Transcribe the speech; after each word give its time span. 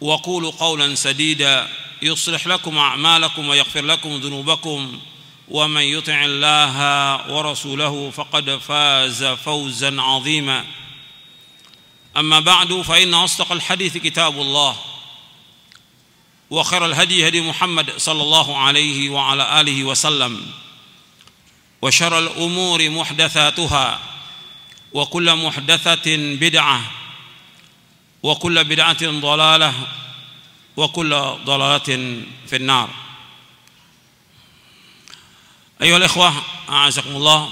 وقولوا 0.00 0.50
قولا 0.50 0.94
سديدا 0.94 1.68
يصلح 2.02 2.46
لكم 2.46 2.78
أعمالكم 2.78 3.48
ويغفر 3.48 3.82
لكم 3.84 4.16
ذنوبكم 4.16 5.00
ومن 5.48 5.82
يطع 5.82 6.24
الله 6.24 6.76
ورسوله 7.32 8.10
فقد 8.10 8.56
فاز 8.56 9.24
فوزا 9.24 10.00
عظيما. 10.02 10.64
أما 12.16 12.40
بعد 12.40 12.72
فإن 12.72 13.14
أصدق 13.14 13.52
الحديث 13.52 13.96
كتاب 13.96 14.40
الله 14.40 14.76
وخير 16.50 16.86
الهدي 16.86 17.28
هدي 17.28 17.40
محمد 17.40 17.92
صلى 17.96 18.22
الله 18.22 18.58
عليه 18.58 19.10
وعلى 19.10 19.60
آله 19.60 19.84
وسلم 19.84 20.46
وشر 21.82 22.18
الأمور 22.18 22.90
محدثاتها 22.90 24.00
وكل 24.92 25.36
محدثة 25.36 26.16
بدعة 26.16 26.80
وكل 28.23 28.63
بدعة 28.63 29.03
ضلالة 29.05 29.73
وكل 30.77 31.11
ضلالة 31.45 31.89
في 32.47 32.55
النار 32.55 32.89
أيها 35.81 35.97
الإخوة 35.97 36.33
أعزكم 36.69 37.15
الله 37.15 37.49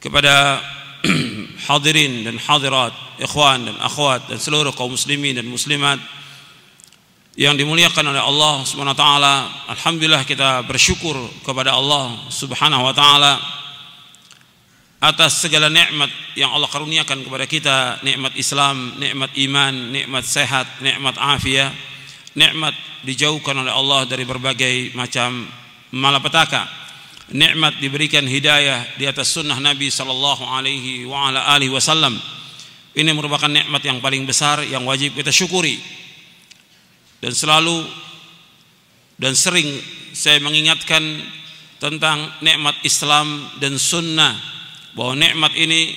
kepada 0.00 0.56
hadirin 1.68 2.24
dan 2.24 2.36
hadirat, 2.40 2.92
ikhwan 3.20 3.68
dan 3.68 3.76
akhwat 3.84 4.32
dan 4.32 4.40
seluruh 4.40 4.72
kaum 4.72 4.96
muslimin 4.96 5.36
dan 5.36 5.44
muslimat 5.44 6.00
yang 7.36 7.54
dimuliakan 7.56 8.08
oleh 8.10 8.20
Allah 8.20 8.64
Subhanahu 8.64 8.96
wa 8.96 9.00
taala. 9.00 9.34
Alhamdulillah 9.76 10.24
kita 10.24 10.64
bersyukur 10.64 11.14
kepada 11.44 11.76
Allah 11.76 12.16
Subhanahu 12.32 12.84
wa 12.84 12.96
taala 12.96 13.36
atas 15.03 15.43
segala 15.43 15.67
nikmat 15.67 16.07
yang 16.39 16.55
Allah 16.55 16.71
karuniakan 16.71 17.27
kepada 17.27 17.45
kita, 17.45 17.77
nikmat 18.01 18.33
Islam, 18.39 18.95
nikmat 18.95 19.31
iman, 19.35 19.73
nikmat 19.91 20.23
sehat, 20.23 20.65
nikmat 20.79 21.19
afiat, 21.19 21.71
nikmat 22.35 22.73
dijauhkan 23.03 23.55
oleh 23.59 23.71
Allah 23.71 24.07
dari 24.07 24.23
berbagai 24.23 24.95
macam 24.95 25.45
malapetaka. 25.93 26.87
Nikmat 27.25 27.81
diberikan 27.81 28.21
hidayah 28.21 28.85
di 29.01 29.09
atas 29.09 29.33
sunnah 29.33 29.57
Nabi 29.57 29.89
sallallahu 29.89 30.45
alaihi 30.45 31.09
wa 31.09 31.33
ala 31.33 31.57
alihi 31.57 31.73
wasallam. 31.73 32.13
Ini 32.95 33.11
merupakan 33.11 33.49
nikmat 33.49 33.81
yang 33.81 33.97
paling 33.97 34.23
besar 34.29 34.61
yang 34.61 34.85
wajib 34.85 35.17
kita 35.17 35.33
syukuri. 35.33 35.81
Dan 37.17 37.33
selalu 37.33 37.81
dan 39.17 39.33
sering 39.33 39.67
saya 40.13 40.37
mengingatkan 40.37 41.01
tentang 41.81 42.29
nikmat 42.45 42.77
Islam 42.85 43.51
dan 43.57 43.75
sunnah 43.81 44.54
bahwa 44.95 45.13
nikmat 45.19 45.53
ini 45.59 45.93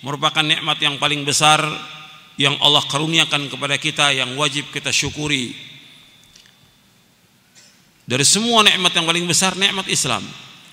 merupakan 0.00 0.42
nikmat 0.42 0.80
yang 0.80 0.96
paling 0.96 1.22
besar 1.22 1.60
yang 2.40 2.56
Allah 2.62 2.82
karuniakan 2.86 3.50
kepada 3.52 3.76
kita 3.76 4.14
yang 4.14 4.34
wajib 4.38 4.70
kita 4.72 4.88
syukuri. 4.88 5.52
Dari 8.08 8.24
semua 8.24 8.64
nikmat 8.64 8.94
yang 8.96 9.04
paling 9.04 9.28
besar 9.28 9.52
nikmat 9.52 9.84
Islam. 9.92 10.24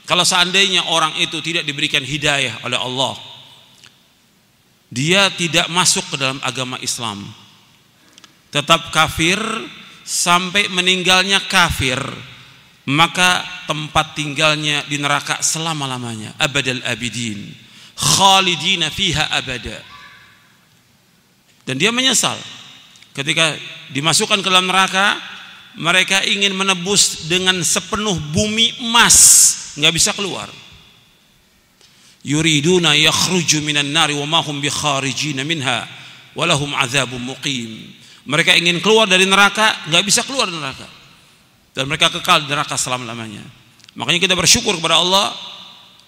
Kalau 0.06 0.24
seandainya 0.24 0.88
orang 0.88 1.18
itu 1.20 1.42
tidak 1.42 1.66
diberikan 1.66 2.06
hidayah 2.06 2.62
oleh 2.64 2.78
Allah, 2.78 3.18
dia 4.88 5.28
tidak 5.34 5.68
masuk 5.68 6.06
ke 6.14 6.16
dalam 6.16 6.40
agama 6.46 6.78
Islam. 6.80 7.26
Tetap 8.54 8.94
kafir 8.94 9.42
sampai 10.06 10.70
meninggalnya 10.70 11.44
kafir, 11.50 11.98
maka 12.88 13.42
tempat 13.66 14.14
tinggalnya 14.14 14.86
di 14.86 15.02
neraka 15.02 15.42
selama-lamanya, 15.42 16.38
abadal 16.38 16.86
abidin, 16.86 17.50
khalidina 17.96 18.92
fiha 18.92 19.32
abada. 19.32 19.80
Dan 21.66 21.82
dia 21.82 21.90
menyesal 21.90 22.38
ketika 23.16 23.56
dimasukkan 23.90 24.44
ke 24.44 24.48
dalam 24.52 24.70
neraka, 24.70 25.18
mereka 25.80 26.22
ingin 26.24 26.54
menebus 26.56 27.28
dengan 27.32 27.58
sepenuh 27.64 28.16
bumi 28.32 28.86
emas, 28.86 29.18
nggak 29.80 29.94
bisa 29.96 30.12
keluar. 30.14 30.48
Yuriduna 32.26 32.98
yakhruju 32.98 33.62
minan 33.62 33.94
nari 33.94 34.18
wa 34.18 34.26
ma 34.26 34.40
hum 34.42 34.58
bikharijina 34.58 35.46
minha 35.46 35.86
walahum 36.34 36.74
adzabun 36.74 37.22
muqim. 37.22 37.96
Mereka 38.26 38.58
ingin 38.58 38.82
keluar 38.82 39.06
dari 39.06 39.30
neraka, 39.30 39.86
nggak 39.90 40.04
bisa 40.06 40.26
keluar 40.26 40.50
dari 40.50 40.58
neraka. 40.58 40.90
Dan 41.76 41.86
mereka 41.86 42.10
kekal 42.10 42.46
di 42.46 42.50
neraka 42.50 42.80
selama-lamanya. 42.80 43.46
Makanya 43.94 44.20
kita 44.26 44.34
bersyukur 44.34 44.80
kepada 44.80 44.98
Allah 44.98 45.36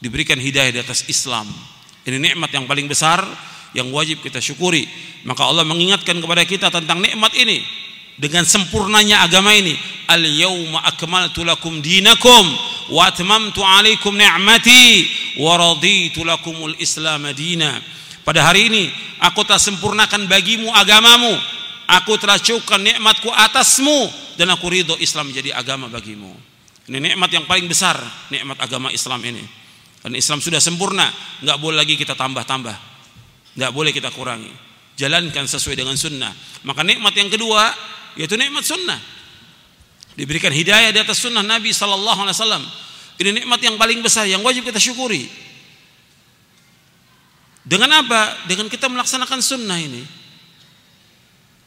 diberikan 0.02 0.40
hidayah 0.40 0.74
di 0.74 0.80
atas 0.81 1.06
Islam. 1.06 1.46
Ini 2.07 2.23
nikmat 2.23 2.47
yang 2.56 2.63
paling 2.63 2.88
besar 2.88 3.19
yang 3.75 3.91
wajib 3.91 4.23
kita 4.23 4.40
syukuri. 4.40 4.88
Maka 5.28 5.44
Allah 5.44 5.68
mengingatkan 5.68 6.16
kepada 6.23 6.47
kita 6.47 6.72
tentang 6.72 7.03
nikmat 7.03 7.35
ini 7.35 7.59
dengan 8.16 8.47
sempurnanya 8.47 9.28
agama 9.28 9.51
ini. 9.51 9.75
Al 10.07 10.23
yauma 10.23 10.88
akmaltu 10.88 11.44
lakum 11.44 11.84
dinakum 11.84 12.45
wa 12.95 13.12
atmamtu 13.12 13.59
alaikum 13.59 14.16
ni'mati 14.16 15.03
wa 15.44 15.59
raditu 15.59 16.23
lakumul 16.23 16.79
Islam 16.79 17.28
madina. 17.28 17.75
Pada 18.24 18.47
hari 18.47 18.72
ini 18.72 18.84
aku 19.19 19.44
telah 19.44 19.59
sempurnakan 19.59 20.31
bagimu 20.31 20.72
agamamu. 20.72 21.35
Aku 21.88 22.16
telah 22.19 22.39
cukupkan 22.39 22.84
nikmatku 22.84 23.31
atasmu 23.31 24.12
dan 24.39 24.47
aku 24.51 24.68
ridho 24.72 24.95
Islam 25.03 25.31
menjadi 25.31 25.56
agama 25.56 25.91
bagimu. 25.91 26.31
Ini 26.88 27.03
nikmat 27.03 27.31
yang 27.35 27.44
paling 27.44 27.68
besar, 27.68 28.00
nikmat 28.31 28.59
agama 28.63 28.91
Islam 28.95 29.19
ini. 29.28 29.67
Dan 30.07 30.16
Islam 30.16 30.40
sudah 30.40 30.63
sempurna, 30.63 31.03
nggak 31.44 31.59
boleh 31.59 31.84
lagi 31.84 32.00
kita 32.00 32.16
tambah-tambah, 32.16 32.72
nggak 33.59 33.72
boleh 33.75 33.91
kita 33.91 34.07
kurangi. 34.16 34.47
Jalankan 34.95 35.44
sesuai 35.44 35.75
dengan 35.75 36.00
sunnah. 36.00 36.31
Maka 36.63 36.79
nikmat 36.88 37.12
yang 37.12 37.28
kedua 37.28 37.75
yaitu 38.16 38.40
nikmat 38.40 38.63
sunnah. 38.63 38.95
Diberikan 40.16 40.56
hidayah 40.56 40.95
di 40.95 41.03
atas 41.03 41.19
sunnah 41.19 41.44
Nabi 41.44 41.75
Sallallahu 41.75 42.23
Alaihi 42.23 42.40
Wasallam. 42.40 42.63
Ini 43.19 43.44
nikmat 43.44 43.59
yang 43.59 43.75
paling 43.75 44.00
besar 44.00 44.23
yang 44.31 44.40
wajib 44.47 44.63
kita 44.63 44.79
syukuri. 44.79 45.28
Dengan 47.68 48.00
apa? 48.00 48.47
Dengan 48.47 48.72
kita 48.72 48.88
melaksanakan 48.88 49.44
sunnah 49.44 49.75
ini. 49.75 50.07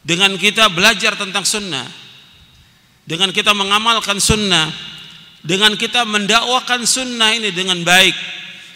Dengan 0.01 0.33
kita 0.41 0.73
belajar 0.73 1.13
tentang 1.13 1.45
sunnah. 1.45 1.85
Dengan 3.05 3.37
kita 3.37 3.53
mengamalkan 3.53 4.17
sunnah. 4.17 4.73
Dengan 5.41 5.73
kita 5.77 6.05
mendakwakan 6.05 6.85
sunnah 6.85 7.33
ini 7.33 7.53
dengan 7.53 7.81
baik. 7.81 8.13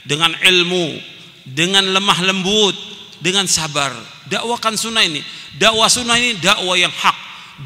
Dengan 0.09 0.33
ilmu. 0.33 0.97
Dengan 1.45 1.85
lemah 1.93 2.19
lembut. 2.25 2.77
Dengan 3.21 3.45
sabar. 3.45 3.93
Dakwakan 4.29 4.75
sunnah 4.81 5.05
ini. 5.05 5.21
Dakwah 5.61 5.89
sunnah 5.93 6.17
ini 6.17 6.41
dakwah 6.41 6.77
yang 6.77 6.93
hak. 6.93 7.17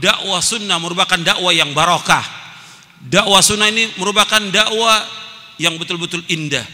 Dakwah 0.02 0.42
sunnah 0.42 0.76
merupakan 0.82 1.18
dakwah 1.18 1.54
yang 1.54 1.70
barokah. 1.72 2.26
Dakwah 2.98 3.38
sunnah 3.38 3.70
ini 3.70 3.86
merupakan 3.96 4.42
dakwah 4.50 5.06
yang 5.62 5.78
betul-betul 5.78 6.22
indah. 6.26 6.66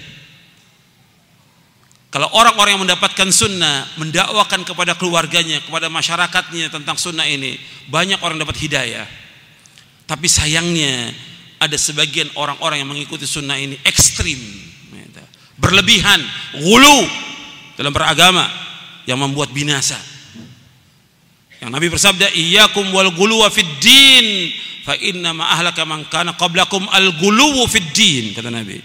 Kalau 2.09 2.31
orang-orang 2.31 2.79
yang 2.79 2.85
mendapatkan 2.87 3.29
sunnah 3.35 3.91
mendakwakan 3.99 4.63
kepada 4.63 4.95
keluarganya, 4.95 5.59
kepada 5.67 5.91
masyarakatnya 5.91 6.71
tentang 6.71 6.95
sunnah 6.95 7.27
ini, 7.27 7.59
banyak 7.91 8.23
orang 8.23 8.39
dapat 8.39 8.55
hidayah. 8.63 9.03
Tapi 10.07 10.31
sayangnya 10.31 11.11
ada 11.65 11.77
sebagian 11.81 12.29
orang-orang 12.37 12.85
yang 12.85 12.91
mengikuti 12.93 13.25
sunnah 13.25 13.57
ini 13.57 13.81
ekstrim, 13.89 14.37
berlebihan, 15.57 16.21
gulu 16.61 17.09
dalam 17.81 17.91
beragama 17.97 18.45
yang 19.09 19.17
membuat 19.17 19.49
binasa. 19.57 19.97
Yang 21.65 21.71
Nabi 21.73 21.87
bersabda, 21.89 22.27
"Iyyakum 22.37 22.93
wal 22.93 23.09
ghuluwa 23.17 23.49
fid 23.49 23.81
din, 23.81 24.53
fa 24.85 24.93
inna 25.01 25.33
ma 25.33 25.57
ahlaka 25.57 25.89
man 25.89 26.05
kana 26.13 26.37
qablakum 26.37 26.85
al 26.93 27.17
ghuluwu 27.17 27.65
fid 27.65 27.89
din," 27.97 28.37
kata 28.37 28.53
Nabi. 28.53 28.77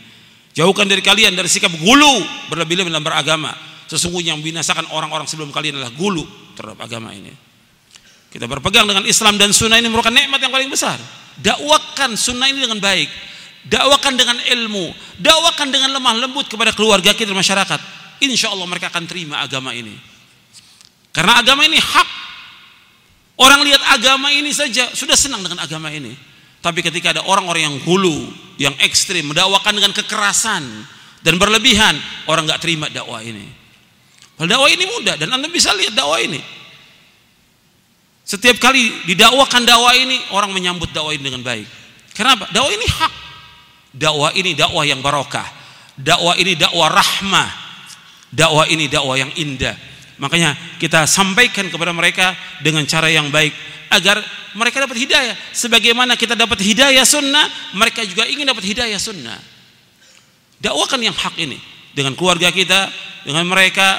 Jauhkan 0.56 0.88
dari 0.88 1.04
kalian 1.04 1.36
dari 1.36 1.52
sikap 1.52 1.72
gulu 1.76 2.24
berlebih-lebih 2.48 2.88
dalam 2.88 3.04
beragama. 3.04 3.52
Sesungguhnya 3.92 4.38
yang 4.38 4.44
binasakan 4.46 4.88
orang-orang 4.96 5.28
sebelum 5.28 5.52
kalian 5.52 5.81
adalah 5.81 5.92
gulu 5.92 6.24
terhadap 6.56 6.80
agama 6.80 7.12
ini. 7.12 7.34
Kita 8.30 8.46
berpegang 8.46 8.86
dengan 8.86 9.04
Islam 9.10 9.42
dan 9.42 9.50
sunnah 9.50 9.81
ini 9.81 9.90
merupakan 9.90 10.14
nikmat 10.14 10.38
yang 10.38 10.54
paling 10.54 10.70
besar. 10.70 11.02
Dakwakan 11.39 12.19
sunnah 12.19 12.51
ini 12.51 12.63
dengan 12.63 12.83
baik. 12.83 13.09
Dakwakan 13.68 14.13
dengan 14.19 14.38
ilmu. 14.39 14.91
Dakwakan 15.19 15.68
dengan 15.71 15.89
lemah 15.95 16.15
lembut 16.19 16.51
kepada 16.51 16.75
keluarga 16.75 17.15
kita 17.15 17.31
dan 17.31 17.39
masyarakat. 17.39 17.80
Insya 18.19 18.51
Allah 18.51 18.68
mereka 18.68 18.91
akan 18.91 19.07
terima 19.07 19.39
agama 19.39 19.71
ini. 19.71 19.95
Karena 21.15 21.39
agama 21.39 21.63
ini 21.63 21.80
hak. 21.80 22.09
Orang 23.39 23.63
lihat 23.63 23.80
agama 23.95 24.36
ini 24.36 24.51
saja 24.51 24.91
sudah 24.91 25.15
senang 25.15 25.39
dengan 25.39 25.63
agama 25.63 25.88
ini. 25.88 26.12
Tapi 26.59 26.83
ketika 26.83 27.15
ada 27.15 27.24
orang-orang 27.24 27.71
yang 27.71 27.77
hulu, 27.88 28.27
yang 28.59 28.75
ekstrim, 28.83 29.31
mendakwakan 29.31 29.80
dengan 29.80 29.95
kekerasan 29.95 30.63
dan 31.24 31.39
berlebihan, 31.39 31.95
orang 32.27 32.44
nggak 32.44 32.59
terima 32.59 32.92
dakwah 32.92 33.24
ini. 33.24 33.47
Dakwah 34.35 34.68
ini 34.68 34.83
mudah 34.88 35.15
dan 35.15 35.31
anda 35.31 35.47
bisa 35.47 35.71
lihat 35.71 35.95
dakwah 35.95 36.19
ini. 36.19 36.58
Setiap 38.30 38.62
kali 38.62 39.10
didakwakan 39.10 39.66
dakwah 39.66 39.98
ini, 39.98 40.22
orang 40.38 40.54
menyambut 40.54 40.94
dakwah 40.94 41.18
ini 41.18 41.26
dengan 41.26 41.42
baik. 41.42 41.66
Kenapa? 42.14 42.46
Dakwah 42.54 42.70
ini 42.70 42.86
hak. 42.86 43.14
Dakwah 43.90 44.30
ini 44.38 44.54
dakwah 44.54 44.86
yang 44.86 45.02
barokah. 45.02 45.50
Dakwah 45.98 46.38
ini 46.38 46.54
dakwah 46.54 46.94
rahmah. 46.94 47.50
Dakwah 48.30 48.70
ini 48.70 48.86
dakwah 48.86 49.18
yang 49.18 49.34
indah. 49.34 49.74
Makanya 50.22 50.54
kita 50.78 51.10
sampaikan 51.10 51.74
kepada 51.74 51.90
mereka 51.90 52.38
dengan 52.62 52.86
cara 52.86 53.10
yang 53.10 53.34
baik 53.34 53.50
agar 53.90 54.22
mereka 54.54 54.86
dapat 54.86 55.02
hidayah. 55.02 55.34
Sebagaimana 55.50 56.14
kita 56.14 56.38
dapat 56.38 56.62
hidayah 56.62 57.10
sunnah, 57.10 57.50
mereka 57.74 58.06
juga 58.06 58.30
ingin 58.30 58.46
dapat 58.46 58.62
hidayah 58.62 59.02
sunnah. 59.02 59.42
Dakwakan 60.62 61.02
yang 61.02 61.18
hak 61.18 61.34
ini 61.42 61.58
dengan 61.98 62.14
keluarga 62.14 62.54
kita, 62.54 62.94
dengan 63.26 63.50
mereka 63.50 63.98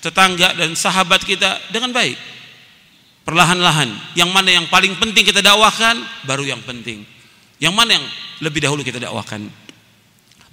tetangga 0.00 0.56
dan 0.56 0.72
sahabat 0.72 1.20
kita 1.20 1.60
dengan 1.68 1.92
baik 1.92 2.35
perlahan-lahan. 3.26 3.90
Yang 4.14 4.30
mana 4.30 4.48
yang 4.54 4.70
paling 4.70 4.94
penting 4.96 5.26
kita 5.26 5.42
dakwahkan 5.42 5.98
baru 6.22 6.46
yang 6.46 6.62
penting. 6.62 7.02
Yang 7.58 7.74
mana 7.74 7.98
yang 7.98 8.06
lebih 8.40 8.62
dahulu 8.62 8.86
kita 8.86 9.02
dakwahkan. 9.02 9.42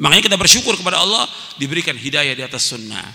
Makanya 0.02 0.25
kita 0.25 0.38
bersyukur 0.42 0.74
kepada 0.74 0.98
Allah 0.98 1.30
diberikan 1.62 1.94
hidayah 1.94 2.34
di 2.34 2.42
atas 2.42 2.74
sunnah. 2.74 3.06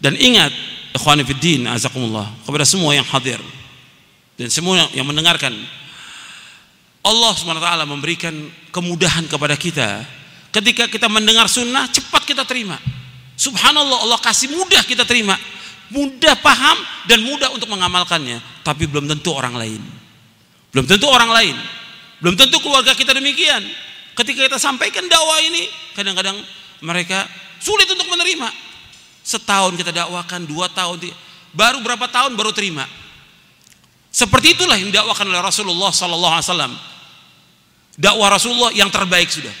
Dan 0.00 0.16
ingat 0.16 0.50
ikhwan 0.96 1.20
fiddin 1.20 1.68
azakumullah 1.68 2.32
kepada 2.48 2.64
semua 2.64 2.96
yang 2.96 3.04
hadir. 3.04 3.38
Dan 4.40 4.48
semua 4.48 4.88
yang 4.96 5.04
mendengarkan. 5.04 5.52
Allah 7.04 7.32
SWT 7.32 7.68
memberikan 7.84 8.34
kemudahan 8.72 9.28
kepada 9.28 9.54
kita. 9.54 10.02
Ketika 10.48 10.88
kita 10.88 11.12
mendengar 11.12 11.44
sunnah 11.46 11.84
cepat 11.92 12.24
kita 12.24 12.48
terima. 12.48 12.80
Subhanallah 13.38 14.02
Allah 14.02 14.18
kasih 14.18 14.50
mudah 14.50 14.82
kita 14.82 15.06
terima 15.06 15.38
mudah 15.88 16.34
paham 16.44 16.76
dan 17.08 17.24
mudah 17.24 17.48
untuk 17.52 17.68
mengamalkannya 17.72 18.40
tapi 18.64 18.84
belum 18.84 19.08
tentu 19.08 19.32
orang 19.32 19.56
lain. 19.56 19.80
Belum 20.72 20.84
tentu 20.84 21.08
orang 21.08 21.32
lain. 21.32 21.56
Belum 22.20 22.36
tentu 22.36 22.60
keluarga 22.60 22.92
kita 22.92 23.16
demikian. 23.16 23.64
Ketika 24.12 24.50
kita 24.50 24.58
sampaikan 24.60 25.06
dakwah 25.06 25.38
ini 25.40 25.64
kadang-kadang 25.94 26.36
mereka 26.84 27.24
sulit 27.62 27.88
untuk 27.88 28.10
menerima. 28.10 28.50
Setahun 29.24 29.76
kita 29.76 29.92
dakwakan 29.92 30.48
dua 30.48 30.68
tahun 30.72 31.08
baru 31.52 31.80
berapa 31.80 32.06
tahun 32.08 32.36
baru 32.36 32.52
terima. 32.52 32.84
Seperti 34.08 34.56
itulah 34.56 34.76
yang 34.76 34.90
dakwakan 34.92 35.28
oleh 35.30 35.42
Rasulullah 35.44 35.92
Sallallahu 35.92 36.34
Alaihi 36.34 36.48
Wasallam. 36.48 36.72
Dakwah 37.98 38.28
Rasulullah 38.30 38.70
yang 38.72 38.88
terbaik 38.92 39.28
sudah. 39.30 39.52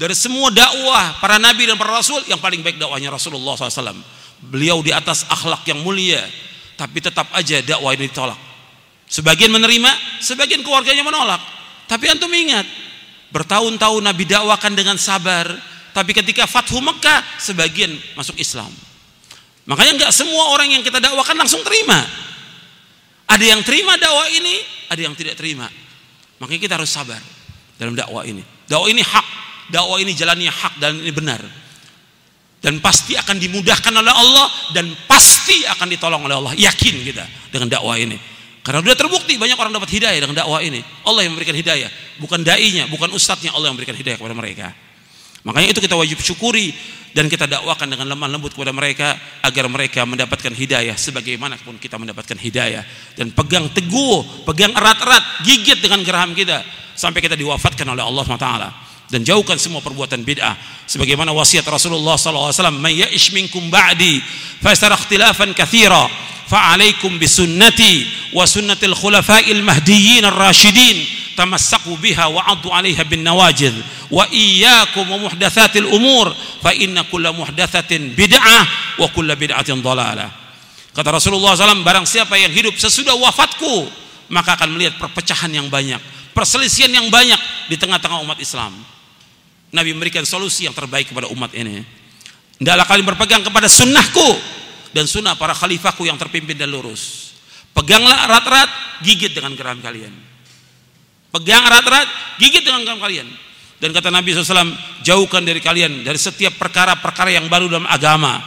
Dari 0.00 0.16
semua 0.16 0.48
dakwah 0.48 1.20
para 1.20 1.36
nabi 1.36 1.68
dan 1.68 1.76
para 1.76 1.92
rasul 1.92 2.24
yang 2.24 2.40
paling 2.40 2.64
baik 2.64 2.80
dakwahnya 2.80 3.12
Rasulullah 3.12 3.52
SAW 3.52 4.00
beliau 4.40 4.80
di 4.80 4.90
atas 4.90 5.28
akhlak 5.28 5.68
yang 5.68 5.84
mulia 5.84 6.24
tapi 6.80 6.96
tetap 7.04 7.28
aja 7.36 7.60
dakwah 7.60 7.92
ini 7.92 8.08
ditolak. 8.08 8.40
Sebagian 9.04 9.52
menerima 9.52 9.90
sebagian 10.24 10.64
keluarganya 10.64 11.04
menolak. 11.04 11.42
Tapi 11.84 12.08
antum 12.08 12.30
ingat 12.32 12.64
bertahun-tahun 13.28 14.00
Nabi 14.00 14.24
dakwakan 14.24 14.72
dengan 14.72 14.96
sabar 14.96 15.50
tapi 15.92 16.16
ketika 16.16 16.48
Fathu 16.48 16.80
Mekah 16.80 17.20
sebagian 17.36 17.92
masuk 18.16 18.40
Islam. 18.40 18.72
Makanya 19.68 20.06
nggak 20.06 20.12
semua 20.14 20.56
orang 20.56 20.72
yang 20.72 20.80
kita 20.80 21.04
dakwakan 21.04 21.36
langsung 21.36 21.60
terima. 21.60 22.00
Ada 23.28 23.44
yang 23.44 23.60
terima 23.60 24.00
dakwah 24.00 24.26
ini 24.32 24.56
ada 24.88 25.00
yang 25.04 25.12
tidak 25.12 25.36
terima. 25.36 25.68
Makanya 26.40 26.60
kita 26.64 26.74
harus 26.80 26.88
sabar 26.88 27.20
dalam 27.76 27.92
dakwah 27.92 28.24
ini. 28.24 28.40
Dakwah 28.64 28.88
ini 28.88 29.04
hak. 29.04 29.26
Dakwah 29.68 30.00
ini 30.00 30.16
jalannya 30.16 30.50
hak 30.50 30.74
dan 30.82 30.98
ini 30.98 31.12
benar 31.12 31.60
dan 32.60 32.76
pasti 32.84 33.16
akan 33.16 33.40
dimudahkan 33.40 33.88
oleh 33.88 34.12
Allah 34.12 34.46
dan 34.76 34.92
pasti 35.08 35.64
akan 35.64 35.88
ditolong 35.88 36.20
oleh 36.28 36.36
Allah. 36.36 36.52
Yakin 36.52 36.94
kita 37.00 37.24
dengan 37.48 37.72
dakwah 37.72 37.96
ini. 37.96 38.20
Karena 38.60 38.84
sudah 38.84 38.96
terbukti 39.00 39.40
banyak 39.40 39.56
orang 39.56 39.72
dapat 39.72 39.88
hidayah 39.88 40.20
dengan 40.20 40.44
dakwah 40.44 40.60
ini. 40.60 40.84
Allah 41.08 41.24
yang 41.24 41.32
memberikan 41.32 41.56
hidayah. 41.56 41.88
Bukan 42.20 42.44
dai-nya 42.44 42.84
bukan 42.92 43.08
ustadznya. 43.16 43.56
Allah 43.56 43.72
yang 43.72 43.80
memberikan 43.80 43.96
hidayah 43.96 44.20
kepada 44.20 44.36
mereka. 44.36 44.76
Makanya 45.40 45.72
itu 45.72 45.80
kita 45.80 45.96
wajib 45.96 46.20
syukuri 46.20 46.76
dan 47.16 47.32
kita 47.32 47.48
dakwakan 47.48 47.96
dengan 47.96 48.12
lemah 48.12 48.28
lembut 48.28 48.52
kepada 48.52 48.76
mereka 48.76 49.16
agar 49.40 49.64
mereka 49.72 50.04
mendapatkan 50.04 50.52
hidayah 50.52 50.92
sebagaimanapun 51.00 51.80
kita 51.80 51.96
mendapatkan 51.96 52.36
hidayah. 52.36 52.84
Dan 53.16 53.32
pegang 53.32 53.72
teguh 53.72 54.44
pegang 54.44 54.76
erat-erat 54.76 55.48
gigit 55.48 55.80
dengan 55.80 56.04
geraham 56.04 56.36
kita 56.36 56.60
sampai 56.92 57.24
kita 57.24 57.40
diwafatkan 57.40 57.88
oleh 57.88 58.04
Allah 58.04 58.20
SWT 58.28 58.89
dan 59.10 59.26
jauhkan 59.26 59.58
semua 59.58 59.82
perbuatan 59.82 60.22
bid'ah. 60.22 60.54
Sebagaimana 60.86 61.34
wasiat 61.34 61.66
Rasulullah 61.66 62.14
sallallahu 62.14 62.50
alaihi 62.50 62.58
wasallam 62.62 62.78
may 62.78 62.94
ya'ish 63.02 63.34
minkum 63.34 63.66
ba'di 63.66 64.22
fa 64.62 64.70
yastara 64.70 64.94
ikhtilafan 64.94 65.50
katsira 65.54 66.06
fa 66.50 66.74
alaikum 66.74 67.14
bi 67.18 67.26
sunnati 67.30 68.06
wa 68.34 68.42
sunnatil 68.46 68.94
khulafa'il 68.94 69.62
mahdiyyin 69.62 70.26
ar-rasyidin 70.26 70.98
tamassaku 71.38 71.94
biha 71.98 72.26
wa 72.26 72.42
'addu 72.42 72.70
'alaiha 72.74 73.06
bin 73.06 73.22
nawajid 73.22 73.74
wa 74.10 74.26
iyyakum 74.34 75.06
wa 75.06 75.30
muhdatsatil 75.30 75.86
umur 75.86 76.34
fa 76.58 76.74
inna 76.74 77.06
kulla 77.06 77.30
muhdatsatin 77.30 78.18
bid'ah 78.18 78.62
wa 78.98 79.06
kulla 79.14 79.38
bid'atin 79.38 79.78
dhalalah 79.78 80.30
kata 80.90 81.08
Rasulullah 81.14 81.54
SAW 81.54 81.86
barang 81.86 82.04
siapa 82.04 82.34
yang 82.34 82.50
hidup 82.50 82.74
sesudah 82.74 83.14
wafatku 83.14 83.86
maka 84.30 84.58
akan 84.58 84.74
melihat 84.74 84.98
perpecahan 84.98 85.54
yang 85.54 85.70
banyak 85.70 86.02
perselisihan 86.34 86.90
yang 86.90 87.06
banyak 87.08 87.38
di 87.70 87.78
tengah-tengah 87.78 88.18
umat 88.26 88.42
Islam 88.42 88.74
Nabi 89.70 89.94
memberikan 89.94 90.26
solusi 90.26 90.66
yang 90.66 90.74
terbaik 90.74 91.14
kepada 91.14 91.30
umat 91.30 91.54
ini. 91.54 91.82
Tidaklah 92.60 92.86
kalian 92.86 93.06
berpegang 93.06 93.42
kepada 93.46 93.70
sunnahku 93.70 94.28
dan 94.92 95.06
sunnah 95.06 95.38
para 95.38 95.54
khalifahku 95.54 96.04
yang 96.04 96.18
terpimpin 96.18 96.58
dan 96.58 96.68
lurus. 96.68 97.32
Peganglah 97.70 98.26
erat-erat, 98.26 98.68
gigit 99.06 99.30
dengan 99.30 99.54
geram 99.54 99.78
kalian. 99.78 100.12
Pegang 101.30 101.62
erat-erat, 101.62 102.08
gigit 102.42 102.66
dengan 102.66 102.82
geram 102.82 102.98
kalian. 102.98 103.30
Dan 103.80 103.96
kata 103.96 104.12
Nabi 104.12 104.34
SAW, 104.34 104.76
jauhkan 105.06 105.40
dari 105.40 105.62
kalian 105.62 106.04
dari 106.04 106.20
setiap 106.20 106.58
perkara-perkara 106.60 107.32
yang 107.32 107.48
baru 107.48 107.70
dalam 107.70 107.88
agama. 107.88 108.42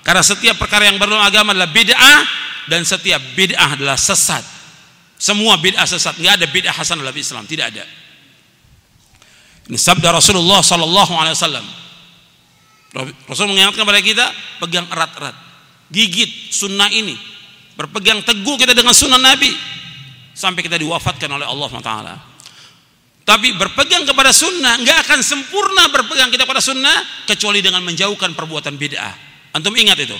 Karena 0.00 0.24
setiap 0.24 0.56
perkara 0.56 0.88
yang 0.88 0.96
baru 0.96 1.18
dalam 1.18 1.28
agama 1.28 1.52
adalah 1.52 1.68
bid'ah 1.68 2.20
dan 2.70 2.86
setiap 2.86 3.20
bid'ah 3.36 3.76
adalah 3.76 4.00
sesat. 4.00 4.40
Semua 5.18 5.60
bid'ah 5.60 5.84
sesat, 5.84 6.16
nggak 6.16 6.34
ada 6.40 6.46
bid'ah 6.48 6.72
hasan 6.72 7.02
dalam 7.02 7.12
Islam, 7.12 7.44
tidak 7.44 7.74
ada. 7.74 7.84
Ini 9.68 9.76
sabda 9.76 10.16
Rasulullah 10.16 10.64
sallallahu 10.64 11.12
alaihi 11.12 11.36
wasallam. 11.36 11.66
Rasul 13.28 13.52
mengingatkan 13.52 13.84
kepada 13.84 14.00
kita 14.00 14.26
pegang 14.64 14.88
erat-erat, 14.88 15.36
gigit 15.92 16.48
sunnah 16.48 16.88
ini, 16.88 17.12
berpegang 17.76 18.24
teguh 18.24 18.56
kita 18.56 18.72
dengan 18.72 18.96
sunnah 18.96 19.20
Nabi 19.20 19.52
sampai 20.32 20.64
kita 20.64 20.80
diwafatkan 20.80 21.28
oleh 21.28 21.44
Allah 21.44 21.68
SWT. 21.68 21.92
Tapi 23.28 23.52
berpegang 23.60 24.08
kepada 24.08 24.32
sunnah 24.32 24.80
nggak 24.80 25.04
akan 25.04 25.20
sempurna 25.20 25.92
berpegang 25.92 26.32
kita 26.32 26.48
pada 26.48 26.64
sunnah 26.64 27.28
kecuali 27.28 27.60
dengan 27.60 27.84
menjauhkan 27.84 28.32
perbuatan 28.32 28.80
bid'ah. 28.80 29.12
Antum 29.52 29.76
ingat 29.76 30.00
itu. 30.00 30.16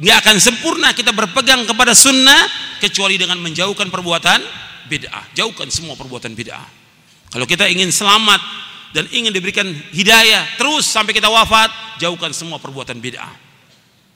Nggak 0.00 0.24
akan 0.24 0.36
sempurna 0.40 0.96
kita 0.96 1.12
berpegang 1.12 1.68
kepada 1.68 1.92
sunnah 1.92 2.48
kecuali 2.80 3.20
dengan 3.20 3.36
menjauhkan 3.44 3.92
perbuatan 3.92 4.40
bid'ah. 4.88 5.36
Jauhkan 5.36 5.68
semua 5.68 6.00
perbuatan 6.00 6.32
bid'ah. 6.32 6.79
Kalau 7.30 7.46
kita 7.46 7.70
ingin 7.70 7.94
selamat 7.94 8.42
dan 8.90 9.06
ingin 9.14 9.30
diberikan 9.30 9.66
hidayah 9.94 10.58
terus 10.58 10.90
sampai 10.90 11.14
kita 11.14 11.30
wafat, 11.30 11.70
jauhkan 12.02 12.34
semua 12.34 12.58
perbuatan 12.58 12.98
bid'ah. 12.98 13.30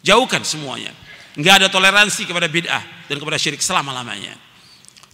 Jauhkan 0.02 0.42
semuanya. 0.42 0.90
Enggak 1.38 1.62
ada 1.62 1.66
toleransi 1.70 2.26
kepada 2.26 2.50
bid'ah 2.50 2.82
dan 3.06 3.16
kepada 3.22 3.38
syirik 3.38 3.62
selama-lamanya. 3.62 4.34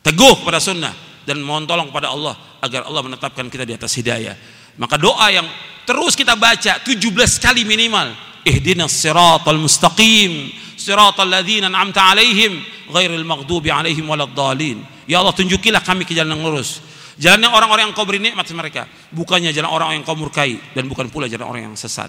Teguh 0.00 0.40
kepada 0.40 0.58
sunnah 0.58 0.96
dan 1.28 1.44
mohon 1.44 1.68
tolong 1.68 1.92
kepada 1.92 2.08
Allah 2.08 2.34
agar 2.64 2.88
Allah 2.88 3.02
menetapkan 3.04 3.46
kita 3.52 3.68
di 3.68 3.76
atas 3.76 3.92
hidayah. 4.00 4.36
Maka 4.80 4.96
doa 4.96 5.28
yang 5.28 5.44
terus 5.84 6.16
kita 6.16 6.40
baca 6.40 6.80
17 6.80 6.96
kali 7.36 7.68
minimal 7.68 8.16
ihdinas 8.48 8.96
siratal 8.96 9.60
mustaqim 9.60 10.48
siratal 10.80 11.28
ladzina 11.28 11.68
an'amta 11.68 12.16
alaihim 12.16 12.64
ghairil 12.88 13.28
maghdubi 13.28 13.68
alaihim 13.68 14.08
waladdallin 14.08 14.80
ya 15.04 15.20
Allah 15.20 15.36
tunjukilah 15.36 15.84
kami 15.84 16.08
ke 16.08 16.16
jalan 16.16 16.40
yang 16.40 16.48
lurus 16.48 16.80
jalannya 17.20 17.52
orang-orang 17.52 17.92
yang 17.92 17.94
kau 17.94 18.08
beri 18.08 18.18
nikmat 18.18 18.48
mereka 18.56 18.88
bukannya 19.12 19.52
jalan 19.52 19.68
orang 19.68 20.00
yang 20.00 20.02
kau 20.08 20.16
murkai 20.16 20.56
dan 20.72 20.88
bukan 20.88 21.12
pula 21.12 21.28
jalan 21.28 21.44
orang 21.44 21.62
yang 21.70 21.76
sesat. 21.76 22.08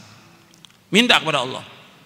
Minta 0.87 1.19
kepada 1.19 1.43
Allah. 1.43 1.63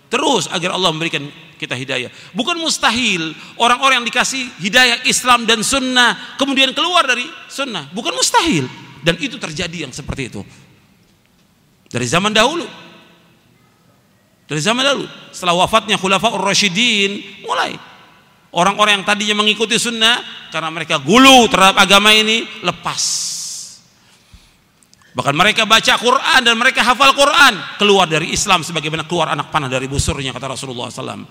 Terus 0.09 0.49
agar 0.49 0.73
Allah 0.73 0.89
memberikan 0.89 1.25
kita 1.57 1.73
hidayah. 1.77 2.09
Bukan 2.33 2.57
mustahil 2.57 3.33
orang-orang 3.57 4.01
yang 4.01 4.07
dikasih 4.09 4.43
hidayah 4.61 5.05
Islam 5.05 5.45
dan 5.45 5.61
sunnah 5.61 6.37
kemudian 6.41 6.73
keluar 6.73 7.05
dari 7.05 7.25
sunnah. 7.49 7.89
Bukan 7.93 8.13
mustahil. 8.13 8.65
Dan 9.05 9.21
itu 9.21 9.37
terjadi 9.37 9.85
yang 9.85 9.93
seperti 9.93 10.33
itu. 10.33 10.41
Dari 11.89 12.05
zaman 12.09 12.33
dahulu. 12.33 12.65
Dari 14.45 14.61
zaman 14.61 14.81
dahulu. 14.81 15.05
Setelah 15.29 15.57
wafatnya 15.65 15.97
Khulafaur 15.97 16.41
Rasyidin 16.41 17.41
mulai 17.45 17.94
orang-orang 18.55 19.03
yang 19.03 19.05
tadinya 19.05 19.43
mengikuti 19.43 19.75
sunnah 19.75 20.23
karena 20.49 20.71
mereka 20.71 20.97
gulu 21.03 21.45
terhadap 21.51 21.77
agama 21.83 22.15
ini 22.15 22.47
lepas 22.63 23.35
Bahkan 25.15 25.31
mereka 25.31 25.63
baca 25.63 25.95
Quran 25.95 26.39
dan 26.43 26.59
mereka 26.59 26.83
hafal 26.83 27.15
Quran 27.15 27.55
keluar 27.79 28.03
dari 28.03 28.35
Islam 28.35 28.67
sebagaimana 28.67 29.07
keluar 29.07 29.31
anak 29.31 29.47
panah 29.47 29.71
dari 29.71 29.87
busurnya 29.87 30.35
kata 30.35 30.59
Rasulullah 30.59 30.91
SAW. 30.91 31.23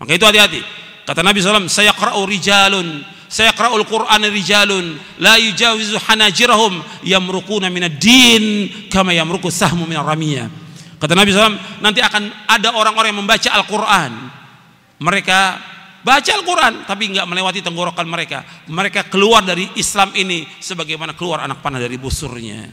Maka 0.00 0.10
itu 0.16 0.24
hati-hati. 0.24 0.60
Kata 1.04 1.20
Nabi 1.20 1.44
SAW, 1.44 1.68
saya 1.68 1.92
kera'u 1.92 2.24
rijalun, 2.24 3.04
saya 3.28 3.52
kera'ul 3.52 3.84
Quran 3.84 4.24
rijalun, 4.32 4.96
la 5.20 5.36
yujawizu 5.36 6.00
hanajirahum 6.08 6.80
yamrukuna 7.04 7.68
minad 7.68 8.00
din 8.00 8.72
kama 8.88 9.12
yamruku 9.12 9.52
sahmu 9.52 9.84
minar 9.84 10.08
ramiyah. 10.08 10.48
Kata 10.96 11.12
Nabi 11.12 11.36
SAW, 11.36 11.84
nanti 11.84 12.00
akan 12.00 12.48
ada 12.48 12.72
orang-orang 12.72 13.12
yang 13.12 13.20
membaca 13.20 13.52
Al-Quran. 13.52 14.32
Mereka 14.96 15.40
baca 16.06 16.30
Al-Quran, 16.30 16.86
tapi 16.86 17.10
nggak 17.10 17.26
melewati 17.26 17.58
tenggorokan 17.66 18.06
mereka. 18.06 18.46
Mereka 18.70 19.10
keluar 19.10 19.42
dari 19.42 19.66
Islam 19.74 20.14
ini 20.14 20.46
sebagaimana 20.62 21.18
keluar 21.18 21.42
anak 21.42 21.58
panah 21.58 21.82
dari 21.82 21.98
busurnya. 21.98 22.70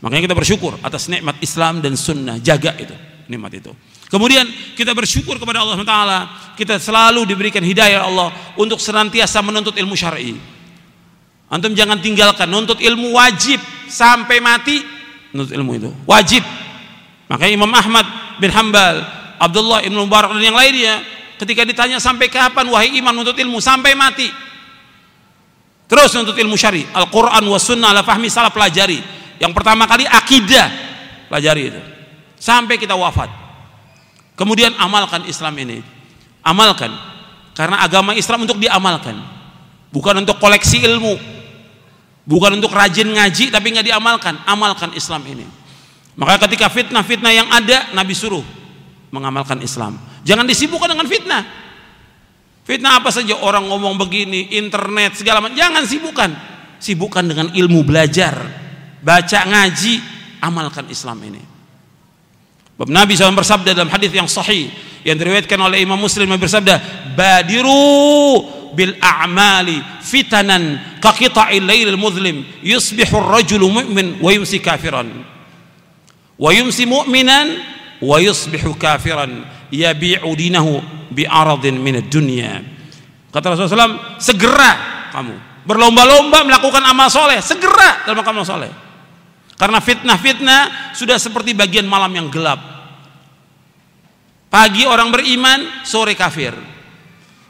Makanya 0.00 0.22
kita 0.28 0.36
bersyukur 0.36 0.76
atas 0.84 1.08
nikmat 1.08 1.40
Islam 1.40 1.80
dan 1.80 1.96
sunnah. 1.96 2.36
Jaga 2.36 2.76
itu, 2.76 2.92
nikmat 3.32 3.56
itu. 3.56 3.72
Kemudian 4.12 4.44
kita 4.76 4.92
bersyukur 4.92 5.40
kepada 5.40 5.64
Allah 5.64 5.80
Taala. 5.80 6.18
Kita 6.60 6.76
selalu 6.76 7.24
diberikan 7.24 7.64
hidayah 7.64 8.04
Allah 8.04 8.28
untuk 8.60 8.76
senantiasa 8.76 9.40
menuntut 9.40 9.72
ilmu 9.80 9.96
syar'i. 9.96 10.36
Antum 11.48 11.72
jangan 11.72 11.96
tinggalkan 12.04 12.46
menuntut 12.52 12.78
ilmu 12.84 13.16
wajib 13.16 13.58
sampai 13.90 14.38
mati 14.38 15.00
menuntut 15.34 15.54
ilmu 15.54 15.72
itu 15.78 15.90
wajib 16.06 16.42
makanya 17.30 17.52
Imam 17.54 17.72
Ahmad 17.74 18.06
bin 18.38 18.50
Hambal 18.50 19.02
Abdullah 19.40 19.80
ibn 19.80 19.96
Mubarak 19.96 20.36
dan 20.36 20.44
yang 20.44 20.52
lainnya 20.52 21.00
ketika 21.40 21.64
ditanya 21.64 21.96
sampai 21.96 22.28
kapan 22.28 22.68
wahai 22.68 22.92
iman 23.00 23.16
menuntut 23.16 23.40
ilmu 23.40 23.56
sampai 23.56 23.96
mati. 23.96 24.28
Terus 25.88 26.12
menuntut 26.12 26.36
ilmu 26.36 26.60
syari 26.60 26.84
Al-Quran 26.92 27.40
wa 27.48 27.56
sunnah 27.56 27.96
ala 27.96 28.04
fahmi 28.04 28.28
salah 28.28 28.52
pelajari. 28.52 29.00
Yang 29.40 29.52
pertama 29.56 29.88
kali 29.88 30.04
akidah 30.04 30.68
pelajari 31.32 31.72
itu. 31.72 31.80
Sampai 32.36 32.76
kita 32.76 32.92
wafat. 32.92 33.32
Kemudian 34.36 34.76
amalkan 34.76 35.24
Islam 35.24 35.56
ini. 35.56 35.80
Amalkan. 36.44 36.92
Karena 37.56 37.80
agama 37.80 38.12
Islam 38.12 38.44
untuk 38.44 38.60
diamalkan. 38.60 39.16
Bukan 39.88 40.20
untuk 40.20 40.36
koleksi 40.36 40.84
ilmu. 40.84 41.16
Bukan 42.28 42.60
untuk 42.60 42.76
rajin 42.76 43.08
ngaji 43.08 43.48
tapi 43.48 43.72
nggak 43.72 43.88
diamalkan. 43.88 44.36
Amalkan 44.44 44.92
Islam 44.92 45.24
ini. 45.24 45.48
Maka 46.20 46.44
ketika 46.44 46.68
fitnah-fitnah 46.68 47.32
yang 47.32 47.48
ada 47.48 47.88
Nabi 47.96 48.12
suruh 48.12 48.59
mengamalkan 49.10 49.58
Islam. 49.62 49.98
Jangan 50.22 50.46
disibukkan 50.46 50.90
dengan 50.90 51.06
fitnah. 51.06 51.42
Fitnah 52.64 53.02
apa 53.02 53.10
saja? 53.10 53.34
Orang 53.42 53.66
ngomong 53.66 53.98
begini 53.98 54.54
internet 54.54 55.18
segala 55.18 55.42
macam. 55.42 55.58
Jangan 55.58 55.82
sibukkan. 55.84 56.30
Sibukkan 56.80 57.24
dengan 57.26 57.46
ilmu 57.52 57.82
belajar. 57.82 58.34
Baca 59.02 59.40
ngaji 59.46 59.94
amalkan 60.40 60.86
Islam 60.88 61.18
ini. 61.26 61.42
Bab 62.80 62.88
Nabi 62.88 63.12
SAW 63.12 63.36
bersabda 63.36 63.76
dalam 63.76 63.92
hadis 63.92 64.08
yang 64.08 64.24
sahih 64.24 64.72
yang 65.04 65.20
diriwayatkan 65.20 65.60
oleh 65.60 65.84
Imam 65.84 66.00
Muslim 66.00 66.24
yang 66.24 66.40
bersabda 66.40 66.80
badiru 67.12 68.40
bil 68.72 68.96
a'mali 68.96 70.00
fitanan 70.00 70.80
ka 71.02 71.12
qita'il 71.12 71.60
lailil 71.60 72.00
muzlim 72.00 72.40
yusbihu 72.64 73.20
ar-rajulu 73.20 73.68
mu'min 73.68 74.22
wa 74.24 74.32
yumsi 74.32 74.64
kafiran. 74.64 75.12
Wa 76.40 76.56
yumsi 76.56 76.88
mu'minan 76.88 77.60
yusbihu 78.00 78.74
kafiran 78.76 79.44
yabi'u 79.68 80.30
dinahu 80.32 80.80
bi 81.12 81.28
aradin 81.28 81.76
min 81.76 82.00
ad-dunya 82.00 82.64
kata 83.30 83.54
Rasulullah 83.54 83.88
SAW 83.92 84.00
segera 84.18 84.72
kamu 85.12 85.64
berlomba-lomba 85.68 86.42
melakukan 86.48 86.82
amal 86.84 87.12
soleh 87.12 87.38
segera 87.44 88.08
dalam 88.08 88.24
amal 88.24 88.44
soleh 88.44 88.72
karena 89.60 89.78
fitnah-fitnah 89.78 90.94
sudah 90.96 91.20
seperti 91.20 91.52
bagian 91.52 91.84
malam 91.84 92.10
yang 92.16 92.32
gelap 92.32 92.58
pagi 94.48 94.88
orang 94.88 95.12
beriman 95.12 95.84
sore 95.84 96.16
kafir 96.16 96.56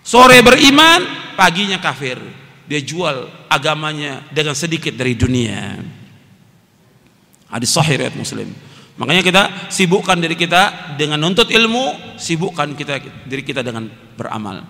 Sore 0.01 0.41
beriman, 0.41 1.05
paginya 1.37 1.79
kafir. 1.79 2.19
Dia 2.71 2.81
jual 2.81 3.27
agamanya 3.51 4.23
dengan 4.31 4.55
sedikit 4.55 4.95
dari 4.95 5.19
dunia. 5.19 5.79
Hadis 7.51 7.71
sahih 7.75 7.99
riwayat 7.99 8.15
Muslim. 8.15 8.51
Makanya 9.01 9.25
kita 9.25 9.43
sibukkan 9.73 10.21
diri 10.21 10.37
kita 10.37 10.93
dengan 11.01 11.17
nuntut 11.17 11.49
ilmu, 11.49 12.17
sibukkan 12.21 12.77
kita 12.77 13.01
diri 13.25 13.41
kita 13.41 13.65
dengan 13.65 13.89
beramal. 14.13 14.61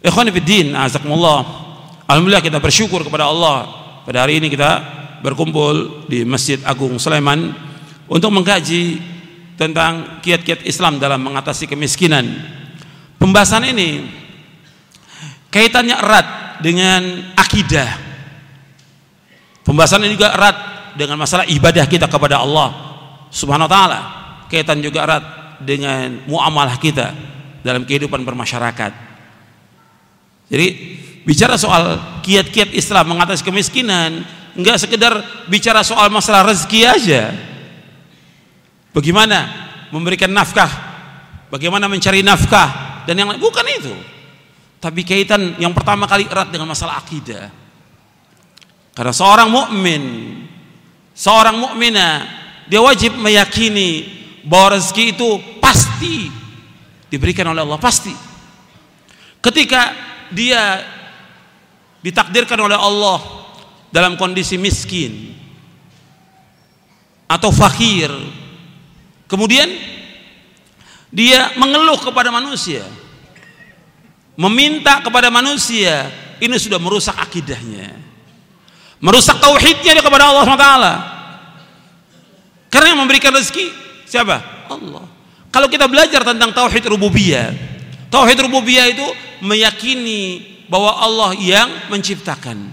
Ikhwan 0.00 0.32
fillah, 0.32 0.88
azakumullah. 0.88 1.40
Alhamdulillah 2.08 2.40
kita 2.40 2.56
bersyukur 2.56 3.04
kepada 3.04 3.28
Allah 3.28 3.68
pada 4.08 4.24
hari 4.24 4.40
ini 4.40 4.48
kita 4.48 4.80
berkumpul 5.20 6.08
di 6.08 6.24
Masjid 6.24 6.56
Agung 6.64 6.96
Sulaiman 6.96 7.52
untuk 8.08 8.32
mengkaji 8.32 8.96
tentang 9.60 10.24
kiat-kiat 10.24 10.64
Islam 10.64 10.96
dalam 10.96 11.20
mengatasi 11.20 11.68
kemiskinan. 11.68 12.24
Pembahasan 13.20 13.68
ini 13.68 14.08
kaitannya 15.52 16.00
erat 16.00 16.26
dengan 16.64 17.30
akidah 17.36 17.88
pembahasan 19.68 20.02
ini 20.02 20.16
juga 20.16 20.32
erat 20.32 20.56
dengan 20.96 21.20
masalah 21.20 21.44
ibadah 21.46 21.84
kita 21.86 22.08
kepada 22.08 22.40
Allah 22.40 22.89
subhanahu 23.30 23.70
wa 23.70 23.72
ta'ala. 23.72 24.00
Kaitan 24.50 24.82
juga 24.82 25.06
erat 25.06 25.24
dengan 25.62 26.26
muamalah 26.26 26.76
kita 26.76 27.14
dalam 27.62 27.86
kehidupan 27.86 28.26
bermasyarakat. 28.26 28.92
Jadi 30.50 30.66
bicara 31.22 31.54
soal 31.54 31.96
kiat-kiat 32.26 32.74
Islam 32.74 33.14
mengatasi 33.14 33.46
kemiskinan 33.46 34.26
enggak 34.58 34.82
sekedar 34.82 35.22
bicara 35.46 35.86
soal 35.86 36.10
masalah 36.10 36.42
rezeki 36.50 36.80
aja. 36.82 37.22
Bagaimana 38.90 39.46
memberikan 39.94 40.34
nafkah? 40.34 40.90
Bagaimana 41.50 41.86
mencari 41.86 42.26
nafkah 42.26 43.02
dan 43.06 43.14
yang 43.14 43.30
lain? 43.30 43.38
Bukan 43.38 43.66
itu. 43.70 43.94
Tapi 44.82 45.06
kaitan 45.06 45.60
yang 45.62 45.70
pertama 45.70 46.10
kali 46.10 46.26
erat 46.26 46.50
dengan 46.50 46.66
masalah 46.66 46.98
akidah. 46.98 47.52
Karena 48.90 49.14
seorang 49.14 49.46
mukmin, 49.46 50.02
seorang 51.14 51.54
mukminah, 51.54 52.39
dia 52.70 52.78
wajib 52.78 53.18
meyakini 53.18 54.06
bahwa 54.46 54.78
rezeki 54.78 55.18
itu 55.18 55.28
pasti 55.58 56.30
diberikan 57.10 57.50
oleh 57.50 57.66
Allah, 57.66 57.82
pasti. 57.82 58.14
Ketika 59.42 59.90
dia 60.30 60.78
ditakdirkan 62.00 62.62
oleh 62.62 62.78
Allah 62.78 63.18
dalam 63.90 64.14
kondisi 64.14 64.54
miskin 64.54 65.34
atau 67.26 67.50
fakir, 67.50 68.14
kemudian 69.26 69.66
dia 71.10 71.50
mengeluh 71.58 71.98
kepada 71.98 72.30
manusia, 72.30 72.86
meminta 74.38 75.02
kepada 75.02 75.26
manusia 75.26 76.06
ini 76.38 76.54
sudah 76.54 76.78
merusak 76.78 77.18
akidahnya 77.18 78.10
merusak 79.00 79.40
tauhidnya 79.40 79.96
dia 79.96 80.04
kepada 80.04 80.28
Allah 80.28 80.44
SWT 80.44 80.68
karena 82.70 82.94
yang 82.94 83.00
memberikan 83.02 83.34
rezeki 83.34 83.66
siapa? 84.06 84.40
Allah. 84.70 85.04
Kalau 85.50 85.66
kita 85.66 85.90
belajar 85.90 86.22
tentang 86.22 86.54
tauhid 86.54 86.86
rububiyah 86.86 87.70
tauhid 88.10 88.38
rububiyah 88.50 88.90
itu 88.90 89.06
meyakini 89.40 90.42
bahwa 90.66 90.98
Allah 90.98 91.30
yang 91.38 91.70
menciptakan. 91.88 92.70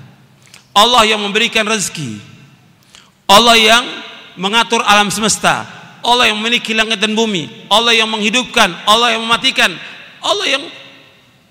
Allah 0.73 1.09
yang 1.09 1.21
memberikan 1.21 1.65
rezeki. 1.65 2.21
Allah 3.25 3.57
yang 3.57 3.83
mengatur 4.37 4.85
alam 4.85 5.09
semesta. 5.09 5.65
Allah 6.05 6.29
yang 6.29 6.37
memiliki 6.37 6.77
langit 6.77 7.01
dan 7.01 7.17
bumi. 7.17 7.49
Allah 7.69 7.97
yang 7.97 8.09
menghidupkan. 8.09 8.69
Allah 8.85 9.17
yang 9.17 9.25
mematikan. 9.25 9.73
Allah 10.21 10.45
yang 10.45 10.63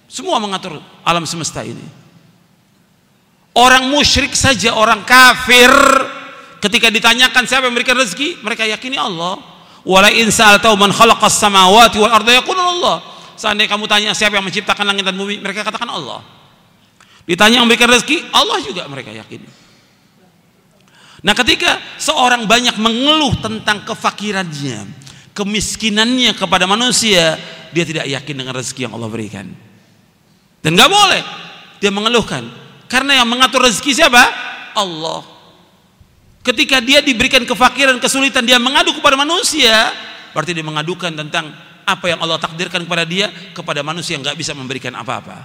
semua 0.07 0.39
mengatur 0.39 0.79
alam 1.03 1.27
semesta 1.27 1.67
ini. 1.67 1.83
Orang 3.57 3.89
musyrik 3.89 4.37
saja, 4.37 4.77
orang 4.77 5.03
kafir 5.03 5.73
ketika 6.61 6.89
ditanyakan 6.89 7.43
siapa 7.45 7.69
yang 7.69 7.75
memberikan 7.75 7.97
rezeki, 7.99 8.41
mereka 8.41 8.65
yakini 8.65 8.97
Allah. 8.97 9.41
Wala 9.87 10.11
in 10.11 10.35
sa'altau 10.35 10.75
man 10.75 10.91
khalaqas 10.91 11.39
samawati 11.39 12.03
wal 12.03 12.11
arda 12.11 12.43
Allah. 12.43 12.97
Seandainya 13.37 13.71
kamu 13.71 13.85
tanya 13.87 14.11
siapa 14.17 14.35
yang 14.41 14.47
menciptakan 14.49 14.83
langit 14.83 15.05
dan 15.07 15.15
bumi, 15.15 15.39
mereka 15.39 15.63
katakan 15.63 15.87
Allah. 15.93 16.25
Ditanya 17.29 17.61
yang 17.61 17.67
memberikan 17.69 17.93
rezeki, 17.93 18.33
Allah 18.33 18.59
juga 18.65 18.89
mereka 18.89 19.13
yakini. 19.13 19.47
Nah, 21.27 21.35
ketika 21.35 21.83
seorang 21.99 22.47
banyak 22.47 22.79
mengeluh 22.79 23.35
tentang 23.43 23.83
kefakirannya, 23.83 24.87
kemiskinannya 25.35 26.33
kepada 26.39 26.65
manusia, 26.65 27.37
dia 27.75 27.85
tidak 27.85 28.09
yakin 28.09 28.35
dengan 28.41 28.55
rezeki 28.57 28.89
yang 28.89 28.95
Allah 28.97 29.11
berikan. 29.11 29.47
Dan 30.65 30.75
nggak 30.75 30.91
boleh 30.91 31.23
dia 31.79 31.93
mengeluhkan, 31.93 32.47
karena 32.89 33.21
yang 33.21 33.29
mengatur 33.29 33.63
rezeki 33.63 33.93
siapa? 34.03 34.23
Allah. 34.73 35.36
Ketika 36.47 36.79
dia 36.79 37.03
diberikan 37.03 37.43
kefakiran, 37.43 37.99
kesulitan, 37.99 38.47
dia 38.47 38.63
mengadu 38.63 38.95
kepada 38.95 39.19
manusia, 39.19 39.91
berarti 40.31 40.55
dia 40.55 40.63
mengadukan 40.63 41.11
tentang 41.11 41.51
apa 41.83 42.07
yang 42.07 42.23
Allah 42.23 42.39
takdirkan 42.39 42.87
kepada 42.87 43.03
dia 43.03 43.35
kepada 43.51 43.83
manusia 43.83 44.15
yang 44.15 44.23
nggak 44.23 44.39
bisa 44.39 44.55
memberikan 44.55 44.95
apa-apa. 44.95 45.43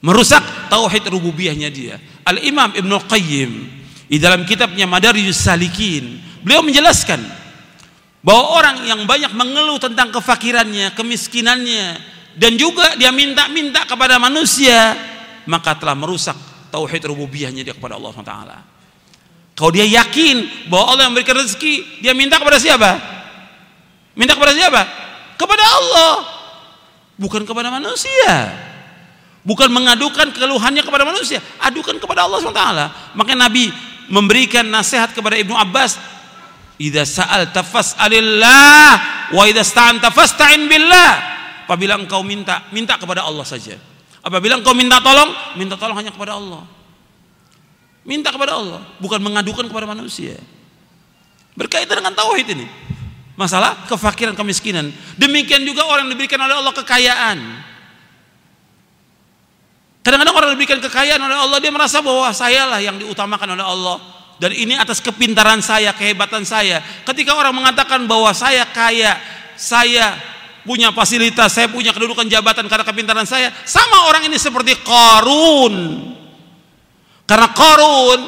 Merusak 0.00 0.40
tauhid 0.72 1.12
rububiyahnya 1.12 1.68
dia. 1.68 2.00
Al 2.24 2.40
Imam 2.48 2.72
Ibnu 2.72 2.96
Qayyim 3.04 3.50
di 4.08 4.16
dalam 4.16 4.48
kitabnya 4.48 4.88
Madarijus 4.88 5.44
Salikin, 5.44 6.16
beliau 6.40 6.64
menjelaskan 6.64 7.20
bahwa 8.24 8.56
orang 8.56 8.88
yang 8.88 9.04
banyak 9.04 9.36
mengeluh 9.36 9.76
tentang 9.76 10.16
kefakirannya, 10.16 10.96
kemiskinannya, 10.96 12.00
dan 12.40 12.56
juga 12.56 12.96
dia 12.96 13.12
minta-minta 13.12 13.84
kepada 13.84 14.16
manusia, 14.16 14.96
maka 15.44 15.76
telah 15.76 15.92
merusak 15.92 16.40
tauhid 16.72 17.04
rububiyahnya 17.04 17.68
dia 17.68 17.76
kepada 17.76 18.00
Allah 18.00 18.16
SWT. 18.16 18.75
Kalau 19.56 19.72
dia 19.72 19.88
yakin 19.88 20.68
bahwa 20.68 20.92
Allah 20.92 21.08
yang 21.08 21.16
memberikan 21.16 21.40
rezeki, 21.40 22.04
dia 22.04 22.12
minta 22.12 22.36
kepada 22.36 22.60
siapa? 22.60 23.00
Minta 24.12 24.36
kepada 24.36 24.52
siapa? 24.52 24.84
Kepada 25.40 25.64
Allah. 25.64 26.12
Bukan 27.16 27.48
kepada 27.48 27.72
manusia. 27.72 28.52
Bukan 29.46 29.72
mengadukan 29.72 30.28
keluhannya 30.34 30.82
kepada 30.82 31.06
manusia, 31.06 31.38
adukan 31.62 31.96
kepada 32.02 32.26
Allah 32.26 32.42
SWT. 32.42 32.64
Maka 33.14 33.32
Nabi 33.32 33.70
memberikan 34.10 34.66
nasihat 34.66 35.14
kepada 35.14 35.38
Ibnu 35.38 35.54
Abbas, 35.54 35.96
"Idza 36.82 37.06
sa'alta 37.06 37.62
fas'alillah 37.62 38.90
wa 39.30 39.42
idza 39.46 39.62
sta'anta 39.62 40.10
fasta'in 40.10 40.66
billah." 40.66 41.12
Apabila 41.62 41.94
engkau 41.94 42.26
minta, 42.26 42.66
minta 42.74 42.98
kepada 42.98 43.22
Allah 43.22 43.46
saja. 43.46 43.78
Apabila 44.18 44.58
engkau 44.58 44.74
minta 44.74 44.98
tolong, 44.98 45.30
minta 45.54 45.78
tolong 45.78 45.94
hanya 45.94 46.10
kepada 46.10 46.34
Allah. 46.34 46.66
Minta 48.06 48.30
kepada 48.30 48.54
Allah, 48.54 48.86
bukan 49.02 49.18
mengadukan 49.18 49.66
kepada 49.66 49.82
manusia. 49.82 50.38
Berkaitan 51.58 51.98
dengan 51.98 52.14
tauhid 52.14 52.54
ini. 52.54 52.66
Masalah 53.34 53.84
kefakiran, 53.90 54.38
kemiskinan. 54.38 54.94
Demikian 55.18 55.66
juga 55.66 55.82
orang 55.84 56.06
yang 56.06 56.14
diberikan 56.14 56.38
oleh 56.38 56.54
Allah 56.54 56.70
kekayaan. 56.70 57.38
Kadang-kadang 60.06 60.36
orang 60.38 60.50
diberikan 60.54 60.78
kekayaan 60.78 61.18
oleh 61.18 61.34
Allah, 61.34 61.58
dia 61.58 61.74
merasa 61.74 61.98
bahwa 61.98 62.30
sayalah 62.30 62.78
yang 62.78 62.94
diutamakan 62.94 63.58
oleh 63.58 63.66
Allah. 63.66 63.98
Dan 64.38 64.54
ini 64.54 64.78
atas 64.78 65.02
kepintaran 65.02 65.58
saya, 65.58 65.90
kehebatan 65.90 66.46
saya. 66.46 66.78
Ketika 67.02 67.34
orang 67.34 67.58
mengatakan 67.58 68.06
bahwa 68.06 68.30
saya 68.30 68.62
kaya, 68.70 69.18
saya 69.58 70.14
punya 70.62 70.94
fasilitas, 70.94 71.50
saya 71.58 71.66
punya 71.66 71.90
kedudukan 71.90 72.30
jabatan 72.30 72.70
karena 72.70 72.86
kepintaran 72.86 73.26
saya, 73.26 73.50
sama 73.66 74.06
orang 74.06 74.30
ini 74.30 74.38
seperti 74.38 74.78
Qarun 74.86 75.74
karena 77.26 77.50
Qarun 77.50 78.20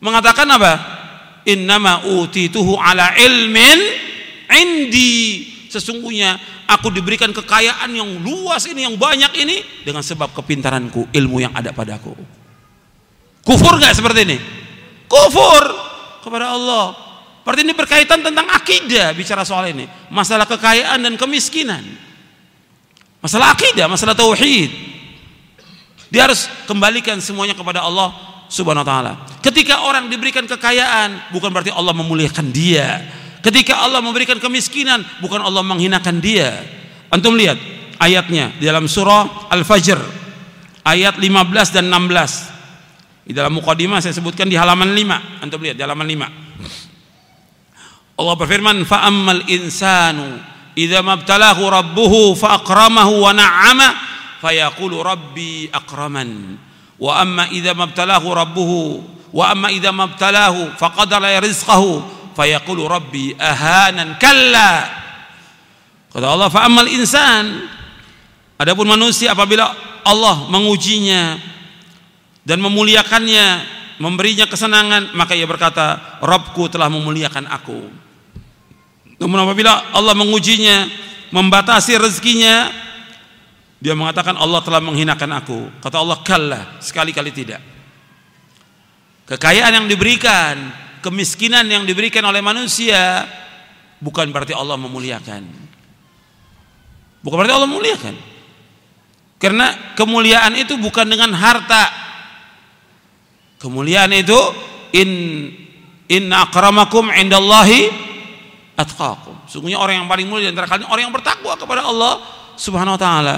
mengatakan 0.00 0.48
apa? 0.48 0.72
Innama 1.46 2.02
utituhu 2.08 2.74
ala 2.80 3.12
ilmin 3.20 3.78
indi. 4.50 5.46
Sesungguhnya 5.68 6.40
aku 6.66 6.88
diberikan 6.88 7.30
kekayaan 7.36 7.92
yang 7.92 8.10
luas 8.24 8.64
ini, 8.66 8.88
yang 8.88 8.96
banyak 8.96 9.30
ini 9.36 9.56
dengan 9.84 10.00
sebab 10.00 10.32
kepintaranku, 10.32 11.12
ilmu 11.12 11.36
yang 11.44 11.52
ada 11.52 11.70
padaku. 11.76 12.16
Kufur 13.46 13.78
gak 13.78 13.94
seperti 13.94 14.20
ini? 14.26 14.38
Kufur 15.06 15.62
kepada 16.24 16.56
Allah. 16.56 16.96
Berarti 17.46 17.62
ini 17.62 17.78
berkaitan 17.78 18.26
tentang 18.26 18.50
akidah 18.50 19.14
bicara 19.14 19.46
soal 19.46 19.70
ini. 19.70 19.86
Masalah 20.10 20.50
kekayaan 20.50 20.98
dan 20.98 21.14
kemiskinan. 21.14 21.86
Masalah 23.22 23.54
akidah, 23.54 23.86
masalah 23.86 24.18
tauhid. 24.18 24.95
Dia 26.10 26.30
harus 26.30 26.46
kembalikan 26.70 27.18
semuanya 27.18 27.58
kepada 27.58 27.82
Allah 27.82 28.14
Subhanahu 28.46 28.86
wa 28.86 28.88
taala. 28.88 29.12
Ketika 29.42 29.82
orang 29.82 30.06
diberikan 30.06 30.46
kekayaan, 30.46 31.34
bukan 31.34 31.50
berarti 31.50 31.74
Allah 31.74 31.94
memuliakan 31.94 32.54
dia. 32.54 33.02
Ketika 33.42 33.82
Allah 33.82 34.02
memberikan 34.02 34.38
kemiskinan, 34.38 35.02
bukan 35.22 35.42
Allah 35.42 35.62
menghinakan 35.62 36.18
dia. 36.22 36.62
Antum 37.10 37.38
lihat 37.38 37.58
ayatnya 37.98 38.54
di 38.58 38.66
dalam 38.66 38.90
surah 38.90 39.50
Al-Fajr 39.50 39.98
ayat 40.86 41.18
15 41.18 41.74
dan 41.74 41.90
16. 41.90 43.26
Di 43.26 43.34
dalam 43.34 43.58
mukadimah 43.58 43.98
saya 43.98 44.14
sebutkan 44.14 44.46
di 44.46 44.54
halaman 44.54 44.94
5. 44.94 45.42
Antum 45.42 45.58
lihat 45.62 45.74
di 45.74 45.82
halaman 45.82 46.06
5. 46.06 46.30
Allah 48.16 48.34
berfirman, 48.38 48.86
"Fa 48.86 49.06
ammal 49.10 49.42
insanu 49.50 50.38
idza 50.78 51.02
mabtalahu 51.02 51.66
rabbuhu 51.66 52.38
fa 52.38 52.62
wa 52.62 53.30
na'ama 53.34 53.88
fayaqulu 54.46 55.02
rabbi 55.02 55.66
akraman. 55.74 56.54
Wa 57.02 57.18
amma 57.20 57.50
idza 57.50 57.74
mabtalahu 57.74 58.30
rabbuhu 58.30 58.80
wa 59.34 59.50
amma 59.50 59.74
idza 59.74 59.90
mabtalahu 59.90 60.78
faqadara 60.78 61.42
rizqahu 61.42 62.00
fayaqulu 62.38 62.86
rabbi 62.86 63.34
ahanan 63.34 64.14
kalla. 64.22 64.86
Kata 66.14 66.26
Allah 66.30 66.48
fa 66.48 66.62
ammal 66.62 66.86
insan. 66.86 67.66
Adapun 68.56 68.88
manusia 68.88 69.36
apabila 69.36 69.68
Allah 70.06 70.48
mengujinya 70.48 71.36
dan 72.46 72.62
memuliakannya 72.62 73.46
memberinya 74.00 74.48
kesenangan 74.48 75.12
maka 75.12 75.36
ia 75.36 75.44
berkata 75.44 76.20
Rabbku 76.24 76.70
telah 76.72 76.88
memuliakan 76.88 77.50
aku. 77.50 77.80
Namun 79.20 79.38
apabila 79.44 79.92
Allah 79.92 80.16
mengujinya 80.16 80.88
membatasi 81.34 82.00
rezekinya 82.00 82.85
dia 83.76 83.92
mengatakan 83.92 84.34
Allah 84.40 84.64
telah 84.64 84.80
menghinakan 84.80 85.30
aku. 85.36 85.58
Kata 85.84 86.00
Allah, 86.00 86.18
kalla, 86.24 86.60
sekali-kali 86.80 87.30
tidak. 87.32 87.60
Kekayaan 89.26 89.84
yang 89.84 89.86
diberikan, 89.90 90.70
kemiskinan 91.04 91.66
yang 91.66 91.84
diberikan 91.84 92.24
oleh 92.24 92.40
manusia 92.40 93.26
bukan 94.00 94.32
berarti 94.32 94.56
Allah 94.56 94.78
memuliakan. 94.80 95.42
Bukan 97.20 97.36
berarti 97.36 97.54
Allah 97.54 97.68
memuliakan. 97.68 98.14
Karena 99.36 99.94
kemuliaan 99.98 100.56
itu 100.56 100.80
bukan 100.80 101.04
dengan 101.10 101.34
harta. 101.36 101.90
Kemuliaan 103.60 104.14
itu 104.14 104.38
in 104.96 105.10
inna 106.08 106.48
akramakum 106.48 107.12
indallahi 107.12 107.90
atqakum. 108.78 109.36
Sungguhnya 109.50 109.76
orang 109.76 110.04
yang 110.04 110.08
paling 110.08 110.26
mulia 110.30 110.48
antara 110.48 110.70
kalian 110.70 110.88
orang 110.88 111.02
yang 111.10 111.14
bertakwa 111.14 111.52
kepada 111.58 111.82
Allah 111.84 112.22
Subhanahu 112.56 112.96
wa 112.96 113.00
taala. 113.00 113.36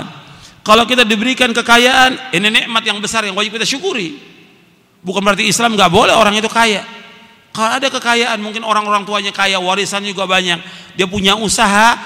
Kalau 0.68 0.84
kita 0.84 1.00
diberikan 1.08 1.48
kekayaan, 1.56 2.36
ini 2.36 2.52
nikmat 2.52 2.84
yang 2.84 3.00
besar 3.00 3.24
yang 3.24 3.32
wajib 3.32 3.56
kita 3.56 3.64
syukuri. 3.64 4.20
Bukan 5.00 5.24
berarti 5.24 5.48
Islam 5.48 5.72
nggak 5.72 5.88
boleh 5.88 6.12
orang 6.12 6.36
itu 6.36 6.44
kaya. 6.44 6.84
Kalau 7.56 7.80
ada 7.80 7.88
kekayaan, 7.88 8.36
mungkin 8.36 8.68
orang-orang 8.68 9.08
tuanya 9.08 9.32
kaya, 9.32 9.56
warisan 9.56 10.04
juga 10.04 10.28
banyak. 10.28 10.60
Dia 10.92 11.08
punya 11.08 11.40
usaha, 11.40 11.96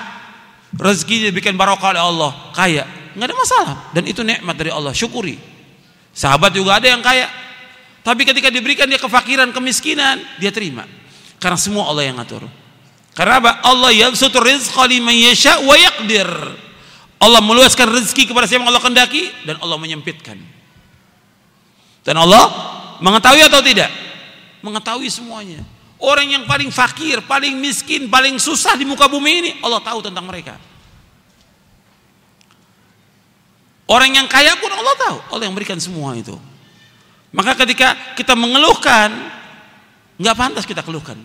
rezeki 0.79 1.35
diberikan 1.35 1.59
barokah 1.59 1.91
oleh 1.91 2.03
Allah, 2.07 2.31
kaya. 2.55 2.87
Nggak 3.19 3.35
ada 3.35 3.37
masalah. 3.37 3.77
Dan 3.91 4.07
itu 4.07 4.23
nikmat 4.23 4.55
dari 4.55 4.71
Allah, 4.71 4.95
syukuri. 4.95 5.43
Sahabat 6.15 6.55
juga 6.55 6.79
ada 6.79 6.87
yang 6.87 7.03
kaya. 7.03 7.27
Tapi 8.07 8.23
ketika 8.23 8.47
diberikan 8.47 8.87
dia 8.87 9.03
kefakiran, 9.03 9.51
kemiskinan, 9.51 10.23
dia 10.39 10.55
terima. 10.55 10.87
Karena 11.43 11.59
semua 11.59 11.91
Allah 11.91 12.07
yang 12.07 12.15
ngatur. 12.15 12.47
Karena 13.19 13.43
apa? 13.43 13.59
Allah 13.67 13.91
yabsutur 13.91 14.47
rizqa 14.47 14.87
liman 14.87 15.19
yasha 15.19 15.59
wa 15.67 15.75
yaqdir. 15.75 16.31
Allah 17.23 17.39
meluaskan 17.39 17.87
rezeki 17.87 18.35
kepada 18.35 18.51
siapa 18.51 18.67
yang 18.67 18.75
Allah 18.75 18.83
kendaki 18.83 19.31
dan 19.47 19.63
Allah 19.63 19.79
menyempitkan. 19.79 20.35
Dan 22.03 22.19
Allah 22.19 22.51
mengetahui 22.99 23.47
atau 23.47 23.63
tidak? 23.63 23.87
Mengetahui 24.67 25.07
semuanya. 25.07 25.63
Orang 26.03 26.27
yang 26.27 26.43
paling 26.51 26.75
fakir, 26.75 27.23
paling 27.31 27.55
miskin, 27.63 28.11
paling 28.11 28.43
susah 28.43 28.75
di 28.75 28.83
muka 28.83 29.07
bumi 29.07 29.33
ini, 29.39 29.51
Allah 29.63 29.79
tahu 29.79 30.03
tentang 30.03 30.27
mereka. 30.27 30.59
Orang 33.87 34.11
yang 34.11 34.27
kaya 34.27 34.59
pun 34.59 34.75
Allah 34.75 34.95
tahu, 34.99 35.17
Allah 35.31 35.45
yang 35.47 35.55
berikan 35.55 35.79
semua 35.79 36.19
itu. 36.19 36.35
Maka 37.31 37.55
ketika 37.63 38.19
kita 38.19 38.35
mengeluhkan, 38.35 39.15
nggak 40.19 40.35
pantas 40.35 40.67
kita 40.67 40.83
keluhkan 40.83 41.23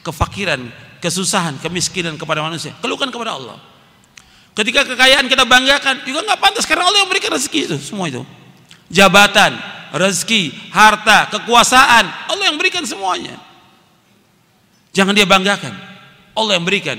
kefakiran, 0.00 0.60
kesusahan, 1.00 1.60
kemiskinan 1.60 2.16
kepada 2.16 2.40
manusia. 2.40 2.72
Keluhkan 2.80 3.12
kepada 3.12 3.36
Allah. 3.36 3.56
Ketika 4.50 4.82
kekayaan 4.82 5.30
kita 5.30 5.46
banggakan 5.46 6.02
juga 6.02 6.26
nggak 6.26 6.40
pantas 6.42 6.66
karena 6.66 6.90
Allah 6.90 7.04
yang 7.04 7.08
memberikan 7.08 7.32
rezeki 7.32 7.60
itu 7.70 7.76
semua 7.78 8.10
itu. 8.10 8.26
Jabatan, 8.90 9.54
rezeki, 9.94 10.50
harta, 10.74 11.30
kekuasaan, 11.30 12.04
Allah 12.30 12.44
yang 12.50 12.58
berikan 12.58 12.82
semuanya. 12.82 13.38
Jangan 14.90 15.14
dia 15.14 15.26
banggakan. 15.26 15.70
Allah 16.34 16.58
yang 16.58 16.66
berikan. 16.66 16.98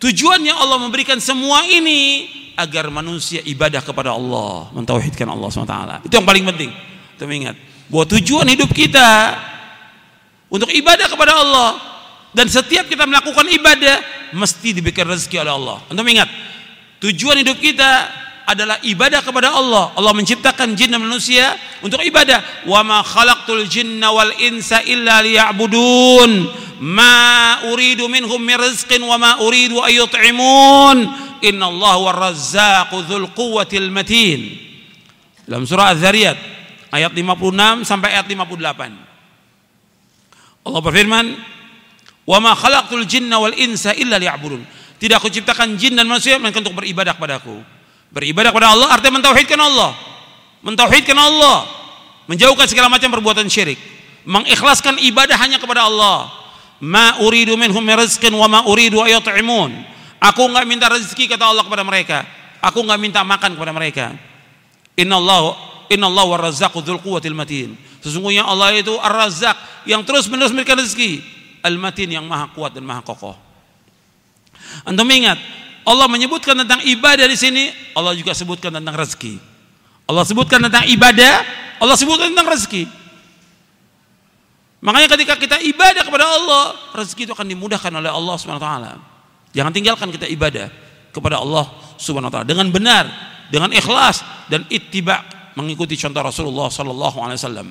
Tujuannya 0.00 0.56
Allah 0.56 0.80
memberikan 0.80 1.20
semua 1.20 1.68
ini 1.68 2.32
agar 2.56 2.88
manusia 2.88 3.44
ibadah 3.44 3.84
kepada 3.84 4.16
Allah, 4.16 4.72
mentauhidkan 4.72 5.28
Allah 5.28 5.48
SWT. 5.52 6.08
Itu 6.08 6.14
yang 6.16 6.24
paling 6.24 6.44
penting. 6.48 6.72
Kita 7.16 7.28
ingat 7.28 7.56
bahwa 7.92 8.04
tujuan 8.16 8.48
hidup 8.48 8.72
kita 8.72 9.36
untuk 10.48 10.72
ibadah 10.72 11.04
kepada 11.04 11.36
Allah 11.36 11.70
dan 12.32 12.48
setiap 12.48 12.88
kita 12.88 13.04
melakukan 13.04 13.44
ibadah 13.44 13.96
mesti 14.32 14.72
diberikan 14.72 15.04
rezeki 15.04 15.36
oleh 15.42 15.52
Allah. 15.52 15.78
Untuk 15.92 16.06
ingat, 16.06 16.28
tujuan 17.00 17.40
hidup 17.40 17.56
kita 17.58 17.90
adalah 18.50 18.82
ibadah 18.82 19.22
kepada 19.22 19.54
Allah. 19.54 19.94
Allah 19.94 20.10
menciptakan 20.10 20.74
jin 20.74 20.90
dan 20.90 21.06
manusia 21.06 21.54
untuk 21.86 22.02
ibadah. 22.02 22.66
Wa 22.66 22.82
ma 22.82 23.06
khalaqtul 23.06 23.70
jinna 23.70 24.10
wal 24.10 24.34
insa 24.42 24.82
illa 24.82 25.22
liya'budun. 25.22 26.30
Ma 26.82 27.60
uridu 27.70 28.10
minhum 28.10 28.40
min 28.42 28.58
rizqin 28.58 28.98
wa 29.06 29.14
ma 29.20 29.38
uridu 29.46 29.78
an 29.78 29.92
yut'imun. 29.94 30.98
Inna 31.46 31.70
Allah 31.70 32.00
razzaqu 32.10 33.06
dzul 33.06 33.30
quwwatil 33.32 33.88
matin. 33.94 34.50
Dalam 35.46 35.64
surah 35.64 35.94
Az-Zariyat 35.94 36.38
ayat 36.90 37.12
56 37.14 37.86
sampai 37.86 38.18
ayat 38.18 38.26
58. 38.26 38.92
Allah 40.60 40.80
berfirman, 40.84 41.26
"Wa 42.26 42.38
ma 42.42 42.52
khalaqtul 42.58 43.06
jinna 43.06 43.38
wal 43.38 43.54
insa 43.54 43.94
illa 43.94 44.18
liya'budun." 44.18 44.79
Tidak 45.00 45.16
aku 45.16 45.32
ciptakan 45.32 45.80
jin 45.80 45.96
dan 45.96 46.04
manusia 46.04 46.36
melainkan 46.36 46.60
untuk 46.60 46.76
beribadah 46.76 47.16
kepadaku. 47.16 47.56
Beribadah 48.12 48.52
kepada 48.52 48.76
Allah 48.76 48.88
artinya 48.92 49.16
mentauhidkan 49.16 49.56
Allah. 49.56 49.96
Mentauhidkan 50.60 51.16
Allah. 51.16 51.64
Menjauhkan 52.28 52.68
segala 52.68 52.92
macam 52.92 53.08
perbuatan 53.08 53.48
syirik. 53.48 53.80
Mengikhlaskan 54.28 55.00
ibadah 55.00 55.40
hanya 55.40 55.56
kepada 55.56 55.88
Allah. 55.88 56.28
Ma 56.84 57.16
uridu 57.24 57.56
minhum 57.56 57.80
rizqin 57.80 58.30
wa 58.36 58.44
ma 58.44 58.60
uridu 58.68 59.00
ayat'imun. 59.00 59.72
Aku 60.20 60.44
enggak 60.52 60.68
minta 60.68 60.86
rezeki 60.92 61.32
kata 61.32 61.48
Allah 61.48 61.64
kepada 61.64 61.80
mereka. 61.80 62.28
Aku 62.60 62.84
enggak 62.84 63.00
minta 63.00 63.24
makan 63.24 63.56
kepada 63.56 63.72
mereka. 63.72 64.12
Innallahu 65.00 65.56
innallahu 65.88 66.36
warrazzaqu 66.36 66.76
dzul 66.84 67.00
quwwatil 67.00 67.32
matin. 67.32 67.72
Sesungguhnya 68.04 68.44
Allah 68.44 68.76
itu 68.76 68.96
Ar-Razzaq 68.96 69.88
yang 69.88 70.04
terus-menerus 70.04 70.52
memberikan 70.52 70.76
rezeki. 70.76 71.40
Al-Matin 71.60 72.08
yang 72.08 72.24
maha 72.24 72.48
kuat 72.56 72.72
dan 72.72 72.88
maha 72.88 73.04
kokoh. 73.04 73.49
Antum 74.86 75.08
ingat, 75.10 75.36
Allah 75.84 76.06
menyebutkan 76.06 76.54
tentang 76.54 76.80
ibadah 76.84 77.26
di 77.26 77.36
sini, 77.36 77.72
Allah 77.96 78.12
juga 78.14 78.36
sebutkan 78.36 78.70
tentang 78.70 78.94
rezeki. 78.94 79.40
Allah 80.10 80.24
sebutkan 80.26 80.58
tentang 80.66 80.84
ibadah, 80.90 81.34
Allah 81.80 81.96
sebutkan 81.96 82.34
tentang 82.34 82.50
rezeki. 82.50 82.84
Makanya 84.80 85.08
ketika 85.12 85.34
kita 85.36 85.56
ibadah 85.60 86.02
kepada 86.04 86.24
Allah, 86.24 86.62
rezeki 86.96 87.28
itu 87.28 87.32
akan 87.36 87.46
dimudahkan 87.46 87.92
oleh 87.92 88.08
Allah 88.08 88.34
Subhanahu 88.40 88.64
wa 88.64 88.66
taala. 88.66 88.92
Jangan 89.52 89.72
tinggalkan 89.76 90.08
kita 90.08 90.24
ibadah 90.30 90.72
kepada 91.12 91.36
Allah 91.42 91.68
Subhanahu 92.00 92.32
wa 92.32 92.34
taala 92.40 92.46
dengan 92.48 92.72
benar, 92.72 93.04
dengan 93.52 93.68
ikhlas 93.76 94.24
dan 94.48 94.64
ittiba 94.72 95.20
mengikuti 95.58 95.98
contoh 96.00 96.22
Rasulullah 96.24 96.72
sallallahu 96.72 97.18
alaihi 97.20 97.38
wasallam. 97.38 97.68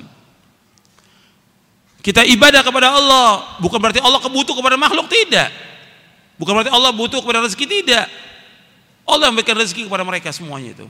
Kita 2.00 2.24
ibadah 2.24 2.64
kepada 2.64 2.96
Allah 2.96 3.58
bukan 3.60 3.76
berarti 3.76 4.00
Allah 4.00 4.22
kebutuh 4.24 4.56
kepada 4.56 4.80
makhluk 4.80 5.10
tidak. 5.10 5.52
Bukan 6.40 6.56
berarti 6.56 6.72
Allah 6.72 6.96
butuh 6.96 7.20
kepada 7.20 7.44
rezeki 7.44 7.68
tidak. 7.68 8.08
Allah 9.04 9.28
memberikan 9.28 9.60
rezeki 9.60 9.92
kepada 9.92 10.00
mereka 10.08 10.32
semuanya 10.32 10.72
itu. 10.72 10.86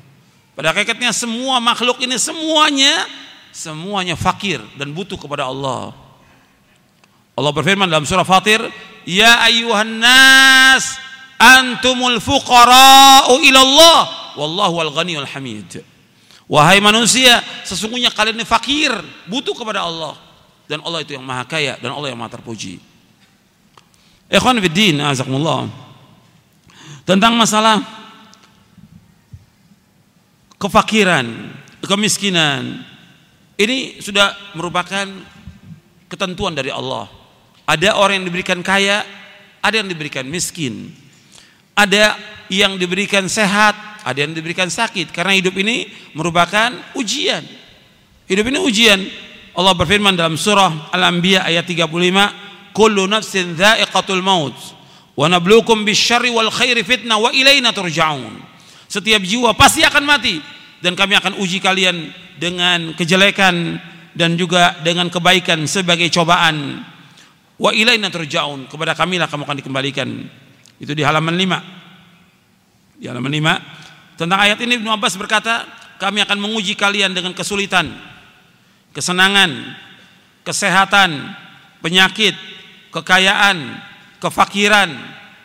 Pada 0.55 0.71
hakikatnya 0.71 1.11
semua 1.11 1.59
makhluk 1.59 1.99
ini 2.07 2.15
semuanya 2.23 3.03
semuanya 3.51 4.15
fakir 4.15 4.63
dan 4.79 4.95
butuh 4.95 5.19
kepada 5.19 5.51
Allah. 5.51 5.91
Allah 7.35 7.53
berfirman 7.57 7.91
dalam 7.91 8.07
surah 8.07 8.23
Fatir, 8.23 8.63
"Ya 9.03 9.43
ayyuhan 9.43 9.99
nas, 9.99 11.03
antumul 11.41 12.23
fuqara'u 12.23 13.35
ila 13.43 13.61
Allah, 13.65 14.01
wallahu 14.39 14.77
al-ghaniyul 14.87 15.27
hamid." 15.27 15.83
Wahai 16.51 16.83
manusia, 16.83 17.43
sesungguhnya 17.63 18.11
kalian 18.11 18.43
ini 18.43 18.47
fakir, 18.47 18.91
butuh 19.31 19.55
kepada 19.55 19.87
Allah 19.87 20.19
dan 20.67 20.83
Allah 20.83 21.03
itu 21.03 21.15
yang 21.15 21.23
maha 21.23 21.47
kaya 21.47 21.79
dan 21.79 21.95
Allah 21.95 22.11
yang 22.11 22.19
maha 22.19 22.39
terpuji. 22.39 22.90
Ikhwan 24.31 24.63
fiddin, 24.63 25.03
azakumullah. 25.03 25.67
Tentang 27.03 27.35
masalah 27.35 27.83
kefakiran, 30.55 31.27
kemiskinan. 31.83 32.87
Ini 33.59 33.99
sudah 33.99 34.55
merupakan 34.55 35.05
ketentuan 36.07 36.55
dari 36.55 36.71
Allah. 36.71 37.11
Ada 37.67 37.99
orang 37.99 38.23
yang 38.23 38.27
diberikan 38.31 38.63
kaya, 38.63 39.03
ada 39.59 39.75
yang 39.83 39.91
diberikan 39.91 40.23
miskin. 40.31 40.95
Ada 41.75 42.15
yang 42.47 42.79
diberikan 42.79 43.27
sehat, 43.27 43.75
ada 44.07 44.19
yang 44.23 44.31
diberikan 44.31 44.71
sakit. 44.71 45.11
Karena 45.11 45.35
hidup 45.35 45.59
ini 45.59 45.91
merupakan 46.15 46.71
ujian. 46.95 47.43
Hidup 48.31 48.47
ini 48.47 48.59
ujian. 48.63 49.01
Allah 49.59 49.75
berfirman 49.75 50.15
dalam 50.15 50.39
surah 50.39 50.95
Al-Anbiya 50.95 51.43
ayat 51.43 51.67
35, 51.67 51.91
"Kullu 52.73 53.07
nafsin 53.11 53.55
dha'iqatul 53.57 54.23
maut 54.23 54.55
wa 55.17 55.27
nabluukum 55.27 55.83
bisyarri 55.85 56.31
wal 56.31 56.51
khairi 56.53 56.83
fitnah 56.87 57.19
wa 57.19 57.31
ilaina 57.35 57.75
turja'un." 57.75 58.41
Setiap 58.91 59.23
jiwa 59.23 59.55
pasti 59.55 59.87
akan 59.87 60.03
mati 60.03 60.43
dan 60.83 60.99
kami 60.99 61.15
akan 61.15 61.39
uji 61.39 61.63
kalian 61.63 62.11
dengan 62.41 62.95
kejelekan 62.99 63.79
dan 64.17 64.35
juga 64.35 64.79
dengan 64.83 65.07
kebaikan 65.07 65.67
sebagai 65.71 66.11
cobaan. 66.11 66.83
Wa 67.61 67.71
ilaina 67.71 68.11
turja'un. 68.11 68.67
Kepada 68.67 68.97
kamilah 68.97 69.31
kamu 69.31 69.47
akan 69.47 69.57
dikembalikan. 69.61 70.09
Itu 70.81 70.97
di 70.97 71.05
halaman 71.05 71.37
5. 71.37 72.99
Di 72.99 73.07
halaman 73.07 73.33
5 73.33 73.81
tentang 74.21 74.37
ayat 74.37 74.61
ini 74.61 74.77
Ibnu 74.77 74.93
Abbas 74.93 75.17
berkata, 75.17 75.65
kami 75.97 76.21
akan 76.21 76.37
menguji 76.37 76.77
kalian 76.77 77.17
dengan 77.17 77.33
kesulitan, 77.33 77.89
kesenangan, 78.93 79.49
kesehatan, 80.45 81.33
penyakit, 81.81 82.37
kekayaan, 82.91 83.79
kefakiran, 84.23 84.91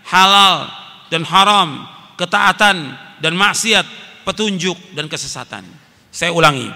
halal 0.06 0.70
dan 1.10 1.24
haram, 1.26 1.86
ketaatan 2.18 2.94
dan 3.22 3.34
maksiat, 3.34 3.86
petunjuk 4.26 4.78
dan 4.98 5.06
kesesatan. 5.10 5.66
Saya 6.10 6.34
ulangi, 6.34 6.70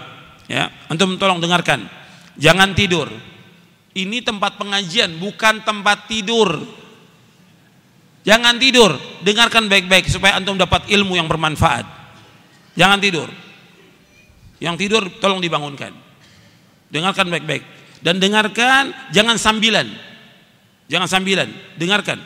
ya. 0.46 0.70
Antum 0.90 1.18
tolong 1.18 1.42
dengarkan. 1.42 1.86
Jangan 2.40 2.72
tidur. 2.72 3.10
Ini 3.90 4.22
tempat 4.22 4.54
pengajian, 4.54 5.18
bukan 5.18 5.66
tempat 5.66 6.06
tidur. 6.06 6.62
Jangan 8.22 8.60
tidur, 8.60 8.94
dengarkan 9.24 9.66
baik-baik 9.66 10.06
supaya 10.06 10.36
antum 10.36 10.54
dapat 10.54 10.86
ilmu 10.92 11.16
yang 11.16 11.26
bermanfaat. 11.26 11.88
Jangan 12.78 13.00
tidur. 13.00 13.26
Yang 14.60 14.76
tidur 14.86 15.02
tolong 15.18 15.40
dibangunkan. 15.40 15.90
Dengarkan 16.92 17.32
baik-baik 17.32 17.64
dan 18.04 18.20
dengarkan 18.20 18.92
jangan 19.12 19.36
sambilan. 19.36 19.88
Jangan 20.90 21.06
sambilan, 21.06 21.46
dengarkan. 21.78 22.18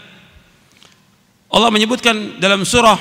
Allah 1.53 1.69
menyebutkan 1.69 2.41
dalam 2.41 2.65
surah 2.65 2.97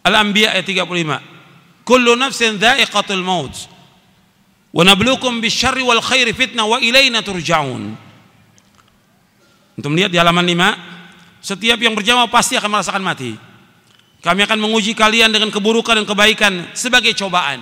Al-Anbiya 0.00 0.56
ayat 0.56 0.64
35. 0.64 1.84
Kullu 1.84 2.16
nafsin 2.16 2.56
dha'iqatul 2.56 3.20
maut. 3.20 3.52
Wa 4.72 4.82
nabluukum 4.82 5.44
bisyarri 5.44 5.84
wal 5.84 6.00
khairi 6.00 6.32
fitnah 6.32 6.64
wa 6.64 6.80
ilaina 6.80 7.20
turja'un. 7.20 7.84
Untuk 9.76 9.90
melihat 9.92 10.08
di 10.08 10.16
halaman 10.16 10.48
5, 10.48 11.44
setiap 11.44 11.76
yang 11.76 11.92
berjamaah 11.92 12.32
pasti 12.32 12.56
akan 12.56 12.80
merasakan 12.80 13.04
mati. 13.04 13.36
Kami 14.24 14.40
akan 14.42 14.58
menguji 14.58 14.96
kalian 14.96 15.30
dengan 15.30 15.52
keburukan 15.52 16.00
dan 16.00 16.08
kebaikan 16.08 16.72
sebagai 16.72 17.12
cobaan. 17.12 17.60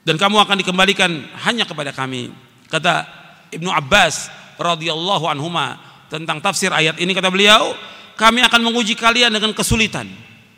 Dan 0.00 0.16
kamu 0.16 0.40
akan 0.48 0.56
dikembalikan 0.64 1.12
hanya 1.44 1.68
kepada 1.68 1.92
kami. 1.92 2.32
Kata 2.72 3.04
Ibnu 3.52 3.68
Abbas 3.70 4.45
radhiyallahu 4.56 5.24
anhuma 5.30 5.78
tentang 6.06 6.38
tafsir 6.40 6.70
ayat 6.70 6.96
ini 6.98 7.12
kata 7.12 7.30
beliau, 7.30 7.74
kami 8.16 8.40
akan 8.44 8.60
menguji 8.64 8.96
kalian 8.96 9.34
dengan 9.34 9.52
kesulitan 9.52 10.08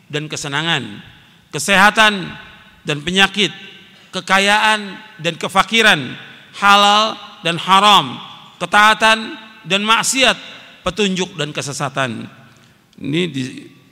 dan 0.07 0.25
kesenangan, 0.31 1.03
kesehatan 1.51 2.33
dan 2.87 2.97
penyakit, 3.03 3.51
kekayaan 4.15 4.97
dan 5.21 5.33
kefakiran, 5.35 6.15
halal 6.57 7.19
dan 7.45 7.59
haram, 7.59 8.17
ketaatan 8.57 9.37
dan 9.67 9.81
maksiat, 9.83 10.37
petunjuk 10.81 11.35
dan 11.35 11.51
kesesatan. 11.51 12.25
Ini 12.99 13.21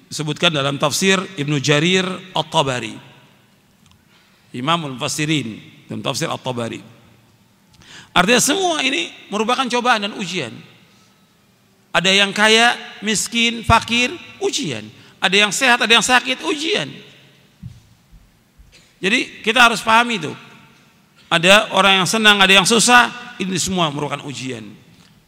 disebutkan 0.09 0.51
dalam 0.51 0.79
tafsir 0.79 1.19
Ibnu 1.37 1.59
Jarir 1.59 2.07
At-Tabari. 2.35 2.95
Imam 4.55 4.95
Al-Fasirin 4.95 5.59
dalam 5.85 6.01
tafsir 6.01 6.31
At-Tabari. 6.31 6.96
Artinya 8.17 8.41
semua 8.41 8.81
ini 8.81 9.13
merupakan 9.29 9.61
cobaan 9.69 10.09
dan 10.09 10.17
ujian. 10.17 10.49
Ada 11.93 12.09
yang 12.09 12.33
kaya, 12.33 12.73
miskin, 13.05 13.61
fakir, 13.61 14.09
ujian. 14.41 14.89
Ada 15.21 15.45
yang 15.45 15.53
sehat, 15.53 15.77
ada 15.85 15.93
yang 15.93 16.01
sakit, 16.01 16.41
ujian. 16.41 16.89
Jadi 18.97 19.45
kita 19.45 19.69
harus 19.69 19.85
pahami 19.85 20.17
itu. 20.17 20.33
Ada 21.29 21.69
orang 21.77 22.01
yang 22.01 22.09
senang, 22.09 22.41
ada 22.41 22.49
yang 22.49 22.65
susah, 22.65 23.37
ini 23.37 23.53
semua 23.61 23.93
merupakan 23.93 24.25
ujian. 24.25 24.65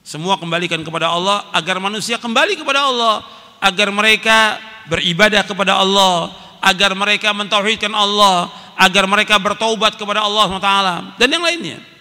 Semua 0.01 0.41
kembalikan 0.41 0.81
kepada 0.81 1.13
Allah 1.13 1.45
agar 1.53 1.77
manusia 1.77 2.17
kembali 2.17 2.57
kepada 2.57 2.89
Allah, 2.89 3.21
agar 3.61 3.93
mereka 3.93 4.57
beribadah 4.89 5.45
kepada 5.45 5.77
Allah, 5.77 6.33
agar 6.65 6.97
mereka 6.97 7.29
mentauhidkan 7.37 7.93
Allah, 7.93 8.49
agar 8.73 9.05
mereka 9.05 9.37
bertaubat 9.37 9.93
kepada 9.93 10.25
Allah 10.25 10.49
SWT 10.49 10.73
dan 11.21 11.27
yang 11.29 11.45
lainnya. 11.45 11.98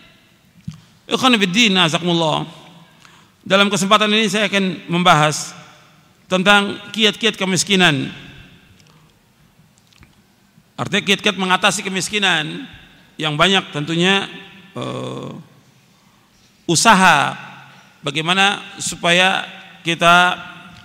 Dalam 3.48 3.72
kesempatan 3.72 4.12
ini 4.12 4.28
saya 4.28 4.44
akan 4.44 4.92
membahas 4.92 5.56
tentang 6.28 6.76
kiat-kiat 6.92 7.40
kemiskinan. 7.40 8.12
Artinya 10.76 11.02
kiat-kiat 11.08 11.40
mengatasi 11.40 11.80
kemiskinan 11.80 12.68
yang 13.16 13.40
banyak 13.40 13.72
tentunya 13.72 14.28
uh, 14.76 15.32
usaha 16.68 17.34
bagaimana 18.04 18.60
supaya 18.76 19.48
kita 19.82 20.36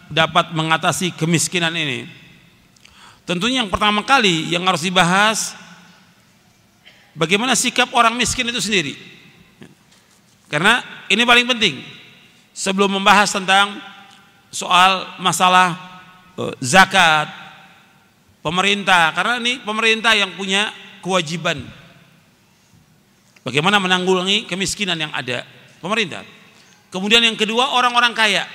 dapat 0.07 0.55
mengatasi 0.55 1.11
kemiskinan 1.19 1.75
ini. 1.75 2.07
Tentunya 3.27 3.59
yang 3.59 3.69
pertama 3.69 4.07
kali 4.07 4.55
yang 4.55 4.63
harus 4.63 4.87
dibahas 4.87 5.51
bagaimana 7.11 7.59
sikap 7.59 7.91
orang 7.91 8.15
miskin 8.15 8.47
itu 8.47 8.63
sendiri. 8.63 9.12
Karena 10.53 10.85
ini 11.09 11.25
paling 11.25 11.49
penting. 11.49 11.81
Sebelum 12.53 13.01
membahas 13.01 13.33
tentang 13.33 13.81
soal 14.53 15.17
masalah 15.17 15.73
eh, 16.37 16.53
zakat 16.61 17.25
pemerintah. 18.45 19.09
Karena 19.17 19.41
ini 19.41 19.57
pemerintah 19.65 20.13
yang 20.13 20.37
punya 20.37 20.69
kewajiban. 21.01 21.57
Bagaimana 23.41 23.81
menanggulangi 23.81 24.45
kemiskinan 24.45 25.01
yang 25.01 25.09
ada. 25.09 25.41
Pemerintah. 25.81 26.21
Kemudian 26.93 27.25
yang 27.25 27.33
kedua 27.33 27.73
orang-orang 27.73 28.13
kaya. 28.13 28.45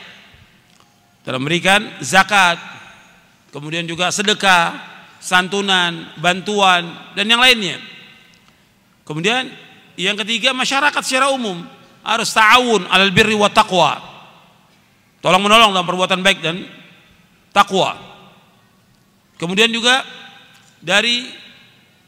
Dalam 1.26 1.42
memberikan 1.42 1.98
zakat, 1.98 2.56
kemudian 3.50 3.84
juga 3.84 4.14
sedekah, 4.14 4.78
santunan, 5.18 6.14
bantuan 6.22 6.88
dan 7.18 7.26
yang 7.26 7.42
lainnya. 7.42 7.82
Kemudian 9.02 9.50
yang 9.98 10.14
ketiga 10.14 10.54
masyarakat 10.54 11.02
secara 11.02 11.34
umum 11.34 11.66
harus 12.08 12.32
ta'awun 12.32 12.88
alal 12.88 13.12
birri 13.12 13.36
wa 13.36 13.52
taqwa. 13.52 14.00
Tolong 15.20 15.42
menolong 15.44 15.76
dalam 15.76 15.84
perbuatan 15.84 16.24
baik 16.24 16.40
dan 16.40 16.64
takwa. 17.52 17.98
Kemudian 19.36 19.68
juga 19.68 20.02
dari 20.80 21.28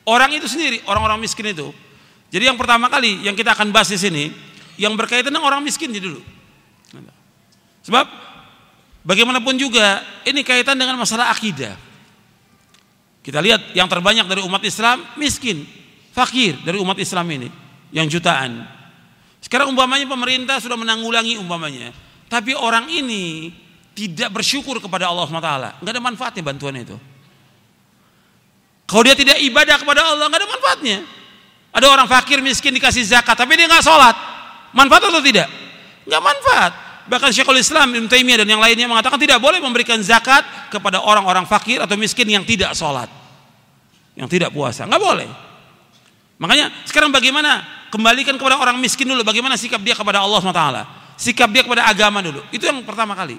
orang 0.08 0.30
itu 0.32 0.48
sendiri, 0.48 0.80
orang-orang 0.88 1.20
miskin 1.20 1.52
itu. 1.52 1.68
Jadi 2.30 2.46
yang 2.48 2.56
pertama 2.56 2.86
kali 2.86 3.26
yang 3.26 3.34
kita 3.34 3.52
akan 3.52 3.74
bahas 3.74 3.90
di 3.90 3.98
sini 3.98 4.24
yang 4.78 4.94
berkaitan 4.94 5.34
dengan 5.34 5.44
orang 5.44 5.60
miskin 5.60 5.90
dulu. 5.90 6.22
Sebab 7.84 8.06
bagaimanapun 9.02 9.58
juga 9.58 10.00
ini 10.24 10.40
kaitan 10.46 10.78
dengan 10.78 10.96
masalah 10.96 11.34
akidah. 11.34 11.74
Kita 13.20 13.42
lihat 13.42 13.76
yang 13.76 13.90
terbanyak 13.90 14.24
dari 14.24 14.40
umat 14.46 14.62
Islam 14.64 15.04
miskin, 15.20 15.66
fakir 16.14 16.56
dari 16.64 16.80
umat 16.80 16.96
Islam 16.96 17.26
ini 17.28 17.48
yang 17.92 18.08
jutaan. 18.08 18.79
Sekarang 19.40 19.72
umpamanya 19.72 20.04
pemerintah 20.04 20.60
sudah 20.60 20.76
menanggulangi 20.76 21.40
umpamanya, 21.40 21.90
tapi 22.28 22.52
orang 22.52 22.86
ini 22.92 23.50
tidak 23.96 24.30
bersyukur 24.30 24.78
kepada 24.78 25.08
Allah 25.08 25.24
SWT, 25.26 25.80
nggak 25.80 25.92
ada 25.96 26.02
manfaatnya 26.02 26.42
bantuan 26.44 26.76
itu. 26.76 26.96
Kalau 28.84 29.02
dia 29.06 29.16
tidak 29.16 29.40
ibadah 29.40 29.76
kepada 29.80 30.00
Allah, 30.04 30.28
nggak 30.28 30.40
ada 30.44 30.48
manfaatnya. 30.50 30.98
Ada 31.70 31.86
orang 31.86 32.06
fakir 32.10 32.42
miskin 32.42 32.74
dikasih 32.74 33.06
zakat, 33.06 33.38
tapi 33.38 33.54
dia 33.54 33.70
nggak 33.70 33.86
sholat, 33.86 34.16
Manfaat 34.70 35.10
atau 35.10 35.22
tidak? 35.22 35.48
Enggak 36.06 36.22
manfaat. 36.22 36.72
Bahkan 37.10 37.30
Syekhul 37.34 37.58
Islam 37.58 37.90
Ibn 37.90 38.06
Taimiyah 38.06 38.46
dan 38.46 38.48
yang 38.54 38.62
lainnya 38.62 38.86
mengatakan 38.86 39.18
tidak 39.18 39.42
boleh 39.42 39.58
memberikan 39.58 39.98
zakat 39.98 40.46
kepada 40.70 41.02
orang-orang 41.02 41.42
fakir 41.50 41.82
atau 41.82 41.98
miskin 41.98 42.30
yang 42.30 42.46
tidak 42.46 42.70
sholat. 42.78 43.10
Yang 44.14 44.38
tidak 44.38 44.50
puasa. 44.54 44.86
Enggak 44.86 45.02
boleh. 45.02 45.28
Makanya 46.38 46.70
sekarang 46.86 47.10
bagaimana 47.10 47.66
kembalikan 47.90 48.38
kepada 48.38 48.56
orang 48.56 48.78
miskin 48.78 49.10
dulu. 49.10 49.26
Bagaimana 49.26 49.58
sikap 49.58 49.82
dia 49.82 49.98
kepada 49.98 50.22
Allah 50.22 50.38
SWT. 50.40 50.64
Sikap 51.20 51.52
dia 51.52 51.66
kepada 51.66 51.84
agama 51.84 52.24
dulu. 52.24 52.40
Itu 52.48 52.64
yang 52.64 52.80
pertama 52.86 53.12
kali. 53.12 53.36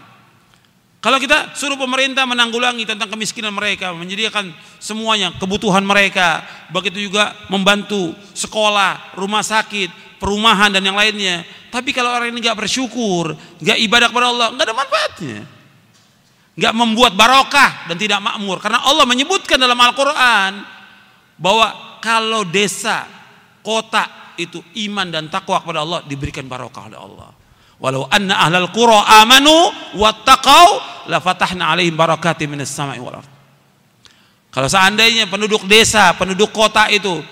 Kalau 1.01 1.17
kita 1.17 1.57
suruh 1.57 1.81
pemerintah 1.81 2.29
menanggulangi 2.29 2.85
tentang 2.85 3.09
kemiskinan 3.09 3.57
mereka, 3.57 3.89
menyediakan 3.89 4.53
semuanya, 4.77 5.33
kebutuhan 5.33 5.81
mereka, 5.81 6.45
begitu 6.69 7.09
juga 7.09 7.33
membantu 7.49 8.13
sekolah, 8.37 9.17
rumah 9.17 9.41
sakit, 9.41 10.21
perumahan 10.21 10.69
dan 10.69 10.85
yang 10.85 10.93
lainnya. 10.93 11.41
Tapi 11.73 11.89
kalau 11.89 12.13
orang 12.13 12.29
ini 12.29 12.45
nggak 12.45 12.53
bersyukur, 12.53 13.33
nggak 13.33 13.77
ibadah 13.81 14.07
kepada 14.13 14.27
Allah, 14.29 14.47
nggak 14.53 14.65
ada 14.69 14.77
manfaatnya. 14.77 15.39
Nggak 16.53 16.73
membuat 16.77 17.17
barokah 17.17 17.89
dan 17.89 17.97
tidak 17.97 18.21
makmur. 18.21 18.61
Karena 18.61 18.85
Allah 18.85 19.09
menyebutkan 19.09 19.57
dalam 19.57 19.81
Al-Quran 19.81 20.61
bahwa 21.41 21.97
kalau 21.97 22.45
desa, 22.45 23.09
kota 23.65 24.20
itu 24.37 24.61
iman 24.87 25.07
dan 25.09 25.27
takwa 25.27 25.59
kepada 25.59 25.83
Allah 25.83 25.99
diberikan 26.05 26.45
barokah 26.45 26.87
oleh 26.91 26.99
Allah. 26.99 27.29
Walau 27.81 28.05
anna 28.13 28.37
ahlal 28.45 28.69
qura 28.69 29.01
amanu 29.25 29.73
wattaqau 29.97 30.67
la 31.09 31.17
fatahna 31.17 31.73
alaihim 31.73 31.97
barakati 31.97 32.45
minas 32.45 32.69
sama'i 32.69 33.01
wal 33.01 33.17
Kalau 34.51 34.67
seandainya 34.69 35.25
penduduk 35.25 35.65
desa, 35.65 36.13
penduduk 36.13 36.53
kota 36.53 36.85
itu 36.93 37.23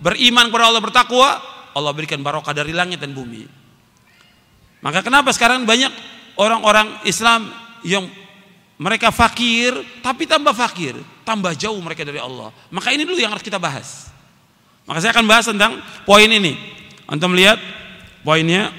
beriman 0.00 0.48
kepada 0.48 0.72
Allah 0.72 0.82
bertakwa, 0.82 1.28
Allah 1.76 1.92
berikan 1.92 2.22
barokah 2.24 2.56
dari 2.56 2.72
langit 2.72 3.02
dan 3.02 3.12
bumi. 3.12 3.44
Maka 4.80 5.02
kenapa 5.02 5.34
sekarang 5.34 5.66
banyak 5.66 5.90
orang-orang 6.38 7.02
Islam 7.02 7.50
yang 7.82 8.06
mereka 8.78 9.10
fakir 9.10 9.74
tapi 10.00 10.24
tambah 10.24 10.54
fakir, 10.54 10.94
tambah 11.26 11.52
jauh 11.58 11.76
mereka 11.82 12.06
dari 12.06 12.22
Allah. 12.22 12.54
Maka 12.70 12.94
ini 12.94 13.02
dulu 13.02 13.18
yang 13.18 13.34
harus 13.34 13.42
kita 13.42 13.58
bahas. 13.58 14.08
Maka 14.88 15.04
saya 15.04 15.12
akan 15.12 15.26
bahas 15.28 15.44
tentang 15.44 15.84
poin 16.08 16.24
ini. 16.24 16.56
Antum 17.04 17.36
lihat 17.36 17.60
poinnya 18.24 18.72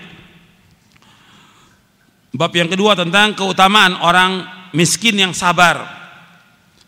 bab 2.33 2.49
yang 2.53 2.65
kedua 2.65 2.97
tentang 2.97 3.37
keutamaan 3.37 3.93
orang 4.01 4.41
miskin 4.73 5.13
yang 5.21 5.37
sabar. 5.37 5.85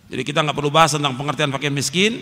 Jadi 0.09 0.25
kita 0.25 0.41
nggak 0.41 0.57
perlu 0.57 0.73
bahas 0.73 0.97
tentang 0.97 1.13
pengertian 1.13 1.53
fakir 1.53 1.69
miskin. 1.69 2.17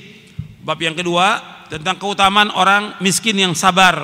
Bab 0.59 0.75
yang 0.83 0.93
kedua 0.93 1.39
tentang 1.71 1.95
keutamaan 1.95 2.51
orang 2.51 2.99
miskin 2.99 3.39
yang 3.39 3.55
sabar. 3.55 4.03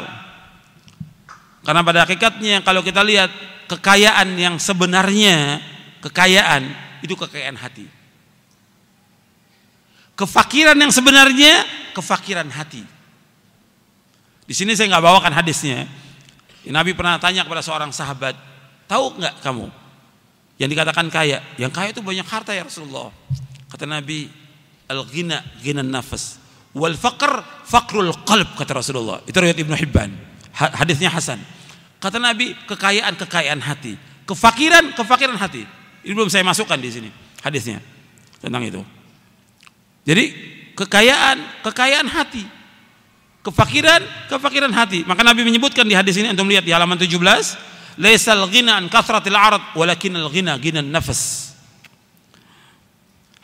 Karena 1.67 1.83
pada 1.83 2.07
hakikatnya 2.07 2.63
kalau 2.63 2.79
kita 2.79 3.03
lihat 3.03 3.27
kekayaan 3.67 4.39
yang 4.39 4.55
sebenarnya 4.55 5.59
kekayaan 5.99 6.71
itu 7.03 7.17
kekayaan 7.17 7.59
hati. 7.59 8.04
Kefakiran 10.15 10.79
yang 10.79 10.91
sebenarnya 10.95 11.67
kefakiran 11.91 12.47
hati. 12.47 12.83
Di 14.45 14.53
sini 14.55 14.71
saya 14.75 14.95
nggak 14.95 15.03
bawakan 15.03 15.33
hadisnya. 15.35 15.83
Nabi 16.65 16.97
pernah 16.97 17.19
tanya 17.21 17.45
kepada 17.45 17.61
seorang 17.61 17.93
sahabat, 17.93 18.33
tahu 18.89 19.21
nggak 19.21 19.43
kamu 19.43 19.69
yang 20.55 20.69
dikatakan 20.71 21.11
kaya? 21.11 21.43
Yang 21.59 21.71
kaya 21.75 21.89
itu 21.91 22.01
banyak 22.01 22.25
harta 22.25 22.55
ya 22.55 22.63
Rasulullah. 22.63 23.11
Kata 23.67 23.83
Nabi, 23.83 24.31
al-ghina 24.87 25.43
ghina 25.59 25.83
nafas 25.83 26.39
wal 26.71 26.95
faqr 26.95 27.43
faqrul 27.67 28.15
qalb 28.23 28.49
kata 28.55 28.71
Rasulullah. 28.71 29.19
Itu 29.27 29.35
riwayat 29.35 29.59
Ibnu 29.59 29.75
Hibban. 29.75 30.11
Hadisnya 30.55 31.11
Hasan. 31.11 31.43
Kata 31.99 32.15
Nabi, 32.23 32.55
kekayaan 32.71 33.19
kekayaan 33.19 33.59
hati, 33.59 33.99
kefakiran 34.23 34.95
kefakiran 34.95 35.35
hati. 35.35 35.67
Ini 36.05 36.13
belum 36.15 36.31
saya 36.31 36.45
masukkan 36.45 36.79
di 36.79 36.87
sini 36.87 37.09
hadisnya 37.43 37.83
tentang 38.39 38.63
itu. 38.63 38.79
Jadi 40.05 40.25
kekayaan 40.77 41.65
kekayaan 41.65 42.05
hati, 42.05 42.45
kefakiran 43.41 44.01
kefakiran 44.29 44.69
hati. 44.69 45.01
Maka 45.09 45.25
Nabi 45.25 45.41
menyebutkan 45.41 45.81
di 45.89 45.97
hadis 45.97 46.13
ini 46.21 46.29
untuk 46.29 46.45
melihat 46.45 46.61
di 46.61 46.71
halaman 46.71 46.93
17, 46.95 47.09
laisal 47.97 48.45
ghina 48.53 48.77
an 48.77 48.85
kathratil 48.85 49.33
arad 49.33 49.73
walakin 49.73 50.13
al 50.21 50.29
ghina 50.29 50.61
ghina 50.61 50.85
nafas. 50.85 51.53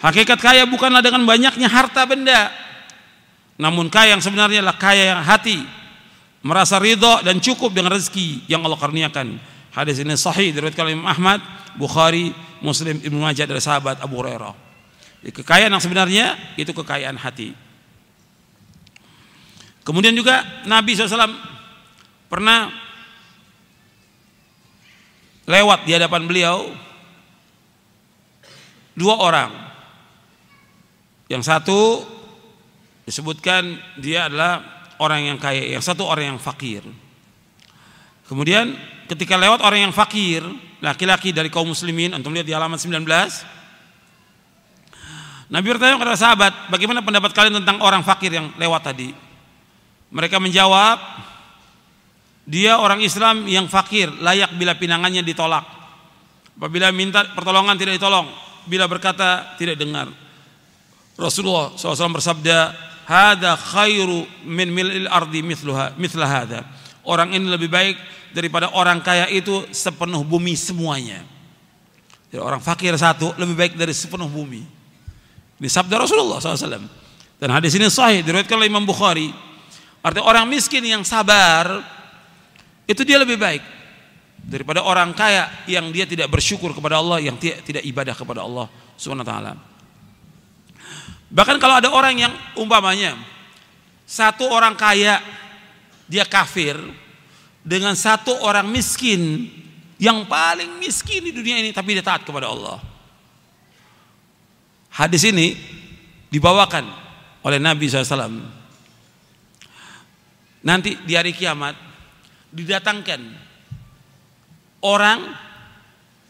Hakikat 0.02 0.38
kaya 0.42 0.66
bukanlah 0.66 1.02
dengan 1.02 1.26
banyaknya 1.26 1.70
harta 1.70 2.06
benda, 2.10 2.50
namun 3.62 3.90
kaya 3.90 4.18
yang 4.18 4.22
sebenarnya 4.22 4.66
adalah 4.66 4.78
kaya 4.78 5.14
yang 5.18 5.22
hati, 5.22 5.62
merasa 6.42 6.82
ridho 6.82 7.22
dan 7.22 7.38
cukup 7.38 7.70
dengan 7.74 7.94
rezeki 7.94 8.50
yang 8.50 8.66
Allah 8.66 8.82
karuniakan. 8.82 9.38
Hadis 9.72 10.02
ini 10.02 10.18
sahih 10.18 10.52
dari 10.52 10.74
Imam 10.94 11.06
Ahmad, 11.06 11.40
Bukhari, 11.78 12.34
Muslim, 12.66 12.98
Ibnu 12.98 13.22
Majah 13.22 13.46
dari 13.46 13.62
sahabat 13.62 14.02
Abu 14.02 14.20
Hurairah. 14.20 14.71
Kekayaan 15.22 15.70
yang 15.70 15.84
sebenarnya 15.84 16.34
itu 16.58 16.74
kekayaan 16.74 17.14
hati. 17.14 17.54
Kemudian 19.86 20.18
juga 20.18 20.42
Nabi 20.66 20.98
SAW 20.98 21.30
pernah 22.26 22.74
lewat 25.46 25.86
di 25.86 25.92
hadapan 25.94 26.26
beliau 26.26 26.74
dua 28.98 29.16
orang. 29.22 29.52
Yang 31.30 31.44
satu 31.48 31.80
disebutkan 33.06 33.78
dia 34.02 34.26
adalah 34.26 34.62
orang 35.02 35.34
yang 35.34 35.38
kaya, 35.38 35.70
yang 35.70 35.82
satu 35.86 36.06
orang 36.06 36.36
yang 36.36 36.40
fakir. 36.42 36.82
Kemudian 38.26 38.74
ketika 39.06 39.36
lewat 39.38 39.62
orang 39.62 39.90
yang 39.90 39.94
fakir, 39.94 40.42
laki-laki 40.82 41.30
dari 41.30 41.52
kaum 41.52 41.72
muslimin, 41.74 42.16
antum 42.16 42.32
lihat 42.32 42.48
di 42.48 42.54
halaman 42.56 42.80
19. 42.80 43.06
Nabi 45.52 45.68
bertanya 45.68 46.00
kepada 46.00 46.16
sahabat, 46.16 46.54
bagaimana 46.72 47.04
pendapat 47.04 47.36
kalian 47.36 47.60
tentang 47.60 47.84
orang 47.84 48.08
fakir 48.08 48.32
yang 48.32 48.56
lewat 48.56 48.88
tadi? 48.88 49.12
Mereka 50.08 50.40
menjawab, 50.40 50.96
dia 52.48 52.80
orang 52.80 53.04
Islam 53.04 53.44
yang 53.52 53.68
fakir, 53.68 54.08
layak 54.24 54.56
bila 54.56 54.80
pinangannya 54.80 55.20
ditolak. 55.28 55.68
Apabila 56.56 56.88
minta 56.96 57.28
pertolongan 57.36 57.76
tidak 57.76 58.00
ditolong, 58.00 58.32
bila 58.64 58.88
berkata 58.88 59.60
tidak 59.60 59.76
dengar. 59.76 60.08
Rasulullah 61.20 61.76
SAW 61.76 62.16
bersabda, 62.16 62.58
"Hada 63.04 63.60
khairu 63.60 64.24
min 64.48 64.72
mil'il 64.72 65.12
ardi 65.12 65.44
mithluha 65.44 66.00
mithla 66.00 66.32
hada." 66.32 66.64
Orang 67.04 67.36
ini 67.36 67.52
lebih 67.52 67.68
baik 67.68 68.00
daripada 68.32 68.72
orang 68.72 69.04
kaya 69.04 69.28
itu 69.28 69.68
sepenuh 69.76 70.24
bumi 70.24 70.56
semuanya. 70.56 71.28
Jadi 72.32 72.40
orang 72.40 72.64
fakir 72.64 72.96
satu 72.96 73.36
lebih 73.36 73.56
baik 73.60 73.74
dari 73.76 73.92
sepenuh 73.92 74.32
bumi. 74.32 74.81
Ini 75.62 75.70
sabda 75.70 76.02
Rasulullah 76.02 76.42
SAW. 76.42 76.90
Dan 77.38 77.50
hadis 77.54 77.78
ini 77.78 77.86
sahih 77.86 78.26
diriwayatkan 78.26 78.58
oleh 78.58 78.66
Imam 78.66 78.82
Bukhari. 78.82 79.30
Artinya 80.02 80.26
orang 80.26 80.50
miskin 80.50 80.82
yang 80.82 81.06
sabar 81.06 81.86
itu 82.90 83.06
dia 83.06 83.22
lebih 83.22 83.38
baik 83.38 83.62
daripada 84.42 84.82
orang 84.82 85.14
kaya 85.14 85.46
yang 85.70 85.94
dia 85.94 86.10
tidak 86.10 86.34
bersyukur 86.34 86.74
kepada 86.74 86.98
Allah, 86.98 87.22
yang 87.22 87.38
tidak 87.38 87.86
ibadah 87.86 88.18
kepada 88.18 88.42
Allah 88.42 88.66
Subhanahu 88.98 89.26
taala. 89.26 89.54
Bahkan 91.30 91.62
kalau 91.62 91.78
ada 91.78 91.94
orang 91.94 92.18
yang 92.18 92.34
umpamanya 92.58 93.14
satu 94.10 94.50
orang 94.50 94.74
kaya 94.74 95.22
dia 96.10 96.26
kafir 96.26 96.76
dengan 97.62 97.94
satu 97.94 98.34
orang 98.42 98.66
miskin 98.66 99.48
yang 100.02 100.26
paling 100.26 100.82
miskin 100.82 101.22
di 101.22 101.32
dunia 101.32 101.62
ini 101.62 101.70
tapi 101.70 101.94
dia 101.94 102.02
taat 102.02 102.26
kepada 102.26 102.50
Allah. 102.50 102.91
Hadis 105.02 105.26
ini 105.26 105.58
dibawakan 106.30 106.86
oleh 107.42 107.58
Nabi 107.58 107.90
SAW 107.90 108.62
Nanti 110.62 110.94
di 111.10 111.18
hari 111.18 111.34
kiamat 111.34 111.74
didatangkan 112.54 113.22
orang 114.86 115.26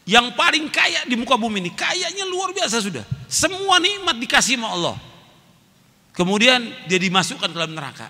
yang 0.08 0.32
paling 0.32 0.72
kaya 0.72 1.04
di 1.04 1.20
muka 1.20 1.36
bumi 1.36 1.60
ini, 1.60 1.70
kayanya 1.76 2.24
luar 2.32 2.56
biasa 2.56 2.80
sudah. 2.80 3.04
Semua 3.28 3.76
nikmat 3.76 4.16
dikasih 4.16 4.56
sama 4.56 4.72
Allah. 4.72 4.96
Kemudian 6.16 6.64
dia 6.88 6.96
dimasukkan 6.96 7.52
ke 7.52 7.56
dalam 7.56 7.76
neraka. 7.76 8.08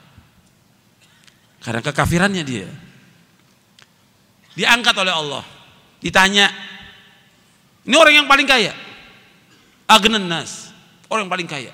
Karena 1.59 1.83
kekafirannya 1.83 2.43
dia. 2.47 2.71
Diangkat 4.55 4.95
oleh 4.95 5.11
Allah. 5.11 5.43
Ditanya, 5.99 6.47
ini 7.83 7.95
orang 7.99 8.15
yang 8.23 8.29
paling 8.31 8.47
kaya. 8.47 8.92
Agnen 9.93 10.25
nas, 10.25 10.73
orang 11.13 11.29
paling 11.29 11.45
kaya. 11.45 11.69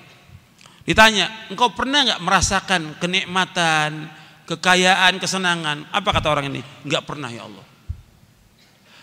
Ditanya, 0.82 1.30
engkau 1.46 1.70
pernah 1.70 2.02
nggak 2.02 2.18
merasakan 2.24 2.98
kenikmatan, 2.98 4.10
kekayaan, 4.48 5.22
kesenangan. 5.22 5.86
Apa 5.94 6.18
kata 6.18 6.26
orang 6.32 6.50
ini? 6.50 6.64
Enggak 6.82 7.06
pernah 7.06 7.30
ya 7.30 7.46
Allah. 7.46 7.62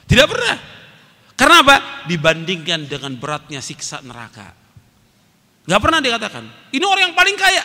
Tidak 0.04 0.28
pernah. 0.28 0.56
Karena 1.40 1.56
apa? 1.64 1.76
Dibandingkan 2.12 2.92
dengan 2.92 3.16
beratnya 3.16 3.64
siksa 3.64 4.04
neraka. 4.04 4.52
Enggak 5.64 5.82
pernah 5.82 6.00
dikatakan. 6.04 6.44
Ini 6.76 6.84
orang 6.84 7.04
yang 7.12 7.16
paling 7.16 7.38
kaya. 7.40 7.64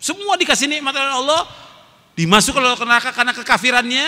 Semua 0.00 0.40
dikasih 0.40 0.72
nikmat 0.72 0.96
oleh 0.96 1.14
Allah, 1.20 1.42
dimasukkan 2.16 2.62
oleh 2.62 2.78
neraka 2.80 3.10
karena 3.12 3.32
kekafirannya. 3.36 4.06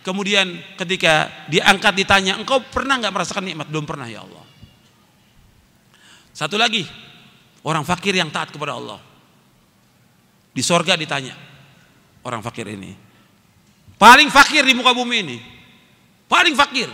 Kemudian 0.00 0.46
ketika 0.80 1.28
diangkat 1.52 1.92
ditanya, 1.92 2.40
engkau 2.40 2.64
pernah 2.64 2.96
nggak 2.96 3.12
merasakan 3.12 3.44
nikmat? 3.44 3.68
Belum 3.68 3.84
pernah 3.84 4.08
ya 4.08 4.24
Allah. 4.24 4.49
Satu 6.40 6.56
lagi, 6.56 6.80
orang 7.68 7.84
fakir 7.84 8.16
yang 8.16 8.32
taat 8.32 8.48
kepada 8.48 8.72
Allah. 8.72 8.96
Di 10.56 10.64
sorga 10.64 10.96
ditanya, 10.96 11.36
orang 12.24 12.40
fakir 12.40 12.64
ini. 12.64 12.96
Paling 14.00 14.32
fakir 14.32 14.64
di 14.64 14.72
muka 14.72 14.96
bumi 14.96 15.20
ini. 15.20 15.36
Paling 16.24 16.56
fakir. 16.56 16.88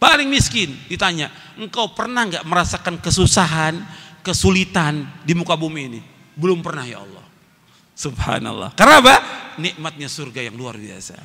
Paling 0.00 0.32
miskin. 0.32 0.72
Ditanya, 0.88 1.28
engkau 1.60 1.92
pernah 1.92 2.24
nggak 2.24 2.48
merasakan 2.48 3.04
kesusahan, 3.04 3.84
kesulitan 4.24 5.12
di 5.28 5.36
muka 5.36 5.60
bumi 5.60 5.80
ini? 5.84 6.00
Belum 6.32 6.64
pernah 6.64 6.88
ya 6.88 7.04
Allah. 7.04 7.20
Subhanallah. 7.92 8.72
Karena 8.80 9.04
apa? 9.04 9.14
Nikmatnya 9.60 10.08
surga 10.08 10.40
yang 10.40 10.56
luar 10.56 10.80
biasa. 10.80 11.20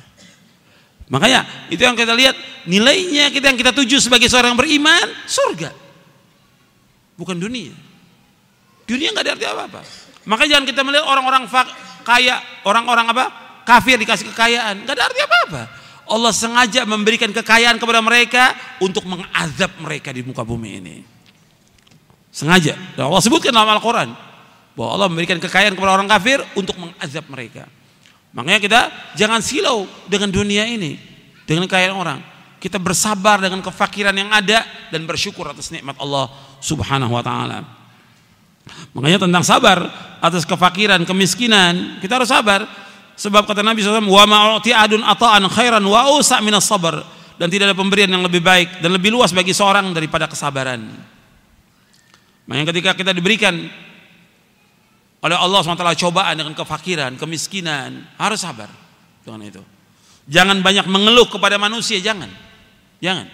Makanya 1.08 1.72
itu 1.72 1.80
yang 1.80 1.96
kita 1.96 2.12
lihat 2.12 2.36
nilainya 2.68 3.32
kita 3.32 3.48
yang 3.48 3.56
kita 3.56 3.72
tuju 3.72 3.96
sebagai 3.96 4.28
seorang 4.28 4.52
beriman 4.60 5.08
surga. 5.24 5.88
Bukan 7.20 7.36
dunia. 7.36 7.76
Dunia 8.88 9.12
nggak 9.12 9.24
ada 9.28 9.32
arti 9.36 9.44
apa-apa. 9.44 9.80
Makanya 10.24 10.56
jangan 10.56 10.66
kita 10.72 10.80
melihat 10.88 11.04
orang-orang 11.04 11.44
kaya, 12.00 12.40
orang-orang 12.64 13.12
apa? 13.12 13.24
Kafir 13.68 14.00
dikasih 14.00 14.32
kekayaan, 14.32 14.88
nggak 14.88 14.96
ada 14.96 15.04
arti 15.04 15.20
apa-apa. 15.20 15.62
Allah 16.10 16.32
sengaja 16.32 16.82
memberikan 16.88 17.28
kekayaan 17.30 17.76
kepada 17.76 18.00
mereka 18.00 18.56
untuk 18.80 19.04
mengazab 19.06 19.70
mereka 19.78 20.10
di 20.10 20.24
muka 20.24 20.42
bumi 20.42 20.80
ini. 20.80 20.96
Sengaja. 22.32 22.74
Dan 22.96 23.06
Allah 23.06 23.22
sebutkan 23.22 23.54
dalam 23.54 23.68
Al-Quran 23.68 24.10
bahwa 24.74 24.90
Allah 24.96 25.06
memberikan 25.06 25.38
kekayaan 25.38 25.76
kepada 25.76 25.92
orang 25.94 26.08
kafir 26.10 26.42
untuk 26.58 26.74
mengazab 26.80 27.28
mereka. 27.30 27.68
Makanya 28.34 28.58
kita 28.62 28.80
jangan 29.14 29.38
silau 29.44 29.86
dengan 30.08 30.32
dunia 30.32 30.66
ini, 30.66 30.98
dengan 31.46 31.68
kekayaan 31.68 31.94
orang. 31.94 32.18
Kita 32.60 32.76
bersabar 32.76 33.40
dengan 33.40 33.64
kefakiran 33.64 34.12
yang 34.12 34.28
ada 34.28 34.62
dan 34.92 35.08
bersyukur 35.08 35.48
atas 35.48 35.72
nikmat 35.72 35.96
Allah 35.96 36.28
Subhanahu 36.60 37.16
wa 37.16 37.24
taala. 37.24 37.64
Makanya 38.92 39.24
tentang 39.24 39.40
sabar 39.40 39.78
atas 40.20 40.44
kefakiran, 40.44 41.00
kemiskinan, 41.08 41.98
kita 42.04 42.20
harus 42.20 42.28
sabar. 42.28 42.68
Sebab 43.16 43.44
kata 43.44 43.60
Nabi 43.60 43.84
SAW, 43.84 44.04
wa 44.08 44.24
ma'uti 44.24 44.72
adun 44.72 45.04
ata'an 45.04 45.44
khairan 45.48 45.84
wa 45.84 46.16
usa 46.16 46.40
minas 46.40 46.68
sabar. 46.68 47.00
Dan 47.40 47.48
tidak 47.48 47.72
ada 47.72 47.76
pemberian 47.76 48.12
yang 48.12 48.20
lebih 48.20 48.44
baik 48.44 48.84
dan 48.84 48.92
lebih 48.92 49.08
luas 49.08 49.32
bagi 49.32 49.56
seorang 49.56 49.96
daripada 49.96 50.28
kesabaran. 50.28 50.84
Makanya 52.44 52.66
ketika 52.68 52.90
kita 52.92 53.16
diberikan 53.16 53.56
oleh 55.20 55.36
Allah 55.36 55.60
SWT 55.60 56.00
cobaan 56.00 56.36
dengan 56.36 56.52
kefakiran, 56.56 57.16
kemiskinan, 57.16 58.04
harus 58.20 58.40
sabar 58.40 58.68
dengan 59.24 59.40
itu. 59.44 59.62
Jangan 60.28 60.60
banyak 60.60 60.88
mengeluh 60.88 61.28
kepada 61.28 61.56
manusia, 61.56 61.96
jangan. 62.00 62.28
Jangan. 63.00 63.26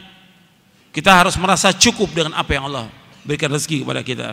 Kita 0.94 1.12
harus 1.12 1.36
merasa 1.36 1.76
cukup 1.76 2.08
dengan 2.14 2.32
apa 2.38 2.56
yang 2.56 2.72
Allah 2.72 2.88
berikan 3.26 3.52
rezeki 3.52 3.84
kepada 3.84 4.00
kita. 4.00 4.28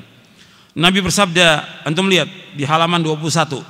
Nabi 0.74 1.04
bersabda, 1.04 1.82
antum 1.86 2.08
lihat 2.10 2.30
di 2.56 2.63
halaman 2.65 3.02
21. 3.02 3.62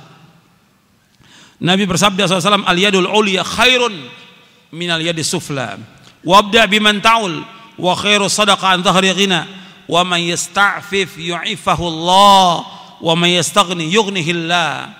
Nabi 1.64 1.84
bersabda 1.88 2.28
SAW, 2.28 2.64
al-yadul 2.64 3.08
uliya 3.08 3.44
khairun 3.44 3.92
minal 4.72 5.00
yadis 5.00 5.28
sufla. 5.28 5.80
Wabda 6.24 6.68
biman 6.68 7.00
ta'ul 7.04 7.44
wa 7.76 7.92
khairu 7.96 8.28
sadaqa 8.28 8.76
an 8.76 8.80
dhahri 8.80 9.12
ghina 9.12 9.44
wa 9.84 10.00
man 10.04 10.20
yasta'fif 10.24 11.20
yu'ifahu 11.20 11.84
Allah 11.84 12.64
wa 13.00 13.14
man 13.16 13.30
yastaghni 13.32 13.92
yughnihillah. 13.92 14.92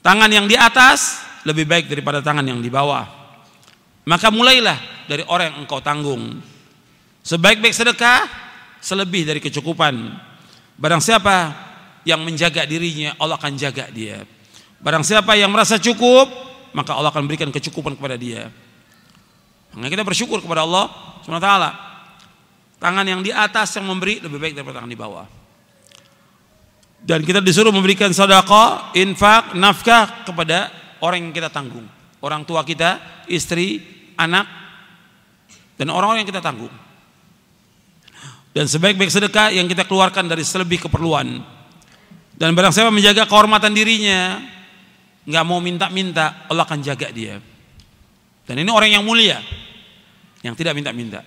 Tangan 0.00 0.30
yang 0.30 0.46
di 0.46 0.54
atas 0.54 1.20
lebih 1.44 1.66
baik 1.66 1.90
daripada 1.90 2.22
tangan 2.22 2.46
yang 2.46 2.62
di 2.62 2.70
bawah. 2.72 3.19
Maka 4.08 4.32
mulailah 4.32 5.06
dari 5.08 5.24
orang 5.28 5.52
yang 5.52 5.56
engkau 5.64 5.80
tanggung. 5.84 6.40
Sebaik-baik 7.20 7.76
sedekah 7.76 8.24
selebih 8.80 9.28
dari 9.28 9.44
kecukupan 9.44 9.94
Barang 10.80 11.04
siapa 11.04 11.52
yang 12.08 12.24
menjaga 12.24 12.64
dirinya, 12.64 13.12
Allah 13.20 13.36
akan 13.36 13.52
jaga 13.60 13.92
dia. 13.92 14.24
Barang 14.80 15.04
siapa 15.04 15.36
yang 15.36 15.52
merasa 15.52 15.76
cukup, 15.76 16.24
maka 16.72 16.96
Allah 16.96 17.12
akan 17.12 17.28
berikan 17.28 17.52
kecukupan 17.52 18.00
kepada 18.00 18.16
dia. 18.16 18.48
Maka 19.76 19.92
kita 19.92 20.00
bersyukur 20.00 20.40
kepada 20.40 20.64
Allah 20.64 20.88
SWT. 21.20 21.52
Tangan 22.80 23.04
yang 23.04 23.20
di 23.20 23.28
atas 23.28 23.76
yang 23.76 23.84
memberi 23.84 24.24
lebih 24.24 24.40
baik 24.40 24.56
daripada 24.56 24.80
tangan 24.80 24.88
di 24.88 24.96
bawah. 24.96 25.28
Dan 27.04 27.28
kita 27.28 27.44
disuruh 27.44 27.76
memberikan 27.76 28.08
sedekah, 28.08 28.96
infak, 28.96 29.52
nafkah 29.52 30.24
kepada 30.24 30.72
orang 31.04 31.28
yang 31.28 31.32
kita 31.36 31.52
tanggung. 31.52 31.84
Orang 32.20 32.44
tua 32.44 32.60
kita, 32.64 33.24
istri, 33.26 33.80
anak, 34.16 34.44
dan 35.80 35.88
orang-orang 35.88 36.24
yang 36.24 36.30
kita 36.30 36.44
tanggung. 36.44 36.72
Dan 38.52 38.68
sebaik-baik 38.68 39.08
sedekah 39.08 39.48
yang 39.54 39.64
kita 39.64 39.88
keluarkan 39.88 40.28
dari 40.28 40.44
selebih 40.44 40.84
keperluan. 40.84 41.40
Dan 42.36 42.52
barang 42.52 42.72
siapa 42.74 42.92
menjaga 42.92 43.24
kehormatan 43.24 43.72
dirinya, 43.72 44.42
nggak 45.24 45.44
mau 45.44 45.62
minta-minta, 45.64 46.44
Allah 46.50 46.68
akan 46.68 46.80
jaga 46.84 47.08
dia. 47.08 47.40
Dan 48.44 48.60
ini 48.60 48.68
orang 48.68 48.90
yang 48.90 49.04
mulia, 49.06 49.40
yang 50.42 50.52
tidak 50.58 50.74
minta-minta. 50.74 51.22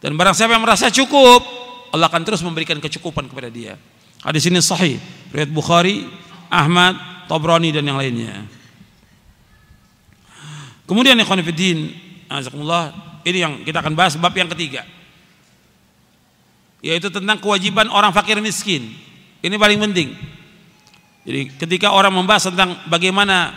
Dan 0.00 0.16
barang 0.16 0.32
siapa 0.32 0.56
yang 0.56 0.64
merasa 0.64 0.88
cukup, 0.88 1.44
Allah 1.92 2.06
akan 2.08 2.22
terus 2.22 2.40
memberikan 2.40 2.78
kecukupan 2.78 3.28
kepada 3.28 3.50
dia. 3.50 3.76
Hadis 4.22 4.46
ini 4.48 4.62
sahih, 4.62 4.96
riwayat 5.34 5.50
Bukhari, 5.50 6.06
Ahmad, 6.46 6.96
Tabrani 7.26 7.74
dan 7.74 7.84
yang 7.88 7.98
lainnya. 7.98 8.59
Kemudian 10.90 11.14
ikhwan 11.22 11.38
fillah, 11.38 11.78
azakumullah, 12.26 12.90
ini 13.22 13.38
yang 13.38 13.62
kita 13.62 13.78
akan 13.78 13.94
bahas 13.94 14.18
bab 14.18 14.34
yang 14.34 14.50
ketiga. 14.50 14.82
Yaitu 16.82 17.14
tentang 17.14 17.38
kewajiban 17.38 17.86
orang 17.94 18.10
fakir 18.10 18.42
miskin. 18.42 18.90
Ini 19.38 19.54
paling 19.54 19.78
penting. 19.78 20.18
Jadi 21.22 21.54
ketika 21.62 21.94
orang 21.94 22.10
membahas 22.10 22.50
tentang 22.50 22.74
bagaimana 22.90 23.54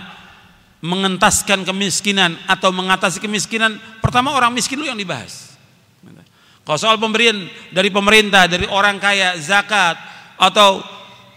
mengentaskan 0.86 1.66
kemiskinan 1.66 2.38
atau 2.46 2.70
mengatasi 2.70 3.18
kemiskinan, 3.18 3.82
pertama 3.98 4.30
orang 4.38 4.54
miskin 4.54 4.78
dulu 4.78 4.94
yang 4.94 5.02
dibahas. 5.02 5.58
Kalau 6.62 6.78
soal 6.78 7.02
pemberian 7.02 7.50
dari 7.74 7.90
pemerintah, 7.90 8.46
dari 8.46 8.70
orang 8.70 9.02
kaya, 9.02 9.34
zakat 9.42 9.98
atau 10.38 10.86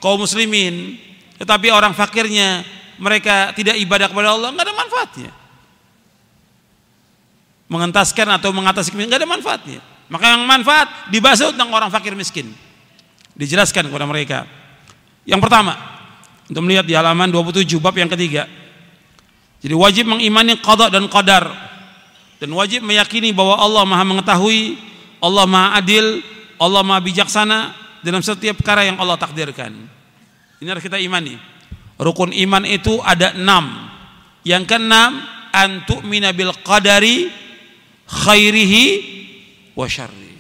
kaum 0.05 0.21
muslimin, 0.21 1.01
tetapi 1.41 1.73
orang 1.73 1.97
fakirnya 1.97 2.63
mereka 3.01 3.57
tidak 3.57 3.81
ibadah 3.81 4.13
kepada 4.13 4.37
Allah, 4.37 4.53
nggak 4.53 4.67
ada 4.69 4.75
manfaatnya. 4.77 5.46
Mengentaskan 7.67 8.39
atau 8.39 8.55
mengatasi 8.55 8.95
kemiskinan 8.95 9.11
nggak 9.11 9.23
ada 9.27 9.31
manfaatnya. 9.31 9.81
Maka 10.07 10.39
yang 10.39 10.47
manfaat 10.47 11.11
dibahas 11.11 11.43
tentang 11.43 11.71
orang 11.75 11.91
fakir 11.91 12.15
miskin. 12.15 12.55
Dijelaskan 13.35 13.91
kepada 13.91 14.07
mereka. 14.07 14.47
Yang 15.27 15.41
pertama, 15.43 15.75
untuk 16.47 16.63
melihat 16.63 16.87
di 16.87 16.95
halaman 16.95 17.27
27 17.29 17.67
bab 17.83 17.95
yang 17.99 18.07
ketiga. 18.07 18.47
Jadi 19.59 19.75
wajib 19.75 20.07
mengimani 20.07 20.55
qada 20.63 20.87
dan 20.87 21.11
qadar 21.11 21.51
dan 22.39 22.51
wajib 22.55 22.87
meyakini 22.87 23.35
bahwa 23.35 23.59
Allah 23.59 23.83
Maha 23.83 24.05
mengetahui, 24.07 24.79
Allah 25.19 25.45
Maha 25.49 25.69
adil, 25.83 26.23
Allah 26.61 26.87
Maha 26.87 27.03
bijaksana 27.03 27.75
dalam 28.05 28.23
setiap 28.23 28.63
perkara 28.63 28.87
yang 28.87 29.01
Allah 29.03 29.19
takdirkan. 29.19 29.75
Ini 30.63 30.69
harus 30.71 30.85
kita 30.85 31.03
imani. 31.03 31.35
Rukun 31.97 32.31
iman 32.31 32.63
itu 32.69 33.01
ada 33.03 33.35
enam. 33.35 33.91
Yang 34.47 34.77
keenam, 34.77 35.19
antuk 35.51 36.05
minabil 36.05 36.53
qadari 36.63 37.33
khairihi 38.07 38.85
wa 39.75 39.87
syarri. 39.91 40.35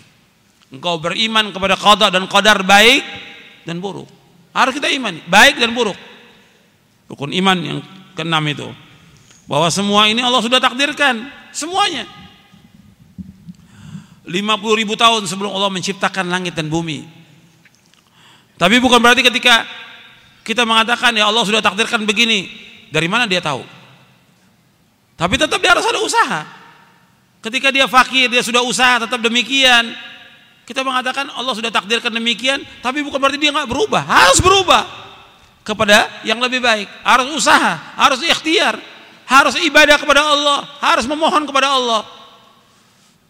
Engkau 0.70 0.98
beriman 0.98 1.54
kepada 1.54 1.78
qada 1.78 2.06
dan 2.10 2.26
qadar 2.26 2.62
baik 2.66 3.02
dan 3.66 3.78
buruk. 3.78 4.06
Harus 4.56 4.72
kita 4.74 4.88
imani, 4.88 5.20
baik 5.28 5.60
dan 5.60 5.76
buruk. 5.76 5.98
Rukun 7.06 7.30
iman 7.30 7.58
yang 7.60 7.78
keenam 8.16 8.42
itu. 8.48 8.68
Bahwa 9.46 9.70
semua 9.70 10.10
ini 10.10 10.24
Allah 10.24 10.42
sudah 10.42 10.58
takdirkan, 10.58 11.28
semuanya. 11.54 12.08
50 14.26 14.34
ribu 14.74 14.98
tahun 14.98 15.22
sebelum 15.30 15.54
Allah 15.54 15.70
menciptakan 15.70 16.26
langit 16.26 16.58
dan 16.58 16.66
bumi. 16.66 17.06
Tapi 18.58 18.82
bukan 18.82 18.98
berarti 18.98 19.22
ketika 19.22 19.62
kita 20.42 20.66
mengatakan 20.66 21.14
ya 21.14 21.30
Allah 21.30 21.46
sudah 21.46 21.62
takdirkan 21.62 22.02
begini, 22.02 22.50
dari 22.90 23.06
mana 23.06 23.30
dia 23.30 23.38
tahu? 23.38 23.62
Tapi 25.14 25.34
tetap 25.38 25.62
dia 25.62 25.70
harus 25.78 25.86
ada 25.86 26.00
usaha. 26.02 26.40
Ketika 27.44 27.70
dia 27.70 27.86
fakir, 27.86 28.26
dia 28.26 28.42
sudah 28.42 28.62
usaha 28.64 29.02
tetap 29.02 29.20
demikian. 29.22 29.94
Kita 30.66 30.82
mengatakan 30.82 31.30
Allah 31.30 31.54
sudah 31.54 31.70
takdirkan 31.70 32.10
demikian, 32.10 32.62
tapi 32.82 33.00
bukan 33.06 33.22
berarti 33.22 33.38
dia 33.38 33.54
nggak 33.54 33.70
berubah. 33.70 34.02
Harus 34.02 34.42
berubah 34.42 34.82
kepada 35.62 36.10
yang 36.26 36.42
lebih 36.42 36.58
baik. 36.58 36.90
Harus 37.06 37.30
usaha, 37.38 37.78
harus 37.94 38.18
ikhtiar, 38.22 38.74
harus 39.26 39.54
ibadah 39.62 39.98
kepada 39.98 40.26
Allah, 40.26 40.66
harus 40.82 41.06
memohon 41.06 41.46
kepada 41.46 41.70
Allah. 41.70 42.02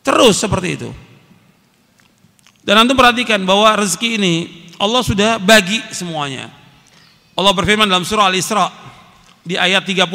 Terus 0.00 0.40
seperti 0.40 0.68
itu. 0.80 0.90
Dan 2.66 2.82
antum 2.82 2.98
perhatikan 2.98 3.38
bahwa 3.46 3.68
rezeki 3.78 4.18
ini 4.18 4.34
Allah 4.80 5.00
sudah 5.04 5.38
bagi 5.38 5.78
semuanya. 5.94 6.52
Allah 7.36 7.52
berfirman 7.52 7.84
dalam 7.86 8.02
surah 8.02 8.32
Al-Isra 8.32 8.72
di 9.44 9.60
ayat 9.60 9.84
30, 9.84 10.08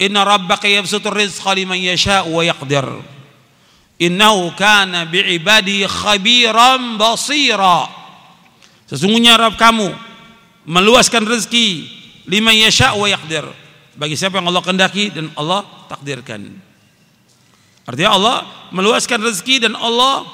Inna 0.00 0.24
rabbaka 0.24 0.64
yabsutur 0.64 1.12
rizqa 1.12 1.52
liman 1.52 1.76
yasha 1.76 2.24
wa 2.24 2.40
yaqdir. 2.40 2.88
Innahu 4.00 4.56
kana 4.56 5.04
bi'ibadi 5.04 5.84
khabiran 5.84 6.96
basira. 6.96 7.84
Sesungguhnya 8.88 9.36
Rabb 9.36 9.60
kamu 9.60 9.92
meluaskan 10.64 11.28
rezeki 11.28 11.84
liman 12.24 12.56
yasha 12.56 12.96
wa 12.96 13.04
yaqdir. 13.12 13.44
Bagi 14.00 14.16
siapa 14.16 14.40
yang 14.40 14.48
Allah 14.48 14.64
kendaki 14.64 15.12
dan 15.12 15.28
Allah 15.36 15.68
takdirkan. 15.92 16.48
Artinya 17.84 18.10
Allah 18.16 18.36
meluaskan 18.72 19.20
rezeki 19.20 19.68
dan 19.68 19.76
Allah 19.76 20.24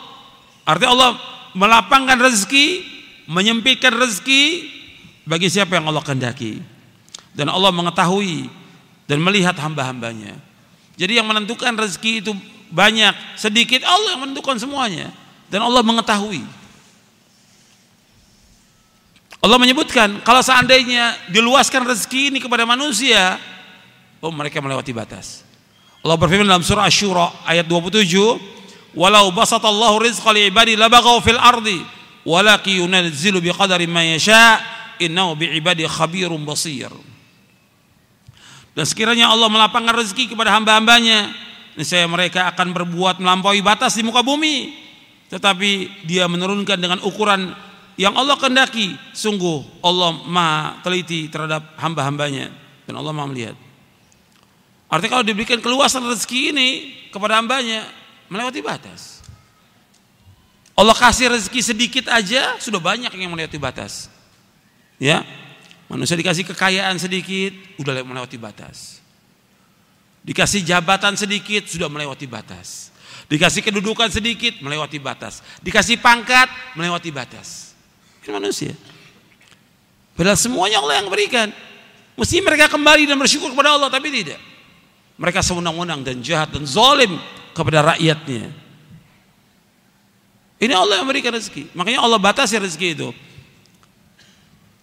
artinya 0.63 0.95
Allah 0.95 1.11
melapangkan 1.59 2.23
rezeki, 2.23 2.87
menyempitkan 3.27 3.91
rezeki 3.99 4.71
bagi 5.27 5.51
siapa 5.51 5.75
yang 5.75 5.91
Allah 5.91 6.07
kendaki. 6.07 6.63
Dan 7.35 7.51
Allah 7.51 7.75
mengetahui 7.75 8.47
dan 9.07 9.23
melihat 9.23 9.55
hamba-hambanya. 9.59 10.37
Jadi 10.99 11.19
yang 11.19 11.27
menentukan 11.27 11.73
rezeki 11.75 12.13
itu 12.27 12.33
banyak, 12.71 13.15
sedikit 13.39 13.87
Allah 13.87 14.19
yang 14.19 14.23
menentukan 14.27 14.59
semuanya 14.59 15.15
dan 15.51 15.63
Allah 15.63 15.83
mengetahui. 15.87 16.43
Allah 19.47 19.59
menyebutkan 19.63 20.27
kalau 20.27 20.43
seandainya 20.43 21.15
diluaskan 21.31 21.87
rezeki 21.87 22.35
ini 22.35 22.39
kepada 22.43 22.67
manusia, 22.67 23.39
oh 24.19 24.35
mereka 24.35 24.59
melewati 24.59 24.91
batas. 24.91 25.47
Allah 26.03 26.19
berfirman 26.19 26.47
dalam 26.47 26.67
surah 26.67 26.91
Asy-Syura 26.91 27.47
ayat 27.47 27.67
27, 27.71 28.39
"Walau 28.95 29.31
basatallahu 29.31 30.03
rizqa 30.03 30.35
li 30.35 30.51
ibadi 30.51 30.75
labaghaw 30.75 31.23
fil 31.23 31.39
ardi, 31.39 31.79
walaki 32.27 32.83
yunazzilu 32.83 33.39
biqadari 33.39 33.87
ma 33.87 34.03
yasha, 34.03 34.59
innahu 34.99 35.39
bi 35.39 35.55
ibadi 35.55 35.87
khabirum 35.87 36.43
basir." 36.43 36.91
Dan 38.77 38.85
sekiranya 38.85 39.33
Allah 39.33 39.49
melapangkan 39.49 39.97
rezeki 39.97 40.37
kepada 40.37 40.53
hamba-hambanya, 40.53 41.33
niscaya 41.81 42.05
mereka 42.05 42.45
akan 42.53 42.77
berbuat 42.77 43.25
melampaui 43.25 43.65
batas 43.65 43.97
di 43.97 44.05
muka 44.05 44.21
bumi. 44.21 44.77
Tetapi 45.33 46.05
dia 46.05 46.29
menurunkan 46.29 46.77
dengan 46.77 47.01
ukuran 47.01 47.57
yang 47.97 48.13
Allah 48.13 48.37
kendaki. 48.37 48.93
Sungguh 49.17 49.81
Allah 49.81 50.21
maha 50.29 50.85
teliti 50.85 51.25
terhadap 51.33 51.73
hamba-hambanya. 51.81 52.53
Dan 52.85 53.01
Allah 53.01 53.17
maha 53.17 53.33
melihat. 53.33 53.57
Artinya 54.93 55.19
kalau 55.19 55.25
diberikan 55.25 55.59
keluasan 55.65 56.05
rezeki 56.05 56.53
ini 56.53 56.69
kepada 57.09 57.41
hambanya, 57.41 57.89
melewati 58.29 58.61
batas. 58.61 59.25
Allah 60.77 60.93
kasih 60.93 61.33
rezeki 61.33 61.61
sedikit 61.65 62.05
aja, 62.13 62.61
sudah 62.61 62.79
banyak 62.79 63.09
yang 63.17 63.33
melewati 63.33 63.57
batas. 63.57 64.13
Ya, 65.01 65.25
Manusia 65.87 66.19
dikasih 66.19 66.43
kekayaan 66.51 66.99
sedikit, 66.99 67.55
udah 67.79 68.03
melewati 68.03 68.35
batas. 68.35 68.99
Dikasih 70.27 70.67
jabatan 70.67 71.15
sedikit, 71.15 71.71
sudah 71.71 71.87
melewati 71.87 72.27
batas. 72.27 72.91
Dikasih 73.31 73.63
kedudukan 73.63 74.11
sedikit, 74.11 74.59
melewati 74.59 74.99
batas. 74.99 75.43
Dikasih 75.63 76.03
pangkat, 76.03 76.51
melewati 76.75 77.15
batas. 77.15 77.75
Ini 78.27 78.35
manusia. 78.35 78.75
Padahal 80.19 80.35
semuanya 80.35 80.83
Allah 80.83 80.99
yang 80.99 81.07
berikan. 81.07 81.55
Mesti 82.19 82.43
mereka 82.43 82.67
kembali 82.67 83.07
dan 83.07 83.21
bersyukur 83.21 83.55
kepada 83.55 83.79
Allah, 83.79 83.87
tapi 83.87 84.11
tidak. 84.11 84.41
Mereka 85.21 85.45
sewenang-wenang 85.47 86.03
dan 86.03 86.19
jahat 86.19 86.51
dan 86.51 86.67
zalim 86.67 87.15
kepada 87.55 87.95
rakyatnya. 87.95 88.51
Ini 90.57 90.73
Allah 90.73 91.05
yang 91.05 91.07
berikan 91.07 91.31
rezeki. 91.37 91.71
Makanya 91.77 92.01
Allah 92.03 92.19
batasi 92.19 92.57
rezeki 92.57 92.89
itu. 92.97 93.09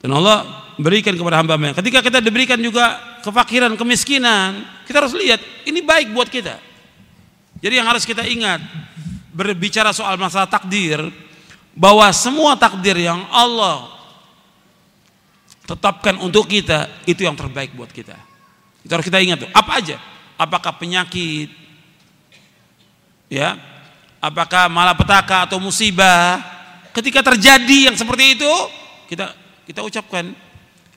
Dan 0.04 0.12
Allah 0.20 0.68
berikan 0.76 1.16
kepada 1.16 1.40
hamba-hamba. 1.40 1.80
Ketika 1.80 2.04
kita 2.04 2.20
diberikan 2.20 2.60
juga 2.60 3.00
kefakiran, 3.24 3.72
kemiskinan, 3.80 4.68
kita 4.84 5.00
harus 5.00 5.16
lihat 5.16 5.40
ini 5.64 5.80
baik 5.80 6.12
buat 6.12 6.28
kita. 6.28 6.60
Jadi 7.64 7.80
yang 7.80 7.88
harus 7.88 8.04
kita 8.04 8.28
ingat 8.28 8.60
berbicara 9.32 9.96
soal 9.96 10.20
masalah 10.20 10.52
takdir 10.52 11.00
bahwa 11.72 12.04
semua 12.12 12.60
takdir 12.60 13.00
yang 13.00 13.24
Allah 13.32 13.88
tetapkan 15.64 16.20
untuk 16.20 16.52
kita 16.52 16.92
itu 17.08 17.24
yang 17.24 17.40
terbaik 17.40 17.72
buat 17.72 17.88
kita. 17.88 18.20
Itu 18.84 18.92
harus 18.92 19.08
kita 19.08 19.24
ingat 19.24 19.48
tuh. 19.48 19.52
Apa 19.56 19.80
aja? 19.80 19.98
Apakah 20.36 20.76
penyakit? 20.76 21.48
Ya. 23.32 23.56
Apakah 24.20 24.68
malapetaka 24.68 25.48
atau 25.48 25.64
musibah? 25.64 26.44
Ketika 26.92 27.24
terjadi 27.24 27.88
yang 27.88 27.96
seperti 27.96 28.36
itu, 28.36 28.54
kita 29.08 29.32
kita 29.64 29.80
ucapkan 29.84 30.36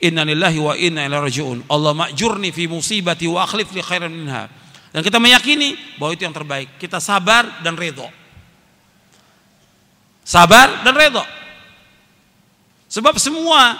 innalillahi 0.01 0.59
wa 0.61 0.73
inna 0.77 1.05
ilaihi 1.07 1.23
rajiun. 1.23 1.57
Allah 1.69 1.93
ma'jurni 1.93 2.53
fi 2.53 2.69
musibati 2.69 3.25
wa 3.25 3.43
akhlif 3.43 3.73
li 3.73 3.81
khairan 3.81 4.11
minha. 4.13 4.49
Dan 4.93 5.03
kita 5.03 5.19
meyakini 5.19 5.75
bahwa 5.99 6.11
itu 6.15 6.23
yang 6.25 6.35
terbaik. 6.35 6.79
Kita 6.79 6.97
sabar 7.01 7.61
dan 7.61 7.75
redho. 7.75 8.07
Sabar 10.23 10.83
dan 10.83 10.93
redho. 10.95 11.23
Sebab 12.87 13.19
semua 13.19 13.75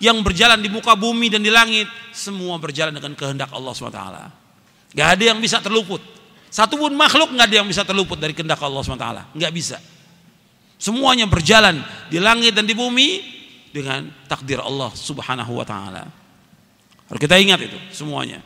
yang 0.00 0.18
berjalan 0.24 0.58
di 0.62 0.70
muka 0.70 0.94
bumi 0.94 1.28
dan 1.28 1.44
di 1.44 1.52
langit 1.52 1.86
semua 2.14 2.56
berjalan 2.56 2.94
dengan 2.96 3.12
kehendak 3.12 3.50
Allah 3.52 3.72
SWT. 3.74 4.02
Gak 4.94 5.08
ada 5.18 5.24
yang 5.34 5.38
bisa 5.38 5.60
terluput. 5.60 6.00
Satu 6.48 6.80
pun 6.80 6.90
makhluk 6.96 7.36
gak 7.36 7.44
ada 7.44 7.56
yang 7.60 7.68
bisa 7.68 7.84
terluput 7.84 8.16
dari 8.16 8.32
kehendak 8.32 8.62
Allah 8.62 8.80
SWT. 8.80 9.36
Gak 9.36 9.52
bisa. 9.52 9.78
Semuanya 10.78 11.26
berjalan 11.26 11.82
di 12.08 12.22
langit 12.22 12.54
dan 12.54 12.64
di 12.64 12.72
bumi 12.72 13.37
dengan 13.78 14.10
takdir 14.26 14.58
Allah 14.58 14.90
Subhanahu 14.90 15.54
wa 15.54 15.62
taala. 15.62 16.10
Harus 17.06 17.20
kita 17.22 17.38
ingat 17.38 17.62
itu 17.62 17.78
semuanya. 17.94 18.42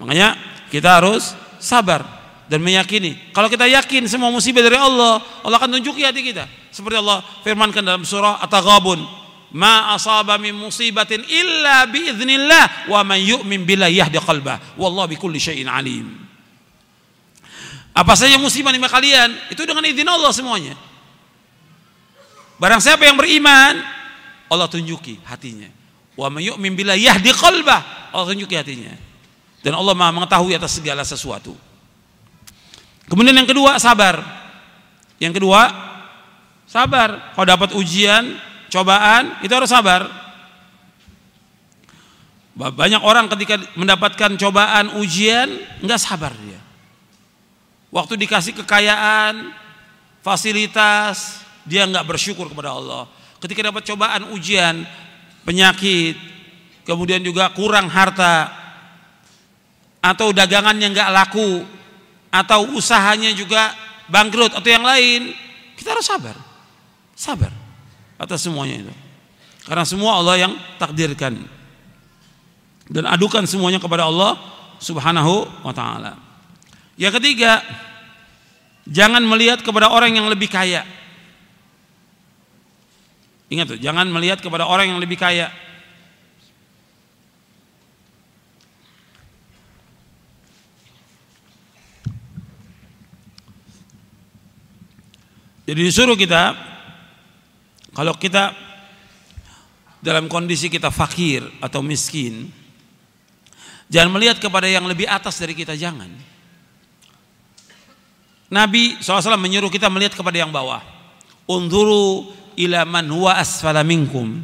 Makanya 0.00 0.34
kita 0.72 0.98
harus 0.98 1.36
sabar 1.60 2.02
dan 2.48 2.64
meyakini. 2.64 3.16
Kalau 3.36 3.46
kita 3.52 3.68
yakin 3.68 4.08
semua 4.08 4.32
musibah 4.32 4.64
dari 4.64 4.80
Allah, 4.80 5.20
Allah 5.44 5.56
akan 5.60 5.78
tunjuki 5.78 6.02
hati 6.02 6.24
kita. 6.24 6.48
Seperti 6.72 6.96
Allah 6.98 7.20
firmankan 7.44 7.84
dalam 7.84 8.02
surah 8.02 8.40
At-Taghabun, 8.42 8.98
"Ma 9.54 9.92
asaba 9.92 10.40
min 10.40 10.56
musibatin 10.56 11.20
illa 11.28 11.86
biiznillah 11.86 12.88
wa 12.88 13.00
man 13.04 13.20
yu'min 13.20 13.62
billahi 13.68 14.00
yahdi 14.00 14.18
qalbah. 14.18 14.76
Wallahu 14.80 15.12
bikulli 15.12 15.38
syai'in 15.38 15.68
alim." 15.68 16.08
Apa 17.92 18.16
saja 18.16 18.40
musibah 18.40 18.72
lima 18.72 18.88
kalian, 18.88 19.52
itu 19.52 19.68
dengan 19.68 19.84
izin 19.84 20.08
Allah 20.08 20.32
semuanya. 20.32 20.72
Barang 22.56 22.80
siapa 22.80 23.04
yang 23.04 23.20
beriman, 23.20 23.84
Allah 24.52 24.68
tunjuki 24.68 25.16
hatinya. 25.24 25.72
Wa 26.12 26.28
may 26.28 26.52
yu'min 26.52 26.76
yahdi 26.76 27.32
qalbah. 27.32 28.12
Allah 28.12 28.26
tunjuki 28.28 28.52
hatinya. 28.52 28.92
Dan 29.64 29.72
Allah 29.72 29.96
Maha 29.96 30.12
mengetahui 30.12 30.52
atas 30.52 30.76
segala 30.76 31.00
sesuatu. 31.08 31.56
Kemudian 33.08 33.32
yang 33.32 33.48
kedua 33.48 33.80
sabar. 33.80 34.20
Yang 35.16 35.40
kedua 35.40 35.72
sabar. 36.68 37.32
Kalau 37.32 37.46
dapat 37.48 37.72
ujian, 37.72 38.36
cobaan, 38.68 39.40
itu 39.40 39.52
harus 39.54 39.72
sabar. 39.72 40.04
Banyak 42.52 43.00
orang 43.00 43.32
ketika 43.32 43.56
mendapatkan 43.80 44.36
cobaan, 44.36 45.00
ujian, 45.00 45.48
enggak 45.80 46.00
sabar 46.02 46.36
dia. 46.36 46.60
Waktu 47.88 48.20
dikasih 48.20 48.52
kekayaan, 48.60 49.56
fasilitas, 50.20 51.40
dia 51.64 51.88
enggak 51.88 52.04
bersyukur 52.04 52.52
kepada 52.52 52.76
Allah. 52.76 53.08
Ketika 53.42 53.74
dapat 53.74 53.82
cobaan, 53.82 54.30
ujian, 54.30 54.86
penyakit, 55.42 56.14
kemudian 56.86 57.18
juga 57.26 57.50
kurang 57.50 57.90
harta, 57.90 58.54
atau 59.98 60.30
dagangannya 60.30 60.94
enggak 60.94 61.10
laku, 61.10 61.66
atau 62.30 62.70
usahanya 62.78 63.34
juga 63.34 63.74
bangkrut 64.06 64.54
atau 64.54 64.70
yang 64.70 64.86
lain, 64.86 65.34
kita 65.74 65.98
harus 65.98 66.06
sabar. 66.06 66.38
Sabar 67.18 67.50
atas 68.22 68.46
semuanya 68.46 68.86
itu. 68.86 68.94
Karena 69.66 69.82
semua 69.82 70.22
Allah 70.22 70.38
yang 70.38 70.52
takdirkan. 70.78 71.42
Dan 72.86 73.04
adukan 73.10 73.46
semuanya 73.46 73.82
kepada 73.82 74.06
Allah 74.06 74.38
Subhanahu 74.78 75.66
wa 75.66 75.74
taala. 75.74 76.18
Yang 76.98 77.18
ketiga, 77.18 77.62
jangan 78.86 79.22
melihat 79.22 79.62
kepada 79.62 79.90
orang 79.90 80.14
yang 80.14 80.26
lebih 80.30 80.46
kaya. 80.46 80.86
Ingat 83.52 83.76
tuh, 83.76 83.80
jangan 83.84 84.08
melihat 84.08 84.40
kepada 84.40 84.64
orang 84.64 84.88
yang 84.88 84.96
lebih 84.96 85.20
kaya. 85.20 85.52
Jadi 95.68 95.80
disuruh 95.84 96.16
kita 96.16 96.56
kalau 97.92 98.16
kita 98.16 98.56
dalam 100.00 100.32
kondisi 100.32 100.72
kita 100.72 100.88
fakir 100.88 101.44
atau 101.60 101.84
miskin, 101.84 102.48
jangan 103.92 104.16
melihat 104.16 104.40
kepada 104.40 104.64
yang 104.64 104.88
lebih 104.88 105.04
atas 105.04 105.36
dari 105.38 105.52
kita, 105.52 105.76
jangan. 105.76 106.08
Nabi 108.52 108.96
SAW 109.00 109.36
menyuruh 109.36 109.68
kita 109.68 109.92
melihat 109.92 110.16
kepada 110.16 110.40
yang 110.40 110.48
bawah. 110.48 110.80
Unduru 111.48 112.41
ila 112.56 112.84
man 112.84 113.10
huwa 113.10 113.36
asfala 113.36 113.84
minkum. 113.84 114.42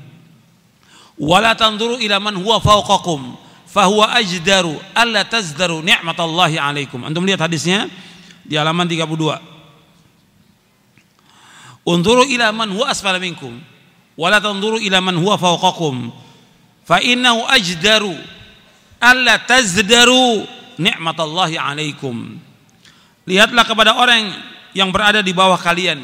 Wala 1.19 1.55
tanduru 1.55 1.99
ila 1.99 2.21
man 2.21 2.37
huwa 2.37 2.61
fawqakum. 2.61 3.37
Fahuwa 3.69 4.17
ajdaru 4.17 4.81
alla 4.95 5.25
tazdaru 5.25 5.83
ni'matallahi 5.85 6.57
alaikum. 6.57 7.05
Antum 7.05 7.29
lihat 7.29 7.45
hadisnya 7.45 7.89
di 8.49 8.57
halaman 8.57 8.89
32. 8.89 9.05
Unzuru 11.89 12.25
ila 12.29 12.53
man 12.53 12.73
huwa 12.73 12.89
asfala 12.89 13.17
minkum 13.21 13.61
wa 14.19 14.29
la 14.29 14.41
tanzuru 14.41 14.77
ila 14.77 15.01
man 15.01 15.17
huwa 15.17 15.39
fawqakum 15.39 16.13
fa 16.85 17.01
innahu 17.01 17.49
ajdaru 17.49 18.13
alla 19.01 19.39
tazdaru 19.39 20.45
ni'matallahi 20.77 21.57
alaikum. 21.57 22.37
Lihatlah 23.29 23.65
kepada 23.65 23.97
orang 23.97 24.33
yang 24.73 24.93
berada 24.93 25.21
di 25.25 25.33
bawah 25.33 25.57
kalian. 25.61 26.01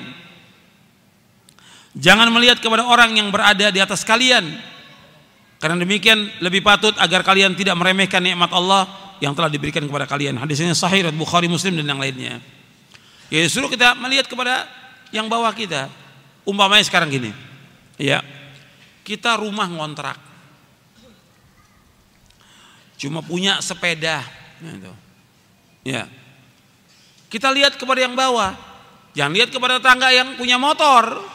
Jangan 1.94 2.26
melihat 2.34 2.58
kepada 2.58 2.82
orang 2.82 3.14
yang 3.14 3.30
berada 3.30 3.70
di 3.70 3.78
atas 3.78 4.02
kalian. 4.02 4.42
Karena 5.62 5.78
demikian 5.78 6.28
lebih 6.42 6.60
patut 6.60 6.92
agar 6.98 7.22
kalian 7.22 7.54
tidak 7.54 7.78
meremehkan 7.78 8.20
nikmat 8.20 8.50
Allah 8.50 8.90
yang 9.22 9.32
telah 9.32 9.46
diberikan 9.46 9.86
kepada 9.86 10.04
kalian. 10.04 10.36
Hadisnya 10.36 10.74
sahih 10.74 11.06
Bukhari 11.14 11.46
Muslim 11.46 11.78
dan 11.78 11.86
yang 11.86 12.02
lainnya. 12.02 12.42
Ya 13.30 13.46
suruh 13.46 13.70
kita 13.70 13.94
melihat 13.96 14.26
kepada 14.26 14.66
yang 15.14 15.30
bawah 15.30 15.54
kita. 15.54 15.88
Umpamanya 16.44 16.84
sekarang 16.84 17.08
gini. 17.08 17.30
Ya. 17.96 18.20
Kita 19.06 19.38
rumah 19.38 19.70
ngontrak. 19.70 20.18
Cuma 22.98 23.22
punya 23.22 23.62
sepeda 23.62 24.20
gitu. 24.60 24.92
Ya. 25.86 26.10
Kita 27.30 27.48
lihat 27.54 27.78
kepada 27.78 28.02
yang 28.02 28.18
bawah. 28.18 28.54
Jangan 29.14 29.32
lihat 29.32 29.50
kepada 29.54 29.78
tangga 29.78 30.10
yang 30.10 30.34
punya 30.34 30.58
motor. 30.58 31.33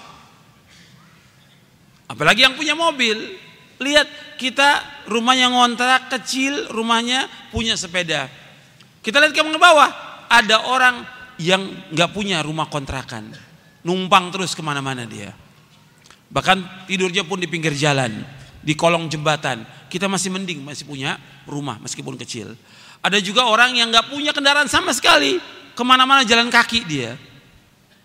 Apalagi 2.09 2.43
yang 2.43 2.57
punya 2.57 2.73
mobil. 2.73 3.15
Lihat 3.79 4.35
kita 4.35 4.83
rumahnya 5.07 5.47
ngontrak 5.47 6.11
kecil, 6.11 6.67
rumahnya 6.67 7.31
punya 7.53 7.79
sepeda. 7.79 8.27
Kita 8.99 9.23
lihat 9.23 9.31
ke 9.31 9.39
bawah, 9.39 9.87
ada 10.27 10.67
orang 10.67 10.99
yang 11.39 11.63
nggak 11.95 12.11
punya 12.11 12.43
rumah 12.43 12.67
kontrakan 12.67 13.31
numpang 13.83 14.31
terus 14.33 14.55
ke 14.55 14.61
mana-mana 14.63 15.07
dia. 15.07 15.31
Bahkan 16.29 16.85
tidurnya 16.85 17.25
pun 17.25 17.41
di 17.41 17.47
pinggir 17.49 17.73
jalan, 17.73 18.21
di 18.61 18.73
kolong 18.77 19.09
jembatan. 19.09 19.65
Kita 19.89 20.05
masih 20.05 20.29
mending, 20.29 20.61
masih 20.61 20.85
punya 20.85 21.17
rumah 21.49 21.81
meskipun 21.81 22.13
kecil. 22.21 22.53
Ada 23.01 23.17
juga 23.23 23.47
orang 23.49 23.73
yang 23.73 23.89
nggak 23.89 24.13
punya 24.13 24.35
kendaraan 24.35 24.69
sama 24.69 24.93
sekali, 24.93 25.41
ke 25.73 25.83
mana-mana 25.87 26.21
jalan 26.21 26.51
kaki 26.51 26.85
dia. 26.85 27.17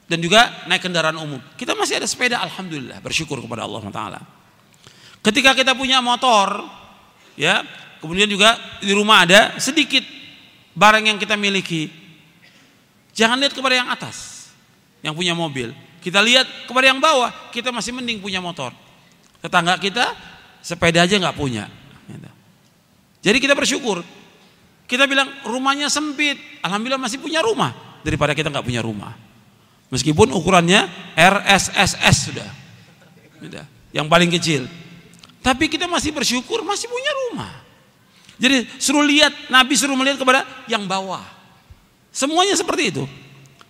Dan 0.04 0.20
juga 0.20 0.64
naik 0.68 0.84
kendaraan 0.84 1.16
umum. 1.16 1.40
Kita 1.56 1.72
masih 1.72 1.96
ada 1.96 2.04
sepeda, 2.04 2.36
alhamdulillah, 2.44 3.00
bersyukur 3.00 3.40
kepada 3.40 3.64
Allah 3.64 3.80
Taala. 3.88 4.20
Ketika 5.24 5.56
kita 5.56 5.72
punya 5.72 6.04
motor, 6.04 6.60
ya, 7.40 7.64
kemudian 8.04 8.28
juga 8.28 8.60
di 8.84 8.92
rumah 8.92 9.24
ada 9.24 9.56
sedikit 9.56 10.04
barang 10.76 11.08
yang 11.08 11.16
kita 11.16 11.40
miliki. 11.40 11.88
Jangan 13.16 13.40
lihat 13.40 13.56
kepada 13.56 13.80
yang 13.80 13.88
atas 13.88 14.50
yang 15.00 15.16
punya 15.16 15.32
mobil. 15.32 15.72
Kita 16.04 16.20
lihat 16.20 16.68
kepada 16.68 16.92
yang 16.92 17.00
bawah, 17.00 17.32
kita 17.48 17.72
masih 17.72 17.96
mending 17.96 18.20
punya 18.20 18.44
motor. 18.44 18.76
Tetangga 19.40 19.80
kita 19.80 20.12
sepeda 20.60 21.08
aja 21.08 21.16
nggak 21.16 21.36
punya. 21.36 21.64
Gitu. 22.04 22.30
Jadi 23.24 23.38
kita 23.40 23.56
bersyukur. 23.56 24.04
Kita 24.84 25.08
bilang 25.08 25.32
rumahnya 25.48 25.88
sempit, 25.88 26.36
alhamdulillah 26.60 27.00
masih 27.00 27.16
punya 27.16 27.40
rumah 27.40 27.72
daripada 28.04 28.36
kita 28.36 28.52
nggak 28.52 28.68
punya 28.68 28.84
rumah. 28.84 29.16
Meskipun 29.92 30.32
ukurannya 30.32 30.88
RSSS 31.14 32.16
sudah, 32.30 32.50
sudah 33.38 33.64
yang 33.94 34.10
paling 34.10 34.28
kecil. 34.32 34.66
Tapi 35.44 35.70
kita 35.70 35.86
masih 35.86 36.10
bersyukur 36.10 36.64
masih 36.66 36.90
punya 36.90 37.12
rumah. 37.28 37.52
Jadi 38.34 38.66
suruh 38.82 39.06
lihat, 39.06 39.30
Nabi 39.52 39.78
suruh 39.78 39.94
melihat 39.94 40.18
kepada 40.18 40.42
yang 40.66 40.88
bawah. 40.90 41.22
Semuanya 42.10 42.58
seperti 42.58 42.90
itu. 42.90 43.04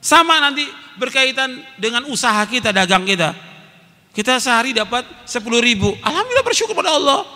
Sama 0.01 0.41
nanti 0.41 0.65
berkaitan 0.97 1.61
dengan 1.77 2.09
usaha 2.09 2.41
kita, 2.49 2.73
dagang 2.73 3.05
kita. 3.05 3.37
Kita 4.15 4.39
sehari 4.39 4.73
dapat 4.73 5.05
10 5.27 5.43
ribu. 5.61 5.91
Alhamdulillah 6.01 6.47
bersyukur 6.47 6.73
pada 6.73 6.95
Allah. 6.95 7.27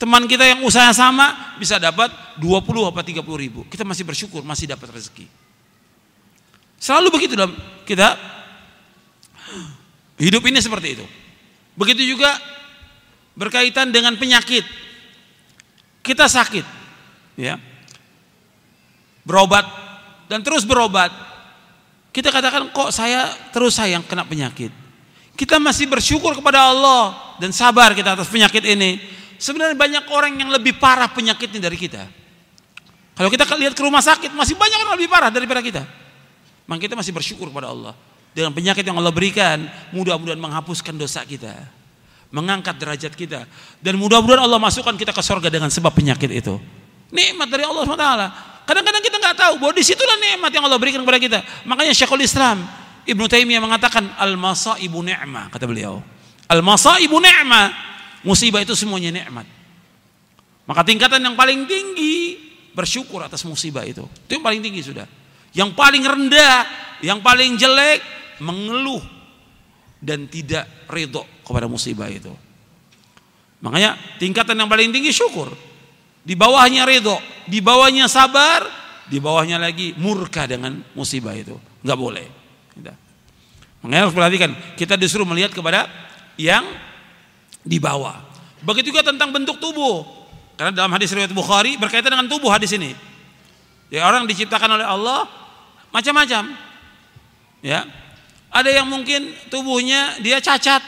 Teman 0.00 0.24
kita 0.26 0.48
yang 0.48 0.64
usaha 0.64 0.90
sama 0.90 1.54
bisa 1.60 1.76
dapat 1.78 2.10
20 2.40 2.90
apa 2.90 3.00
30 3.04 3.22
ribu. 3.36 3.62
Kita 3.68 3.86
masih 3.86 4.02
bersyukur, 4.02 4.42
masih 4.42 4.66
dapat 4.66 4.90
rezeki. 4.90 5.39
Selalu 6.80 7.12
begitu 7.12 7.36
dalam 7.36 7.52
kita 7.84 8.16
hidup 10.16 10.40
ini 10.48 10.64
seperti 10.64 10.96
itu. 10.96 11.04
Begitu 11.76 12.16
juga 12.16 12.32
berkaitan 13.36 13.92
dengan 13.92 14.16
penyakit. 14.16 14.64
Kita 16.00 16.24
sakit, 16.24 16.64
ya. 17.36 17.60
Berobat 19.28 19.68
dan 20.32 20.40
terus 20.40 20.64
berobat 20.64 21.12
kita 22.10 22.32
katakan 22.32 22.72
kok 22.74 22.90
saya 22.90 23.28
terus 23.54 23.76
sayang 23.76 24.02
kena 24.02 24.26
penyakit. 24.26 24.72
Kita 25.38 25.60
masih 25.60 25.86
bersyukur 25.86 26.32
kepada 26.36 26.72
Allah 26.72 27.36
dan 27.38 27.54
sabar 27.54 27.92
kita 27.92 28.18
atas 28.18 28.26
penyakit 28.32 28.64
ini. 28.64 29.00
Sebenarnya 29.40 29.76
banyak 29.76 30.04
orang 30.12 30.36
yang 30.36 30.50
lebih 30.52 30.76
parah 30.76 31.08
penyakitnya 31.08 31.70
dari 31.70 31.76
kita. 31.76 32.04
Kalau 33.16 33.28
kita 33.28 33.44
lihat 33.56 33.72
ke 33.72 33.82
rumah 33.84 34.00
sakit 34.04 34.32
masih 34.32 34.56
banyak 34.56 34.78
yang 34.84 34.92
lebih 34.96 35.08
parah 35.08 35.28
daripada 35.28 35.60
kita. 35.60 35.84
Maka 36.70 36.86
kita 36.86 36.94
masih 36.94 37.10
bersyukur 37.10 37.50
kepada 37.50 37.74
Allah. 37.74 37.98
Dengan 38.30 38.54
penyakit 38.54 38.86
yang 38.86 38.94
Allah 38.94 39.10
berikan, 39.10 39.66
mudah-mudahan 39.90 40.38
menghapuskan 40.38 40.94
dosa 40.94 41.26
kita. 41.26 41.66
Mengangkat 42.30 42.78
derajat 42.78 43.18
kita. 43.18 43.50
Dan 43.82 43.98
mudah-mudahan 43.98 44.46
Allah 44.46 44.62
masukkan 44.62 44.94
kita 44.94 45.10
ke 45.10 45.18
surga 45.18 45.50
dengan 45.50 45.66
sebab 45.66 45.90
penyakit 45.90 46.30
itu. 46.30 46.62
Nikmat 47.10 47.50
dari 47.50 47.66
Allah 47.66 47.82
SWT. 47.82 48.06
Kadang-kadang 48.70 49.02
kita 49.02 49.16
nggak 49.18 49.34
tahu 49.34 49.54
bahwa 49.58 49.72
di 49.74 49.82
situlah 49.82 50.14
nikmat 50.14 50.54
yang 50.54 50.62
Allah 50.62 50.78
berikan 50.78 51.02
kepada 51.02 51.18
kita. 51.18 51.38
Makanya 51.66 51.90
Syekhul 51.90 52.22
Islam 52.22 52.62
Ibnu 53.02 53.26
Taimiyah 53.26 53.58
mengatakan 53.58 54.06
al-masaibu 54.14 55.02
ni'mah 55.02 55.50
kata 55.50 55.66
beliau. 55.66 55.98
Al-masaibu 56.46 57.18
ni'mah. 57.18 57.90
Musibah 58.22 58.62
itu 58.62 58.78
semuanya 58.78 59.10
nikmat. 59.10 59.48
Maka 60.70 60.86
tingkatan 60.86 61.18
yang 61.18 61.34
paling 61.34 61.66
tinggi 61.66 62.38
bersyukur 62.76 63.26
atas 63.26 63.42
musibah 63.42 63.82
itu. 63.82 64.06
Itu 64.28 64.38
yang 64.38 64.44
paling 64.46 64.62
tinggi 64.62 64.86
sudah. 64.86 65.08
Yang 65.50 65.74
paling 65.74 66.04
rendah, 66.06 66.56
yang 67.02 67.18
paling 67.20 67.58
jelek 67.58 68.00
mengeluh 68.38 69.02
dan 69.98 70.30
tidak 70.30 70.66
ridho 70.88 71.26
kepada 71.42 71.66
musibah 71.66 72.06
itu. 72.08 72.32
Makanya 73.60 73.98
tingkatan 74.16 74.56
yang 74.56 74.70
paling 74.70 74.94
tinggi 74.94 75.12
syukur. 75.12 75.52
Di 76.20 76.36
bawahnya 76.36 76.86
ridho, 76.86 77.16
di 77.48 77.60
bawahnya 77.60 78.06
sabar, 78.06 78.64
di 79.10 79.18
bawahnya 79.18 79.58
lagi 79.58 79.92
murka 79.98 80.46
dengan 80.46 80.80
musibah 80.94 81.34
itu. 81.34 81.56
Enggak 81.82 81.98
boleh. 81.98 82.26
Makanya 83.80 84.00
harus 84.08 84.14
perhatikan, 84.16 84.50
kita 84.76 84.94
disuruh 85.00 85.24
melihat 85.24 85.56
kepada 85.56 85.88
yang 86.36 86.64
di 87.64 87.80
bawah. 87.80 88.16
Begitu 88.60 88.92
juga 88.92 89.08
tentang 89.08 89.32
bentuk 89.32 89.56
tubuh. 89.56 90.04
Karena 90.60 90.76
dalam 90.76 90.92
hadis 90.92 91.08
riwayat 91.16 91.32
Bukhari 91.32 91.80
berkaitan 91.80 92.12
dengan 92.12 92.28
tubuh 92.28 92.52
hadis 92.52 92.76
ini. 92.76 92.92
Ya 93.88 94.04
orang 94.04 94.28
diciptakan 94.28 94.76
oleh 94.76 94.84
Allah 94.84 95.24
macam-macam. 95.94 96.56
Ya. 97.60 97.86
Ada 98.50 98.82
yang 98.82 98.86
mungkin 98.90 99.30
tubuhnya 99.46 100.18
dia 100.18 100.42
cacat. 100.42 100.82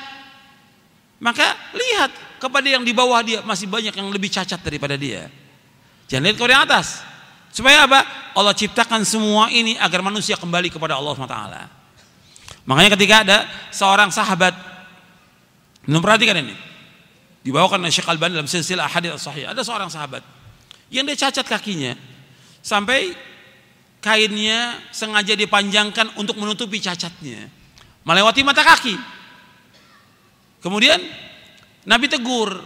Maka 1.23 1.55
lihat 1.75 2.11
kepada 2.43 2.67
yang 2.67 2.83
di 2.83 2.91
bawah 2.91 3.23
dia 3.23 3.39
masih 3.47 3.71
banyak 3.71 3.95
yang 3.95 4.11
lebih 4.11 4.27
cacat 4.27 4.59
daripada 4.59 4.99
dia. 4.99 5.31
Jangan 6.11 6.23
lihat 6.27 6.37
kepada 6.39 6.53
yang 6.59 6.65
atas. 6.67 7.07
Supaya 7.55 7.87
apa? 7.87 8.03
Allah 8.33 8.57
ciptakan 8.57 9.05
semua 9.07 9.53
ini 9.53 9.79
agar 9.79 10.03
manusia 10.03 10.35
kembali 10.35 10.73
kepada 10.73 10.99
Allah 10.99 11.13
SWT. 11.15 11.39
Makanya 12.65 12.91
ketika 12.97 13.15
ada 13.23 13.39
seorang 13.69 14.09
sahabat, 14.09 14.57
perhatikan 15.85 16.41
ini, 16.41 16.57
dibawakan 17.45 17.83
oleh 17.83 17.93
Syekh 17.93 18.09
Al-Bani 18.09 18.39
dalam 18.39 18.49
silsilah 18.49 18.89
hadis 18.89 19.15
sahih. 19.21 19.51
Ada 19.51 19.63
seorang 19.67 19.91
sahabat 19.91 20.25
yang 20.89 21.05
dia 21.05 21.19
cacat 21.29 21.45
kakinya 21.45 21.99
sampai 22.63 23.13
kainnya 24.03 24.77
sengaja 24.91 25.39
dipanjangkan 25.39 26.19
untuk 26.19 26.37
menutupi 26.37 26.83
cacatnya, 26.83 27.47
melewati 28.03 28.43
mata 28.43 28.67
kaki. 28.67 28.99
Kemudian 30.59 30.99
Nabi 31.87 32.11
tegur, 32.11 32.59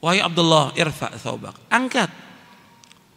wahai 0.00 0.24
Abdullah, 0.24 0.72
irfa 0.74 1.12
thawbak, 1.20 1.54
angkat. 1.68 2.08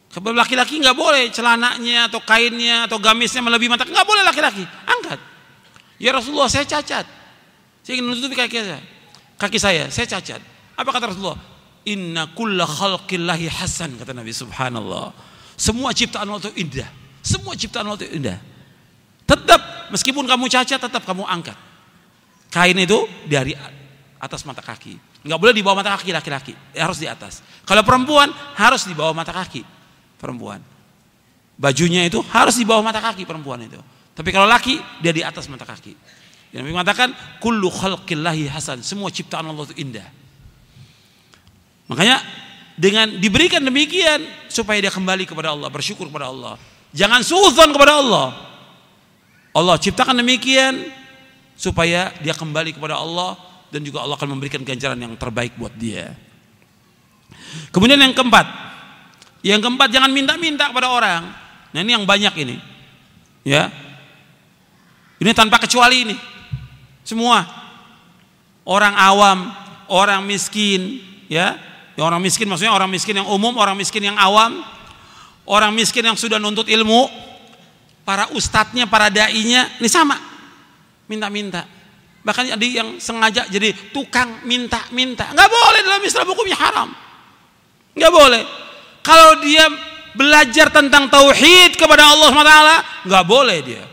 Kepada 0.08 0.34
laki-laki 0.44 0.80
nggak 0.84 0.98
boleh 0.98 1.32
celananya 1.32 2.12
atau 2.12 2.20
kainnya 2.24 2.88
atau 2.88 3.00
gamisnya 3.00 3.44
melebihi 3.44 3.72
mata, 3.72 3.88
nggak 3.88 4.08
boleh 4.08 4.24
laki-laki, 4.28 4.64
angkat. 4.86 5.20
Ya 5.98 6.12
Rasulullah, 6.12 6.52
saya 6.52 6.68
cacat. 6.68 7.08
Saya 7.82 7.94
ingin 7.96 8.12
menutupi 8.12 8.36
kaki 8.36 8.60
saya 8.60 8.84
kaki 9.38 9.58
saya, 9.62 9.88
saya 9.94 10.10
cacat. 10.10 10.42
Apa 10.76 10.90
kata 10.90 11.14
Rasulullah? 11.14 11.40
Inna 11.88 12.28
kulla 12.34 12.68
khalqillahi 12.68 13.48
hasan 13.48 13.96
kata 13.96 14.12
Nabi 14.12 14.34
subhanallah. 14.34 15.14
Semua 15.58 15.90
ciptaan 15.92 16.30
Allah 16.30 16.40
itu 16.48 16.54
indah. 16.62 16.90
Semua 17.26 17.58
ciptaan 17.58 17.90
Allah 17.90 18.00
itu 18.06 18.14
indah. 18.14 18.38
Tetap 19.26 19.90
meskipun 19.92 20.24
kamu 20.30 20.46
cacat 20.48 20.80
tetap 20.80 21.04
kamu 21.04 21.26
angkat. 21.26 21.58
Kain 22.54 22.78
itu 22.78 23.04
dari 23.28 23.58
atas 24.22 24.46
mata 24.48 24.62
kaki. 24.64 24.96
Enggak 25.26 25.40
boleh 25.42 25.54
di 25.58 25.66
bawah 25.66 25.84
mata 25.84 25.98
kaki 25.98 26.16
laki-laki, 26.16 26.54
ya, 26.72 26.88
harus 26.88 27.02
di 27.02 27.10
atas. 27.10 27.44
Kalau 27.68 27.84
perempuan 27.84 28.32
harus 28.56 28.88
di 28.88 28.96
bawah 28.96 29.12
mata 29.12 29.36
kaki 29.36 29.66
perempuan. 30.16 30.64
Bajunya 31.58 32.06
itu 32.06 32.22
harus 32.32 32.56
di 32.56 32.64
bawah 32.64 32.86
mata 32.86 33.02
kaki 33.02 33.26
perempuan 33.26 33.66
itu. 33.66 33.82
Tapi 34.14 34.30
kalau 34.30 34.46
laki 34.46 34.78
dia 35.02 35.12
di 35.12 35.26
atas 35.26 35.50
mata 35.50 35.66
kaki. 35.66 35.98
Yang 36.56 36.72
mengatakan 36.72 37.12
kullu 37.44 37.68
khalqillahi 37.68 38.48
hasan, 38.48 38.80
semua 38.86 39.12
ciptaan 39.12 39.44
Allah 39.52 39.68
itu 39.68 39.76
indah. 39.84 40.08
Makanya 41.92 42.24
dengan 42.78 43.10
diberikan 43.18 43.60
demikian 43.66 44.22
supaya 44.48 44.78
dia 44.78 44.94
kembali 44.94 45.26
kepada 45.26 45.58
Allah, 45.58 45.68
bersyukur 45.74 46.08
kepada 46.08 46.30
Allah. 46.30 46.56
Jangan 46.94 47.26
suudzon 47.26 47.74
kepada 47.74 47.98
Allah. 48.00 48.28
Allah 49.58 49.76
ciptakan 49.82 50.22
demikian 50.22 50.86
supaya 51.58 52.14
dia 52.22 52.38
kembali 52.38 52.78
kepada 52.78 53.02
Allah 53.02 53.34
dan 53.74 53.82
juga 53.82 54.06
Allah 54.06 54.14
akan 54.14 54.38
memberikan 54.38 54.62
ganjaran 54.62 55.02
yang 55.02 55.18
terbaik 55.18 55.58
buat 55.58 55.74
dia. 55.74 56.14
Kemudian 57.74 57.98
yang 57.98 58.14
keempat, 58.14 58.46
yang 59.42 59.58
keempat 59.58 59.90
jangan 59.90 60.14
minta-minta 60.14 60.70
kepada 60.70 60.94
orang. 60.94 61.34
Nah 61.74 61.80
ini 61.82 61.98
yang 61.98 62.06
banyak 62.06 62.34
ini, 62.46 62.56
ya. 63.42 63.74
Ini 65.18 65.34
tanpa 65.34 65.58
kecuali 65.58 66.06
ini. 66.06 66.16
Semua 67.02 67.42
orang 68.62 68.94
awam, 68.94 69.50
orang 69.90 70.22
miskin, 70.22 71.02
ya. 71.26 71.67
Ya. 71.98 72.06
Orang 72.06 72.22
miskin 72.22 72.46
maksudnya 72.46 72.72
orang 72.72 72.88
miskin 72.94 73.18
yang 73.18 73.28
umum, 73.28 73.58
orang 73.58 73.74
miskin 73.74 74.06
yang 74.06 74.16
awam, 74.22 74.62
orang 75.50 75.74
miskin 75.74 76.06
yang 76.06 76.14
sudah 76.14 76.38
nuntut 76.38 76.70
ilmu, 76.70 77.10
para 78.06 78.30
ustadznya, 78.38 78.86
para 78.86 79.10
dai-nya, 79.10 79.82
ini 79.82 79.90
sama. 79.90 80.16
Minta-minta. 81.10 81.66
Bahkan 82.22 82.54
ada 82.54 82.66
yang 82.68 83.02
sengaja 83.02 83.50
jadi 83.50 83.74
tukang 83.90 84.46
minta-minta. 84.46 85.34
Nggak 85.34 85.50
boleh 85.50 85.80
dalam 85.82 86.02
Islam 86.06 86.26
hukumnya 86.30 86.58
haram. 86.60 86.90
Nggak 87.98 88.14
boleh. 88.14 88.42
Kalau 89.02 89.42
dia 89.42 89.66
belajar 90.14 90.68
tentang 90.70 91.08
tauhid 91.08 91.80
kepada 91.80 92.14
Allah 92.14 92.30
SWT, 92.30 92.54
nggak 93.08 93.26
boleh 93.26 93.60
dia. 93.64 93.84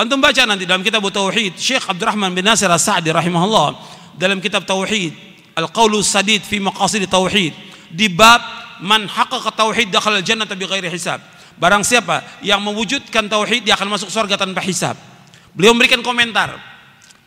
Antum 0.00 0.16
baca 0.16 0.42
nanti 0.48 0.64
dalam 0.64 0.80
kitab 0.80 1.04
Tauhid 1.04 1.60
Syekh 1.60 1.84
Abdurrahman 1.84 2.32
bin 2.32 2.40
Nasir 2.40 2.72
As-Sa'di 2.72 3.12
rahimahullah 3.12 3.76
dalam 4.16 4.40
kitab 4.40 4.64
Tauhid 4.64 5.29
Al-Qaulu 5.60 6.00
Sadid 6.00 6.40
fi 6.40 6.56
Maqasid 6.58 7.04
Tauhid 7.06 7.52
di 7.92 8.08
bab 8.08 8.40
man 8.80 9.04
haqqaqa 9.04 9.52
tauhid 9.52 9.92
dakhala 9.92 10.24
al-jannata 10.24 10.56
bighairi 10.56 10.88
hisab. 10.88 11.20
Barang 11.60 11.84
siapa 11.84 12.24
yang 12.40 12.64
mewujudkan 12.64 13.28
tauhid 13.28 13.68
dia 13.68 13.76
akan 13.76 13.92
masuk 13.92 14.08
surga 14.08 14.40
tanpa 14.40 14.64
hisab. 14.64 14.96
Beliau 15.52 15.76
memberikan 15.76 16.00
komentar 16.00 16.56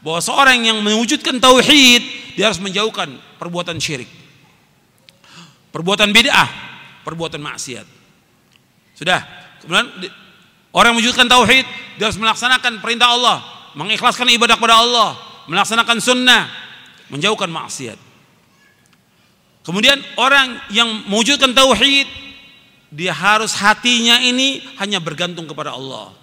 bahwa 0.01 0.19
seorang 0.19 0.65
yang 0.65 0.81
mewujudkan 0.81 1.37
tauhid 1.37 2.01
dia 2.33 2.49
harus 2.49 2.57
menjauhkan 2.57 3.13
perbuatan 3.37 3.77
syirik. 3.77 4.09
Perbuatan 5.69 6.09
bid'ah, 6.09 6.49
perbuatan 7.05 7.41
maksiat. 7.41 7.85
Sudah. 8.97 9.21
Kemudian 9.61 9.89
Orang 10.73 10.97
yang 10.97 11.05
mewujudkan 11.05 11.29
tauhid 11.29 11.65
dia 12.01 12.09
harus 12.09 12.17
melaksanakan 12.17 12.81
perintah 12.81 13.13
Allah, 13.13 13.45
mengikhlaskan 13.77 14.25
ibadah 14.33 14.57
kepada 14.57 14.81
Allah, 14.81 15.13
melaksanakan 15.45 16.01
sunnah, 16.01 16.49
menjauhkan 17.13 17.45
maksiat. 17.45 18.01
Kemudian 19.63 19.95
orang 20.19 20.59
yang 20.75 21.07
mewujudkan 21.07 21.55
tauhid 21.55 22.07
dia 22.93 23.15
harus 23.15 23.57
hatinya 23.57 24.21
ini 24.21 24.61
hanya 24.77 25.01
bergantung 25.01 25.49
kepada 25.49 25.73
Allah. 25.73 26.13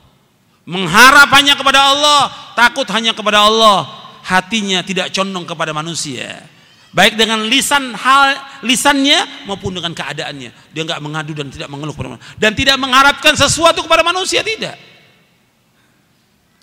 Mengharap 0.68 1.32
hanya 1.34 1.59
kepada 1.59 1.82
Allah, 1.82 2.30
takut 2.55 2.86
hanya 2.95 3.11
kepada 3.11 3.43
Allah, 3.43 3.91
hatinya 4.22 4.84
tidak 4.86 5.11
condong 5.11 5.49
kepada 5.49 5.74
manusia. 5.74 6.47
Baik 6.91 7.14
dengan 7.14 7.47
lisan 7.47 7.95
hal 7.95 8.34
lisannya 8.66 9.47
maupun 9.47 9.74
dengan 9.74 9.95
keadaannya. 9.95 10.51
Dia 10.74 10.82
nggak 10.82 11.01
mengadu 11.03 11.32
dan 11.34 11.47
tidak 11.51 11.70
mengeluh 11.70 11.95
kepada 11.95 12.18
manusia. 12.18 12.34
Dan 12.38 12.53
tidak 12.55 12.76
mengharapkan 12.82 13.34
sesuatu 13.38 13.86
kepada 13.86 14.03
manusia 14.03 14.43
tidak. 14.43 14.74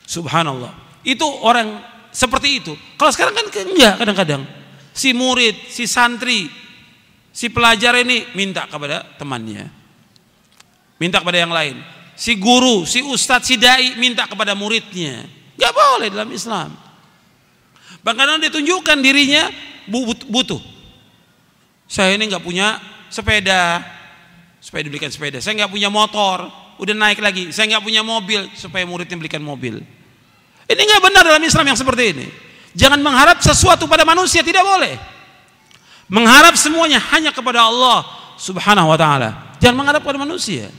Subhanallah. 0.03 0.71
Itu 1.03 1.23
orang 1.23 1.79
seperti 2.11 2.59
itu. 2.59 2.75
Kalau 2.99 3.11
sekarang 3.11 3.35
kan 3.35 3.47
enggak 3.51 3.95
kadang-kadang. 4.03 4.43
Si 4.91 5.15
murid 5.15 5.55
si 5.71 5.87
santri 5.87 6.51
si 7.37 7.53
pelajar 7.53 7.93
ini 8.01 8.25
minta 8.33 8.65
kepada 8.65 9.05
temannya 9.21 9.69
minta 10.97 11.21
kepada 11.21 11.37
yang 11.37 11.53
lain 11.53 11.77
si 12.17 12.33
guru 12.33 12.81
si 12.89 13.05
ustadz 13.05 13.45
si 13.45 13.61
dai 13.61 13.93
minta 14.01 14.25
kepada 14.25 14.57
muridnya 14.57 15.21
nggak 15.53 15.73
boleh 15.77 16.07
dalam 16.09 16.33
Islam 16.33 16.73
bahkan 18.01 18.41
ditunjukkan 18.41 18.97
dirinya 19.05 19.53
butuh. 19.89 20.59
Saya 21.87 22.19
ini 22.19 22.27
nggak 22.27 22.43
punya 22.43 22.77
sepeda, 23.07 23.79
supaya 24.59 24.83
dibelikan 24.83 25.07
sepeda. 25.07 25.39
Saya 25.39 25.63
nggak 25.63 25.71
punya 25.71 25.87
motor, 25.87 26.51
udah 26.83 26.95
naik 26.95 27.23
lagi. 27.23 27.55
Saya 27.55 27.75
nggak 27.75 27.83
punya 27.87 28.03
mobil, 28.03 28.51
supaya 28.59 28.83
muridnya 28.83 29.15
belikan 29.15 29.39
mobil. 29.39 29.79
Ini 30.67 30.81
nggak 30.83 31.01
benar 31.03 31.23
dalam 31.23 31.43
Islam 31.43 31.65
yang 31.71 31.79
seperti 31.79 32.03
ini. 32.11 32.27
Jangan 32.75 32.99
mengharap 32.99 33.39
sesuatu 33.39 33.87
pada 33.87 34.03
manusia, 34.03 34.43
tidak 34.43 34.67
boleh. 34.67 34.99
Mengharap 36.07 36.55
semuanya 36.55 37.03
hanya 37.11 37.35
kepada 37.35 37.67
Allah 37.67 38.07
Subhanahu 38.39 38.87
wa 38.87 38.97
taala. 38.99 39.55
Jangan 39.59 39.75
mengharap 39.75 40.01
pada 40.03 40.15
manusia. 40.15 40.71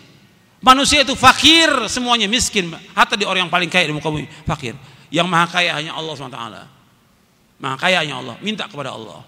Manusia 0.58 1.04
itu 1.04 1.12
fakir 1.14 1.68
semuanya 1.86 2.26
miskin. 2.26 2.72
Hatta 2.96 3.14
di 3.14 3.28
orang 3.28 3.46
yang 3.46 3.52
paling 3.52 3.68
kaya 3.68 3.86
di 3.86 3.94
muka 3.94 4.08
bumi 4.08 4.26
fakir. 4.48 4.72
Yang 5.12 5.26
maha 5.28 5.46
kaya 5.46 5.76
hanya 5.76 5.92
Allah 5.94 6.12
Subhanahu 6.16 6.34
wa 6.34 6.40
taala. 6.40 6.62
Nah 7.58 7.74
kayaknya 7.76 8.14
Allah, 8.16 8.36
minta 8.40 8.64
kepada 8.64 8.94
Allah. 8.96 9.20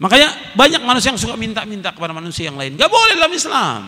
Makanya 0.00 0.56
banyak 0.56 0.80
manusia 0.80 1.12
yang 1.12 1.20
suka 1.20 1.36
minta-minta 1.36 1.92
kepada 1.92 2.16
manusia 2.16 2.48
yang 2.48 2.56
lain. 2.56 2.72
Gak 2.80 2.88
boleh 2.88 3.20
dalam 3.20 3.34
Islam. 3.36 3.80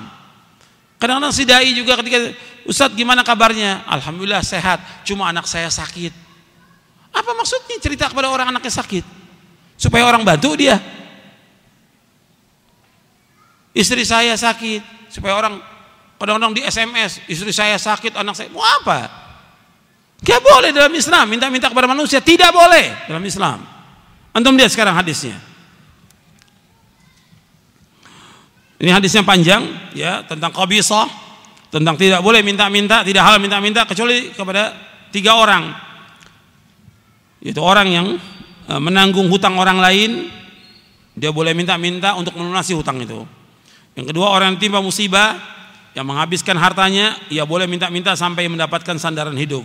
Kadang-kadang 1.00 1.32
si 1.32 1.42
dai 1.48 1.72
juga 1.72 1.96
ketika 1.98 2.30
Ustadz 2.68 2.94
gimana 2.94 3.24
kabarnya? 3.24 3.88
Alhamdulillah 3.88 4.44
sehat, 4.44 5.09
cuma 5.09 5.32
anak 5.32 5.48
saya 5.48 5.72
sakit. 5.72 6.12
Apa 7.11 7.32
maksudnya 7.32 7.80
cerita 7.80 8.07
kepada 8.12 8.28
orang 8.28 8.53
anaknya 8.53 8.70
sakit? 8.70 9.22
Supaya 9.83 10.07
orang 10.07 10.22
bantu 10.22 10.55
dia. 10.55 10.78
Istri 13.74 14.07
saya 14.07 14.39
sakit, 14.39 15.11
supaya 15.11 15.35
orang 15.35 15.59
kadang-kadang 16.22 16.55
di 16.55 16.62
SMS, 16.62 17.18
istri 17.26 17.51
saya 17.51 17.74
sakit, 17.74 18.14
anak 18.14 18.39
saya 18.39 18.47
mau 18.55 18.62
apa? 18.62 19.11
Gak 20.22 20.39
boleh 20.39 20.70
dalam 20.70 20.95
Islam 20.95 21.26
minta-minta 21.26 21.66
kepada 21.66 21.91
manusia, 21.91 22.22
tidak 22.22 22.55
boleh 22.55 22.95
dalam 23.11 23.24
Islam. 23.26 23.59
Antum 24.30 24.55
lihat 24.55 24.70
sekarang 24.70 24.95
hadisnya. 24.95 25.35
Ini 28.78 28.95
hadisnya 28.95 29.26
panjang 29.26 29.66
ya 29.99 30.22
tentang 30.22 30.55
qabisah, 30.55 31.11
tentang 31.74 31.99
tidak 31.99 32.22
boleh 32.22 32.39
minta-minta, 32.47 33.03
tidak 33.03 33.26
hal 33.26 33.43
minta-minta 33.43 33.83
kecuali 33.83 34.30
kepada 34.30 34.78
tiga 35.11 35.43
orang. 35.43 35.74
Itu 37.43 37.59
orang 37.59 37.89
yang 37.91 38.07
menanggung 38.69 39.27
hutang 39.33 39.59
orang 39.59 39.79
lain, 39.83 40.31
dia 41.13 41.29
boleh 41.35 41.53
minta-minta 41.53 42.17
untuk 42.17 42.37
melunasi 42.37 42.73
hutang 42.73 43.03
itu. 43.03 43.25
Yang 43.93 44.15
kedua 44.15 44.33
orang 44.33 44.57
yang 44.57 44.61
timpa 44.61 44.81
musibah, 44.81 45.37
yang 45.93 46.09
menghabiskan 46.09 46.57
hartanya, 46.57 47.21
ia 47.29 47.45
boleh 47.45 47.69
minta-minta 47.69 48.17
sampai 48.17 48.49
mendapatkan 48.49 48.97
sandaran 48.97 49.37
hidup. 49.37 49.65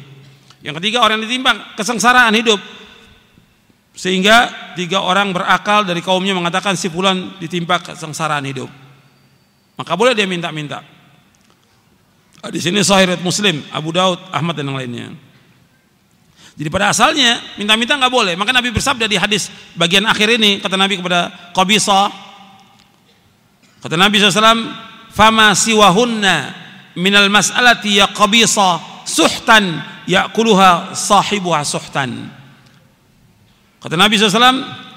Yang 0.59 0.83
ketiga 0.83 1.05
orang 1.05 1.23
yang 1.23 1.29
ditimpa 1.29 1.77
kesengsaraan 1.79 2.35
hidup, 2.35 2.59
sehingga 3.97 4.51
tiga 4.77 5.01
orang 5.01 5.33
berakal 5.33 5.87
dari 5.87 6.05
kaumnya 6.05 6.35
mengatakan 6.35 6.75
si 6.75 6.91
fulan 6.91 7.39
ditimpa 7.39 7.81
kesengsaraan 7.81 8.45
hidup. 8.45 8.69
Maka 9.77 9.93
boleh 9.93 10.17
dia 10.17 10.29
minta-minta. 10.29 10.81
Di 12.53 12.61
sini 12.61 12.85
sahih 12.85 13.17
Muslim, 13.25 13.65
Abu 13.73 13.89
Daud, 13.89 14.21
Ahmad 14.29 14.53
dan 14.53 14.69
yang 14.69 14.77
lainnya. 14.77 15.07
Jadi 16.57 16.73
pada 16.73 16.89
asalnya 16.89 17.37
minta-minta 17.61 17.93
nggak 17.93 18.09
boleh. 18.09 18.33
Maka 18.33 18.49
Nabi 18.49 18.73
bersabda 18.73 19.05
di 19.05 19.13
hadis 19.13 19.53
bagian 19.77 20.09
akhir 20.09 20.41
ini 20.41 20.57
kata 20.57 20.73
Nabi 20.73 20.97
kepada 20.97 21.29
Qabisa 21.53 22.09
kata 23.77 23.93
Nabi 23.93 24.17
SAW 24.17 24.65
fama 25.13 25.53
siwahunna 25.53 26.35
minal 26.97 27.29
mas'alati 27.29 28.01
ya 28.01 28.09
Qabisa 28.09 28.81
suhtan 29.05 29.85
yakuluha 30.09 30.97
sahibuha 30.97 31.61
suhtan 31.61 32.25
kata 33.77 33.93
Nabi 33.93 34.17
SAW 34.17 34.87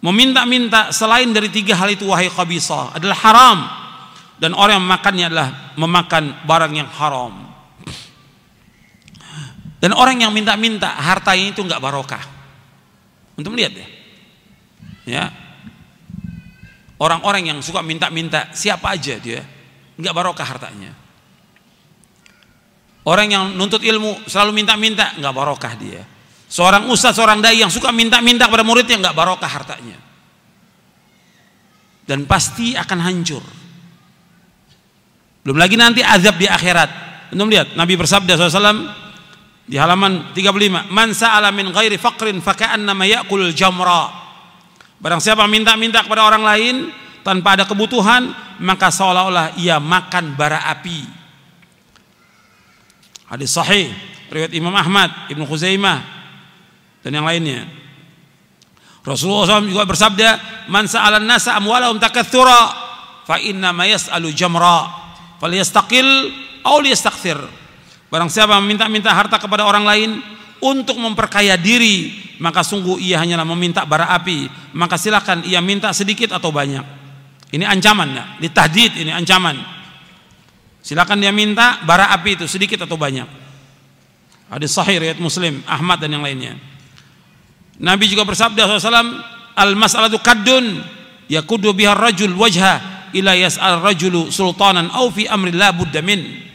Meminta-minta 0.00 0.96
selain 0.96 1.28
dari 1.28 1.52
tiga 1.52 1.76
hal 1.76 1.92
itu 1.92 2.08
wahai 2.08 2.32
khabisah 2.32 2.96
adalah 2.96 3.20
haram 3.20 3.58
dan 4.40 4.56
orang 4.56 4.80
yang 4.80 4.86
memakannya 4.88 5.24
adalah 5.28 5.48
memakan 5.76 6.24
barang 6.48 6.72
yang 6.72 6.88
haram. 6.88 7.49
Dan 9.80 9.96
orang 9.96 10.20
yang 10.20 10.32
minta-minta 10.36 10.92
hartanya 10.92 11.56
itu 11.56 11.64
nggak 11.64 11.80
barokah. 11.80 12.24
Untuk 13.40 13.56
melihat 13.56 13.80
ya. 13.80 13.88
Ya. 15.08 15.24
Orang-orang 17.00 17.48
yang 17.48 17.58
suka 17.64 17.80
minta-minta 17.80 18.52
siapa 18.52 18.92
aja 18.92 19.16
dia 19.16 19.40
nggak 19.96 20.12
barokah 20.12 20.44
hartanya. 20.44 20.92
Orang 23.08 23.32
yang 23.32 23.44
nuntut 23.56 23.80
ilmu 23.80 24.28
selalu 24.28 24.60
minta-minta 24.60 25.16
nggak 25.16 25.32
barokah 25.32 25.72
dia. 25.80 26.04
Seorang 26.50 26.84
ustaz, 26.92 27.16
seorang 27.16 27.40
dai 27.40 27.64
yang 27.64 27.72
suka 27.72 27.88
minta-minta 27.88 28.44
kepada 28.44 28.60
muridnya 28.60 29.00
nggak 29.00 29.16
barokah 29.16 29.48
hartanya. 29.48 29.96
Dan 32.04 32.28
pasti 32.28 32.76
akan 32.76 32.98
hancur. 33.00 33.44
Belum 35.40 35.56
lagi 35.56 35.80
nanti 35.80 36.04
azab 36.04 36.36
di 36.36 36.44
akhirat. 36.44 37.08
Untuk 37.32 37.48
lihat 37.48 37.78
Nabi 37.78 37.94
bersabda 37.94 38.36
SAW 38.36 38.99
di 39.70 39.78
halaman 39.78 40.34
35, 40.34 40.90
"Man 40.90 41.14
sa'ala 41.14 41.54
min 41.54 41.70
ghairi 41.70 41.94
faqrin 41.94 42.42
faka'annama 42.42 43.06
ya'kulul 43.06 43.54
jamra." 43.54 44.10
Barang 44.98 45.22
siapa 45.22 45.46
minta-minta 45.46 46.02
kepada 46.02 46.26
orang 46.26 46.42
lain 46.42 46.74
tanpa 47.22 47.54
ada 47.54 47.70
kebutuhan, 47.70 48.34
maka 48.58 48.90
seolah-olah 48.90 49.54
ia 49.62 49.78
makan 49.78 50.34
bara 50.34 50.66
api. 50.74 51.06
Hadis 53.30 53.54
sahih 53.54 53.94
riwayat 54.34 54.50
Imam 54.58 54.74
Ahmad, 54.74 55.30
Ibnu 55.30 55.46
Khuzaimah, 55.46 56.02
dan 57.06 57.14
yang 57.14 57.22
lainnya. 57.22 57.70
Rasulullah 59.06 59.62
SAW 59.62 59.70
juga 59.70 59.86
bersabda, 59.86 60.28
"Man 60.66 60.90
sa'alan 60.90 61.22
nasa 61.22 61.54
amwalahum 61.54 62.02
takatsura, 62.02 62.74
fa 63.22 63.38
inna 63.38 63.70
ma 63.70 63.86
yas'alu 63.86 64.34
jamra, 64.34 64.90
falyastaqil 65.38 66.10
aw 66.66 66.76
liyastakthir." 66.82 67.59
Barang 68.10 68.26
siapa 68.26 68.58
meminta-minta 68.58 69.14
harta 69.14 69.38
kepada 69.38 69.62
orang 69.62 69.86
lain 69.86 70.10
untuk 70.58 70.98
memperkaya 70.98 71.54
diri, 71.54 72.10
maka 72.42 72.66
sungguh 72.66 72.98
ia 72.98 73.22
hanyalah 73.22 73.46
meminta 73.54 73.86
bara 73.86 74.10
api. 74.10 74.50
Maka 74.74 74.98
silakan 74.98 75.46
ia 75.46 75.62
minta 75.62 75.94
sedikit 75.94 76.34
atau 76.34 76.50
banyak. 76.50 76.82
Ini 77.54 77.64
ancaman 77.66 78.08
ya, 78.10 78.24
ditahdid 78.42 78.98
ini 78.98 79.14
ancaman. 79.14 79.58
Silakan 80.82 81.22
dia 81.22 81.30
minta 81.30 81.78
bara 81.86 82.10
api 82.10 82.38
itu 82.38 82.46
sedikit 82.50 82.82
atau 82.82 82.98
banyak. 82.98 83.26
Hadis 84.50 84.74
sahih 84.74 84.98
riwayat 84.98 85.22
Muslim, 85.22 85.62
Ahmad 85.62 86.02
dan 86.02 86.10
yang 86.10 86.26
lainnya. 86.26 86.58
Nabi 87.78 88.10
juga 88.10 88.26
bersabda 88.26 88.66
SAW, 88.66 89.22
al-mas'alatu 89.54 90.18
kaddun 90.18 90.82
yakudu 91.30 91.70
biha 91.70 91.94
rajul 91.94 92.34
wajha 92.34 93.06
ila 93.14 93.38
yas'al 93.38 93.78
rajulu 93.78 94.34
sultanan 94.34 94.90
au 94.90 95.14
fi 95.14 95.30
amri 95.30 95.54
la 95.54 95.70
budda 95.70 96.02
min. 96.02 96.49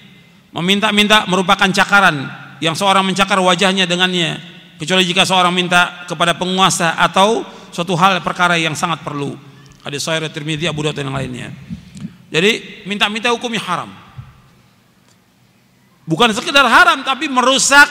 Meminta-minta 0.55 1.27
merupakan 1.27 1.67
cakaran 1.67 2.31
yang 2.63 2.79
seorang 2.79 3.03
mencakar 3.03 3.43
wajahnya 3.43 3.83
dengannya 3.83 4.39
kecuali 4.79 5.03
jika 5.03 5.27
seorang 5.27 5.51
minta 5.51 6.07
kepada 6.07 6.31
penguasa 6.31 6.95
atau 6.95 7.43
suatu 7.75 7.91
hal 7.99 8.23
perkara 8.23 8.55
yang 8.55 8.71
sangat 8.71 9.03
perlu. 9.03 9.35
Hadis 9.83 10.07
sahih 10.07 10.31
Tirmidzi, 10.31 10.65
Abu 10.71 10.87
Dawud 10.87 10.95
dan 10.95 11.11
yang 11.11 11.17
lainnya. 11.19 11.51
Jadi 12.31 12.83
minta-minta 12.87 13.35
hukumnya 13.35 13.59
haram. 13.61 13.91
Bukan 16.07 16.31
sekedar 16.31 16.63
haram 16.63 17.03
tapi 17.03 17.27
merusak 17.27 17.89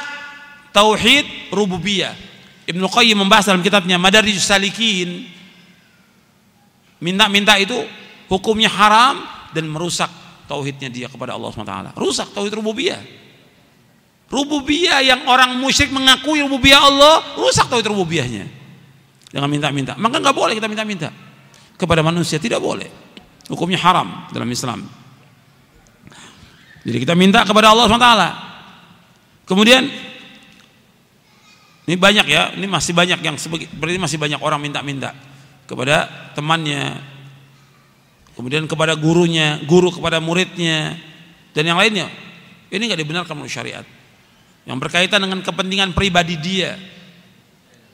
tauhid 0.70 1.50
rububiyah 1.50 2.14
Ibnu 2.64 2.86
Qayyim 2.88 3.20
membahas 3.20 3.52
dalam 3.52 3.60
kitabnya 3.60 4.00
Madarijus 4.00 4.48
Salikin 4.48 5.28
minta-minta 7.02 7.58
itu 7.60 7.76
hukumnya 8.30 8.70
haram 8.72 9.20
dan 9.52 9.68
merusak 9.68 10.08
tauhidnya 10.44 10.88
dia 10.92 11.06
kepada 11.08 11.36
Allah 11.36 11.50
SWT 11.50 11.96
rusak 11.96 12.28
tauhid 12.32 12.54
rububiyah. 12.58 13.00
Rububiyah 14.28 15.04
yang 15.04 15.20
orang 15.28 15.60
musyrik 15.60 15.92
mengakui 15.94 16.42
rububiyah 16.42 16.80
Allah 16.80 17.36
rusak 17.38 17.68
tauhid 17.68 17.86
rububiyahnya 17.88 18.46
dengan 19.30 19.48
minta-minta. 19.50 19.92
Maka 19.98 20.22
nggak 20.22 20.36
boleh 20.36 20.54
kita 20.56 20.70
minta-minta. 20.70 21.10
Kepada 21.74 22.06
manusia 22.06 22.38
tidak 22.38 22.62
boleh. 22.62 22.86
Hukumnya 23.50 23.76
haram 23.82 24.30
dalam 24.30 24.46
Islam. 24.48 24.86
Jadi 26.84 26.98
kita 27.00 27.16
minta 27.16 27.40
kepada 27.48 27.72
Allah 27.72 27.88
SWT 27.88 28.10
kemudian 29.48 29.88
ini 31.84 31.96
banyak 32.00 32.26
ya, 32.28 32.56
ini 32.56 32.64
masih 32.64 32.96
banyak 32.96 33.20
yang 33.20 33.36
seperti 33.36 34.00
masih 34.00 34.16
banyak 34.16 34.40
orang 34.40 34.56
minta-minta 34.56 35.12
kepada 35.68 36.08
temannya, 36.32 36.96
kemudian 38.34 38.66
kepada 38.66 38.98
gurunya, 38.98 39.62
guru 39.66 39.90
kepada 39.90 40.18
muridnya, 40.18 40.98
dan 41.54 41.64
yang 41.64 41.78
lainnya. 41.78 42.10
Ini 42.70 42.82
nggak 42.82 43.00
dibenarkan 43.00 43.34
menurut 43.38 43.54
syariat. 43.54 43.86
Yang 44.66 44.78
berkaitan 44.80 45.22
dengan 45.22 45.40
kepentingan 45.40 45.94
pribadi 45.94 46.34
dia, 46.38 46.74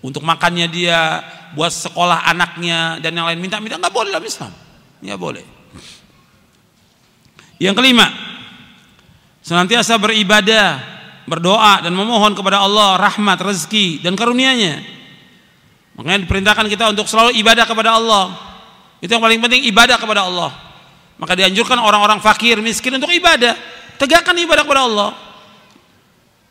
untuk 0.00 0.24
makannya 0.24 0.66
dia, 0.72 1.20
buat 1.52 1.68
sekolah 1.68 2.24
anaknya 2.30 3.02
dan 3.04 3.12
yang 3.12 3.26
lain 3.28 3.42
minta-minta 3.42 3.76
nggak 3.76 3.92
boleh 3.92 4.10
dalam 4.14 4.24
Islam, 4.24 4.52
nggak 5.04 5.20
boleh. 5.20 5.44
Yang 7.60 7.76
kelima, 7.76 8.08
senantiasa 9.44 10.00
beribadah 10.00 10.80
berdoa 11.28 11.84
dan 11.84 11.92
memohon 11.92 12.32
kepada 12.32 12.64
Allah 12.64 12.96
rahmat, 12.96 13.36
rezeki 13.36 14.00
dan 14.00 14.16
karunia-Nya. 14.16 14.80
Makanya 16.00 16.24
diperintahkan 16.24 16.66
kita 16.72 16.96
untuk 16.96 17.04
selalu 17.04 17.36
ibadah 17.36 17.68
kepada 17.68 18.00
Allah. 18.00 18.49
Itu 19.00 19.10
yang 19.10 19.24
paling 19.24 19.40
penting 19.40 19.64
ibadah 19.68 19.96
kepada 19.96 20.28
Allah. 20.28 20.52
Maka 21.20 21.36
dianjurkan 21.36 21.76
orang-orang 21.80 22.20
fakir, 22.20 22.60
miskin 22.60 22.96
untuk 22.96 23.12
ibadah. 23.12 23.56
Tegakkan 23.96 24.36
ibadah 24.36 24.64
kepada 24.64 24.84
Allah. 24.88 25.10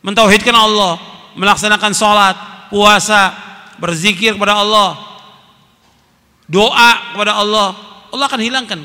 Mentauhidkan 0.02 0.54
Allah, 0.54 0.96
melaksanakan 1.34 1.92
sholat, 1.94 2.36
puasa, 2.72 3.34
berzikir 3.82 4.34
kepada 4.34 4.58
Allah, 4.58 4.96
doa 6.48 6.90
kepada 7.12 7.36
Allah. 7.36 7.68
Allah 8.10 8.26
akan 8.26 8.40
hilangkan 8.40 8.80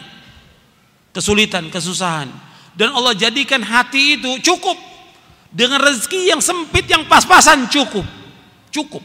kesulitan, 1.16 1.72
kesusahan. 1.72 2.28
Dan 2.76 2.92
Allah 2.92 3.16
jadikan 3.16 3.64
hati 3.64 4.20
itu 4.20 4.44
cukup 4.44 4.76
dengan 5.56 5.80
rezeki 5.80 6.36
yang 6.36 6.44
sempit 6.44 6.84
yang 6.92 7.08
pas-pasan 7.08 7.72
cukup 7.72 8.04
cukup 8.76 9.00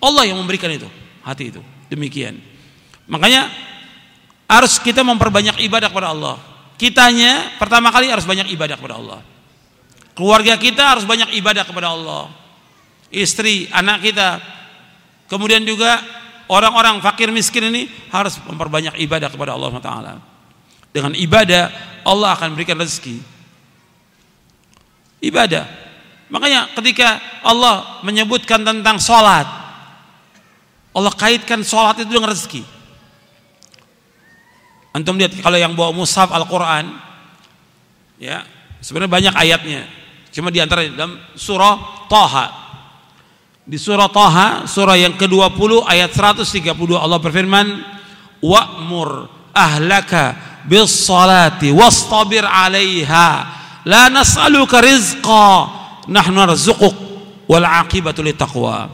Allah 0.00 0.24
yang 0.24 0.40
memberikan 0.40 0.72
itu 0.72 0.88
hati 1.20 1.52
itu 1.52 1.60
demikian 1.92 2.40
makanya 3.10 3.50
harus 4.50 4.78
kita 4.78 5.02
memperbanyak 5.02 5.58
ibadah 5.66 5.90
kepada 5.90 6.10
Allah. 6.14 6.36
Kitanya 6.80 7.60
pertama 7.60 7.92
kali 7.92 8.08
harus 8.08 8.24
banyak 8.24 8.50
ibadah 8.54 8.74
kepada 8.80 8.96
Allah. 8.96 9.20
Keluarga 10.16 10.56
kita 10.56 10.96
harus 10.96 11.04
banyak 11.04 11.36
ibadah 11.38 11.62
kepada 11.62 11.92
Allah. 11.92 12.32
Istri, 13.12 13.70
anak 13.70 14.00
kita. 14.00 14.40
Kemudian 15.30 15.62
juga 15.62 16.02
orang-orang 16.50 16.98
fakir 16.98 17.30
miskin 17.30 17.70
ini 17.70 17.86
harus 18.10 18.38
memperbanyak 18.42 18.98
ibadah 18.98 19.30
kepada 19.30 19.54
Allah 19.54 19.70
Taala. 19.78 20.14
Dengan 20.90 21.14
ibadah 21.14 21.70
Allah 22.02 22.34
akan 22.34 22.58
berikan 22.58 22.80
rezeki. 22.80 23.22
Ibadah. 25.20 25.68
Makanya 26.30 26.74
ketika 26.74 27.22
Allah 27.46 28.02
menyebutkan 28.02 28.62
tentang 28.62 28.98
sholat, 28.98 29.46
Allah 30.90 31.12
kaitkan 31.14 31.62
sholat 31.62 32.02
itu 32.02 32.10
dengan 32.10 32.34
rezeki. 32.34 32.79
Antum 34.90 35.14
lihat 35.14 35.38
kalau 35.38 35.54
yang 35.54 35.78
bawa 35.78 35.94
mushaf 35.94 36.34
Al-Quran, 36.34 36.90
ya 38.18 38.42
sebenarnya 38.82 39.12
banyak 39.12 39.34
ayatnya. 39.38 39.82
Cuma 40.34 40.50
di 40.50 40.58
antara 40.58 40.82
dalam 40.86 41.18
surah 41.38 42.06
Taha. 42.10 42.46
Di 43.62 43.78
surah 43.78 44.10
Taha, 44.10 44.66
surah 44.66 44.98
yang 44.98 45.14
ke-20 45.14 45.86
ayat 45.86 46.10
132 46.10 46.74
Allah 46.98 47.22
berfirman, 47.22 47.66
"Wa'mur 48.42 49.30
ahlaka 49.54 50.34
bis 50.66 50.90
salati 51.06 51.70
wastabir 51.70 52.42
'alaiha 52.42 53.28
la 53.86 54.10
nas'aluka 54.10 54.82
rizqa 54.82 55.70
nahnu 56.10 56.34
narzuquk 56.34 56.94
wal 57.46 57.62
'aqibatu 57.62 58.26
taqwa." 58.34 58.90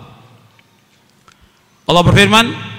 Allah 1.89 2.03
berfirman, 2.05 2.76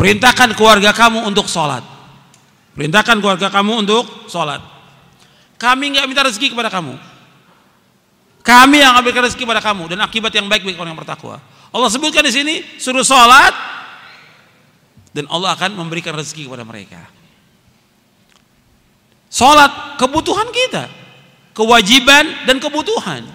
Perintahkan 0.00 0.56
keluarga 0.56 0.96
kamu 0.96 1.28
untuk 1.28 1.44
sholat. 1.44 1.84
Perintahkan 2.72 3.20
keluarga 3.20 3.52
kamu 3.52 3.84
untuk 3.84 4.08
sholat. 4.32 4.64
Kami 5.60 5.92
nggak 5.92 6.08
minta 6.08 6.24
rezeki 6.24 6.56
kepada 6.56 6.72
kamu. 6.72 6.96
Kami 8.40 8.80
yang 8.80 8.96
ambil 8.96 9.28
rezeki 9.28 9.44
kepada 9.44 9.60
kamu 9.60 9.92
dan 9.92 10.00
akibat 10.00 10.32
yang 10.32 10.48
baik 10.48 10.64
bagi 10.64 10.80
orang 10.80 10.96
yang 10.96 11.00
bertakwa. 11.04 11.36
Allah 11.68 11.90
sebutkan 11.92 12.24
di 12.24 12.32
sini 12.32 12.64
suruh 12.80 13.04
sholat 13.04 13.52
dan 15.12 15.28
Allah 15.28 15.52
akan 15.52 15.76
memberikan 15.76 16.16
rezeki 16.16 16.48
kepada 16.48 16.64
mereka. 16.64 17.04
Sholat 19.28 20.00
kebutuhan 20.00 20.48
kita, 20.48 20.88
kewajiban 21.52 22.48
dan 22.48 22.56
kebutuhan. 22.56 23.28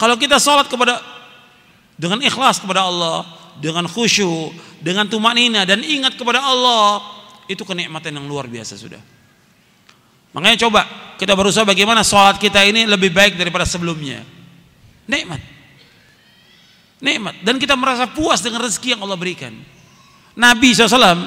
Kalau 0.00 0.16
kita 0.16 0.40
sholat 0.40 0.72
kepada 0.72 1.04
dengan 2.00 2.24
ikhlas 2.24 2.64
kepada 2.64 2.88
Allah, 2.88 3.28
dengan 3.58 3.86
khusyuk, 3.86 4.54
dengan 4.82 5.06
tumak 5.10 5.34
nina 5.34 5.66
dan 5.66 5.82
ingat 5.82 6.14
kepada 6.14 6.42
Allah, 6.42 7.02
itu 7.50 7.62
kenikmatan 7.66 8.14
yang 8.14 8.26
luar 8.26 8.46
biasa 8.46 8.78
sudah. 8.78 9.00
Makanya 10.36 10.58
coba 10.68 10.84
kita 11.16 11.32
berusaha 11.34 11.64
bagaimana 11.64 12.04
sholat 12.04 12.36
kita 12.36 12.62
ini 12.62 12.84
lebih 12.84 13.10
baik 13.10 13.34
daripada 13.34 13.64
sebelumnya. 13.64 14.22
Nikmat. 15.08 15.40
Nikmat. 17.00 17.34
Dan 17.42 17.56
kita 17.56 17.74
merasa 17.74 18.06
puas 18.06 18.44
dengan 18.44 18.62
rezeki 18.62 18.94
yang 18.94 19.00
Allah 19.02 19.18
berikan. 19.18 19.54
Nabi 20.38 20.70
SAW 20.76 21.18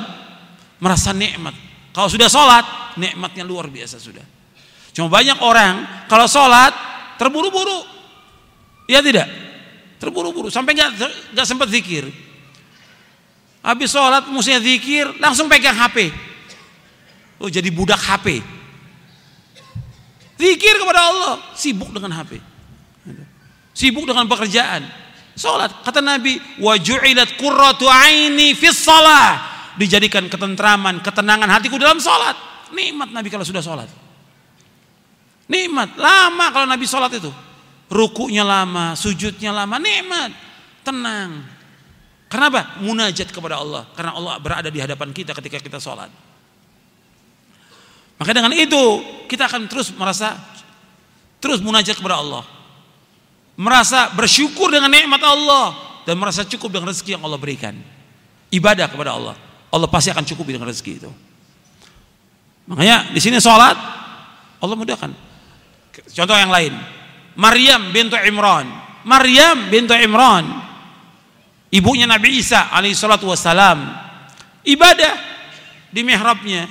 merasa 0.79 1.11
nikmat. 1.11 1.51
Kalau 1.91 2.07
sudah 2.07 2.31
sholat, 2.31 2.95
nikmatnya 2.95 3.43
luar 3.43 3.67
biasa 3.67 3.99
sudah. 3.99 4.23
Cuma 4.95 5.11
banyak 5.11 5.39
orang 5.43 6.07
kalau 6.07 6.29
sholat 6.29 6.71
terburu-buru. 7.19 7.83
Ya 8.87 9.03
tidak? 9.03 9.27
Terburu-buru. 10.01 10.49
Sampai 10.49 10.73
nggak 10.73 10.97
nggak 11.37 11.45
sempat 11.45 11.69
zikir. 11.69 12.09
Habis 13.61 13.93
sholat 13.93 14.25
musuhnya 14.33 14.57
zikir, 14.57 15.05
langsung 15.21 15.45
pegang 15.45 15.77
HP. 15.77 16.09
Oh 17.37 17.45
jadi 17.45 17.69
budak 17.69 18.01
HP. 18.01 18.41
Zikir 20.41 20.81
kepada 20.81 21.13
Allah, 21.13 21.33
sibuk 21.53 21.93
dengan 21.93 22.17
HP. 22.17 22.41
Sibuk 23.77 24.09
dengan 24.09 24.25
pekerjaan. 24.25 24.89
Salat, 25.37 25.71
kata 25.85 26.03
Nabi, 26.03 26.41
wa 26.59 26.75
ju'ilat 26.75 27.37
qurratu 27.37 27.85
aini 27.85 28.57
fis 28.57 28.81
salah. 28.81 29.37
Dijadikan 29.77 30.27
ketentraman, 30.27 30.99
ketenangan 31.05 31.47
hatiku 31.47 31.77
dalam 31.77 32.01
salat. 32.01 32.35
Nikmat 32.73 33.13
Nabi 33.13 33.29
kalau 33.29 33.45
sudah 33.45 33.63
salat. 33.63 33.87
Nikmat, 35.45 35.95
lama 35.95 36.45
kalau 36.49 36.67
Nabi 36.67 36.85
salat 36.89 37.13
itu. 37.15 37.31
Rukunya 37.91 38.47
lama, 38.47 38.95
sujudnya 38.95 39.51
lama, 39.51 39.75
nikmat. 39.75 40.31
Tenang. 40.87 41.43
Kenapa? 42.31 42.79
Munajat 42.79 43.27
kepada 43.35 43.59
Allah. 43.59 43.83
Karena 43.91 44.15
Allah 44.15 44.39
berada 44.39 44.71
di 44.71 44.79
hadapan 44.79 45.11
kita 45.11 45.35
ketika 45.35 45.59
kita 45.59 45.83
sholat. 45.83 46.07
Maka 48.15 48.31
dengan 48.31 48.55
itu 48.55 49.03
kita 49.27 49.51
akan 49.51 49.67
terus 49.67 49.91
merasa 49.91 50.39
terus 51.43 51.59
munajat 51.59 51.99
kepada 51.99 52.23
Allah. 52.23 52.47
Merasa 53.59 54.15
bersyukur 54.15 54.71
dengan 54.71 54.87
nikmat 54.87 55.19
Allah 55.19 55.75
dan 56.07 56.15
merasa 56.15 56.47
cukup 56.47 56.71
dengan 56.71 56.95
rezeki 56.95 57.19
yang 57.19 57.23
Allah 57.27 57.35
berikan. 57.35 57.75
Ibadah 58.47 58.87
kepada 58.87 59.11
Allah. 59.19 59.35
Allah 59.67 59.89
pasti 59.91 60.07
akan 60.15 60.23
cukup 60.23 60.47
dengan 60.47 60.71
rezeki 60.71 60.93
itu. 61.03 61.11
Makanya 62.71 63.11
di 63.11 63.19
sini 63.19 63.35
sholat 63.43 63.75
Allah 64.63 64.75
mudahkan. 64.79 65.11
Contoh 66.15 66.37
yang 66.39 66.53
lain. 66.53 67.00
Maryam 67.35 67.91
bintu 67.95 68.19
Imran. 68.19 68.67
Maryam 69.07 69.71
bintu 69.71 69.95
Imran. 69.95 70.45
Ibunya 71.71 72.03
Nabi 72.03 72.43
Isa 72.43 72.67
alaihi 72.71 72.97
salatu 72.97 73.31
wassalam. 73.31 73.79
Ibadah 74.67 75.13
di 75.89 76.03
mihrabnya 76.03 76.67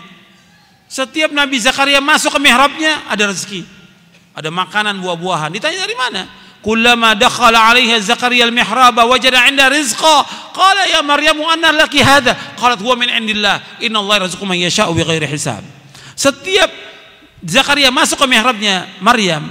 setiap 0.91 1.31
Nabi 1.31 1.57
Zakaria 1.63 2.03
masuk 2.03 2.35
ke 2.37 2.41
mihrabnya 2.43 3.07
ada 3.07 3.31
rezeki. 3.31 3.63
Ada 4.35 4.51
makanan 4.51 4.99
buah-buahan. 4.99 5.55
Ditanya 5.55 5.87
dari 5.87 5.95
mana? 5.95 6.23
Kullama 6.61 7.17
dakhala 7.17 7.73
'alaiha 7.73 7.97
Zakaria 8.05 8.45
al-mihraba 8.45 9.09
wajada 9.09 9.49
'inda 9.49 9.73
rizqa. 9.73 10.27
Qala 10.53 10.91
ya 10.91 11.01
Maryam 11.01 11.41
anna 11.47 11.73
laki 11.73 12.05
hadha? 12.05 12.37
Qalat 12.59 12.83
huwa 12.83 13.01
min 13.01 13.09
'indillah. 13.09 13.81
Allah 13.81 14.15
yarzuqu 14.21 14.45
man 14.45 14.61
yasha'u 14.61 14.93
bighairi 14.93 15.25
hisab. 15.31 15.65
Setiap 16.13 16.69
Zakaria 17.41 17.89
masuk 17.89 18.21
ke 18.21 18.27
mihrabnya 18.29 18.85
Maryam 19.01 19.49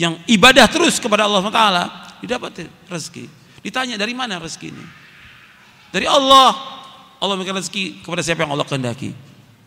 yang 0.00 0.16
ibadah 0.24 0.64
terus 0.72 0.96
kepada 0.96 1.28
Allah 1.28 1.44
Taala 1.52 1.84
didapat 2.24 2.64
rezeki. 2.88 3.28
Ditanya 3.60 4.00
dari 4.00 4.16
mana 4.16 4.40
rezeki 4.40 4.72
ini? 4.72 4.84
Dari 5.92 6.08
Allah. 6.08 6.80
Allah 7.20 7.36
memberikan 7.36 7.60
rezeki 7.60 8.00
kepada 8.00 8.24
siapa 8.24 8.48
yang 8.48 8.56
Allah 8.56 8.64
kehendaki 8.64 9.12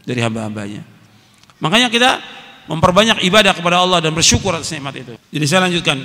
dari 0.02 0.18
hamba-hambanya. 0.26 0.82
Makanya 1.62 1.94
kita 1.94 2.18
memperbanyak 2.66 3.22
ibadah 3.30 3.54
kepada 3.54 3.78
Allah 3.78 4.02
dan 4.02 4.10
bersyukur 4.10 4.58
atas 4.58 4.74
nikmat 4.74 4.98
itu. 4.98 5.14
Jadi 5.30 5.46
saya 5.46 5.70
lanjutkan. 5.70 6.02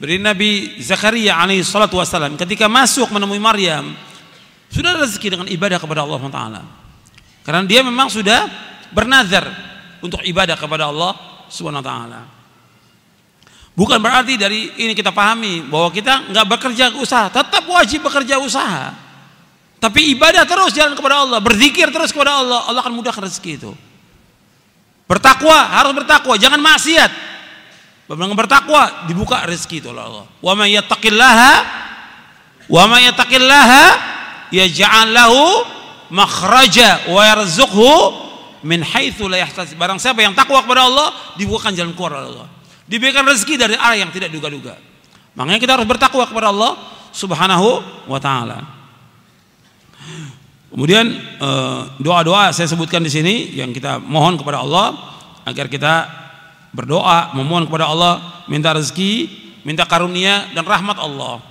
Dari 0.00 0.16
Nabi 0.16 0.80
Zakaria 0.80 1.36
alaihi 1.36 1.60
salatu 1.60 2.00
wasallam 2.00 2.40
ketika 2.40 2.72
masuk 2.72 3.12
menemui 3.12 3.36
Maryam 3.36 3.92
sudah 4.72 4.96
rezeki 4.96 5.36
dengan 5.36 5.44
ibadah 5.52 5.76
kepada 5.76 6.08
Allah 6.08 6.24
Taala. 6.32 6.62
Karena 7.44 7.68
dia 7.68 7.84
memang 7.84 8.08
sudah 8.08 8.48
bernazar 8.96 9.44
untuk 10.00 10.24
ibadah 10.24 10.56
kepada 10.56 10.88
Allah 10.88 11.12
Subhanahu 11.52 11.84
wa 11.84 11.86
taala. 11.86 12.39
Bukan 13.80 13.96
berarti 13.96 14.36
dari 14.36 14.68
ini 14.76 14.92
kita 14.92 15.08
pahami 15.08 15.64
bahwa 15.64 15.88
kita 15.88 16.28
nggak 16.28 16.46
bekerja 16.52 16.92
usaha, 17.00 17.32
tetap 17.32 17.64
wajib 17.64 18.04
bekerja 18.04 18.36
usaha. 18.36 18.92
Tapi 19.80 20.12
ibadah 20.12 20.44
terus 20.44 20.76
jalan 20.76 20.92
kepada 20.92 21.24
Allah, 21.24 21.40
berzikir 21.40 21.88
terus 21.88 22.12
kepada 22.12 22.44
Allah, 22.44 22.60
Allah 22.68 22.84
akan 22.84 22.92
mudahkan 22.92 23.24
rezeki 23.24 23.56
itu. 23.56 23.72
Bertakwa, 25.08 25.80
harus 25.80 25.96
bertakwa, 25.96 26.36
jangan 26.36 26.60
maksiat. 26.60 27.08
Dengan 28.04 28.36
bertakwa 28.36 29.08
dibuka 29.08 29.48
rezeki 29.48 29.80
itu 29.80 29.88
oleh 29.88 30.04
Allah. 30.04 30.26
Wa 30.44 30.52
may 30.52 30.76
yattaqillaha 30.76 31.52
wa 32.68 32.84
may 32.84 33.08
yattaqillaha 33.08 33.84
yaj'al 34.52 35.08
lahu 35.08 35.64
makhraja 36.12 37.08
wa 37.08 37.24
yarzuqhu 37.24 37.88
min 38.60 38.84
haitsu 38.84 39.24
la 39.24 39.40
yahtasib. 39.40 39.80
Barang 39.80 39.96
siapa 39.96 40.20
yang 40.20 40.36
takwa 40.36 40.60
kepada 40.60 40.84
Allah, 40.84 41.16
dibukakan 41.40 41.72
jalan 41.72 41.96
keluar 41.96 42.20
oleh 42.20 42.28
Allah. 42.36 42.59
Diberikan 42.90 43.22
rezeki 43.22 43.54
dari 43.54 43.78
arah 43.78 43.94
yang 43.94 44.10
tidak 44.10 44.34
duga-duga. 44.34 44.74
Makanya 45.38 45.62
kita 45.62 45.78
harus 45.78 45.86
bertakwa 45.86 46.26
kepada 46.26 46.50
Allah 46.50 46.74
Subhanahu 47.14 47.68
wa 48.10 48.18
taala. 48.18 48.66
Kemudian 50.74 51.06
eh, 51.38 51.80
doa-doa 52.02 52.50
saya 52.50 52.66
sebutkan 52.66 53.02
di 53.02 53.10
sini 53.10 53.54
yang 53.54 53.70
kita 53.70 54.02
mohon 54.02 54.34
kepada 54.34 54.62
Allah 54.62 54.94
agar 55.46 55.70
kita 55.70 55.94
berdoa 56.74 57.34
memohon 57.34 57.66
kepada 57.66 57.90
Allah 57.90 58.42
minta 58.46 58.74
rezeki, 58.74 59.30
minta 59.66 59.86
karunia 59.86 60.50
dan 60.50 60.66
rahmat 60.66 60.98
Allah. 60.98 61.42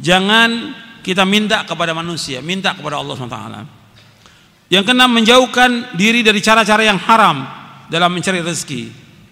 Jangan 0.00 0.76
kita 1.00 1.24
minta 1.24 1.64
kepada 1.64 1.96
manusia, 1.96 2.44
minta 2.44 2.76
kepada 2.76 3.00
Allah 3.00 3.14
SWT. 3.16 3.40
Yang 4.66 4.84
keenam 4.90 5.10
menjauhkan 5.14 5.94
diri 5.94 6.26
dari 6.26 6.42
cara-cara 6.42 6.82
yang 6.82 6.98
haram 6.98 7.46
dalam 7.86 8.10
mencari 8.10 8.42
rezeki. 8.42 8.90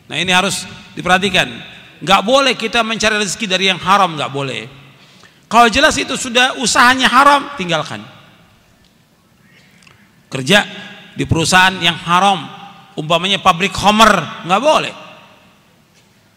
Nah 0.09 0.17
ini 0.17 0.31
harus 0.31 0.65
diperhatikan. 0.95 1.47
Gak 2.03 2.22
boleh 2.26 2.59
kita 2.59 2.82
mencari 2.82 3.18
rezeki 3.18 3.47
dari 3.47 3.70
yang 3.70 3.78
haram, 3.78 4.14
gak 4.18 4.30
boleh. 4.32 4.66
Kalau 5.47 5.70
jelas 5.70 5.95
itu 6.01 6.18
sudah 6.18 6.59
usahanya 6.59 7.07
haram, 7.07 7.55
tinggalkan. 7.55 8.14
kerja 10.34 10.66
di 11.14 11.22
perusahaan 11.30 11.78
yang 11.78 11.95
haram 11.95 12.42
umpamanya 12.99 13.38
pabrik 13.38 13.70
homer 13.78 14.42
nggak 14.42 14.59
boleh 14.59 14.95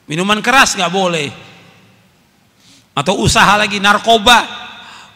minuman 0.05 0.37
keras 0.45 0.77
nggak 0.77 0.93
boleh 0.93 1.27
atau 2.93 3.17
usaha 3.17 3.57
lagi 3.57 3.81
narkoba 3.81 4.45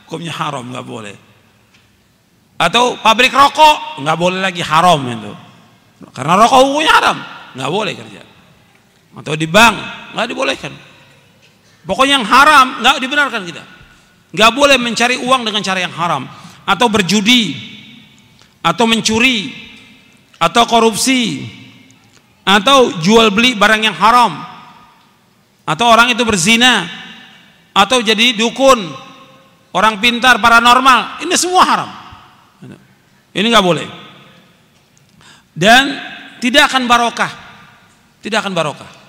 hukumnya 0.06 0.34
haram 0.34 0.66
nggak 0.66 0.86
boleh 0.86 1.16
atau 2.58 2.98
pabrik 2.98 3.30
rokok 3.30 4.02
nggak 4.02 4.18
boleh 4.18 4.42
lagi 4.42 4.66
haram 4.66 5.02
itu 5.06 5.34
karena 6.10 6.34
rokok 6.42 6.60
hukumnya 6.66 6.94
haram 6.98 7.18
nggak 7.54 7.70
boleh 7.70 7.94
kerja 7.94 8.22
atau 9.12 9.36
di 9.36 9.48
bank 9.48 9.76
nggak 10.16 10.28
dibolehkan. 10.28 10.74
Pokoknya 11.84 12.22
yang 12.22 12.28
haram 12.28 12.80
nggak 12.80 13.02
dibenarkan 13.04 13.42
kita. 13.44 13.64
Nggak 14.32 14.52
boleh 14.56 14.78
mencari 14.80 15.20
uang 15.20 15.42
dengan 15.44 15.62
cara 15.66 15.80
yang 15.84 15.92
haram. 15.92 16.24
Atau 16.64 16.88
berjudi 16.88 17.58
atau 18.62 18.86
mencuri 18.86 19.50
atau 20.38 20.64
korupsi 20.70 21.44
atau 22.46 23.02
jual 23.04 23.34
beli 23.34 23.58
barang 23.58 23.82
yang 23.84 23.98
haram. 23.98 24.40
Atau 25.68 25.86
orang 25.92 26.14
itu 26.16 26.24
berzina 26.24 26.88
atau 27.72 28.00
jadi 28.00 28.36
dukun 28.40 28.80
orang 29.76 30.00
pintar 30.00 30.40
paranormal. 30.40 31.20
Ini 31.28 31.36
semua 31.36 31.64
haram. 31.68 31.90
Ini 33.36 33.48
nggak 33.48 33.66
boleh. 33.66 33.88
Dan 35.52 36.00
tidak 36.40 36.72
akan 36.72 36.88
barokah. 36.88 37.32
Tidak 38.22 38.38
akan 38.38 38.54
barokah 38.54 39.01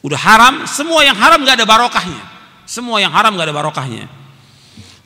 Udah 0.00 0.16
haram, 0.16 0.64
semua 0.64 1.04
yang 1.04 1.16
haram 1.16 1.44
gak 1.44 1.60
ada 1.60 1.68
barokahnya. 1.68 2.22
Semua 2.64 3.02
yang 3.04 3.12
haram 3.12 3.36
gak 3.36 3.48
ada 3.48 3.56
barokahnya. 3.56 4.04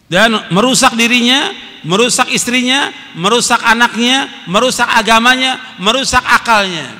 Dan 0.07 0.36
merusak 0.55 0.95
dirinya, 0.95 1.51
merusak 1.82 2.30
istrinya, 2.30 2.95
merusak 3.18 3.59
anaknya, 3.66 4.30
merusak 4.47 4.86
agamanya, 4.86 5.59
merusak 5.82 6.22
akalnya. 6.22 6.95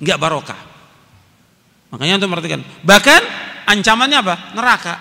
Gak 0.00 0.16
barokah. 0.16 0.60
Makanya 1.92 2.16
untuk 2.22 2.32
perhatikan. 2.32 2.64
Bahkan 2.80 3.20
ancamannya 3.68 4.18
apa? 4.24 4.34
Neraka. 4.56 4.94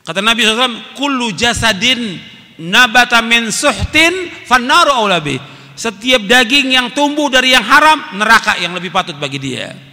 Kata 0.00 0.24
Nabi 0.24 0.40
SAW, 0.48 0.96
Kullu 0.96 1.36
jasadin 1.36 2.16
nabata 2.56 3.20
min 3.20 3.52
suhtin 3.52 4.32
fannaru 4.48 4.96
awlabi. 4.96 5.36
Setiap 5.76 6.24
daging 6.24 6.76
yang 6.76 6.92
tumbuh 6.92 7.28
dari 7.28 7.52
yang 7.52 7.64
haram, 7.64 8.16
neraka 8.16 8.56
yang 8.60 8.72
lebih 8.72 8.88
patut 8.88 9.16
bagi 9.16 9.36
dia. 9.36 9.89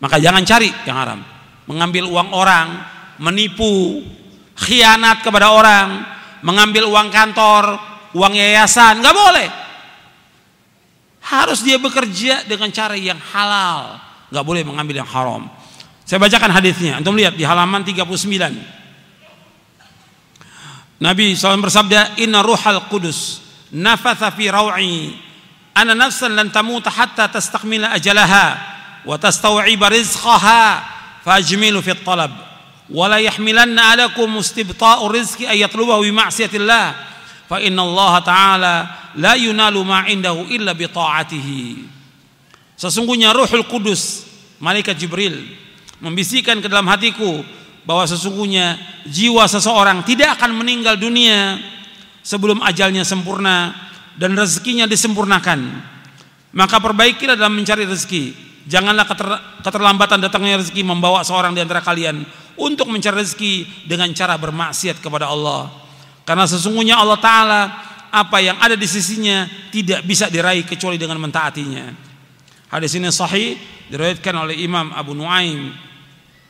Maka 0.00 0.20
jangan 0.20 0.44
cari 0.44 0.68
yang 0.84 0.96
haram. 0.96 1.20
Mengambil 1.66 2.06
uang 2.06 2.30
orang, 2.36 2.68
menipu, 3.18 4.04
khianat 4.56 5.24
kepada 5.24 5.50
orang, 5.52 6.04
mengambil 6.44 6.88
uang 6.88 7.08
kantor, 7.10 7.80
uang 8.12 8.32
yayasan, 8.36 9.00
nggak 9.00 9.16
boleh. 9.16 9.48
Harus 11.26 11.64
dia 11.66 11.80
bekerja 11.80 12.46
dengan 12.46 12.70
cara 12.70 12.94
yang 12.94 13.18
halal, 13.34 13.98
nggak 14.30 14.44
boleh 14.46 14.62
mengambil 14.62 15.02
yang 15.02 15.10
haram. 15.10 15.50
Saya 16.06 16.22
bacakan 16.22 16.54
hadisnya. 16.54 17.02
Antum 17.02 17.18
lihat 17.18 17.34
di 17.34 17.42
halaman 17.42 17.82
39. 17.82 18.06
Nabi 21.02 21.34
SAW 21.34 21.60
bersabda, 21.60 22.14
Inna 22.22 22.46
ruhal 22.46 22.86
kudus 22.86 23.42
nafatha 23.74 24.30
fi 24.30 24.46
raw'i 24.48 25.18
ana 25.74 25.92
nafsan 25.92 26.32
lan 26.32 26.48
tamuta 26.54 26.88
hatta 26.88 27.28
tastakmila 27.28 27.92
ajalaha 27.92 28.75
wa 29.06 29.14
tastawiba 29.14 29.86
rizqaha 29.86 30.82
sesungguhnya 42.78 43.34
Ruhul 43.34 43.66
Kudus 43.66 44.26
malaikat 44.62 44.98
Jibril 44.98 45.34
membisikkan 45.98 46.60
ke 46.60 46.68
dalam 46.68 46.86
hatiku 46.86 47.42
bahwa 47.86 48.04
sesungguhnya 48.04 48.76
jiwa 49.06 49.46
seseorang 49.46 50.02
tidak 50.02 50.36
akan 50.38 50.58
meninggal 50.58 50.98
dunia 50.98 51.58
sebelum 52.26 52.58
ajalnya 52.62 53.06
sempurna 53.06 53.72
dan 54.18 54.34
rezekinya 54.34 54.90
disempurnakan. 54.90 55.94
Maka 56.56 56.80
perbaikilah 56.80 57.36
dalam 57.38 57.54
mencari 57.54 57.84
rezeki. 57.84 58.45
Janganlah 58.66 59.06
keter, 59.06 59.28
keterlambatan 59.62 60.18
datangnya 60.26 60.58
rezeki 60.58 60.82
membawa 60.82 61.22
seorang 61.22 61.54
di 61.54 61.62
antara 61.62 61.78
kalian 61.78 62.26
untuk 62.58 62.90
mencari 62.90 63.22
rezeki 63.22 63.86
dengan 63.86 64.10
cara 64.10 64.34
bermaksiat 64.34 64.98
kepada 64.98 65.30
Allah. 65.30 65.70
Karena 66.26 66.50
sesungguhnya 66.50 66.98
Allah 66.98 67.18
Ta'ala 67.22 67.62
apa 68.10 68.42
yang 68.42 68.58
ada 68.58 68.74
di 68.74 68.88
sisinya 68.90 69.46
tidak 69.70 70.02
bisa 70.02 70.26
diraih 70.26 70.66
kecuali 70.66 70.98
dengan 70.98 71.22
mentaatinya. 71.22 71.94
Hadis 72.66 72.98
ini 72.98 73.06
sahih 73.14 73.54
diriwayatkan 73.86 74.34
oleh 74.34 74.58
Imam 74.58 74.90
Abu 74.90 75.14
Nuaim 75.14 75.70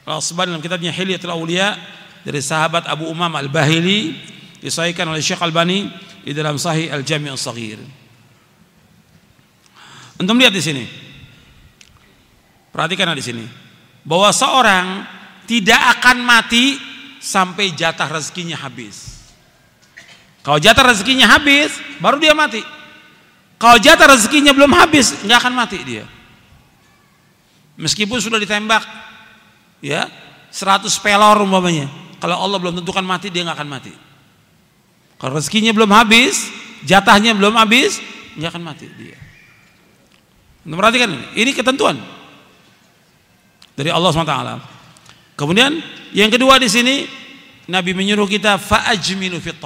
Al-Asbani 0.09 0.57
dalam 0.57 0.65
kitabnya 0.65 0.95
Hilyatul 0.95 1.35
Auliya 1.35 1.77
dari 2.25 2.41
sahabat 2.41 2.89
Abu 2.89 3.13
Umam 3.13 3.37
Al-Bahili 3.37 4.17
disahihkan 4.65 5.05
oleh 5.05 5.21
Syekh 5.21 5.45
Albani 5.45 5.93
di 6.25 6.33
dalam 6.33 6.57
Sahih 6.57 6.89
Al-Jami' 6.89 7.29
Al-Saghir. 7.29 7.79
Untuk 10.17 10.33
lihat 10.41 10.55
di 10.57 10.65
sini. 10.65 11.06
Perhatikan 12.77 13.17
di 13.17 13.25
sini. 13.25 13.45
Bahwa 14.05 14.29
seorang 14.29 15.09
tidak 15.49 15.81
akan 15.97 16.21
mati 16.21 16.77
sampai 17.17 17.73
jatah 17.73 18.05
rezekinya 18.05 18.61
habis. 18.61 19.17
Kalau 20.45 20.61
jatah 20.61 20.93
rezekinya 20.93 21.25
habis, 21.25 21.73
baru 22.05 22.21
dia 22.21 22.37
mati. 22.37 22.61
Kalau 23.57 23.81
jatah 23.81 24.13
rezekinya 24.13 24.53
belum 24.53 24.69
habis, 24.77 25.17
nggak 25.25 25.39
akan 25.41 25.55
mati 25.57 25.81
dia. 25.89 26.05
Meskipun 27.81 28.21
sudah 28.21 28.37
ditembak, 28.37 28.85
ya 29.81 30.13
100 30.53 30.87
pelor 31.01 31.41
umpamanya. 31.41 31.89
Kalau 32.21 32.37
Allah 32.37 32.61
belum 32.61 32.77
tentukan 32.85 33.03
mati, 33.03 33.33
dia 33.33 33.41
nggak 33.41 33.57
akan 33.57 33.71
mati. 33.73 33.93
Kalau 35.17 35.41
rezekinya 35.41 35.73
belum 35.73 35.89
habis, 35.97 36.53
jatahnya 36.85 37.33
belum 37.33 37.57
habis, 37.57 38.05
nggak 38.37 38.53
akan 38.53 38.63
mati 38.63 38.85
dia. 39.01 39.17
Perhatikan 40.69 41.09
ini, 41.09 41.27
ini 41.41 41.51
ketentuan 41.57 41.97
dari 43.77 43.93
Allah 43.93 44.11
SWT. 44.11 44.37
Kemudian 45.37 45.77
yang 46.17 46.33
kedua 46.33 46.57
di 46.57 46.67
sini 46.67 47.05
Nabi 47.69 47.93
menyuruh 47.93 48.25
kita 48.27 48.57
faajmilu 48.57 49.37
fit. 49.39 49.61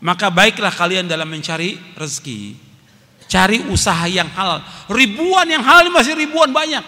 Maka 0.00 0.32
baiklah 0.32 0.72
kalian 0.72 1.04
dalam 1.04 1.28
mencari 1.28 1.76
rezeki. 1.92 2.56
Cari 3.28 3.62
usaha 3.68 4.08
yang 4.08 4.26
halal. 4.32 4.64
Ribuan 4.88 5.46
yang 5.46 5.60
halal 5.62 5.92
masih 5.92 6.16
ribuan 6.16 6.50
banyak 6.50 6.82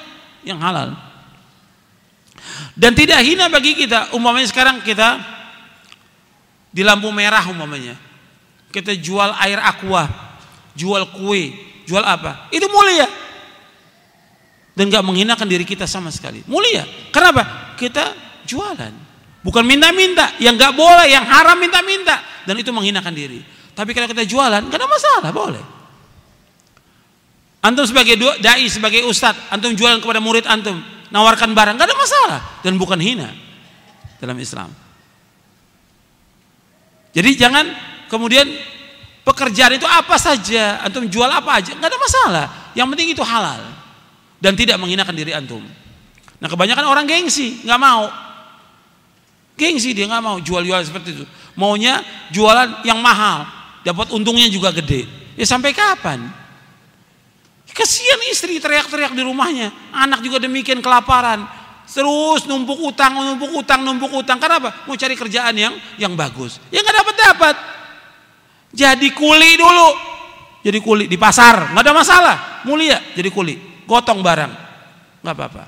yang 0.49 0.59
halal. 0.59 0.97
Dan 2.73 2.97
tidak 2.97 3.21
hina 3.21 3.53
bagi 3.53 3.77
kita 3.77 4.17
umpamanya 4.17 4.49
sekarang 4.49 4.81
kita 4.81 5.21
di 6.73 6.81
lampu 6.81 7.13
merah 7.13 7.45
umpamanya. 7.47 7.95
Kita 8.73 8.97
jual 8.97 9.37
air 9.37 9.61
aqua, 9.61 10.09
jual 10.73 11.05
kue, 11.13 11.53
jual 11.85 12.01
apa? 12.01 12.49
Itu 12.49 12.73
mulia 12.73 13.05
dan 14.73 14.89
gak 14.89 15.05
menghinakan 15.05 15.45
diri 15.45 15.69
kita 15.69 15.85
sama 15.85 16.09
sekali. 16.09 16.41
Mulia. 16.49 16.85
Kenapa? 17.13 17.75
Kita 17.77 18.17
jualan. 18.49 18.93
Bukan 19.45 19.65
minta-minta. 19.69 20.33
Yang 20.41 20.55
gak 20.65 20.73
boleh, 20.73 21.13
yang 21.13 21.25
haram 21.29 21.61
minta-minta. 21.61 22.45
Dan 22.49 22.57
itu 22.57 22.73
menghinakan 22.73 23.13
diri. 23.13 23.41
Tapi 23.77 23.93
kalau 23.93 24.09
kita 24.09 24.25
jualan, 24.25 24.65
gak 24.73 24.79
ada 24.81 24.89
masalah, 24.89 25.31
boleh. 25.33 25.65
Antum 27.63 27.87
sebagai 27.87 28.19
dai, 28.43 28.67
sebagai 28.67 29.07
ustadz, 29.07 29.53
antum 29.53 29.71
jualan 29.77 30.03
kepada 30.03 30.19
murid 30.19 30.49
antum, 30.49 30.81
nawarkan 31.13 31.53
barang, 31.53 31.77
gak 31.77 31.89
ada 31.89 31.97
masalah. 31.97 32.41
Dan 32.65 32.81
bukan 32.81 32.97
hina 32.97 33.29
dalam 34.19 34.35
Islam. 34.41 34.73
Jadi 37.13 37.31
jangan 37.37 37.69
kemudian 38.09 38.49
pekerjaan 39.21 39.77
itu 39.77 39.85
apa 39.85 40.17
saja, 40.17 40.81
antum 40.81 41.05
jual 41.13 41.29
apa 41.29 41.61
aja, 41.61 41.77
gak 41.77 41.89
ada 41.93 42.01
masalah. 42.01 42.47
Yang 42.73 42.89
penting 42.97 43.09
itu 43.13 43.21
halal 43.21 43.72
dan 44.43 44.59
tidak 44.59 44.75
menghinakan 44.83 45.15
diri 45.15 45.31
antum. 45.31 45.63
Nah 46.43 46.49
kebanyakan 46.51 46.83
orang 46.91 47.07
gengsi, 47.07 47.63
nggak 47.63 47.79
mau. 47.79 48.11
Gengsi 49.55 49.95
dia 49.95 50.11
nggak 50.11 50.19
mau 50.19 50.37
jual-jual 50.43 50.83
seperti 50.83 51.23
itu. 51.23 51.25
Maunya 51.55 52.03
jualan 52.35 52.83
yang 52.83 52.99
mahal, 52.99 53.47
dapat 53.87 54.11
untungnya 54.11 54.51
juga 54.51 54.75
gede. 54.75 55.07
Ya 55.39 55.47
sampai 55.47 55.71
kapan? 55.71 56.27
Kasihan 57.71 58.21
istri 58.29 58.59
teriak-teriak 58.59 59.15
di 59.15 59.23
rumahnya, 59.23 59.71
anak 59.95 60.21
juga 60.27 60.43
demikian 60.43 60.83
kelaparan. 60.83 61.47
Terus 61.87 62.45
numpuk 62.51 62.83
utang, 62.83 63.15
numpuk 63.15 63.53
utang, 63.55 63.81
numpuk 63.87 64.11
utang. 64.11 64.43
Kenapa? 64.43 64.85
Mau 64.91 64.99
cari 64.99 65.15
kerjaan 65.15 65.55
yang 65.55 65.73
yang 66.03 66.19
bagus. 66.19 66.59
Ya 66.75 66.83
nggak 66.83 66.97
dapat 66.99 67.15
dapat. 67.31 67.55
Jadi 68.75 69.09
kuli 69.15 69.55
dulu. 69.55 69.89
Jadi 70.63 70.79
kuli 70.83 71.05
di 71.07 71.15
pasar, 71.15 71.71
nggak 71.71 71.85
ada 71.87 71.95
masalah. 71.95 72.37
Mulia 72.67 72.99
jadi 73.15 73.31
kuli 73.31 73.72
gotong 73.93 74.25
barang 74.25 74.53
nggak 75.21 75.35
apa-apa 75.37 75.65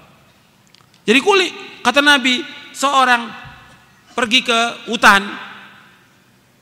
jadi 1.05 1.21
kuli 1.21 1.53
kata 1.85 2.01
Nabi 2.01 2.41
seorang 2.73 3.29
pergi 4.17 4.41
ke 4.41 4.89
hutan 4.89 5.21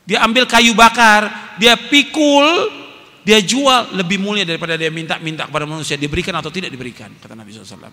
dia 0.02 0.18
ambil 0.26 0.50
kayu 0.50 0.74
bakar 0.74 1.42
dia 1.60 1.76
pikul, 1.76 2.46
dia 3.26 3.42
jual 3.42 3.92
lebih 3.96 4.16
mulia 4.22 4.46
daripada 4.46 4.78
dia 4.78 4.88
minta-minta 4.88 5.48
kepada 5.48 5.68
manusia 5.68 5.98
diberikan 5.98 6.32
atau 6.38 6.48
tidak 6.48 6.72
diberikan 6.72 7.12
kata 7.20 7.34
Nabi 7.36 7.52
SAW. 7.52 7.92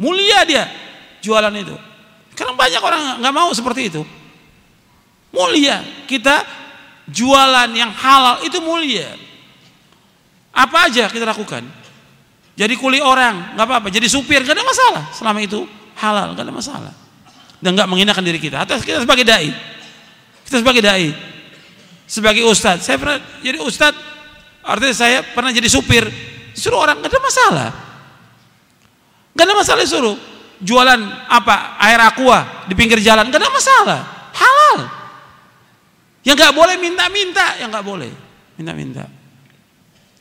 Mulia 0.00 0.42
dia 0.48 0.64
jualan 1.20 1.52
itu. 1.54 1.76
Karena 2.34 2.52
banyak 2.56 2.82
orang 2.82 3.02
nggak 3.22 3.34
mau 3.34 3.50
seperti 3.54 3.92
itu. 3.92 4.02
Mulia 5.34 5.82
kita 6.06 6.42
jualan 7.10 7.70
yang 7.74 7.90
halal 7.94 8.42
itu 8.46 8.58
mulia. 8.62 9.14
Apa 10.54 10.90
aja 10.90 11.10
kita 11.10 11.26
lakukan? 11.26 11.66
Jadi 12.54 12.74
kuli 12.78 13.02
orang 13.02 13.58
nggak 13.58 13.66
apa-apa. 13.66 13.88
Jadi 13.90 14.06
supir 14.06 14.46
nggak 14.46 14.54
ada 14.54 14.66
masalah. 14.66 15.02
Selama 15.10 15.38
itu 15.42 15.66
halal 15.98 16.38
nggak 16.38 16.44
ada 16.46 16.54
masalah. 16.54 16.94
Dan 17.58 17.74
nggak 17.74 17.88
menghinakan 17.90 18.22
diri 18.22 18.38
kita. 18.38 18.62
Atau 18.62 18.78
kita 18.78 19.02
sebagai 19.02 19.26
dai, 19.26 19.50
kita 20.46 20.62
sebagai 20.62 20.82
dai, 20.82 21.10
sebagai 22.06 22.46
ustadz. 22.46 22.86
Saya 22.86 22.96
pernah 23.02 23.18
jadi 23.42 23.58
ustadz, 23.58 23.98
artinya 24.62 24.94
saya 24.94 25.26
pernah 25.26 25.50
jadi 25.50 25.66
supir. 25.66 26.06
Suruh 26.54 26.78
orang 26.78 27.02
nggak 27.02 27.10
ada 27.10 27.20
masalah. 27.20 27.70
Nggak 29.34 29.46
ada 29.50 29.54
masalah 29.58 29.82
suruh 29.82 30.16
jualan 30.62 31.00
apa 31.26 31.74
air 31.82 31.98
aqua 31.98 32.70
di 32.70 32.78
pinggir 32.78 33.02
jalan 33.02 33.26
nggak 33.26 33.42
ada 33.42 33.50
masalah. 33.50 34.00
Halal. 34.30 34.78
Yang 36.22 36.36
nggak 36.38 36.54
boleh 36.54 36.76
minta-minta, 36.78 37.58
yang 37.58 37.74
nggak 37.74 37.82
boleh 37.82 38.10
minta-minta. 38.54 39.10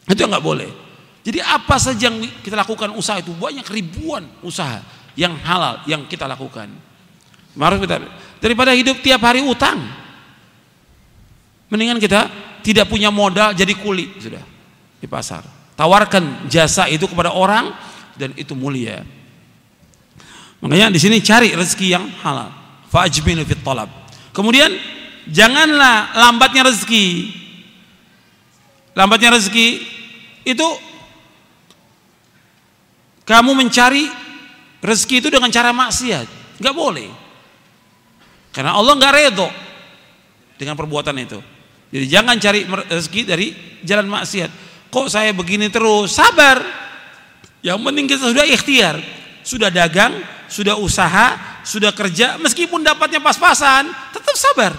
Itu 0.10 0.26
yang 0.26 0.34
nggak 0.34 0.44
boleh. 0.44 0.83
Jadi 1.24 1.40
apa 1.40 1.80
saja 1.80 2.12
yang 2.12 2.20
kita 2.44 2.60
lakukan 2.60 2.92
usaha 3.00 3.16
itu 3.24 3.32
banyak 3.32 3.64
ribuan 3.72 4.28
usaha 4.44 4.84
yang 5.16 5.40
halal 5.40 5.80
yang 5.88 6.04
kita 6.04 6.28
lakukan. 6.28 6.68
Maruf 7.56 7.80
kita 7.80 8.04
daripada 8.44 8.76
hidup 8.76 9.00
tiap 9.00 9.24
hari 9.24 9.40
utang. 9.40 9.80
Mendingan 11.72 11.98
kita 11.98 12.28
tidak 12.60 12.92
punya 12.92 13.08
modal 13.08 13.56
jadi 13.56 13.72
kuli 13.72 14.20
sudah 14.20 14.44
di 15.00 15.08
pasar. 15.08 15.48
Tawarkan 15.80 16.52
jasa 16.52 16.92
itu 16.92 17.08
kepada 17.08 17.32
orang 17.32 17.72
dan 18.20 18.36
itu 18.36 18.54
mulia. 18.54 19.02
Makanya 20.60 20.92
di 20.92 21.00
sini 21.02 21.24
cari 21.24 21.56
rezeki 21.56 21.88
yang 21.88 22.06
halal. 22.24 22.52
Fajbinu 22.92 23.42
fit. 23.48 23.60
Kemudian 24.36 24.70
janganlah 25.28 26.14
lambatnya 26.14 26.68
rezeki. 26.70 27.36
Lambatnya 28.94 29.34
rezeki 29.34 29.68
itu 30.46 30.68
kamu 33.24 33.56
mencari 33.56 34.12
rezeki 34.84 35.24
itu 35.24 35.30
dengan 35.32 35.48
cara 35.48 35.72
maksiat. 35.72 36.60
Nggak 36.60 36.76
boleh. 36.76 37.10
Karena 38.52 38.76
Allah 38.76 38.94
nggak 39.00 39.14
redo 39.16 39.48
dengan 40.60 40.76
perbuatan 40.76 41.16
itu. 41.18 41.40
Jadi 41.94 42.06
jangan 42.10 42.36
cari 42.38 42.62
rezeki 42.68 43.22
dari 43.24 43.48
jalan 43.82 44.12
maksiat. 44.12 44.50
Kok 44.92 45.08
saya 45.10 45.32
begini 45.34 45.72
terus? 45.74 46.14
Sabar. 46.14 46.62
Yang 47.64 47.80
penting 47.80 48.06
kita 48.12 48.24
sudah 48.28 48.46
ikhtiar, 48.46 48.96
sudah 49.42 49.72
dagang, 49.72 50.20
sudah 50.52 50.76
usaha, 50.76 51.60
sudah 51.64 51.96
kerja, 51.96 52.36
meskipun 52.44 52.84
dapatnya 52.84 53.24
pas-pasan, 53.24 53.88
tetap 54.12 54.36
sabar. 54.36 54.76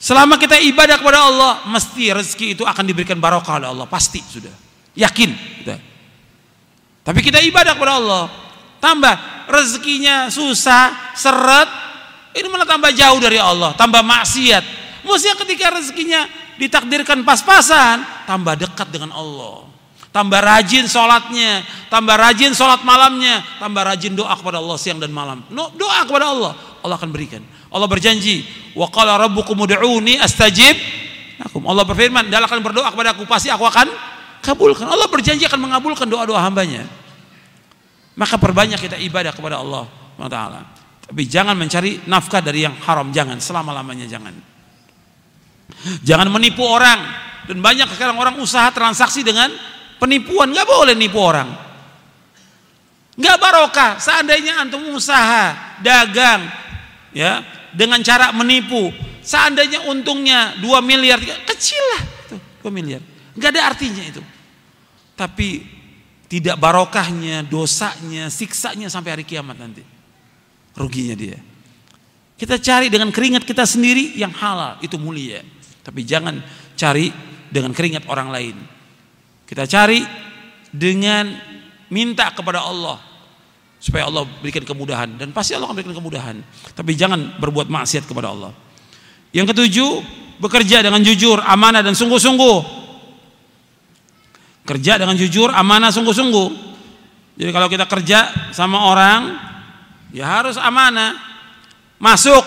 Selama 0.00 0.40
kita 0.40 0.56
ibadah 0.56 0.96
kepada 0.96 1.20
Allah, 1.20 1.52
mesti 1.68 2.16
rezeki 2.16 2.56
itu 2.56 2.64
akan 2.64 2.88
diberikan 2.88 3.20
barokah 3.20 3.60
oleh 3.60 3.68
Allah, 3.68 3.84
pasti 3.84 4.24
sudah. 4.24 4.50
Yakin 4.96 5.30
kita. 5.60 5.76
Tapi 7.00 7.20
kita 7.24 7.40
ibadah 7.40 7.72
kepada 7.74 7.96
Allah, 7.96 8.24
tambah 8.78 9.14
rezekinya 9.48 10.28
susah, 10.28 11.16
seret, 11.16 11.68
ini 12.36 12.46
malah 12.46 12.68
tambah 12.68 12.92
jauh 12.92 13.18
dari 13.18 13.40
Allah, 13.40 13.72
tambah 13.74 14.04
maksiat. 14.04 14.64
Mestinya 15.02 15.36
ketika 15.42 15.72
rezekinya 15.74 16.28
ditakdirkan 16.60 17.24
pas-pasan, 17.24 18.04
tambah 18.28 18.54
dekat 18.54 18.92
dengan 18.92 19.16
Allah. 19.16 19.66
Tambah 20.10 20.42
rajin 20.42 20.90
sholatnya, 20.90 21.62
tambah 21.86 22.18
rajin 22.18 22.50
sholat 22.50 22.82
malamnya, 22.82 23.46
tambah 23.62 23.86
rajin 23.86 24.18
doa 24.18 24.34
kepada 24.34 24.58
Allah 24.58 24.74
siang 24.74 24.98
dan 24.98 25.14
malam. 25.14 25.46
No, 25.54 25.70
doa 25.78 26.02
kepada 26.02 26.34
Allah, 26.34 26.52
Allah 26.82 26.96
akan 26.98 27.14
berikan. 27.14 27.40
Allah 27.70 27.86
berjanji, 27.86 28.42
wa 28.74 28.90
qala 28.90 29.14
rabbukum 29.22 29.54
ud'uni 29.54 30.18
astajib. 30.18 30.74
Allah 31.46 31.86
berfirman, 31.86 32.26
"Dan 32.26 32.42
akan 32.42 32.58
berdoa 32.58 32.90
kepada 32.90 33.14
aku, 33.14 33.22
pasti 33.24 33.54
aku 33.54 33.62
akan 33.62 33.86
kabulkan." 34.40 34.88
Allah 34.88 35.06
berjanji 35.06 35.44
akan 35.46 35.70
mengabulkan 35.70 36.08
doa-doa 36.08 36.40
hambanya. 36.42 36.84
Maka 38.18 38.36
perbanyak 38.36 38.80
kita 38.80 38.96
ibadah 39.00 39.32
kepada 39.32 39.60
Allah 39.60 39.88
Taala. 40.28 40.60
Tapi 41.10 41.26
jangan 41.26 41.56
mencari 41.56 42.04
nafkah 42.06 42.44
dari 42.44 42.62
yang 42.62 42.76
haram, 42.84 43.08
jangan 43.10 43.40
selama-lamanya 43.40 44.06
jangan. 44.06 44.34
Jangan 46.04 46.28
menipu 46.28 46.62
orang 46.66 47.00
dan 47.48 47.58
banyak 47.58 47.88
sekarang 47.96 48.14
orang 48.20 48.36
usaha 48.38 48.68
transaksi 48.70 49.24
dengan 49.24 49.48
penipuan, 49.98 50.52
nggak 50.54 50.68
boleh 50.68 50.94
nipu 50.94 51.18
orang. 51.18 51.50
Nggak 53.18 53.36
barokah. 53.42 53.98
Seandainya 53.98 54.60
antum 54.62 54.86
usaha, 54.94 55.76
dagang, 55.82 56.46
ya 57.10 57.42
dengan 57.74 57.98
cara 58.06 58.30
menipu, 58.30 58.94
seandainya 59.24 59.86
untungnya 59.90 60.58
2 60.62 60.78
miliar, 60.84 61.18
kecil 61.48 61.82
lah, 61.96 62.02
2 62.62 62.70
miliar, 62.70 63.02
nggak 63.36 63.50
ada 63.54 63.62
artinya 63.74 64.04
itu. 64.04 64.22
Tapi 65.18 65.62
tidak 66.30 66.56
barokahnya, 66.56 67.42
dosanya, 67.42 68.30
siksanya 68.30 68.86
sampai 68.86 69.18
hari 69.18 69.24
kiamat 69.26 69.58
nanti. 69.58 69.82
Ruginya 70.78 71.18
dia. 71.18 71.38
Kita 72.40 72.56
cari 72.56 72.88
dengan 72.88 73.12
keringat 73.12 73.44
kita 73.44 73.68
sendiri 73.68 74.16
yang 74.16 74.32
halal, 74.32 74.80
itu 74.80 74.96
mulia. 74.96 75.44
Tapi 75.84 76.06
jangan 76.06 76.40
cari 76.72 77.12
dengan 77.52 77.74
keringat 77.76 78.08
orang 78.08 78.32
lain. 78.32 78.56
Kita 79.44 79.66
cari 79.66 80.00
dengan 80.70 81.34
minta 81.90 82.30
kepada 82.30 82.64
Allah 82.64 82.96
supaya 83.76 84.06
Allah 84.06 84.24
berikan 84.40 84.62
kemudahan 84.62 85.18
dan 85.18 85.34
pasti 85.34 85.52
Allah 85.52 85.68
akan 85.68 85.76
berikan 85.76 85.98
kemudahan. 85.98 86.36
Tapi 86.72 86.94
jangan 86.94 87.36
berbuat 87.42 87.66
maksiat 87.66 88.06
kepada 88.06 88.30
Allah. 88.30 88.54
Yang 89.34 89.52
ketujuh, 89.52 89.90
bekerja 90.40 90.80
dengan 90.80 91.02
jujur, 91.04 91.42
amanah 91.44 91.84
dan 91.84 91.92
sungguh-sungguh. 91.92 92.79
Kerja 94.70 95.02
dengan 95.02 95.18
jujur, 95.18 95.50
amanah, 95.50 95.90
sungguh-sungguh. 95.90 96.48
Jadi 97.34 97.50
kalau 97.50 97.66
kita 97.66 97.90
kerja 97.90 98.30
sama 98.54 98.86
orang, 98.86 99.34
ya 100.14 100.30
harus 100.30 100.54
amanah. 100.54 101.18
Masuk 101.98 102.38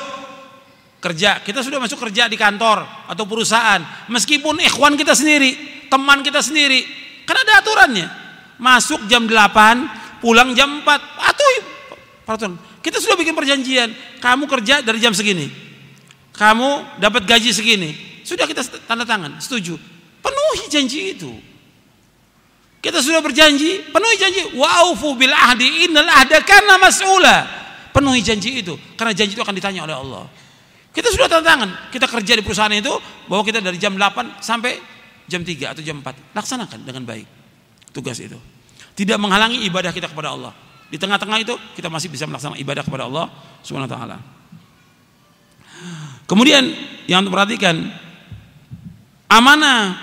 kerja, 1.04 1.43
kita 1.43 1.59
sudah 1.59 1.83
masuk 1.83 2.00
kerja 2.00 2.32
di 2.32 2.39
kantor 2.39 2.87
atau 3.12 3.28
perusahaan, 3.28 3.83
meskipun 4.08 4.55
ikhwan 4.63 4.95
kita 4.95 5.12
sendiri, 5.12 5.51
teman 5.91 6.24
kita 6.24 6.39
sendiri, 6.39 6.87
kan 7.28 7.36
ada 7.36 7.59
aturannya. 7.59 8.08
Masuk 8.55 9.04
jam 9.12 9.28
8, 9.28 10.24
pulang 10.24 10.55
jam 10.55 10.79
4. 10.79 10.87
Atau 11.28 11.47
peraturan. 12.24 12.55
Kita 12.79 13.04
sudah 13.04 13.20
bikin 13.20 13.36
perjanjian, 13.36 13.91
kamu 14.24 14.47
kerja 14.47 14.79
dari 14.79 15.04
jam 15.04 15.12
segini. 15.12 15.51
Kamu 16.32 17.04
dapat 17.04 17.28
gaji 17.28 17.51
segini. 17.51 18.24
Sudah 18.24 18.47
kita 18.47 18.63
tanda 18.87 19.04
tangan, 19.04 19.43
setuju. 19.43 19.75
Penuhi 20.24 20.71
janji 20.71 21.20
itu. 21.20 21.51
Kita 22.84 23.00
sudah 23.00 23.24
berjanji, 23.24 23.80
penuhi 23.96 24.16
janji. 24.20 24.60
Wa'ufu 24.60 25.16
bil 25.16 25.32
ahdi 25.32 25.88
innal 25.88 26.04
ahda 26.04 26.43
kana 26.43 26.76
mas'ula. 26.76 27.47
Penuhi 27.96 28.20
janji 28.20 28.60
itu 28.60 28.76
karena 29.00 29.16
janji 29.16 29.39
itu 29.39 29.43
akan 29.46 29.55
ditanya 29.55 29.88
oleh 29.88 29.96
Allah. 29.96 30.28
Kita 30.92 31.08
sudah 31.08 31.32
tanda 31.32 31.47
tangan, 31.47 31.70
kita 31.89 32.05
kerja 32.12 32.34
di 32.36 32.43
perusahaan 32.43 32.76
itu 32.76 32.92
bahwa 33.32 33.42
kita 33.47 33.64
dari 33.64 33.80
jam 33.80 33.96
8 33.96 34.43
sampai 34.43 34.78
jam 35.32 35.42
3 35.42 35.72
atau 35.72 35.82
jam 35.82 36.04
4. 36.04 36.36
Laksanakan 36.36 36.80
dengan 36.84 37.08
baik 37.08 37.26
tugas 37.96 38.20
itu. 38.20 38.36
Tidak 38.93 39.16
menghalangi 39.16 39.64
ibadah 39.64 39.96
kita 39.96 40.12
kepada 40.12 40.36
Allah. 40.36 40.51
Di 40.92 41.00
tengah-tengah 41.00 41.39
itu 41.39 41.55
kita 41.80 41.88
masih 41.88 42.12
bisa 42.12 42.28
melaksanakan 42.28 42.60
ibadah 42.60 42.84
kepada 42.84 43.08
Allah 43.08 43.26
Subhanahu 43.64 43.89
wa 43.89 43.93
taala. 43.96 44.18
Kemudian 46.28 46.68
yang 47.08 47.24
perhatikan 47.32 47.80
amanah 49.32 49.97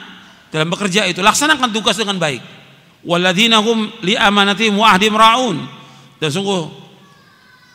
dalam 0.48 0.66
bekerja 0.73 1.07
itu 1.07 1.20
laksanakan 1.20 1.70
tugas 1.70 1.94
dengan 2.01 2.16
baik. 2.19 2.60
Walladzina 3.01 3.64
hum 3.64 3.89
li 4.05 4.16
amanatihim 4.16 4.77
wa 4.77 4.93
ahdim 4.93 5.16
raun. 5.16 5.56
Dan 6.20 6.28
sungguh 6.28 6.81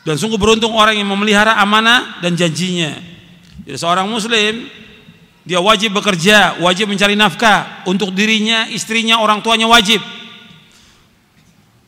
dan 0.06 0.22
sungguh 0.22 0.38
beruntung 0.38 0.77
orang 0.77 1.02
yang 1.02 1.10
memelihara 1.10 1.57
amanah 1.57 2.22
dan 2.22 2.38
janjinya. 2.38 2.93
Jadi 3.65 3.73
seorang 3.73 4.06
muslim 4.06 4.69
dia 5.45 5.57
wajib 5.57 5.97
bekerja, 5.97 6.61
wajib 6.61 6.89
mencari 6.89 7.18
nafkah 7.18 7.85
untuk 7.89 8.14
dirinya, 8.14 8.69
istrinya, 8.69 9.18
orang 9.22 9.41
tuanya 9.41 9.65
wajib. 9.65 10.02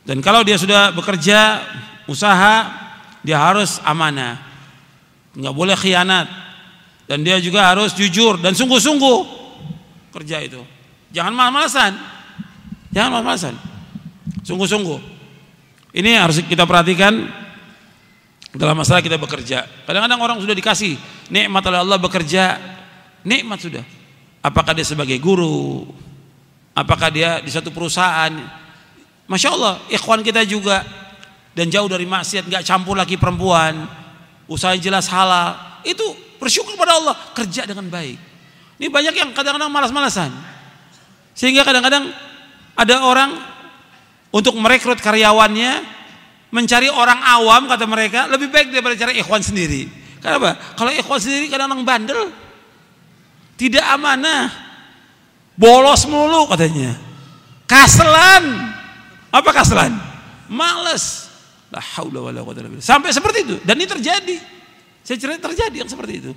Dan 0.02 0.18
kalau 0.18 0.42
dia 0.42 0.58
sudah 0.58 0.94
bekerja, 0.94 1.62
usaha, 2.10 2.70
dia 3.22 3.38
harus 3.38 3.78
amanah. 3.86 4.38
Enggak 5.38 5.54
boleh 5.54 5.76
khianat. 5.78 6.26
Dan 7.06 7.22
dia 7.22 7.38
juga 7.38 7.70
harus 7.70 7.94
jujur 7.94 8.36
dan 8.42 8.52
sungguh-sungguh 8.52 9.18
kerja 10.12 10.42
itu. 10.44 10.60
Jangan 11.14 11.32
malas-malasan. 11.32 11.92
Jangan 12.92 13.20
malas-malasan. 13.20 13.54
Sungguh-sungguh. 14.44 15.00
Ini 15.96 16.20
harus 16.20 16.40
kita 16.44 16.68
perhatikan 16.68 17.28
dalam 18.52 18.76
masalah 18.76 19.04
kita 19.04 19.20
bekerja. 19.20 19.64
Kadang-kadang 19.84 20.20
orang 20.20 20.38
sudah 20.40 20.56
dikasih 20.56 20.96
nikmat 21.28 21.64
oleh 21.68 21.80
Allah 21.84 21.98
bekerja 22.00 22.56
nikmat 23.24 23.60
sudah. 23.60 23.84
Apakah 24.40 24.72
dia 24.72 24.86
sebagai 24.86 25.18
guru? 25.20 25.84
Apakah 26.72 27.10
dia 27.10 27.42
di 27.42 27.50
satu 27.50 27.74
perusahaan? 27.74 28.30
Masya 29.28 29.48
Allah, 29.52 29.74
ikhwan 29.92 30.24
kita 30.24 30.46
juga 30.48 30.86
dan 31.52 31.68
jauh 31.68 31.90
dari 31.90 32.06
maksiat, 32.06 32.46
nggak 32.48 32.64
campur 32.64 32.94
lagi 32.94 33.18
perempuan, 33.18 33.84
usaha 34.46 34.72
jelas 34.78 35.10
halal, 35.10 35.58
itu 35.82 36.06
bersyukur 36.38 36.78
pada 36.78 36.96
Allah, 36.96 37.14
kerja 37.34 37.66
dengan 37.66 37.90
baik. 37.90 38.16
Ini 38.78 38.88
banyak 38.88 39.14
yang 39.18 39.30
kadang-kadang 39.34 39.68
malas-malasan, 39.68 40.30
sehingga 41.34 41.66
kadang-kadang 41.66 42.14
ada 42.78 43.02
orang 43.02 43.34
untuk 44.30 44.54
merekrut 44.54 45.02
karyawannya 45.02 45.82
mencari 46.54 46.86
orang 46.86 47.18
awam 47.18 47.66
kata 47.66 47.84
mereka 47.90 48.30
lebih 48.30 48.48
baik 48.54 48.70
daripada 48.70 48.94
cari 48.94 49.18
ikhwan 49.18 49.42
sendiri. 49.42 49.90
Kenapa? 50.22 50.54
Kalau 50.78 50.94
ikhwan 50.94 51.18
sendiri 51.18 51.50
kadang-kadang 51.50 51.82
bandel, 51.82 52.20
tidak 53.58 53.82
amanah, 53.90 54.46
bolos 55.58 56.06
mulu 56.06 56.46
katanya, 56.46 56.94
kaselan, 57.66 58.70
apa 59.34 59.50
kaselan? 59.50 59.92
Males. 60.46 61.28
Sampai 62.80 63.12
seperti 63.12 63.38
itu 63.44 63.56
dan 63.60 63.76
ini 63.76 63.84
terjadi. 63.84 64.36
Saya 65.04 65.20
cerita 65.20 65.52
terjadi 65.52 65.84
yang 65.84 65.90
seperti 65.90 66.14
itu. 66.24 66.32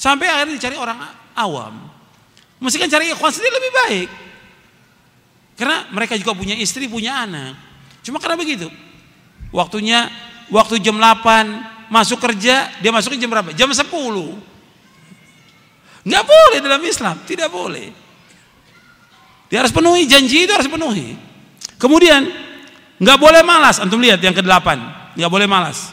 Sampai 0.00 0.32
akhirnya 0.32 0.56
dicari 0.56 0.76
orang 0.80 0.96
awam. 1.36 1.76
Mesti 2.60 2.80
kan 2.80 2.88
cari 2.88 3.12
ikhwan 3.12 3.32
sendiri 3.32 3.52
lebih 3.52 3.72
baik. 3.76 4.08
Karena 5.60 5.84
mereka 5.92 6.16
juga 6.16 6.32
punya 6.32 6.56
istri, 6.56 6.88
punya 6.88 7.28
anak. 7.28 7.52
Cuma 8.00 8.16
karena 8.16 8.40
begitu. 8.40 8.72
Waktunya 9.52 10.08
waktu 10.48 10.80
jam 10.80 10.96
8 10.96 11.92
masuk 11.92 12.16
kerja, 12.16 12.72
dia 12.80 12.88
masuknya 12.88 13.28
jam 13.28 13.28
berapa? 13.28 13.52
Jam 13.52 13.68
10. 13.68 13.84
Enggak 16.00 16.24
boleh 16.24 16.58
dalam 16.64 16.80
Islam, 16.80 17.20
tidak 17.28 17.52
boleh. 17.52 17.92
Dia 19.52 19.60
harus 19.60 19.74
penuhi 19.74 20.08
janji 20.08 20.48
itu 20.48 20.52
harus 20.56 20.70
penuhi. 20.70 21.12
Kemudian 21.76 22.24
nggak 22.96 23.18
boleh 23.20 23.44
malas. 23.44 23.84
Antum 23.84 24.00
lihat 24.00 24.22
yang 24.24 24.32
ke-8, 24.32 24.64
nggak 25.20 25.28
boleh 25.28 25.44
malas. 25.44 25.92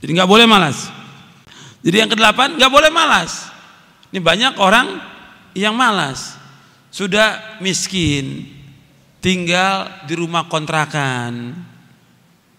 Jadi 0.00 0.10
nggak 0.16 0.30
boleh 0.30 0.48
malas. 0.48 0.88
Jadi 1.84 1.96
yang 2.00 2.08
ke-8 2.08 2.56
nggak 2.56 2.72
boleh 2.72 2.88
malas. 2.88 3.52
Ini 4.08 4.24
banyak 4.24 4.56
orang 4.56 4.86
yang 5.52 5.76
malas. 5.76 6.38
Sudah 6.90 7.58
miskin, 7.60 8.46
tinggal 9.20 10.06
di 10.08 10.14
rumah 10.16 10.46
kontrakan. 10.46 11.54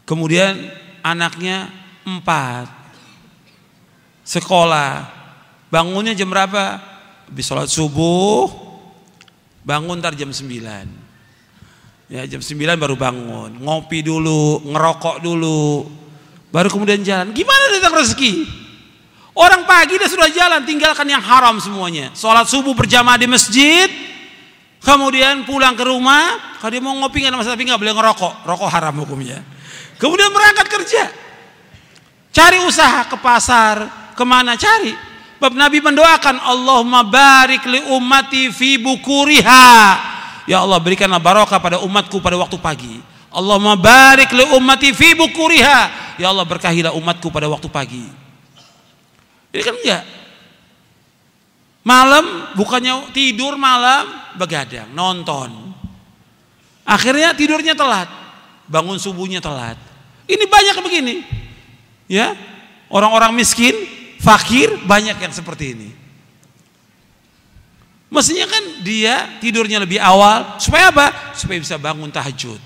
Kemudian 0.07 0.55
anaknya 1.03 1.71
empat. 2.05 2.69
Sekolah. 4.23 5.09
Bangunnya 5.67 6.15
jam 6.15 6.31
berapa? 6.31 6.79
Habis 7.27 7.43
sholat 7.43 7.67
subuh, 7.67 8.67
Bangun 9.67 9.99
ntar 9.99 10.15
jam 10.15 10.31
9. 10.31 10.47
Ya 12.07 12.23
jam 12.23 12.39
9 12.39 12.55
baru 12.79 12.95
bangun, 12.95 13.59
ngopi 13.59 13.99
dulu, 13.99 14.63
ngerokok 14.63 15.19
dulu. 15.19 15.91
Baru 16.55 16.71
kemudian 16.71 17.03
jalan. 17.03 17.35
Gimana 17.35 17.75
datang 17.75 17.99
rezeki? 17.99 18.47
Orang 19.35 19.67
pagi 19.67 19.99
dia 19.99 20.07
sudah 20.07 20.31
jalan, 20.31 20.63
tinggalkan 20.63 21.03
yang 21.03 21.19
haram 21.19 21.59
semuanya. 21.59 22.15
Sholat 22.15 22.47
subuh 22.47 22.71
berjamaah 22.71 23.19
di 23.19 23.27
masjid, 23.27 23.91
kemudian 24.81 25.45
pulang 25.45 25.77
ke 25.77 25.83
rumah. 25.85 26.57
Kalau 26.57 26.71
dia 26.73 26.81
mau 26.81 26.97
ngopi 26.97 27.21
nggak 27.21 27.37
masalah, 27.37 27.53
tapi 27.53 27.69
nggak 27.69 27.81
boleh 27.81 27.93
ngerokok, 27.93 28.33
rokok 28.45 28.69
haram 28.69 28.95
hukumnya. 29.03 29.39
Kemudian 29.97 30.29
berangkat 30.29 30.67
kerja, 30.69 31.03
cari 32.33 32.57
usaha 32.65 33.05
ke 33.09 33.17
pasar, 33.17 33.75
ke 34.13 34.23
mana 34.25 34.53
cari? 34.57 34.93
Bab 35.37 35.53
Nabi 35.53 35.77
mendoakan 35.81 36.41
Allahumma 36.41 37.05
barik 37.05 37.61
li 37.69 37.81
ummati 37.93 38.49
fi 38.49 38.81
bukuriha. 38.81 39.69
Ya 40.49 40.65
Allah 40.65 40.81
berikanlah 40.81 41.21
barokah 41.21 41.61
pada 41.61 41.77
umatku 41.85 42.17
pada 42.17 42.33
waktu 42.41 42.57
pagi. 42.57 42.97
Allahumma 43.29 43.77
barik 43.77 44.33
li 44.33 44.45
ummati 44.57 44.97
fi 44.97 45.13
bukuriha. 45.13 45.79
Ya 46.17 46.33
Allah 46.33 46.41
berkahilah 46.41 46.97
umatku 46.97 47.29
pada 47.29 47.45
waktu 47.45 47.69
pagi. 47.69 48.05
Ini 49.53 49.61
kan 49.61 49.75
enggak. 49.77 50.03
Malam 51.87 52.51
bukannya 52.59 53.15
tidur 53.15 53.55
malam 53.55 54.11
begadang, 54.35 54.91
nonton. 54.91 55.71
Akhirnya 56.83 57.31
tidurnya 57.31 57.79
telat. 57.79 58.11
Bangun 58.67 58.99
subuhnya 58.99 59.39
telat. 59.39 59.79
Ini 60.27 60.43
banyak 60.43 60.83
begini. 60.83 61.23
Ya. 62.11 62.35
Orang-orang 62.91 63.31
miskin 63.31 63.71
fakir 64.19 64.75
banyak 64.83 65.15
yang 65.15 65.31
seperti 65.31 65.79
ini. 65.79 65.89
Mestinya 68.11 68.47
kan 68.51 68.63
dia 68.83 69.39
tidurnya 69.39 69.79
lebih 69.79 69.99
awal 70.03 70.59
supaya 70.59 70.91
apa? 70.91 71.35
Supaya 71.35 71.59
bisa 71.59 71.79
bangun 71.79 72.11
tahajud. 72.11 72.59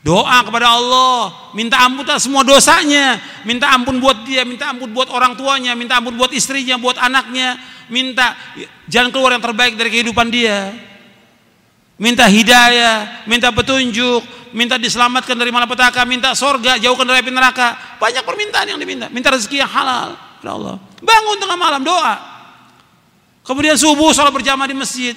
Doa 0.00 0.40
kepada 0.40 0.72
Allah, 0.72 1.52
minta 1.52 1.76
ampun 1.84 2.08
atas 2.08 2.24
semua 2.24 2.40
dosanya, 2.40 3.20
minta 3.44 3.68
ampun 3.68 4.00
buat 4.00 4.24
dia, 4.24 4.48
minta 4.48 4.72
ampun 4.72 4.88
buat 4.96 5.12
orang 5.12 5.36
tuanya, 5.36 5.76
minta 5.76 6.00
ampun 6.00 6.16
buat 6.16 6.32
istrinya, 6.32 6.80
buat 6.80 6.96
anaknya, 6.96 7.60
minta 7.92 8.32
jalan 8.88 9.12
keluar 9.12 9.36
yang 9.36 9.44
terbaik 9.44 9.76
dari 9.76 9.92
kehidupan 9.92 10.32
dia. 10.32 10.72
Minta 12.00 12.24
hidayah, 12.24 13.28
minta 13.28 13.52
petunjuk, 13.52 14.24
minta 14.56 14.80
diselamatkan 14.80 15.36
dari 15.36 15.52
malapetaka, 15.52 16.08
minta 16.08 16.32
sorga, 16.32 16.80
jauhkan 16.80 17.04
dari 17.04 17.20
api 17.20 17.28
neraka. 17.28 18.00
Banyak 18.00 18.24
permintaan 18.24 18.72
yang 18.72 18.80
diminta, 18.80 19.12
minta 19.12 19.28
rezeki 19.28 19.60
yang 19.60 19.68
halal 19.68 20.16
kepada 20.40 20.52
Allah. 20.56 20.76
Bangun 21.04 21.36
tengah 21.36 21.58
malam 21.60 21.84
doa. 21.84 22.16
Kemudian 23.44 23.76
subuh 23.76 24.16
sholat 24.16 24.32
berjamaah 24.32 24.64
di 24.64 24.76
masjid. 24.80 25.12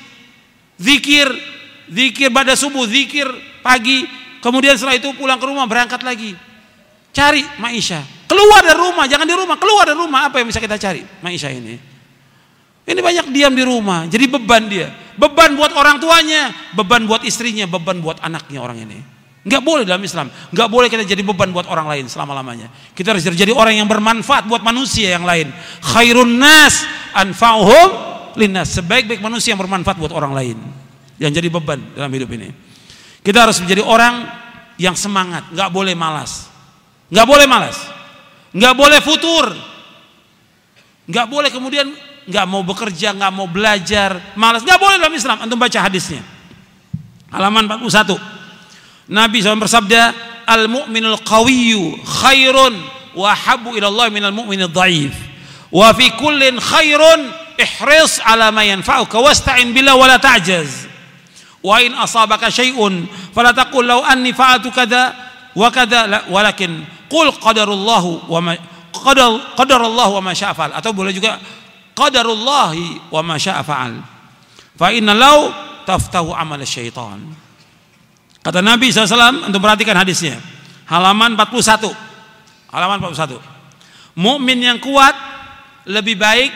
Zikir, 0.76 1.32
zikir 1.88 2.28
pada 2.36 2.60
subuh, 2.60 2.84
zikir 2.84 3.32
pagi. 3.64 4.23
Kemudian 4.44 4.76
setelah 4.76 5.00
itu 5.00 5.16
pulang 5.16 5.40
ke 5.40 5.48
rumah 5.48 5.64
berangkat 5.64 6.04
lagi. 6.04 6.36
Cari 7.16 7.48
Maisha. 7.64 8.04
Keluar 8.28 8.60
dari 8.66 8.76
rumah, 8.76 9.08
jangan 9.08 9.24
di 9.24 9.36
rumah, 9.38 9.56
keluar 9.56 9.88
dari 9.88 9.96
rumah. 9.96 10.28
Apa 10.28 10.44
yang 10.44 10.52
bisa 10.52 10.60
kita 10.60 10.76
cari? 10.76 11.00
Maisha 11.24 11.48
ini. 11.48 11.80
Ini 12.84 13.00
banyak 13.00 13.32
diam 13.32 13.56
di 13.56 13.64
rumah, 13.64 14.04
jadi 14.12 14.28
beban 14.28 14.68
dia. 14.68 14.92
Beban 15.16 15.56
buat 15.56 15.72
orang 15.72 16.04
tuanya, 16.04 16.52
beban 16.76 17.08
buat 17.08 17.24
istrinya, 17.24 17.64
beban 17.64 18.04
buat 18.04 18.20
anaknya 18.20 18.60
orang 18.60 18.84
ini. 18.84 19.00
Enggak 19.48 19.64
boleh 19.64 19.84
dalam 19.88 20.04
Islam. 20.04 20.28
Enggak 20.52 20.68
boleh 20.68 20.88
kita 20.92 21.04
jadi 21.08 21.24
beban 21.24 21.52
buat 21.56 21.68
orang 21.68 21.88
lain 21.88 22.06
selama-lamanya. 22.12 22.68
Kita 22.92 23.16
harus 23.16 23.24
jadi 23.24 23.52
orang 23.56 23.80
yang 23.80 23.88
bermanfaat 23.88 24.48
buat 24.48 24.64
manusia 24.64 25.16
yang 25.16 25.24
lain. 25.24 25.52
Khairun 25.84 26.40
nas 26.40 26.84
anfa'uhum 27.16 27.90
linnas. 28.40 28.76
Sebaik-baik 28.76 29.20
manusia 29.20 29.56
yang 29.56 29.62
bermanfaat 29.64 30.00
buat 30.00 30.16
orang 30.16 30.32
lain. 30.36 30.58
Yang 31.20 31.44
jadi 31.44 31.48
beban 31.52 31.80
dalam 31.96 32.12
hidup 32.12 32.32
ini. 32.36 32.73
Kita 33.24 33.48
harus 33.48 33.64
menjadi 33.64 33.80
orang 33.80 34.28
yang 34.76 35.00
semangat, 35.00 35.48
enggak 35.56 35.72
boleh 35.72 35.96
malas. 35.96 36.52
Enggak 37.08 37.28
boleh 37.30 37.46
malas. 37.48 37.78
Enggak 38.52 38.76
boleh 38.76 39.00
futur. 39.00 39.46
Enggak 41.08 41.26
boleh 41.32 41.50
kemudian 41.50 41.88
enggak 42.28 42.46
mau 42.48 42.62
bekerja, 42.68 43.16
enggak 43.16 43.32
mau 43.32 43.48
belajar, 43.48 44.36
malas. 44.36 44.62
Enggak 44.68 44.80
boleh 44.80 44.96
dalam 45.00 45.16
Islam. 45.16 45.38
Antum 45.40 45.56
baca 45.56 45.80
hadisnya. 45.88 46.20
Halaman 47.32 47.66
41. 47.66 48.20
Nabi 49.10 49.42
SAW 49.42 49.64
bersabda, 49.64 50.02
Al-mu'minul 50.44 51.24
qawiyyu 51.24 51.98
khairun 52.04 52.76
wa 53.16 53.32
habbu 53.32 53.80
ila 53.80 53.88
Allah 53.88 54.08
minal 54.12 54.36
mu'minil 54.36 54.70
dhaif. 54.70 55.16
Wa 55.72 55.96
fi 55.96 56.12
kullin 56.14 56.60
khairun 56.60 57.32
ihris 57.58 58.20
ala 58.22 58.52
ma 58.52 58.68
yanfa'uka 58.68 59.18
wasta'in 59.18 59.72
billah 59.72 59.96
wa 59.96 60.06
la 60.06 60.20
ta'jaz. 60.20 60.93
Wa 61.64 61.80
in 61.80 61.96
asabaka 61.96 62.52
syai'un 62.52 63.08
fala 63.32 63.56
taqul 63.56 63.88
law 63.88 64.04
anni 64.04 64.36
fa'altu 64.36 64.68
kadza 64.76 65.16
wa 65.56 65.72
kadza 65.72 66.28
walakin 66.28 66.84
qul 67.08 67.32
qadarullahu 67.40 68.28
wa 68.28 68.40
ma 68.44 68.54
qadar 68.92 69.56
qadarullahu 69.56 70.20
wa 70.20 70.22
ma 70.22 70.32
syaa 70.36 70.52
fa'al 70.52 70.76
atau 70.76 70.92
boleh 70.92 71.16
juga 71.16 71.40
qadarullahi 71.96 73.10
wa 73.10 73.22
ma 73.24 73.40
syaa 73.40 73.64
fa'al. 73.64 73.94
Fa 74.76 74.92
inna 74.92 75.16
law 75.16 75.50
taftahu 75.88 76.36
amal 76.36 76.60
syaitan. 76.68 77.20
Kata 78.44 78.60
Nabi 78.60 78.92
SAW 78.92 79.48
untuk 79.48 79.64
perhatikan 79.64 79.96
hadisnya. 79.96 80.36
Halaman 80.92 81.40
41. 81.40 81.88
Halaman 82.76 83.00
41. 83.00 83.40
Mukmin 84.20 84.60
yang 84.60 84.84
kuat 84.84 85.16
lebih 85.88 86.20
baik 86.20 86.52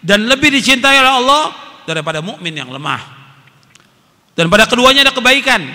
dan 0.00 0.24
lebih 0.24 0.48
dicintai 0.48 0.96
oleh 0.96 1.12
Allah 1.12 1.44
daripada 1.84 2.24
mukmin 2.24 2.56
yang 2.56 2.72
lemah. 2.72 3.19
Dan 4.40 4.48
pada 4.48 4.64
keduanya 4.64 5.04
ada 5.04 5.12
kebaikan. 5.12 5.68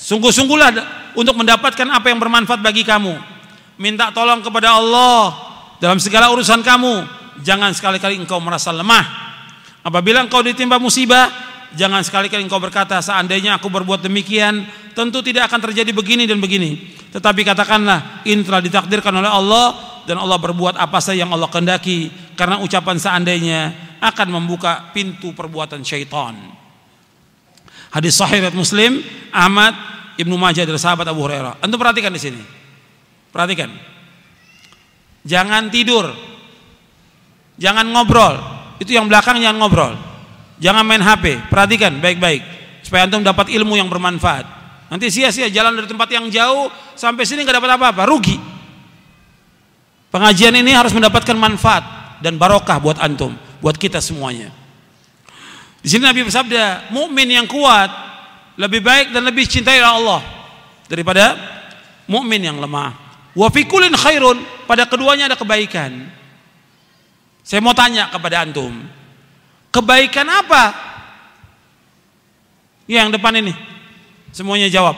Sungguh-sungguhlah 0.00 0.72
untuk 1.12 1.36
mendapatkan 1.36 1.84
apa 1.92 2.08
yang 2.08 2.16
bermanfaat 2.16 2.64
bagi 2.64 2.80
kamu. 2.80 3.12
Minta 3.76 4.08
tolong 4.08 4.40
kepada 4.40 4.80
Allah 4.80 5.36
dalam 5.84 6.00
segala 6.00 6.32
urusan 6.32 6.64
kamu. 6.64 7.04
Jangan 7.44 7.76
sekali-kali 7.76 8.16
engkau 8.16 8.40
merasa 8.40 8.72
lemah. 8.72 9.04
Apabila 9.84 10.24
engkau 10.24 10.40
ditimpa 10.40 10.80
musibah, 10.80 11.28
Jangan 11.74 12.06
sekali-kali 12.06 12.46
engkau 12.46 12.62
berkata 12.62 13.02
seandainya 13.02 13.58
aku 13.58 13.66
berbuat 13.66 14.06
demikian 14.06 14.62
tentu 14.94 15.26
tidak 15.26 15.50
akan 15.50 15.70
terjadi 15.70 15.90
begini 15.90 16.24
dan 16.24 16.38
begini. 16.38 16.94
Tetapi 17.10 17.42
katakanlah 17.42 18.22
ini 18.26 18.46
telah 18.46 18.62
ditakdirkan 18.62 19.10
oleh 19.10 19.30
Allah 19.30 19.66
dan 20.06 20.22
Allah 20.22 20.38
berbuat 20.38 20.78
apa 20.78 21.02
saja 21.02 21.26
yang 21.26 21.34
Allah 21.34 21.50
kehendaki 21.50 22.10
karena 22.38 22.62
ucapan 22.62 22.96
seandainya 22.98 23.60
akan 23.98 24.38
membuka 24.38 24.94
pintu 24.94 25.34
perbuatan 25.34 25.82
syaitan. 25.82 26.63
Hadis 27.94 28.18
sahih 28.18 28.42
riwayat 28.42 28.58
Muslim, 28.58 29.06
Ahmad, 29.30 29.70
Ibnu 30.18 30.34
Majah 30.34 30.66
dari 30.66 30.74
sahabat 30.82 31.06
Abu 31.06 31.22
Hurairah. 31.22 31.62
Antum 31.62 31.78
perhatikan 31.78 32.10
di 32.10 32.18
sini. 32.18 32.42
Perhatikan. 33.30 33.70
Jangan 35.22 35.70
tidur. 35.70 36.10
Jangan 37.54 37.86
ngobrol. 37.94 38.34
Itu 38.82 38.98
yang 38.98 39.06
belakang 39.06 39.38
jangan 39.38 39.62
ngobrol. 39.62 39.94
Jangan 40.58 40.82
main 40.82 41.06
HP. 41.06 41.46
Perhatikan 41.46 42.02
baik-baik 42.02 42.42
supaya 42.82 43.06
antum 43.06 43.22
dapat 43.22 43.54
ilmu 43.54 43.78
yang 43.78 43.86
bermanfaat. 43.86 44.42
Nanti 44.90 45.14
sia-sia 45.14 45.46
jalan 45.46 45.78
dari 45.78 45.86
tempat 45.86 46.10
yang 46.10 46.26
jauh 46.34 46.74
sampai 46.98 47.22
sini 47.22 47.46
nggak 47.46 47.62
dapat 47.62 47.78
apa-apa, 47.78 48.10
rugi. 48.10 48.36
Pengajian 50.10 50.54
ini 50.54 50.74
harus 50.74 50.90
mendapatkan 50.90 51.34
manfaat 51.34 51.82
dan 52.22 52.38
barokah 52.38 52.78
buat 52.78 52.98
antum, 52.98 53.34
buat 53.58 53.74
kita 53.74 53.98
semuanya. 53.98 54.63
Di 55.84 55.92
sini 55.92 56.08
Nabi 56.08 56.24
bersabda, 56.24 56.88
mukmin 56.96 57.28
yang 57.28 57.44
kuat 57.44 57.92
lebih 58.56 58.80
baik 58.80 59.12
dan 59.12 59.20
lebih 59.20 59.44
cintai 59.44 59.84
Allah 59.84 60.24
daripada 60.88 61.36
mukmin 62.08 62.40
yang 62.40 62.56
lemah. 62.56 62.96
Wa 63.36 63.52
fi 63.52 63.68
kullin 63.68 63.92
khairun, 63.92 64.40
pada 64.64 64.88
keduanya 64.88 65.28
ada 65.28 65.36
kebaikan. 65.36 66.08
Saya 67.44 67.60
mau 67.60 67.76
tanya 67.76 68.08
kepada 68.08 68.40
antum, 68.40 68.72
kebaikan 69.68 70.24
apa? 70.24 70.72
Ya, 72.88 73.04
yang 73.04 73.12
depan 73.12 73.36
ini. 73.36 73.52
Semuanya 74.32 74.72
jawab. 74.72 74.96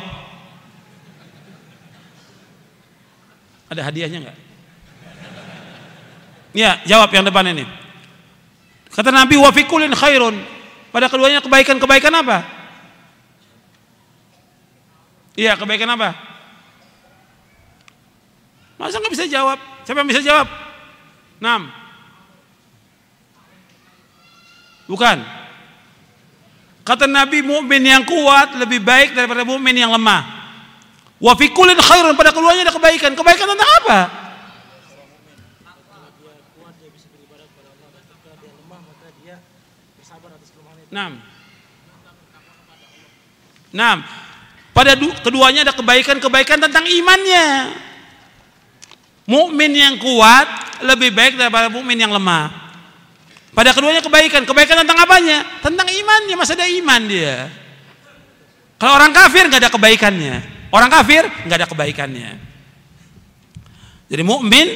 Ada 3.67 3.91
hadiahnya 3.91 4.23
enggak? 4.23 4.39
Ya, 6.55 6.79
jawab 6.87 7.11
yang 7.11 7.27
depan 7.27 7.51
ini. 7.51 7.67
Kata 8.95 9.11
Nabi 9.11 9.35
wa 9.35 9.51
fikulin 9.51 9.91
khairun. 9.91 10.56
Pada 10.97 11.13
keduanya 11.13 11.45
kebaikan-kebaikan 11.45 12.09
apa? 12.25 12.41
Iya, 15.37 15.53
kebaikan 15.61 15.93
apa? 15.93 16.17
Masa 18.81 18.97
nggak 18.97 19.13
bisa 19.13 19.29
jawab? 19.29 19.61
Siapa 19.85 20.01
yang 20.01 20.09
bisa 20.09 20.25
jawab? 20.25 20.49
Enam. 21.37 21.69
Bukan. 24.89 25.21
Kata 26.81 27.05
Nabi 27.05 27.45
mukmin 27.45 27.85
yang 27.85 28.01
kuat 28.09 28.57
lebih 28.57 28.81
baik 28.81 29.13
daripada 29.13 29.45
mukmin 29.45 29.77
yang 29.77 29.93
lemah. 29.93 30.25
Wa 31.21 31.37
fi 31.37 31.53
khairun 31.53 32.17
pada 32.17 32.33
keduanya 32.33 32.73
ada 32.73 32.73
kebaikan. 32.73 33.13
Kebaikan 33.13 33.45
tentang 33.53 33.71
apa? 33.85 34.01
Enam. 40.91 41.19
Enam. 43.75 43.99
Pada 44.77 44.93
keduanya 44.97 45.65
ada 45.65 45.73
kebaikan-kebaikan 45.73 46.61
tentang 46.61 46.85
imannya. 46.85 47.73
Mukmin 49.27 49.73
yang 49.75 49.97
kuat 49.99 50.47
lebih 50.85 51.11
baik 51.17 51.35
daripada 51.41 51.67
mukmin 51.73 51.97
yang 51.97 52.13
lemah. 52.13 52.53
Pada 53.57 53.73
keduanya 53.73 54.05
kebaikan. 54.05 54.45
Kebaikan 54.45 54.85
tentang 54.85 55.01
apanya? 55.01 55.43
Tentang 55.65 55.89
imannya. 55.89 56.35
Masa 56.37 56.55
ada 56.55 56.69
iman 56.69 57.03
dia. 57.09 57.49
Kalau 58.77 59.01
orang 59.01 59.17
kafir 59.17 59.49
nggak 59.49 59.65
ada 59.65 59.73
kebaikannya. 59.73 60.35
Orang 60.69 60.93
kafir 60.93 61.25
nggak 61.49 61.57
ada 61.65 61.69
kebaikannya. 61.69 62.31
Jadi 64.07 64.23
mukmin 64.23 64.67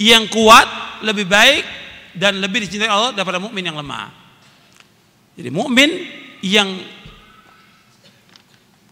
yang 0.00 0.26
kuat 0.32 0.66
lebih 1.04 1.28
baik 1.28 1.62
dan 2.16 2.40
lebih 2.40 2.64
dicintai 2.64 2.90
Allah 2.90 3.12
daripada 3.12 3.38
mukmin 3.38 3.62
yang 3.62 3.76
lemah. 3.76 4.19
Jadi 5.40 5.48
mukmin 5.48 5.88
yang 6.44 6.68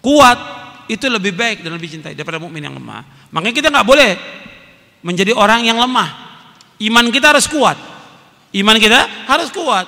kuat 0.01 0.39
itu 0.89 1.05
lebih 1.13 1.37
baik 1.37 1.61
dan 1.61 1.77
lebih 1.77 1.93
cintai 1.93 2.17
daripada 2.17 2.41
mukmin 2.41 2.65
yang 2.65 2.73
lemah. 2.73 3.29
Makanya 3.29 3.53
kita 3.53 3.69
nggak 3.69 3.85
boleh 3.85 4.11
menjadi 5.05 5.37
orang 5.37 5.69
yang 5.69 5.77
lemah. 5.77 6.09
Iman 6.81 7.13
kita 7.13 7.37
harus 7.37 7.45
kuat. 7.45 7.77
Iman 8.57 8.81
kita 8.81 9.29
harus 9.29 9.53
kuat. 9.53 9.85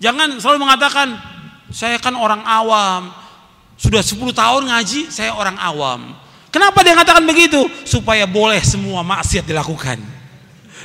Jangan 0.00 0.40
selalu 0.40 0.64
mengatakan 0.64 1.12
saya 1.68 2.00
kan 2.00 2.16
orang 2.16 2.40
awam. 2.48 3.12
Sudah 3.76 4.00
10 4.00 4.16
tahun 4.32 4.72
ngaji, 4.72 5.12
saya 5.12 5.36
orang 5.36 5.56
awam. 5.60 6.16
Kenapa 6.48 6.80
dia 6.80 6.96
mengatakan 6.96 7.24
begitu? 7.24 7.68
Supaya 7.84 8.24
boleh 8.24 8.60
semua 8.64 9.04
maksiat 9.04 9.44
dilakukan. 9.44 10.19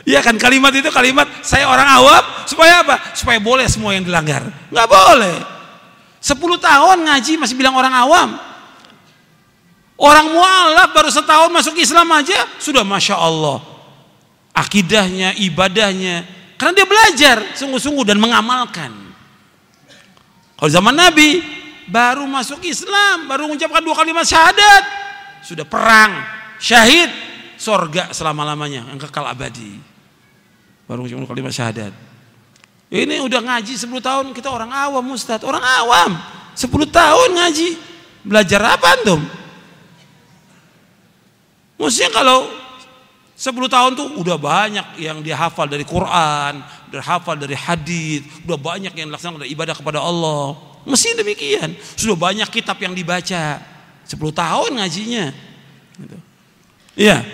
Iya 0.05 0.21
kan 0.21 0.37
kalimat 0.37 0.69
itu 0.69 0.87
kalimat 0.93 1.25
saya 1.41 1.65
orang 1.65 1.89
awam 1.89 2.23
supaya 2.45 2.85
apa? 2.85 2.95
Supaya 3.17 3.41
boleh 3.41 3.65
semua 3.65 3.97
yang 3.97 4.05
dilanggar. 4.05 4.45
Nggak 4.69 4.87
boleh. 4.87 5.37
10 6.21 6.37
tahun 6.61 6.97
ngaji 7.09 7.33
masih 7.41 7.57
bilang 7.57 7.73
orang 7.73 7.93
awam. 7.93 8.29
Orang 9.97 10.29
mualaf 10.29 10.93
baru 10.93 11.09
setahun 11.09 11.49
masuk 11.49 11.73
Islam 11.81 12.05
aja 12.13 12.37
sudah 12.61 12.85
masya 12.85 13.17
Allah 13.17 13.75
akidahnya, 14.55 15.35
ibadahnya, 15.35 16.23
karena 16.55 16.73
dia 16.81 16.87
belajar 16.87 17.37
sungguh-sungguh 17.59 18.07
dan 18.07 18.17
mengamalkan. 18.17 18.95
Kalau 20.55 20.71
zaman 20.71 20.95
Nabi 20.95 21.43
baru 21.91 22.23
masuk 22.23 22.63
Islam, 22.63 23.27
baru 23.27 23.51
mengucapkan 23.51 23.83
dua 23.83 23.95
kalimat 23.99 24.23
syahadat, 24.23 24.83
sudah 25.43 25.67
perang, 25.67 26.23
syahid, 26.63 27.11
sorga 27.59 28.15
selama-lamanya 28.15 28.87
yang 28.87 28.97
kekal 28.97 29.27
abadi. 29.27 29.94
Baru 30.85 31.01
mengucapkan 31.01 31.29
kalimat 31.29 31.53
syahadat. 31.53 31.93
Ini 32.93 33.17
udah 33.25 33.41
ngaji 33.41 33.73
10 33.73 33.89
tahun, 33.97 34.25
kita 34.37 34.53
orang 34.53 34.69
awam 34.69 35.05
Ustaz, 35.11 35.41
orang 35.41 35.61
awam. 35.61 36.13
10 36.53 36.69
tahun 36.87 37.29
ngaji. 37.33 37.69
Belajar 38.25 38.61
apa 38.77 38.97
antum? 38.97 39.21
Maksudnya 41.75 42.09
kalau 42.13 42.47
10 43.35 43.67
tahun 43.67 43.91
tuh 43.99 44.07
udah 44.21 44.37
banyak 44.39 45.01
yang 45.01 45.19
dia 45.19 45.35
hafal 45.35 45.67
dari 45.67 45.83
Quran, 45.83 46.63
udah 46.63 47.03
hafal 47.03 47.35
dari 47.35 47.57
hadis, 47.57 48.23
udah 48.47 48.55
banyak 48.55 48.93
yang 48.95 49.11
laksanakan 49.11 49.49
ibadah 49.49 49.75
kepada 49.75 49.99
Allah. 49.99 50.55
Mesti 50.85 51.17
demikian. 51.17 51.73
Sudah 51.97 52.15
banyak 52.15 52.47
kitab 52.53 52.77
yang 52.79 52.93
dibaca. 52.95 53.59
10 54.05 54.13
tahun 54.31 54.69
ngajinya. 54.77 55.25
Gitu. 55.97 56.17
Iya, 56.95 57.25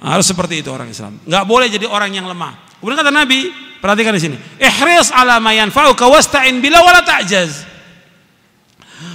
harus 0.00 0.24
seperti 0.24 0.62
itu 0.62 0.70
orang 0.72 0.88
Islam. 0.88 1.18
Nggak 1.26 1.44
boleh 1.44 1.66
jadi 1.68 1.84
orang 1.90 2.14
yang 2.14 2.24
lemah. 2.30 2.71
Kemudian 2.82 2.98
kata 2.98 3.14
Nabi, 3.14 3.46
perhatikan 3.78 4.10
di 4.10 4.18
sini. 4.18 4.36
Ihris 4.58 5.14
ala 5.14 5.38
ma 5.38 5.54
yanfa'uka 5.54 6.02
wasta'in 6.10 6.58
bila 6.58 6.82
wala 6.82 7.06
ta'jaz. 7.06 7.62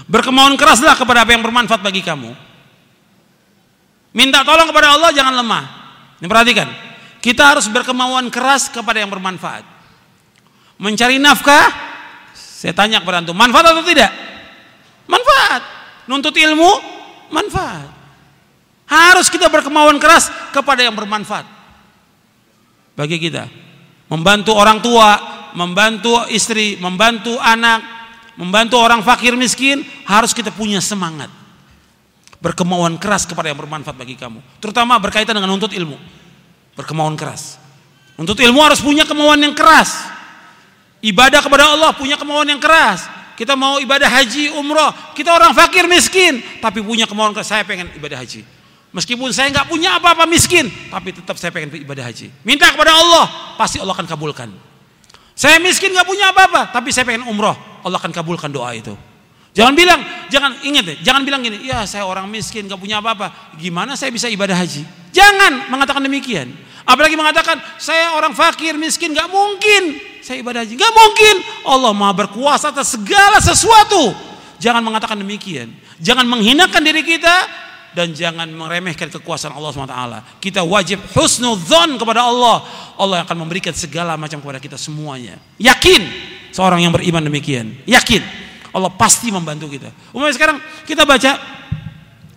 Berkemauan 0.07 0.55
keraslah 0.55 0.95
kepada 0.95 1.27
apa 1.27 1.35
yang 1.35 1.43
bermanfaat 1.43 1.83
bagi 1.83 1.99
kamu. 1.99 2.31
Minta 4.15 4.47
tolong 4.47 4.71
kepada 4.71 4.95
Allah 4.95 5.11
jangan 5.11 5.35
lemah. 5.35 5.63
Ini 6.23 6.31
perhatikan. 6.31 6.67
Kita 7.19 7.43
harus 7.43 7.67
berkemauan 7.67 8.31
keras 8.31 8.71
kepada 8.71 9.03
yang 9.03 9.11
bermanfaat. 9.11 9.67
Mencari 10.79 11.19
nafkah, 11.19 11.67
saya 12.31 12.71
tanya 12.71 13.03
kepada 13.03 13.19
antum, 13.19 13.35
manfaat 13.35 13.67
atau 13.67 13.83
tidak? 13.83 14.15
Manfaat. 15.11 15.61
Nuntut 16.07 16.31
ilmu, 16.31 16.71
manfaat. 17.35 17.91
Harus 18.87 19.27
kita 19.27 19.51
berkemauan 19.51 19.99
keras 19.99 20.31
kepada 20.55 20.87
yang 20.87 20.95
bermanfaat. 20.95 21.56
Bagi 22.97 23.21
kita. 23.21 23.45
Membantu 24.09 24.57
orang 24.57 24.81
tua, 24.81 25.09
membantu 25.53 26.25
istri, 26.33 26.81
membantu 26.81 27.37
anak, 27.37 27.85
membantu 28.41 28.81
orang 28.81 29.05
fakir 29.05 29.37
miskin, 29.37 29.85
harus 30.09 30.33
kita 30.33 30.49
punya 30.49 30.81
semangat 30.81 31.29
berkemauan 32.37 33.01
keras 33.01 33.25
kepada 33.25 33.49
yang 33.49 33.57
bermanfaat 33.57 33.97
bagi 33.97 34.13
kamu. 34.17 34.41
Terutama 34.61 34.97
berkaitan 35.01 35.33
dengan 35.37 35.49
nuntut 35.49 35.73
ilmu. 35.73 35.97
Berkemauan 36.77 37.17
keras. 37.17 37.57
Nuntut 38.17 38.37
ilmu 38.37 38.61
harus 38.61 38.81
punya 38.81 39.05
kemauan 39.05 39.41
yang 39.41 39.53
keras. 39.57 40.05
Ibadah 41.01 41.41
kepada 41.41 41.73
Allah 41.73 41.93
punya 41.93 42.17
kemauan 42.17 42.49
yang 42.49 42.61
keras. 42.61 43.05
Kita 43.37 43.53
mau 43.53 43.77
ibadah 43.77 44.09
haji, 44.09 44.49
umroh. 44.57 44.89
Kita 45.13 45.29
orang 45.33 45.53
fakir 45.53 45.85
miskin. 45.85 46.41
Tapi 46.57 46.81
punya 46.81 47.05
kemauan 47.05 47.33
keras. 47.33 47.53
Saya 47.53 47.61
pengen 47.65 47.89
ibadah 47.93 48.17
haji. 48.21 48.56
Meskipun 48.95 49.35
saya 49.35 49.51
nggak 49.51 49.67
punya 49.67 49.99
apa-apa 49.99 50.23
miskin. 50.23 50.71
Tapi 50.89 51.11
tetap 51.11 51.35
saya 51.35 51.51
pengen 51.51 51.75
ibadah 51.83 52.07
haji. 52.07 52.31
Minta 52.47 52.71
kepada 52.71 52.95
Allah. 52.95 53.55
Pasti 53.59 53.77
Allah 53.83 53.93
akan 53.93 54.07
kabulkan. 54.07 54.49
Saya 55.37 55.59
miskin 55.59 55.91
nggak 55.91 56.07
punya 56.07 56.31
apa-apa. 56.31 56.71
Tapi 56.71 56.89
saya 56.95 57.03
pengen 57.03 57.27
umroh. 57.27 57.53
Allah 57.83 57.99
akan 57.99 58.11
kabulkan 58.15 58.47
doa 58.49 58.71
itu. 58.73 58.95
Jangan 59.57 59.73
bilang, 59.73 59.97
jangan 60.29 60.53
ingat 60.61 60.83
deh, 60.85 60.97
jangan 61.01 61.25
bilang 61.25 61.41
gini, 61.41 61.65
ya 61.65 61.81
saya 61.89 62.05
orang 62.05 62.29
miskin, 62.29 62.69
gak 62.69 62.77
punya 62.77 63.01
apa-apa. 63.01 63.57
Gimana 63.57 63.97
saya 63.97 64.13
bisa 64.13 64.29
ibadah 64.29 64.53
haji? 64.53 64.85
Jangan 65.09 65.73
mengatakan 65.73 66.05
demikian. 66.05 66.53
Apalagi 66.85 67.17
mengatakan 67.17 67.57
saya 67.81 68.13
orang 68.13 68.37
fakir, 68.37 68.77
miskin, 68.77 69.17
gak 69.17 69.25
mungkin 69.25 69.97
saya 70.21 70.45
ibadah 70.45 70.61
haji. 70.61 70.77
Gak 70.77 70.93
mungkin. 70.93 71.35
Allah 71.65 71.89
maha 71.89 72.13
berkuasa 72.13 72.69
atas 72.69 73.01
segala 73.01 73.41
sesuatu. 73.41 74.13
Jangan 74.61 74.85
mengatakan 74.85 75.17
demikian. 75.17 75.73
Jangan 75.97 76.29
menghinakan 76.29 76.81
diri 76.85 77.01
kita 77.01 77.35
dan 77.97 78.13
jangan 78.13 78.45
meremehkan 78.45 79.09
kekuasaan 79.09 79.57
Allah 79.57 79.73
SWT. 79.73 79.97
Kita 80.37 80.61
wajib 80.61 81.01
husnudzon 81.17 81.97
kepada 81.97 82.29
Allah. 82.29 82.61
Allah 82.93 83.25
akan 83.25 83.41
memberikan 83.41 83.73
segala 83.73 84.13
macam 84.13 84.37
kepada 84.37 84.61
kita 84.61 84.77
semuanya. 84.77 85.41
Yakin 85.57 86.05
seorang 86.53 86.85
yang 86.85 86.93
beriman 86.93 87.25
demikian. 87.25 87.73
Yakin 87.89 88.21
Allah 88.69 88.93
pasti 88.93 89.33
membantu 89.33 89.65
kita. 89.73 89.89
Umumnya 90.13 90.37
sekarang 90.37 90.61
kita 90.85 91.09
baca 91.09 91.41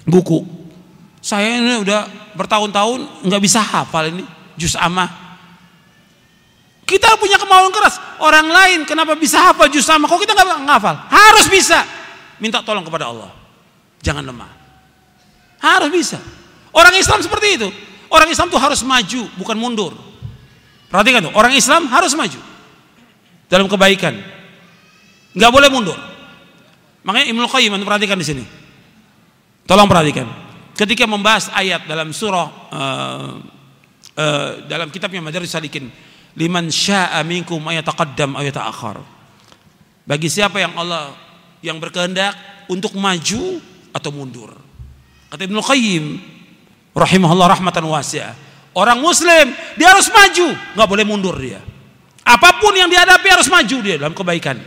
buku. 0.09 0.49
Saya 1.21 1.61
ini 1.61 1.85
udah 1.85 2.09
bertahun-tahun 2.33 3.29
nggak 3.29 3.43
bisa 3.45 3.61
hafal 3.61 4.09
ini 4.09 4.25
juz 4.57 4.73
amah. 4.81 5.37
Kita 6.89 7.21
punya 7.21 7.37
kemauan 7.37 7.69
keras. 7.69 8.01
Orang 8.17 8.49
lain 8.49 8.89
kenapa 8.89 9.13
bisa 9.13 9.53
hafal 9.53 9.69
juz 9.69 9.85
amah? 9.93 10.09
Kok 10.09 10.25
kita 10.25 10.33
nggak 10.33 10.81
hafal? 10.81 10.97
Harus 11.13 11.53
bisa. 11.53 11.85
Minta 12.41 12.65
tolong 12.65 12.89
kepada 12.89 13.13
Allah. 13.13 13.29
Jangan 14.01 14.25
lemah. 14.25 14.60
Harus 15.61 15.91
bisa. 15.93 16.19
Orang 16.73 16.97
Islam 16.97 17.21
seperti 17.21 17.61
itu. 17.61 17.69
Orang 18.11 18.27
Islam 18.27 18.51
tuh 18.51 18.59
harus 18.59 18.83
maju, 18.83 19.23
bukan 19.39 19.55
mundur. 19.55 19.93
Perhatikan 20.91 21.31
tuh, 21.31 21.33
orang 21.39 21.55
Islam 21.55 21.87
harus 21.87 22.11
maju 22.19 22.41
dalam 23.47 23.71
kebaikan. 23.71 24.19
Nggak 25.37 25.53
boleh 25.55 25.69
mundur. 25.71 25.99
Makanya 27.07 27.31
Ibnu 27.31 27.47
Qayyim 27.47 27.79
perhatikan 27.87 28.19
di 28.19 28.27
sini. 28.27 28.45
Tolong 29.65 29.87
perhatikan. 29.87 30.27
Ketika 30.75 31.07
membahas 31.07 31.53
ayat 31.55 31.87
dalam 31.87 32.11
surah 32.11 32.49
uh, 32.73 33.31
uh, 34.17 34.51
dalam 34.67 34.91
kitabnya 34.91 35.23
Madaris 35.23 35.55
Salikin, 35.55 35.87
liman 36.35 36.67
syaa 36.73 37.23
minkum 37.23 37.63
ayataqaddam 37.63 38.35
ayata'akhir. 38.35 38.99
Bagi 40.09 40.27
siapa 40.27 40.59
yang 40.59 40.75
Allah 40.75 41.15
yang 41.63 41.79
berkehendak 41.79 42.35
untuk 42.67 42.97
maju 42.99 43.63
atau 43.95 44.11
mundur. 44.11 44.70
Kata 45.31 45.47
Ibnu 45.47 45.63
Qayyim 45.63 46.05
rahimahullah 46.91 47.49
rahmatan 47.55 47.87
wasi'ah. 47.87 48.35
Orang 48.75 48.99
muslim 48.99 49.55
dia 49.79 49.95
harus 49.95 50.11
maju, 50.11 50.51
nggak 50.75 50.89
boleh 50.91 51.05
mundur 51.07 51.39
dia. 51.39 51.63
Apa 52.27 52.59
pun 52.59 52.75
yang 52.75 52.91
dihadapi 52.91 53.27
harus 53.31 53.47
maju 53.47 53.77
dia 53.79 53.97
dalam 53.99 54.15
kebaikan. 54.15 54.59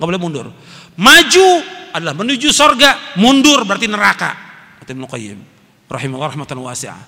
nggak 0.00 0.08
boleh 0.08 0.20
mundur. 0.20 0.46
Maju 0.96 1.48
adalah 1.92 2.16
menuju 2.16 2.48
sorga, 2.50 3.16
mundur 3.20 3.68
berarti 3.68 3.84
neraka. 3.84 4.32
Kata 4.80 4.90
Ibnu 4.96 5.04
Qayyim 5.04 5.38
rahimahullah 5.92 6.32
rahmatan 6.32 6.56
wasi'ah. 6.64 7.02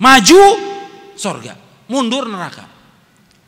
Maju 0.00 0.42
sorga, 1.12 1.60
mundur 1.92 2.24
neraka. 2.24 2.64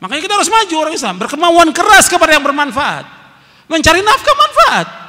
Makanya 0.01 0.21
kita 0.21 0.33
harus 0.37 0.49
maju 0.49 0.75
orang 0.85 0.93
Islam, 0.93 1.15
berkemauan 1.17 1.69
keras 1.73 2.09
kepada 2.09 2.33
yang 2.33 2.45
bermanfaat. 2.45 3.05
Mencari 3.69 4.01
nafkah 4.05 4.35
manfaat. 4.37 5.00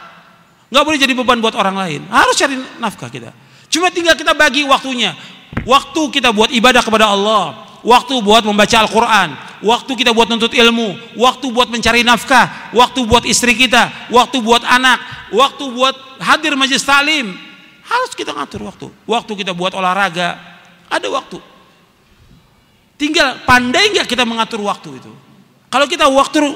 Nggak 0.72 0.84
boleh 0.88 0.98
jadi 1.04 1.12
beban 1.12 1.36
buat 1.44 1.52
orang 1.52 1.76
lain. 1.76 2.00
Harus 2.08 2.32
cari 2.32 2.56
nafkah 2.80 3.12
kita. 3.12 3.28
Cuma 3.68 3.92
tinggal 3.92 4.16
kita 4.16 4.32
bagi 4.32 4.64
waktunya. 4.64 5.12
Waktu 5.68 6.08
kita 6.08 6.32
buat 6.32 6.48
ibadah 6.48 6.80
kepada 6.80 7.12
Allah. 7.12 7.76
Waktu 7.84 8.24
buat 8.24 8.40
membaca 8.40 8.80
Al-Quran. 8.80 9.36
Waktu 9.60 9.92
kita 10.00 10.16
buat 10.16 10.32
nuntut 10.32 10.56
ilmu. 10.56 10.96
Waktu 11.20 11.52
buat 11.52 11.68
mencari 11.68 12.00
nafkah. 12.00 12.72
Waktu 12.72 13.04
buat 13.04 13.28
istri 13.28 13.52
kita. 13.52 14.08
Waktu 14.08 14.40
buat 14.40 14.64
anak. 14.64 15.28
Waktu 15.36 15.64
buat 15.76 15.92
hadir 16.24 16.56
majelis 16.56 16.88
talim. 16.88 17.36
Harus 17.84 18.16
kita 18.16 18.32
ngatur 18.32 18.64
waktu. 18.64 18.88
Waktu 19.04 19.32
kita 19.44 19.52
buat 19.52 19.76
olahraga. 19.76 20.40
Ada 20.88 21.12
waktu. 21.12 21.36
Tinggal 22.96 23.44
pandai 23.44 23.92
nggak 23.92 24.08
kita 24.08 24.24
mengatur 24.24 24.64
waktu 24.64 24.88
itu. 24.96 25.12
Kalau 25.68 25.84
kita 25.84 26.08
waktu 26.08 26.48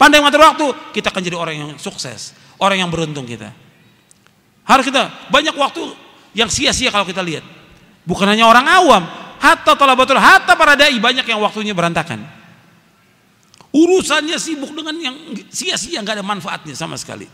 pandai 0.00 0.24
mengatur 0.24 0.40
waktu, 0.40 0.66
kita 0.96 1.12
akan 1.12 1.20
jadi 1.20 1.36
orang 1.36 1.54
yang 1.56 1.70
sukses 1.76 2.45
orang 2.60 2.84
yang 2.84 2.90
beruntung 2.90 3.28
kita. 3.28 3.52
Harus 4.66 4.84
kita 4.88 5.30
banyak 5.30 5.54
waktu 5.54 5.82
yang 6.34 6.50
sia-sia 6.50 6.90
kalau 6.90 7.06
kita 7.06 7.22
lihat. 7.22 7.44
Bukan 8.06 8.26
hanya 8.26 8.46
orang 8.46 8.66
awam, 8.66 9.02
hatta 9.38 9.74
talabatul, 9.78 10.18
hatta 10.18 10.54
para 10.54 10.74
dai 10.74 10.98
banyak 10.98 11.26
yang 11.26 11.42
waktunya 11.42 11.74
berantakan. 11.74 12.22
Urusannya 13.74 14.38
sibuk 14.40 14.72
dengan 14.72 14.94
yang 14.96 15.16
sia-sia 15.52 16.00
nggak 16.00 16.22
ada 16.22 16.26
manfaatnya 16.26 16.74
sama 16.74 16.96
sekali. 16.96 17.28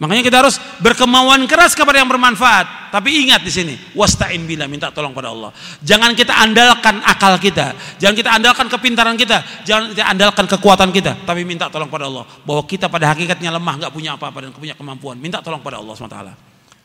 Makanya 0.00 0.24
kita 0.24 0.40
harus 0.40 0.56
berkemauan 0.80 1.44
keras 1.44 1.76
kepada 1.76 2.00
yang 2.00 2.08
bermanfaat. 2.08 2.88
Tapi 2.88 3.28
ingat 3.28 3.44
di 3.44 3.52
sini, 3.52 3.76
wasta'in 3.92 4.48
bila 4.48 4.64
minta 4.64 4.88
tolong 4.88 5.12
pada 5.12 5.28
Allah. 5.28 5.52
Jangan 5.84 6.16
kita 6.16 6.32
andalkan 6.40 7.04
akal 7.04 7.36
kita, 7.36 7.76
jangan 8.00 8.16
kita 8.16 8.30
andalkan 8.32 8.66
kepintaran 8.72 9.14
kita, 9.20 9.44
jangan 9.68 9.92
kita 9.92 10.04
andalkan 10.08 10.48
kekuatan 10.48 10.88
kita, 10.88 11.20
tapi 11.28 11.44
minta 11.44 11.68
tolong 11.68 11.92
pada 11.92 12.08
Allah. 12.08 12.24
Bahwa 12.48 12.64
kita 12.64 12.88
pada 12.88 13.12
hakikatnya 13.12 13.52
lemah, 13.52 13.76
nggak 13.76 13.92
punya 13.92 14.16
apa-apa 14.16 14.48
dan 14.48 14.56
punya 14.56 14.72
kemampuan. 14.72 15.20
Minta 15.20 15.44
tolong 15.44 15.60
pada 15.60 15.76
Allah 15.84 15.92
SWT. 15.92 16.18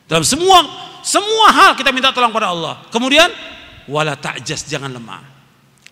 Dalam 0.06 0.22
semua 0.22 0.62
semua 1.00 1.50
hal 1.56 1.72
kita 1.72 1.90
minta 1.96 2.12
tolong 2.12 2.30
pada 2.36 2.52
Allah. 2.52 2.84
Kemudian 2.92 3.32
wala 3.88 4.12
ta'jas 4.12 4.68
jangan 4.68 4.92
lemah. 4.92 5.24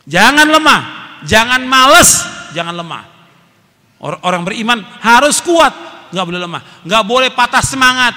Jangan 0.04 0.44
lemah, 0.44 0.80
jangan 1.24 1.64
males, 1.64 2.20
jangan 2.52 2.76
lemah. 2.76 3.04
Orang 4.04 4.44
beriman 4.44 4.84
harus 5.00 5.40
kuat, 5.40 5.72
nggak 6.14 6.26
boleh 6.30 6.40
lemah, 6.40 6.62
nggak 6.86 7.04
boleh 7.04 7.30
patah 7.34 7.60
semangat. 7.60 8.14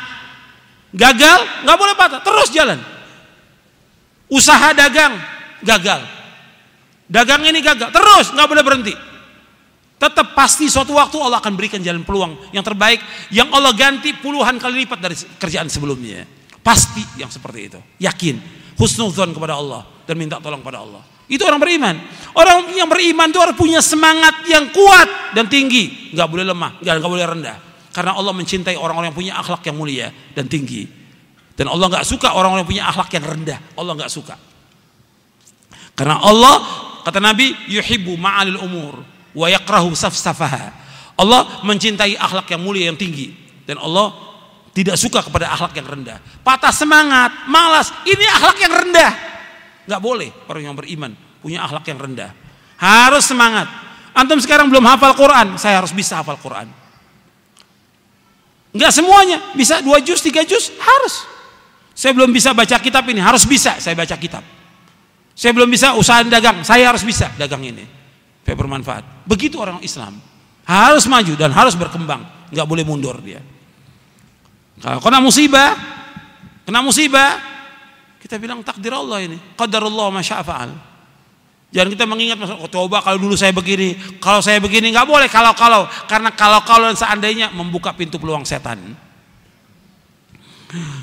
Gagal, 0.94 1.68
nggak 1.68 1.78
boleh 1.78 1.96
patah, 1.98 2.20
terus 2.24 2.48
jalan. 2.54 2.80
Usaha 4.32 4.72
dagang 4.72 5.20
gagal, 5.66 6.06
dagang 7.10 7.42
ini 7.44 7.60
gagal, 7.60 7.90
terus 7.92 8.32
nggak 8.32 8.48
boleh 8.48 8.64
berhenti. 8.64 8.94
Tetap 9.98 10.38
pasti 10.38 10.70
suatu 10.70 10.94
waktu 10.94 11.18
Allah 11.18 11.42
akan 11.42 11.58
berikan 11.58 11.82
jalan 11.82 12.06
peluang 12.06 12.54
yang 12.54 12.62
terbaik 12.62 13.02
yang 13.34 13.50
Allah 13.50 13.74
ganti 13.74 14.14
puluhan 14.14 14.62
kali 14.62 14.86
lipat 14.86 15.00
dari 15.02 15.18
kerjaan 15.42 15.74
sebelumnya. 15.74 16.22
Pasti 16.62 17.02
yang 17.18 17.34
seperti 17.34 17.60
itu. 17.66 17.80
Yakin, 17.98 18.38
husnuzon 18.78 19.34
kepada 19.34 19.58
Allah 19.58 19.82
dan 20.06 20.16
minta 20.16 20.38
tolong 20.38 20.62
kepada 20.62 20.86
Allah. 20.86 21.02
Itu 21.28 21.44
orang 21.44 21.60
beriman. 21.60 21.96
Orang 22.38 22.72
yang 22.78 22.88
beriman 22.88 23.28
itu 23.28 23.40
harus 23.42 23.58
punya 23.58 23.84
semangat 23.84 24.48
yang 24.48 24.72
kuat 24.72 25.36
dan 25.36 25.50
tinggi, 25.52 26.14
nggak 26.16 26.28
boleh 26.30 26.46
lemah, 26.48 26.80
nggak 26.80 27.04
boleh 27.04 27.26
rendah. 27.28 27.58
Karena 27.98 28.14
Allah 28.14 28.30
mencintai 28.30 28.78
orang-orang 28.78 29.10
yang 29.10 29.18
punya 29.18 29.34
akhlak 29.42 29.66
yang 29.66 29.74
mulia 29.74 30.14
dan 30.38 30.46
tinggi. 30.46 30.86
Dan 31.58 31.66
Allah 31.66 31.90
nggak 31.90 32.06
suka 32.06 32.38
orang-orang 32.38 32.62
yang 32.62 32.70
punya 32.70 32.86
akhlak 32.94 33.10
yang 33.18 33.26
rendah. 33.26 33.58
Allah 33.74 33.94
nggak 33.98 34.12
suka. 34.14 34.38
Karena 35.98 36.22
Allah 36.22 36.62
kata 37.02 37.18
Nabi 37.18 37.58
yuhibbu 37.66 38.14
ma'alil 38.14 38.62
umur 38.62 39.02
wa 39.34 39.50
yakrahu 39.50 39.98
safsafaha. 39.98 40.70
Allah 41.18 41.66
mencintai 41.66 42.14
akhlak 42.22 42.46
yang 42.54 42.62
mulia 42.62 42.94
yang 42.94 43.02
tinggi 43.02 43.34
dan 43.66 43.82
Allah 43.82 44.14
tidak 44.78 44.94
suka 45.02 45.26
kepada 45.26 45.50
akhlak 45.50 45.74
yang 45.82 45.90
rendah. 45.90 46.22
Patah 46.46 46.70
semangat, 46.70 47.50
malas, 47.50 47.90
ini 48.06 48.30
akhlak 48.30 48.62
yang 48.62 48.74
rendah. 48.78 49.12
Nggak 49.90 50.02
boleh 50.06 50.30
orang 50.46 50.62
yang 50.70 50.78
beriman 50.78 51.18
punya 51.42 51.66
akhlak 51.66 51.90
yang 51.90 51.98
rendah. 51.98 52.30
Harus 52.78 53.26
semangat. 53.26 53.66
Antum 54.14 54.38
sekarang 54.38 54.70
belum 54.70 54.86
hafal 54.86 55.18
Quran, 55.18 55.58
saya 55.58 55.82
harus 55.82 55.90
bisa 55.98 56.22
hafal 56.22 56.38
Quran. 56.38 56.70
Enggak 58.78 58.94
semuanya, 58.94 59.42
bisa 59.58 59.82
dua 59.82 59.98
juz, 60.06 60.22
tiga 60.22 60.46
juz, 60.46 60.70
harus. 60.78 61.26
Saya 61.98 62.14
belum 62.14 62.30
bisa 62.30 62.54
baca 62.54 62.78
kitab 62.78 63.02
ini, 63.10 63.18
harus 63.18 63.42
bisa 63.50 63.82
saya 63.82 63.98
baca 63.98 64.14
kitab. 64.14 64.46
Saya 65.34 65.50
belum 65.58 65.66
bisa 65.66 65.98
usaha 65.98 66.22
dagang, 66.22 66.62
saya 66.62 66.86
harus 66.94 67.02
bisa 67.02 67.34
dagang 67.42 67.66
ini. 67.66 67.82
Supaya 68.46 68.54
bermanfaat. 68.54 69.04
Begitu 69.26 69.58
orang 69.58 69.82
Islam. 69.82 70.22
Harus 70.62 71.10
maju 71.10 71.34
dan 71.34 71.50
harus 71.58 71.74
berkembang. 71.74 72.22
Enggak 72.54 72.68
boleh 72.70 72.86
mundur 72.86 73.18
dia. 73.26 73.42
Kalau 74.78 75.02
kena 75.02 75.26
musibah, 75.26 75.74
kena 76.62 76.86
musibah, 76.86 77.42
kita 78.22 78.38
bilang 78.38 78.62
takdir 78.62 78.94
Allah 78.94 79.26
ini. 79.26 79.42
Qadarullah 79.58 80.14
masya'fa'al. 80.14 80.70
Jangan 81.68 81.90
kita 81.92 82.06
mengingat 82.08 82.40
oh, 82.48 82.72
coba 82.72 83.04
kalau 83.04 83.20
dulu 83.20 83.36
saya 83.36 83.52
begini, 83.52 84.00
kalau 84.24 84.40
saya 84.40 84.64
begini 84.64 84.96
nggak 84.96 85.04
boleh 85.04 85.28
kalau 85.28 85.52
kalau 85.52 85.84
karena 86.08 86.32
kalau 86.32 86.64
kalau 86.64 86.88
seandainya 86.96 87.52
membuka 87.52 87.92
pintu 87.92 88.16
peluang 88.16 88.48
setan. 88.48 88.80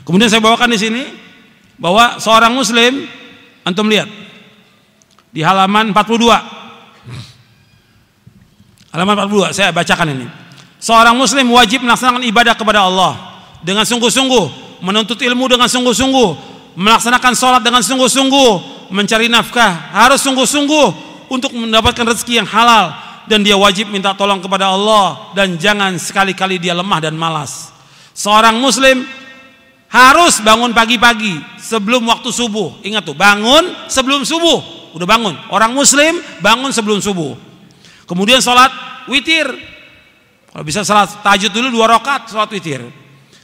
Kemudian 0.05 0.29
saya 0.33 0.41
bawakan 0.41 0.73
di 0.73 0.81
sini 0.81 1.03
bahwa 1.77 2.17
seorang 2.17 2.53
muslim 2.57 3.05
antum 3.65 3.89
lihat 3.93 4.09
di 5.33 5.45
halaman 5.45 5.93
42. 5.93 6.33
Halaman 8.95 9.15
42 9.29 9.57
saya 9.57 9.69
bacakan 9.75 10.17
ini. 10.17 10.27
Seorang 10.81 11.17
muslim 11.17 11.49
wajib 11.53 11.81
melaksanakan 11.85 12.25
ibadah 12.29 12.55
kepada 12.57 12.85
Allah 12.85 13.17
dengan 13.65 13.89
sungguh-sungguh, 13.89 14.79
menuntut 14.85 15.17
ilmu 15.17 15.49
dengan 15.49 15.65
sungguh-sungguh, 15.65 16.29
melaksanakan 16.77 17.33
sholat 17.33 17.65
dengan 17.65 17.81
sungguh-sungguh, 17.81 18.51
mencari 18.95 19.27
nafkah 19.27 19.91
harus 19.91 20.23
sungguh-sungguh 20.23 20.87
untuk 21.27 21.51
mendapatkan 21.51 22.07
rezeki 22.15 22.39
yang 22.39 22.47
halal 22.47 22.95
dan 23.27 23.43
dia 23.43 23.59
wajib 23.59 23.91
minta 23.91 24.15
tolong 24.15 24.39
kepada 24.39 24.71
Allah 24.71 25.35
dan 25.35 25.59
jangan 25.59 25.99
sekali-kali 25.99 26.63
dia 26.63 26.79
lemah 26.79 27.03
dan 27.03 27.19
malas. 27.19 27.75
Seorang 28.15 28.63
muslim 28.63 29.03
harus 29.91 30.39
bangun 30.39 30.71
pagi-pagi 30.71 31.43
sebelum 31.59 32.07
waktu 32.07 32.31
subuh. 32.31 32.79
Ingat 32.87 33.03
tuh, 33.03 33.19
bangun 33.19 33.91
sebelum 33.91 34.23
subuh. 34.23 34.63
Udah 34.95 35.11
bangun. 35.11 35.35
Orang 35.51 35.75
muslim 35.75 36.23
bangun 36.39 36.71
sebelum 36.71 37.03
subuh. 37.03 37.35
Kemudian 38.07 38.39
sholat 38.39 38.71
witir. 39.11 39.51
Kalau 40.55 40.63
bisa 40.63 40.87
sholat 40.87 41.11
tahajud 41.27 41.51
dulu 41.51 41.83
dua 41.83 41.99
rakaat 41.99 42.31
sholat 42.31 42.47
witir. 42.55 42.87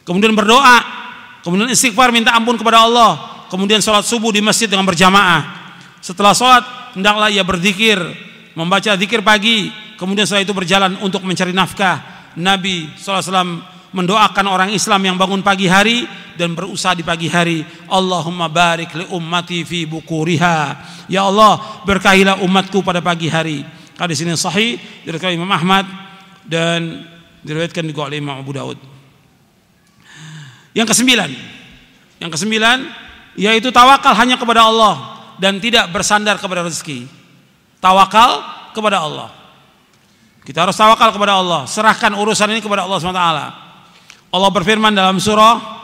Kemudian 0.07 0.31
berdoa 0.31 1.03
kemudian 1.43 1.73
istighfar 1.73 2.15
minta 2.15 2.31
ampun 2.37 2.55
kepada 2.55 2.85
Allah, 2.87 3.40
kemudian 3.51 3.83
sholat 3.83 4.07
subuh 4.07 4.31
di 4.31 4.41
masjid 4.41 4.71
dengan 4.71 4.87
berjamaah. 4.87 5.75
Setelah 6.01 6.33
sholat, 6.33 6.65
hendaklah 6.97 7.29
ia 7.29 7.45
berzikir, 7.45 7.99
membaca 8.55 8.95
zikir 8.97 9.21
pagi, 9.21 9.69
kemudian 10.01 10.25
setelah 10.25 10.47
itu 10.47 10.55
berjalan 10.55 10.97
untuk 11.05 11.27
mencari 11.27 11.53
nafkah. 11.53 12.01
Nabi 12.39 12.95
SAW 12.95 13.61
mendoakan 13.91 14.47
orang 14.47 14.71
Islam 14.71 15.03
yang 15.03 15.17
bangun 15.19 15.43
pagi 15.43 15.67
hari 15.67 16.07
dan 16.39 16.55
berusaha 16.55 16.95
di 16.95 17.03
pagi 17.03 17.27
hari. 17.27 17.67
Allahumma 17.91 18.47
barik 18.47 18.95
li 18.95 19.05
ummati 19.11 19.67
fi 19.67 19.85
bukuriha. 19.85 20.59
Ya 21.11 21.27
Allah, 21.27 21.83
berkahilah 21.85 22.41
umatku 22.47 22.81
pada 22.87 23.03
pagi 23.03 23.27
hari. 23.27 23.67
Hadis 23.99 24.23
ini 24.25 24.33
sahih 24.39 24.81
dari 25.05 25.37
Imam 25.37 25.51
Ahmad 25.51 25.85
dan 26.47 27.05
diriwayatkan 27.45 27.85
juga 27.85 28.09
oleh 28.09 28.23
Imam 28.23 28.41
Abu 28.41 28.57
Daud. 28.57 28.79
Yang 30.73 30.95
kesembilan, 30.95 31.31
yang 32.23 32.31
kesembilan 32.31 32.79
yaitu 33.39 33.71
tawakal 33.71 34.15
hanya 34.17 34.35
kepada 34.35 34.67
Allah 34.67 35.21
dan 35.41 35.57
tidak 35.63 35.89
bersandar 35.95 36.37
kepada 36.37 36.67
rezeki. 36.67 37.09
Tawakal 37.81 38.45
kepada 38.77 39.01
Allah. 39.01 39.29
Kita 40.45 40.69
harus 40.69 40.77
tawakal 40.77 41.13
kepada 41.13 41.37
Allah, 41.37 41.65
serahkan 41.69 42.13
urusan 42.17 42.49
ini 42.53 42.61
kepada 42.65 42.85
Allah 42.85 42.99
SWT. 43.01 43.25
Allah 44.31 44.51
berfirman 44.51 44.93
dalam 44.95 45.21
surah 45.21 45.81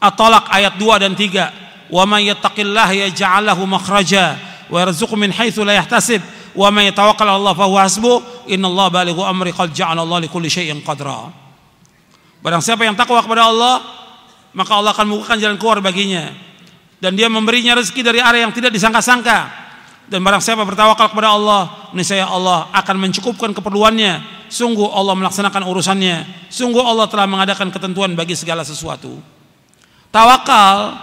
At-Talaq 0.00 0.48
ayat 0.48 0.74
2 0.80 0.96
dan 0.96 1.12
3, 1.12 1.52
"Wa 1.92 2.08
may 2.08 2.32
yattaqillaha 2.32 2.92
yaj'al 3.08 3.44
lahu 3.44 3.68
makhraja 3.68 4.40
wa 4.72 4.80
yarzuqhu 4.80 5.18
min 5.18 5.28
haitsu 5.28 5.60
la 5.66 5.76
yahtasib 5.76 6.22
wa 6.56 6.72
may 6.72 6.88
yatawakkal 6.88 7.28
'ala 7.28 7.36
Allah 7.36 7.54
fa 7.54 7.66
huwa 7.68 7.84
hasbuh 7.84 8.48
innallaha 8.48 9.04
balighu 9.04 9.20
amri 9.20 9.52
qad 9.52 9.76
ja'ala 9.76 10.00
Allah 10.00 10.24
likulli 10.24 10.48
syai'in 10.48 10.80
qadra." 10.80 11.28
Barang 12.40 12.64
siapa 12.64 12.88
yang 12.88 12.96
takwa 12.96 13.20
kepada 13.20 13.52
Allah, 13.52 13.84
maka 14.56 14.72
Allah 14.72 14.96
akan 14.96 15.04
membukakan 15.12 15.36
jalan 15.36 15.56
keluar 15.60 15.84
baginya 15.84 16.49
dan 17.00 17.16
dia 17.16 17.32
memberinya 17.32 17.80
rezeki 17.80 18.04
dari 18.04 18.20
arah 18.20 18.44
yang 18.44 18.52
tidak 18.52 18.70
disangka-sangka. 18.70 19.48
Dan 20.10 20.20
barang 20.20 20.44
siapa 20.44 20.60
bertawakal 20.68 21.16
kepada 21.16 21.32
Allah 21.32 21.90
niscaya 21.96 22.28
Allah 22.28 22.68
akan 22.76 22.96
mencukupkan 23.08 23.56
keperluannya. 23.56 24.44
Sungguh 24.52 24.84
Allah 24.84 25.16
melaksanakan 25.16 25.64
urusannya. 25.64 26.28
Sungguh 26.52 26.82
Allah 26.84 27.08
telah 27.08 27.24
mengadakan 27.24 27.72
ketentuan 27.72 28.12
bagi 28.12 28.36
segala 28.36 28.66
sesuatu. 28.66 29.16
Tawakal 30.12 30.98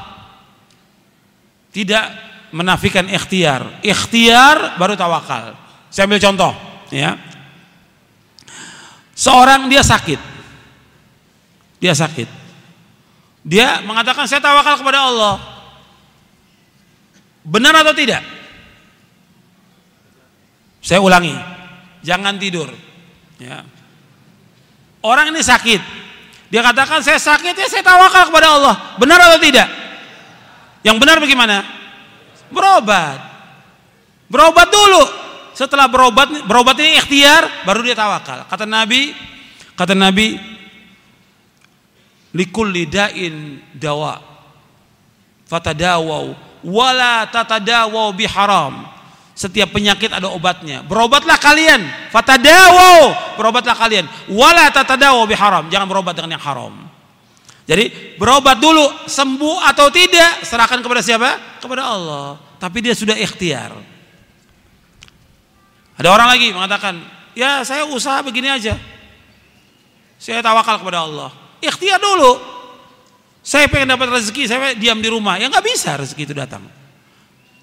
tidak 1.74 2.14
menafikan 2.54 3.10
ikhtiar. 3.10 3.82
Ikhtiar 3.82 4.78
baru 4.78 4.94
tawakal. 4.94 5.58
Saya 5.90 6.06
ambil 6.06 6.22
contoh 6.22 6.52
ya. 6.94 7.18
Seorang 9.18 9.66
dia 9.72 9.82
sakit. 9.82 10.20
Dia 11.82 11.96
sakit. 11.96 12.30
Dia 13.48 13.82
mengatakan 13.88 14.28
saya 14.28 14.44
tawakal 14.44 14.78
kepada 14.84 15.08
Allah 15.08 15.57
benar 17.48 17.72
atau 17.80 17.96
tidak 17.96 18.38
saya 20.88 21.04
ulangi, 21.04 21.36
jangan 22.00 22.40
tidur. 22.40 22.72
Ya. 23.44 23.68
Orang 25.04 25.36
ini 25.36 25.44
sakit, 25.44 25.84
dia 26.48 26.64
katakan 26.64 27.04
saya 27.04 27.20
sakit 27.20 27.52
ya 27.60 27.68
saya 27.68 27.84
tawakal 27.84 28.32
kepada 28.32 28.56
Allah. 28.56 28.76
Benar 28.96 29.20
atau 29.20 29.36
tidak? 29.44 29.68
Yang 30.88 30.98
benar 31.04 31.20
bagaimana? 31.20 31.68
Berobat. 32.48 33.20
Berobat 34.32 34.68
dulu. 34.72 35.04
Setelah 35.52 35.92
berobat, 35.92 36.48
berobat 36.48 36.80
ini 36.80 37.04
ikhtiar, 37.04 37.68
baru 37.68 37.84
dia 37.84 37.92
tawakal. 37.92 38.48
Kata 38.48 38.64
Nabi, 38.64 39.12
kata 39.76 39.92
Nabi, 39.92 40.40
likul 42.32 42.72
lidain 42.72 43.60
dawa. 43.76 44.24
Fatadawau 45.52 46.47
wala 46.68 47.24
tatadawau 47.32 48.12
biharam 48.12 48.98
setiap 49.38 49.70
penyakit 49.70 50.10
ada 50.10 50.34
obatnya. 50.34 50.82
Berobatlah 50.82 51.38
kalian. 51.38 51.86
Fatadawo. 52.10 53.14
Berobatlah 53.38 53.78
kalian. 53.78 54.10
Wala 54.34 54.74
tatadawo 54.74 55.30
biharam. 55.30 55.70
Jangan 55.70 55.86
berobat 55.86 56.18
dengan 56.18 56.34
yang 56.34 56.42
haram. 56.42 56.74
Jadi 57.70 58.18
berobat 58.18 58.58
dulu. 58.58 59.06
Sembuh 59.06 59.62
atau 59.62 59.94
tidak. 59.94 60.42
Serahkan 60.42 60.82
kepada 60.82 61.06
siapa? 61.06 61.62
Kepada 61.62 61.86
Allah. 61.86 62.42
Tapi 62.58 62.82
dia 62.82 62.98
sudah 62.98 63.14
ikhtiar. 63.14 63.78
Ada 66.02 66.10
orang 66.10 66.34
lagi 66.34 66.50
mengatakan. 66.50 66.98
Ya 67.38 67.62
saya 67.62 67.86
usaha 67.86 68.18
begini 68.26 68.50
aja. 68.50 68.74
Saya 70.18 70.42
tawakal 70.42 70.82
kepada 70.82 71.06
Allah. 71.06 71.30
Ikhtiar 71.62 72.02
dulu. 72.02 72.57
Saya 73.48 73.72
pengen 73.72 73.96
dapat 73.96 74.12
rezeki. 74.12 74.44
Saya 74.44 74.76
diam 74.76 75.00
di 75.00 75.08
rumah. 75.08 75.40
Ya 75.40 75.48
nggak 75.48 75.64
bisa 75.64 75.96
rezeki 75.96 76.28
itu 76.28 76.36
datang. 76.36 76.68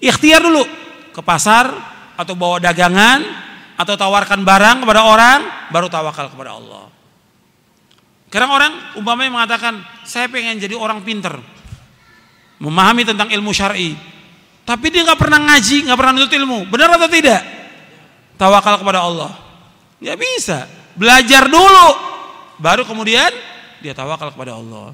Ikhtiar 0.01 0.41
dulu 0.41 0.65
ke 1.13 1.21
pasar 1.21 1.69
atau 2.17 2.33
bawa 2.33 2.57
dagangan 2.57 3.21
atau 3.77 3.93
tawarkan 3.93 4.41
barang 4.41 4.81
kepada 4.81 5.05
orang 5.05 5.39
baru 5.69 5.85
tawakal 5.85 6.33
kepada 6.33 6.57
Allah. 6.57 6.89
Kadang 8.33 8.51
orang 8.51 8.73
umpamanya 8.97 9.31
mengatakan 9.31 9.79
saya 10.03 10.25
pengen 10.27 10.59
jadi 10.59 10.75
orang 10.75 11.05
pinter, 11.05 11.37
memahami 12.59 13.07
tentang 13.07 13.31
ilmu 13.31 13.55
syar'i, 13.55 13.95
tapi 14.67 14.91
dia 14.91 15.07
nggak 15.07 15.21
pernah 15.21 15.39
ngaji, 15.39 15.87
nggak 15.87 15.95
pernah 15.99 16.11
nutut 16.11 16.33
ilmu, 16.35 16.67
benar 16.67 16.99
atau 16.99 17.07
tidak? 17.07 17.39
Tawakal 18.35 18.81
kepada 18.81 19.07
Allah. 19.07 19.31
Ya 20.03 20.19
bisa, 20.19 20.67
belajar 20.99 21.47
dulu, 21.47 21.87
baru 22.59 22.83
kemudian 22.83 23.31
dia 23.79 23.95
tawakal 23.95 24.35
kepada 24.35 24.59
Allah. 24.59 24.91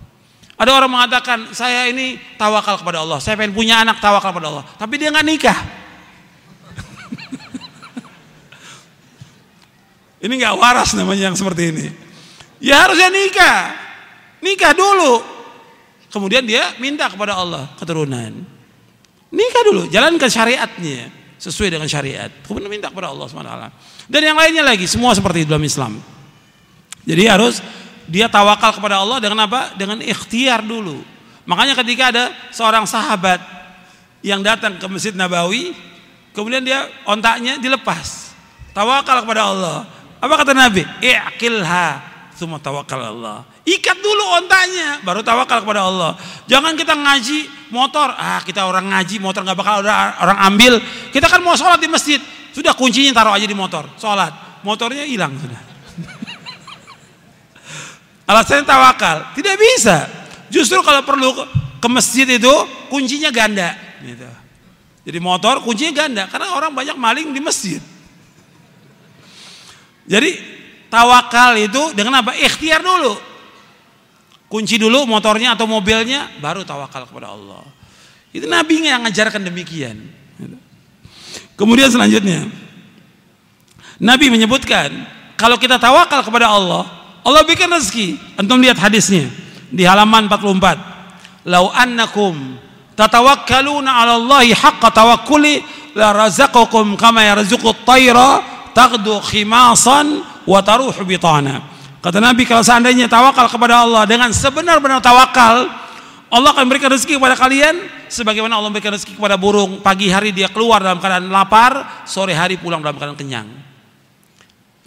Ada 0.62 0.78
orang 0.78 0.94
mengatakan 0.94 1.50
saya 1.58 1.90
ini 1.90 2.22
tawakal 2.38 2.78
kepada 2.78 3.02
Allah, 3.02 3.18
saya 3.18 3.34
pengen 3.34 3.58
punya 3.58 3.82
anak 3.82 3.98
tawakal 3.98 4.30
kepada 4.30 4.54
Allah, 4.54 4.62
tapi 4.78 5.02
dia 5.02 5.10
nggak 5.10 5.26
nikah. 5.26 5.58
Ini 10.22 10.38
nggak 10.38 10.54
waras 10.62 10.94
namanya 10.94 11.34
yang 11.34 11.34
seperti 11.34 11.74
ini. 11.74 11.90
Ya 12.62 12.86
harusnya 12.86 13.10
nikah. 13.10 13.74
Nikah 14.38 14.78
dulu. 14.78 15.18
Kemudian 16.14 16.46
dia 16.46 16.78
minta 16.78 17.10
kepada 17.10 17.42
Allah 17.42 17.74
keturunan. 17.82 18.30
Nikah 19.34 19.64
dulu, 19.66 19.90
jalankan 19.90 20.30
syariatnya 20.30 21.10
sesuai 21.42 21.74
dengan 21.74 21.90
syariat. 21.90 22.30
Kemudian 22.46 22.70
minta 22.70 22.94
kepada 22.94 23.10
Allah 23.10 23.26
SWT. 23.26 23.50
Dan 24.06 24.22
yang 24.22 24.38
lainnya 24.38 24.62
lagi, 24.62 24.86
semua 24.86 25.18
seperti 25.18 25.50
dalam 25.50 25.66
Islam. 25.66 25.98
Jadi 27.02 27.24
harus 27.26 27.66
dia 28.12 28.28
tawakal 28.28 28.76
kepada 28.76 29.00
Allah 29.00 29.24
dengan 29.24 29.48
apa? 29.48 29.72
Dengan 29.80 30.04
ikhtiar 30.04 30.60
dulu. 30.60 31.00
Makanya 31.48 31.80
ketika 31.80 32.12
ada 32.12 32.24
seorang 32.52 32.84
sahabat 32.84 33.40
yang 34.20 34.44
datang 34.44 34.76
ke 34.76 34.86
Masjid 34.92 35.16
Nabawi, 35.16 35.72
kemudian 36.36 36.60
dia 36.60 36.92
ontaknya 37.08 37.56
dilepas. 37.56 38.36
Tawakal 38.76 39.24
kepada 39.24 39.48
Allah. 39.48 39.88
Apa 40.20 40.44
kata 40.44 40.52
Nabi? 40.52 40.84
I'qilha 41.00 42.12
Semua 42.36 42.60
tawakal 42.60 43.00
Allah. 43.00 43.48
Ikat 43.64 44.02
dulu 44.02 44.24
ontanya, 44.42 45.00
baru 45.06 45.22
tawakal 45.22 45.64
kepada 45.64 45.88
Allah. 45.88 46.18
Jangan 46.50 46.74
kita 46.74 46.98
ngaji 46.98 47.70
motor, 47.72 48.12
ah 48.18 48.42
kita 48.42 48.66
orang 48.66 48.92
ngaji 48.92 49.22
motor 49.22 49.46
nggak 49.46 49.56
bakal 49.56 49.86
ada 49.86 50.18
orang 50.20 50.40
ambil. 50.50 50.74
Kita 51.14 51.30
kan 51.30 51.40
mau 51.46 51.54
sholat 51.54 51.78
di 51.78 51.86
masjid, 51.86 52.18
sudah 52.52 52.74
kuncinya 52.74 53.14
taruh 53.14 53.38
aja 53.38 53.46
di 53.46 53.54
motor, 53.54 53.86
sholat, 54.02 54.34
motornya 54.66 55.06
hilang 55.06 55.38
sudah. 55.38 55.71
Alasannya 58.32 58.64
tawakal, 58.64 59.36
tidak 59.36 59.60
bisa. 59.60 60.08
Justru 60.48 60.80
kalau 60.88 61.04
perlu 61.04 61.36
ke 61.84 61.88
masjid 61.92 62.24
itu 62.24 62.54
kuncinya 62.88 63.28
ganda. 63.28 63.76
Gitu. 64.00 64.24
Jadi 65.04 65.20
motor 65.20 65.60
kuncinya 65.60 66.08
ganda 66.08 66.24
karena 66.32 66.56
orang 66.56 66.72
banyak 66.72 66.96
maling 66.96 67.36
di 67.36 67.44
masjid. 67.44 67.84
Jadi 70.08 70.40
tawakal 70.88 71.60
itu 71.60 71.92
dengan 71.92 72.24
apa? 72.24 72.32
Ikhtiar 72.40 72.80
dulu. 72.80 73.20
Kunci 74.48 74.80
dulu 74.80 75.04
motornya 75.08 75.56
atau 75.56 75.68
mobilnya, 75.68 76.32
baru 76.40 76.64
tawakal 76.64 77.08
kepada 77.08 77.36
Allah. 77.36 77.64
Itu 78.32 78.48
Nabi 78.48 78.80
yang 78.88 79.04
mengajarkan 79.04 79.44
demikian. 79.44 80.08
Kemudian 81.60 81.92
selanjutnya, 81.92 82.48
Nabi 84.00 84.32
menyebutkan 84.32 84.92
kalau 85.36 85.60
kita 85.60 85.80
tawakal 85.80 86.24
kepada 86.24 86.48
Allah, 86.48 87.01
Allah 87.22 87.42
bikin 87.46 87.70
rezeki. 87.70 88.38
Antum 88.42 88.58
lihat 88.62 88.82
hadisnya 88.82 89.30
di 89.70 89.86
halaman 89.86 90.26
44. 90.26 91.46
Lau 91.50 91.70
annakum 91.74 92.58
tatawakkaluna 92.98 93.90
'ala 93.90 94.14
Allahi 94.18 94.54
haqqa 94.54 94.94
tawakkuli 94.94 95.62
la 95.98 96.14
razaqakum 96.14 96.98
kama 96.98 97.26
yarzuqut 97.26 97.86
tayra 97.86 98.42
taqdu 98.74 99.22
khimasan 99.22 100.22
wa 100.46 100.60
taruh 100.62 100.94
bitana. 101.06 101.62
Kata 102.02 102.18
Nabi 102.18 102.50
kalau 102.50 102.66
seandainya 102.66 103.06
tawakal 103.06 103.46
kepada 103.46 103.86
Allah 103.86 104.10
dengan 104.10 104.34
sebenar-benar 104.34 105.06
tawakal, 105.06 105.70
Allah 106.34 106.50
akan 106.50 106.66
berikan 106.66 106.90
rezeki 106.90 107.22
kepada 107.22 107.38
kalian 107.38 107.78
sebagaimana 108.10 108.58
Allah 108.58 108.74
memberikan 108.74 108.98
rezeki 108.98 109.22
kepada 109.22 109.38
burung. 109.38 109.86
Pagi 109.86 110.10
hari 110.10 110.34
dia 110.34 110.50
keluar 110.50 110.82
dalam 110.82 110.98
keadaan 110.98 111.30
lapar, 111.30 112.06
sore 112.10 112.34
hari 112.34 112.58
pulang 112.58 112.82
dalam 112.82 112.98
keadaan 112.98 113.20
kenyang. 113.20 113.48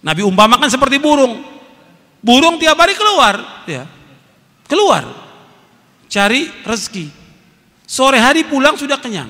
Nabi 0.02 0.20
umpamakan 0.26 0.66
seperti 0.66 0.98
burung. 0.98 1.53
Burung 2.24 2.56
tiap 2.56 2.80
hari 2.80 2.96
keluar, 2.96 3.68
ya. 3.68 3.84
Keluar. 4.64 5.04
cari 6.08 6.46
rezeki. 6.62 7.10
Sore 7.84 8.22
hari 8.22 8.46
pulang 8.46 8.78
sudah 8.78 8.96
kenyang. 9.02 9.28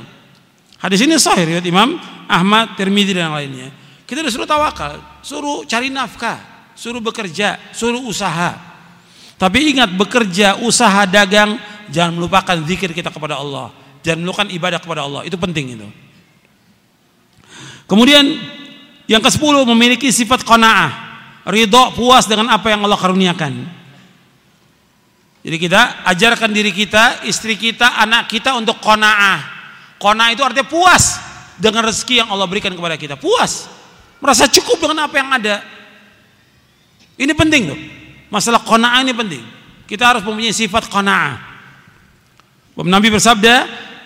Hadis 0.76 1.00
ini 1.00 1.16
sahih 1.16 1.48
riwayat 1.48 1.64
Imam 1.64 1.96
Ahmad, 2.28 2.76
Tirmidzi 2.76 3.16
dan 3.16 3.32
lainnya. 3.32 3.72
Kita 4.04 4.20
disuruh 4.20 4.44
tawakal, 4.44 5.00
suruh 5.24 5.64
cari 5.64 5.88
nafkah, 5.88 6.70
suruh 6.76 7.00
bekerja, 7.00 7.56
suruh 7.72 8.04
usaha. 8.04 8.52
Tapi 9.40 9.74
ingat 9.74 9.96
bekerja, 9.96 10.60
usaha, 10.60 11.08
dagang, 11.08 11.56
jangan 11.88 12.14
melupakan 12.14 12.56
zikir 12.68 12.92
kita 12.92 13.08
kepada 13.08 13.40
Allah, 13.40 13.72
jangan 14.04 14.20
melupakan 14.22 14.48
ibadah 14.52 14.78
kepada 14.78 15.00
Allah. 15.08 15.24
Itu 15.24 15.40
penting 15.40 15.80
itu. 15.80 15.88
Kemudian 17.88 18.24
yang 19.08 19.20
ke-10 19.24 19.54
memiliki 19.68 20.12
sifat 20.12 20.44
qanaah, 20.44 21.03
ridho 21.48 21.92
puas 21.96 22.24
dengan 22.24 22.52
apa 22.52 22.72
yang 22.72 22.84
Allah 22.84 23.00
karuniakan. 23.00 23.52
Jadi 25.44 25.56
kita 25.60 26.08
ajarkan 26.08 26.50
diri 26.56 26.72
kita, 26.72 27.28
istri 27.28 27.60
kita, 27.60 28.00
anak 28.00 28.32
kita 28.32 28.56
untuk 28.56 28.80
qanaah. 28.80 29.44
Qanaah 30.00 30.32
itu 30.32 30.40
artinya 30.40 30.64
puas 30.64 31.20
dengan 31.60 31.84
rezeki 31.84 32.24
yang 32.24 32.28
Allah 32.32 32.48
berikan 32.48 32.72
kepada 32.72 32.96
kita. 32.96 33.20
Puas. 33.20 33.68
Merasa 34.24 34.48
cukup 34.48 34.88
dengan 34.88 35.04
apa 35.04 35.20
yang 35.20 35.28
ada. 35.28 35.60
Ini 37.20 37.32
penting 37.36 37.62
tuh. 37.68 37.80
Masalah 38.32 38.64
qanaah 38.64 39.04
ini 39.04 39.12
penting. 39.12 39.44
Kita 39.84 40.16
harus 40.16 40.24
mempunyai 40.24 40.56
sifat 40.56 40.88
qanaah. 40.88 41.36
Nabi 42.80 43.12
bersabda, 43.12 43.54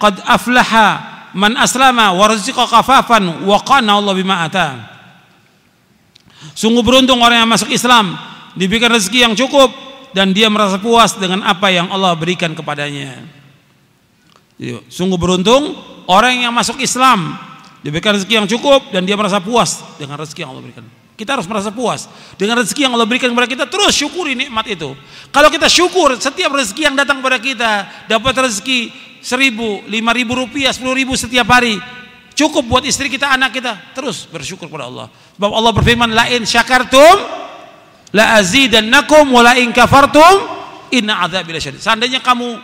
"Qad 0.03 0.19
aflaha 0.27 1.19
man 1.39 1.57
aslama 1.57 2.13
wa 2.19 2.25
rizqa 2.29 2.67
kafafan 2.67 3.45
wa 3.45 3.59
qana 3.63 3.95
Allah 3.95 4.15
bima 4.17 4.43
ata. 4.45 4.98
Sungguh 6.55 6.85
beruntung 6.85 7.21
orang 7.21 7.45
yang 7.45 7.51
masuk 7.51 7.73
Islam 7.73 8.17
diberikan 8.55 8.93
rezeki 8.93 9.29
yang 9.31 9.35
cukup 9.35 9.71
dan 10.13 10.33
dia 10.33 10.49
merasa 10.49 10.81
puas 10.81 11.15
dengan 11.17 11.45
apa 11.45 11.69
yang 11.69 11.89
Allah 11.93 12.17
berikan 12.17 12.53
kepadanya. 12.57 13.23
Jadi, 14.59 14.83
sungguh 14.91 15.19
beruntung 15.21 15.77
orang 16.11 16.43
yang 16.43 16.53
masuk 16.53 16.83
Islam 16.83 17.39
diberikan 17.85 18.17
rezeki 18.19 18.43
yang 18.43 18.49
cukup 18.51 18.91
dan 18.91 19.07
dia 19.07 19.15
merasa 19.15 19.39
puas 19.39 19.79
dengan 20.01 20.19
rezeki 20.19 20.43
yang 20.43 20.51
Allah 20.51 20.65
berikan. 20.65 20.85
Kita 21.19 21.35
harus 21.35 21.51
merasa 21.51 21.75
puas 21.75 22.07
dengan 22.39 22.63
rezeki 22.63 22.87
yang 22.87 22.95
Allah 22.95 23.07
berikan 23.07 23.31
kepada 23.35 23.51
kita. 23.51 23.65
Terus 23.67 23.91
syukuri 23.91 24.39
nikmat 24.39 24.71
itu. 24.71 24.95
Kalau 25.35 25.51
kita 25.51 25.67
syukur 25.67 26.15
setiap 26.15 26.55
rezeki 26.55 26.91
yang 26.91 26.95
datang 26.95 27.19
kepada 27.19 27.39
kita, 27.43 27.71
dapat 28.07 28.35
rezeki 28.47 28.95
seribu, 29.19 29.83
lima 29.91 30.15
ribu 30.15 30.39
rupiah, 30.39 30.71
sepuluh 30.71 30.95
ribu 30.95 31.19
setiap 31.19 31.51
hari. 31.51 31.75
Cukup 32.39 32.71
buat 32.71 32.87
istri 32.87 33.11
kita, 33.11 33.35
anak 33.35 33.51
kita. 33.59 33.99
Terus 33.99 34.31
bersyukur 34.31 34.71
kepada 34.71 34.87
Allah. 34.87 35.11
Sebab 35.11 35.51
Allah 35.51 35.73
berfirman, 35.75 36.07
lain 36.15 36.47
syakartum, 36.47 37.19
la 38.15 38.39
azidannakum, 38.39 39.27
wa 39.35 39.43
la 39.43 39.59
in 39.59 39.75
kafartum, 39.75 40.47
inna 40.95 41.27
azab 41.27 41.51
syadid. 41.59 41.83
Seandainya 41.83 42.23
kamu 42.23 42.63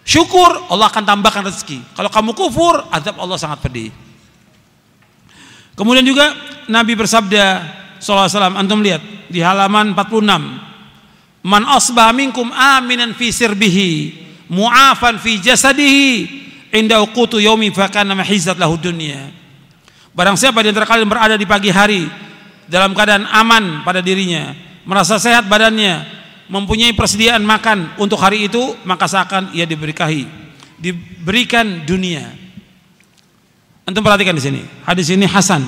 syukur, 0.00 0.64
Allah 0.72 0.88
akan 0.88 1.04
tambahkan 1.04 1.44
rezeki. 1.44 1.92
Kalau 1.92 2.08
kamu 2.08 2.32
kufur, 2.32 2.88
azab 2.88 3.20
Allah 3.20 3.36
sangat 3.36 3.60
pedih. 3.60 3.92
Kemudian 5.76 6.08
juga 6.08 6.32
Nabi 6.72 6.96
bersabda 6.96 7.44
SAW, 8.00 8.56
antum 8.56 8.80
lihat 8.80 9.28
di 9.28 9.44
halaman 9.44 9.92
46. 9.92 11.44
Man 11.44 11.62
asbah 11.68 12.16
minkum 12.16 12.48
aminan 12.48 13.12
fi 13.12 13.28
sirbihi 13.28 13.92
mu'afan 14.48 15.20
fi 15.20 15.36
jasadihi 15.36 16.08
inda 16.72 17.04
uqutu 17.04 17.38
yaumi 17.38 17.70
fa 17.70 17.92
kana 17.92 18.16
mahizat 18.16 18.56
lahu 18.56 18.80
dunya. 18.80 19.30
Barang 20.16 20.36
siapa 20.36 20.64
di 20.64 20.72
antara 20.72 20.88
kalian 20.88 21.08
berada 21.08 21.36
di 21.36 21.44
pagi 21.44 21.68
hari 21.68 22.08
dalam 22.68 22.96
keadaan 22.96 23.28
aman 23.28 23.84
pada 23.84 24.00
dirinya, 24.00 24.56
merasa 24.88 25.16
sehat 25.20 25.48
badannya, 25.48 26.04
mempunyai 26.48 26.92
persediaan 26.96 27.44
makan 27.44 27.96
untuk 28.00 28.20
hari 28.20 28.48
itu, 28.48 28.76
maka 28.84 29.08
seakan 29.08 29.52
ia 29.56 29.68
diberkahi, 29.68 30.28
diberikan 30.80 31.84
dunia. 31.84 32.28
Antum 33.88 34.04
perhatikan 34.04 34.36
di 34.36 34.42
sini. 34.44 34.62
Hadis 34.86 35.10
ini 35.10 35.26
Hasan. 35.26 35.64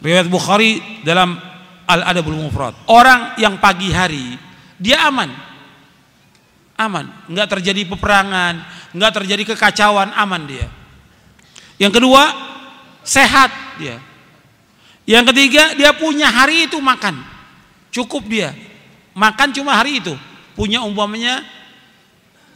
Riwayat 0.00 0.28
Bukhari 0.28 1.00
dalam 1.04 1.36
Al-Adabul 1.84 2.36
Mufrad. 2.36 2.76
Orang 2.88 3.36
yang 3.36 3.60
pagi 3.60 3.92
hari 3.92 4.36
dia 4.80 5.06
aman 5.08 5.53
aman, 6.84 7.08
nggak 7.32 7.48
terjadi 7.58 7.88
peperangan, 7.88 8.60
nggak 8.92 9.12
terjadi 9.22 9.42
kekacauan, 9.54 10.12
aman 10.12 10.42
dia. 10.44 10.66
Yang 11.80 12.00
kedua, 12.00 12.22
sehat 13.02 13.50
dia. 13.80 13.98
Yang 15.04 15.32
ketiga, 15.32 15.76
dia 15.76 15.90
punya 15.92 16.28
hari 16.32 16.68
itu 16.68 16.80
makan, 16.80 17.20
cukup 17.92 18.24
dia. 18.28 18.52
Makan 19.14 19.52
cuma 19.54 19.76
hari 19.76 20.00
itu, 20.02 20.14
punya 20.58 20.82
umpamanya 20.82 21.44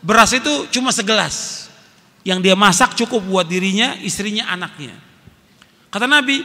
beras 0.01 0.33
itu 0.35 0.69
cuma 0.73 0.93
segelas. 0.95 1.67
Yang 2.27 2.51
dia 2.51 2.55
masak 2.59 2.93
cukup 2.99 3.25
buat 3.25 3.47
dirinya, 3.49 3.97
istrinya, 4.05 4.53
anaknya. 4.53 4.93
Kata 5.89 6.05
Nabi, 6.05 6.45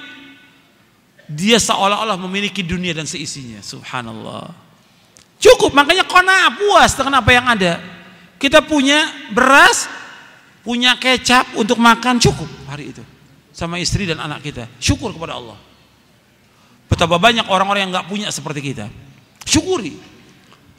dia 1.27 1.59
seolah-olah 1.59 2.15
memiliki 2.15 2.63
dunia 2.63 2.95
dan 2.95 3.03
seisinya. 3.03 3.59
Subhanallah. 3.59 4.62
Cukup, 5.43 5.75
makanya 5.75 6.07
kona 6.07 6.55
puas 6.55 6.95
dengan 6.95 7.19
apa 7.19 7.35
yang 7.35 7.43
ada. 7.43 7.83
Kita 8.39 8.63
punya 8.63 9.11
beras, 9.35 9.91
punya 10.63 10.95
kecap 10.95 11.51
untuk 11.59 11.75
makan 11.83 12.15
cukup 12.15 12.47
hari 12.71 12.95
itu. 12.95 13.03
Sama 13.51 13.75
istri 13.75 14.07
dan 14.07 14.23
anak 14.23 14.39
kita. 14.39 14.71
Syukur 14.79 15.11
kepada 15.11 15.35
Allah. 15.35 15.59
Betapa 16.87 17.19
banyak 17.19 17.43
orang-orang 17.51 17.83
yang 17.83 17.91
nggak 17.91 18.07
punya 18.07 18.31
seperti 18.31 18.71
kita. 18.71 18.87
Syukuri. 19.43 19.99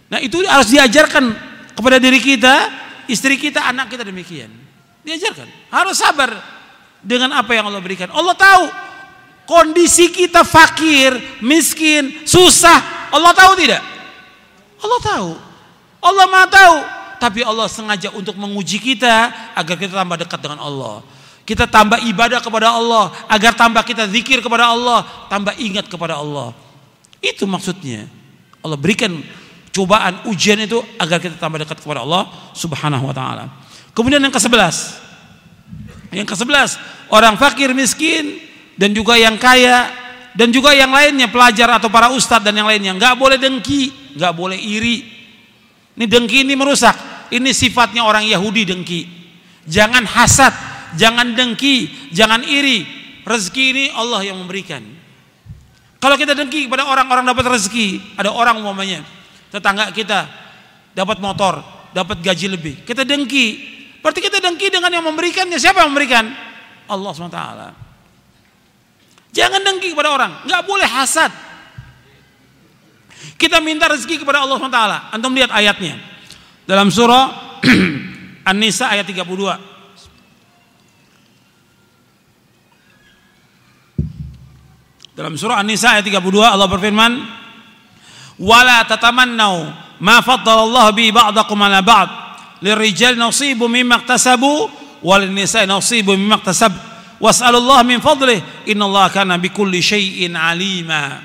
Nah 0.08 0.24
itu 0.24 0.40
harus 0.48 0.72
diajarkan 0.72 1.36
kepada 1.76 2.00
diri 2.00 2.24
kita, 2.24 2.72
istri 3.04 3.36
kita, 3.36 3.68
anak 3.68 3.92
kita 3.92 4.00
demikian. 4.00 4.48
Diajarkan. 5.04 5.44
Harus 5.68 6.00
sabar 6.00 6.32
dengan 7.04 7.36
apa 7.36 7.52
yang 7.52 7.68
Allah 7.68 7.84
berikan. 7.84 8.08
Allah 8.16 8.32
tahu 8.32 8.64
kondisi 9.44 10.08
kita 10.08 10.40
fakir, 10.40 11.12
miskin, 11.44 12.24
susah. 12.24 13.12
Allah 13.12 13.36
tahu 13.36 13.60
tidak? 13.60 13.93
Allah 14.84 15.00
tahu. 15.00 15.30
Allah 16.04 16.26
Maha 16.28 16.46
tahu. 16.52 16.76
Tapi 17.16 17.40
Allah 17.40 17.66
sengaja 17.72 18.12
untuk 18.12 18.36
menguji 18.36 18.76
kita 18.76 19.32
agar 19.56 19.74
kita 19.80 19.96
tambah 19.96 20.20
dekat 20.20 20.38
dengan 20.44 20.60
Allah. 20.60 21.00
Kita 21.48 21.64
tambah 21.64 22.00
ibadah 22.04 22.40
kepada 22.40 22.72
Allah 22.72 23.12
agar 23.28 23.56
tambah 23.56 23.80
kita 23.84 24.08
zikir 24.08 24.44
kepada 24.44 24.68
Allah, 24.68 25.04
tambah 25.32 25.56
ingat 25.56 25.88
kepada 25.88 26.20
Allah. 26.20 26.52
Itu 27.24 27.48
maksudnya. 27.48 28.08
Allah 28.60 28.76
berikan 28.76 29.24
cobaan 29.72 30.24
ujian 30.28 30.60
itu 30.60 30.80
agar 31.00 31.20
kita 31.20 31.36
tambah 31.36 31.60
dekat 31.64 31.80
kepada 31.80 32.04
Allah 32.04 32.28
Subhanahu 32.52 33.08
wa 33.08 33.14
taala. 33.16 33.44
Kemudian 33.96 34.20
yang 34.20 34.32
ke-11. 34.32 35.04
Yang 36.12 36.28
ke-11, 36.32 36.70
orang 37.08 37.34
fakir 37.40 37.72
miskin 37.72 38.40
dan 38.76 38.92
juga 38.92 39.16
yang 39.16 39.36
kaya 39.40 40.03
dan 40.34 40.50
juga 40.50 40.74
yang 40.74 40.90
lainnya 40.90 41.30
pelajar 41.30 41.70
atau 41.78 41.86
para 41.88 42.10
ustadz 42.10 42.42
dan 42.42 42.58
yang 42.58 42.66
lainnya 42.66 42.94
nggak 42.98 43.14
boleh 43.14 43.38
dengki 43.38 44.14
nggak 44.14 44.34
boleh 44.34 44.58
iri. 44.58 45.02
Ini 45.94 46.06
dengki 46.10 46.42
ini 46.42 46.54
merusak. 46.58 46.94
Ini 47.30 47.50
sifatnya 47.50 48.06
orang 48.06 48.26
Yahudi 48.26 48.66
dengki. 48.66 49.00
Jangan 49.66 50.06
hasad, 50.06 50.52
jangan 50.98 51.34
dengki, 51.34 52.10
jangan 52.14 52.42
iri. 52.46 52.86
Rezeki 53.24 53.64
ini 53.72 53.84
Allah 53.94 54.20
yang 54.26 54.36
memberikan. 54.36 54.84
Kalau 55.98 56.20
kita 56.20 56.36
dengki 56.36 56.68
kepada 56.68 56.84
orang-orang 56.84 57.24
dapat 57.24 57.56
rezeki, 57.56 58.18
ada 58.20 58.28
orang 58.28 58.60
umpamanya 58.60 59.00
tetangga 59.54 59.94
kita 59.94 60.26
dapat 60.90 61.22
motor, 61.22 61.62
dapat 61.94 62.18
gaji 62.18 62.50
lebih. 62.50 62.74
Kita 62.82 63.06
dengki. 63.06 63.72
Berarti 64.02 64.20
kita 64.20 64.42
dengki 64.42 64.68
dengan 64.68 64.90
yang 64.90 65.06
memberikannya. 65.06 65.56
Siapa 65.56 65.86
yang 65.86 65.94
memberikan? 65.94 66.26
Allah 66.90 67.10
SWT. 67.14 67.83
Jangan 69.34 69.60
dengki 69.66 69.90
kepada 69.90 70.14
orang. 70.14 70.46
Nggak 70.46 70.62
boleh 70.62 70.86
hasad. 70.86 71.34
Kita 73.34 73.58
minta 73.58 73.90
rezeki 73.90 74.22
kepada 74.22 74.46
Allah 74.46 74.56
SWT. 74.62 74.80
Antum 75.10 75.34
lihat 75.34 75.50
ayatnya. 75.50 75.98
Dalam 76.64 76.88
surah 76.94 77.58
An-Nisa 78.50 78.94
ayat 78.94 79.10
32. 79.10 79.26
Dalam 85.18 85.34
surah 85.34 85.58
An-Nisa 85.58 85.98
ayat 85.98 86.06
32 86.06 86.22
Allah 86.38 86.70
berfirman, 86.70 87.12
"Wala 88.38 88.86
tatamannau 88.86 89.84
ma 89.98 90.22
Allah 90.22 90.86
bi 90.94 91.10
ba'dakum 91.10 91.58
ala 91.58 91.82
ba'd. 91.82 92.10
Lirrijal 92.62 93.18
nasibu 93.18 93.66
mimma 93.68 94.02
iktasabu 94.02 94.70
wal 95.04 95.26
nisa'i 95.28 95.66
nasibu 95.68 96.16
mimma 96.16 96.40
iktasab. 96.40 96.93
Was'alullaha 97.22 97.82
min 97.86 97.98
fadlih. 98.02 98.42
Innallaha 98.66 99.10
kana 99.10 99.38
bikulli 99.38 99.80
syai'in 99.82 100.34
'alima." 100.34 101.20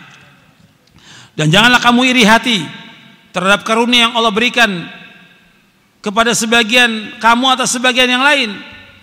Dan 1.39 1.47
janganlah 1.47 1.79
kamu 1.79 2.01
iri 2.11 2.23
hati 2.27 2.59
terhadap 3.31 3.63
karunia 3.63 4.09
yang 4.09 4.13
Allah 4.19 4.33
berikan 4.33 4.91
kepada 6.03 6.35
sebagian 6.35 7.15
kamu 7.19 7.45
atau 7.55 7.67
sebagian 7.67 8.11
yang 8.11 8.23
lain. 8.23 8.59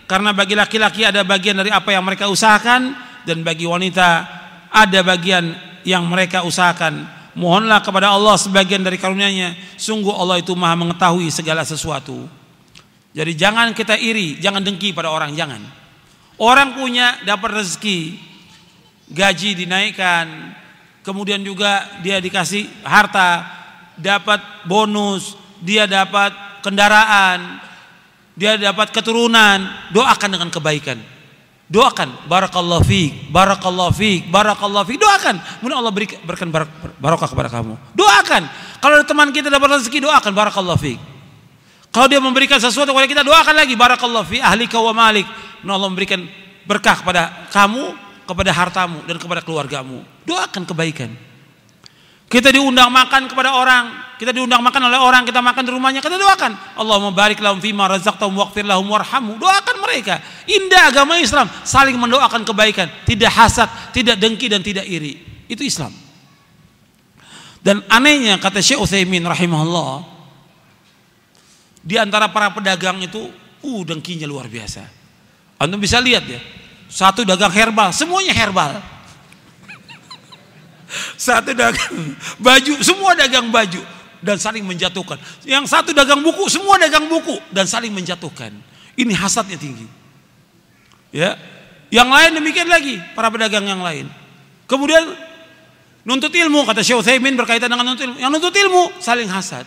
Karena 0.06 0.30
bagi 0.36 0.54
laki-laki 0.54 1.02
ada 1.02 1.26
bagian 1.26 1.58
dari 1.58 1.72
apa 1.72 1.90
yang 1.90 2.04
mereka 2.04 2.30
usahakan 2.30 2.94
dan 3.26 3.42
bagi 3.42 3.66
wanita 3.66 4.22
ada 4.70 5.00
bagian 5.02 5.56
yang 5.82 6.06
mereka 6.06 6.44
usahakan. 6.46 7.08
Mohonlah 7.36 7.84
kepada 7.84 8.12
Allah 8.12 8.36
sebagian 8.36 8.80
dari 8.80 8.96
karunia-Nya. 8.96 9.76
Sungguh 9.76 10.12
Allah 10.12 10.40
itu 10.40 10.56
Maha 10.56 10.76
mengetahui 10.76 11.28
segala 11.28 11.64
sesuatu. 11.64 12.24
Jadi 13.16 13.32
jangan 13.32 13.72
kita 13.72 13.96
iri, 13.96 14.36
jangan 14.36 14.60
dengki 14.60 14.92
pada 14.92 15.08
orang, 15.08 15.32
jangan. 15.32 15.60
Orang 16.36 16.76
punya 16.76 17.16
dapat 17.24 17.64
rezeki, 17.64 18.20
gaji 19.08 19.56
dinaikkan, 19.56 20.52
kemudian 21.00 21.40
juga 21.40 21.88
dia 22.04 22.20
dikasih 22.20 22.68
harta, 22.84 23.40
dapat 23.96 24.44
bonus, 24.68 25.32
dia 25.64 25.88
dapat 25.88 26.36
kendaraan, 26.60 27.62
dia 28.36 28.60
dapat 28.60 28.92
keturunan, 28.92 29.64
doakan 29.96 30.30
dengan 30.36 30.52
kebaikan. 30.52 31.00
Doakan 31.66 32.30
barakallahu 32.30 32.84
fiik, 32.86 33.32
barakallahu 33.34 33.90
fiik, 33.90 34.30
barakallahu 34.30 34.86
fiik. 34.86 35.00
Doakan, 35.02 35.34
mudah 35.64 35.82
Allah 35.82 35.90
beri, 35.90 36.06
berikan 36.22 36.52
barokah 37.02 37.26
kepada 37.26 37.50
kamu. 37.50 37.74
Doakan. 37.90 38.42
Kalau 38.78 39.02
teman 39.02 39.34
kita 39.34 39.50
dapat 39.50 39.80
rezeki, 39.80 39.98
doakan 40.04 40.30
barakallahu 40.30 40.78
fiik. 40.78 41.00
Kalau 41.90 42.06
dia 42.12 42.20
memberikan 42.20 42.60
sesuatu 42.60 42.92
kepada 42.92 43.08
kita, 43.08 43.22
doakan 43.24 43.56
lagi 43.56 43.74
barakallahu 43.74 44.28
fi 44.28 44.38
ahlika 44.38 44.78
wa 44.78 44.92
malik. 44.94 45.26
Allah 45.72 45.90
memberikan 45.90 46.22
berkah 46.66 47.02
kepada 47.02 47.50
kamu, 47.50 47.94
kepada 48.26 48.50
hartamu 48.50 48.98
dan 49.06 49.16
kepada 49.16 49.40
keluargamu. 49.42 50.02
Doakan 50.26 50.66
kebaikan. 50.66 51.10
Kita 52.26 52.50
diundang 52.50 52.90
makan 52.90 53.30
kepada 53.30 53.54
orang, 53.54 54.18
kita 54.18 54.34
diundang 54.34 54.58
makan 54.58 54.90
oleh 54.90 54.98
orang, 54.98 55.22
kita 55.22 55.38
makan 55.38 55.62
di 55.62 55.70
rumahnya, 55.70 56.00
kita 56.02 56.18
doakan. 56.18 56.58
Allahumma 56.74 57.14
barik 57.14 57.38
lahum 57.38 57.62
fima 57.62 57.86
razaqtahum 57.86 58.34
waghfir 58.34 58.66
lahum 58.66 58.90
warhamhu. 58.90 59.38
Doakan 59.38 59.76
mereka. 59.78 60.18
Indah 60.50 60.90
agama 60.90 61.22
Islam, 61.22 61.46
saling 61.62 61.94
mendoakan 61.94 62.42
kebaikan, 62.42 62.90
tidak 63.06 63.30
hasad, 63.30 63.70
tidak 63.94 64.18
dengki 64.18 64.50
dan 64.50 64.58
tidak 64.58 64.90
iri. 64.90 65.22
Itu 65.46 65.62
Islam. 65.62 65.94
Dan 67.62 67.86
anehnya 67.86 68.42
kata 68.42 68.58
Syekh 68.58 68.82
Utsaimin 68.82 69.22
rahimahullah, 69.22 70.02
di 71.86 71.94
antara 71.94 72.26
para 72.34 72.50
pedagang 72.50 72.98
itu, 72.98 73.30
uh 73.62 73.80
dengkinya 73.86 74.26
luar 74.26 74.50
biasa. 74.50 74.95
Anda 75.56 75.80
bisa 75.80 76.00
lihat 76.00 76.24
ya, 76.28 76.40
satu 76.86 77.24
dagang 77.24 77.52
herbal, 77.52 77.92
semuanya 77.92 78.32
herbal. 78.36 78.76
Satu 81.18 81.50
dagang 81.50 82.14
baju, 82.38 82.74
semua 82.80 83.18
dagang 83.18 83.50
baju 83.50 83.82
dan 84.22 84.38
saling 84.38 84.64
menjatuhkan. 84.64 85.18
Yang 85.44 85.68
satu 85.68 85.90
dagang 85.92 86.22
buku, 86.22 86.46
semua 86.46 86.78
dagang 86.80 87.10
buku 87.10 87.36
dan 87.52 87.68
saling 87.68 87.90
menjatuhkan. 87.90 88.54
Ini 88.96 89.12
hasadnya 89.12 89.60
tinggi. 89.60 89.84
Ya. 91.12 91.36
Yang 91.92 92.08
lain 92.10 92.30
demikian 92.42 92.68
lagi, 92.70 92.98
para 93.14 93.30
pedagang 93.30 93.66
yang 93.66 93.78
lain. 93.78 94.10
Kemudian 94.66 95.06
nuntut 96.02 96.34
ilmu 96.34 96.66
kata 96.66 96.82
Syekh 96.82 97.06
Utsaimin 97.06 97.38
berkaitan 97.38 97.70
dengan 97.70 97.86
nuntut 97.86 98.02
ilmu. 98.02 98.18
Yang 98.18 98.30
nuntut 98.38 98.54
ilmu 98.54 98.82
saling 98.98 99.30
hasad. 99.30 99.66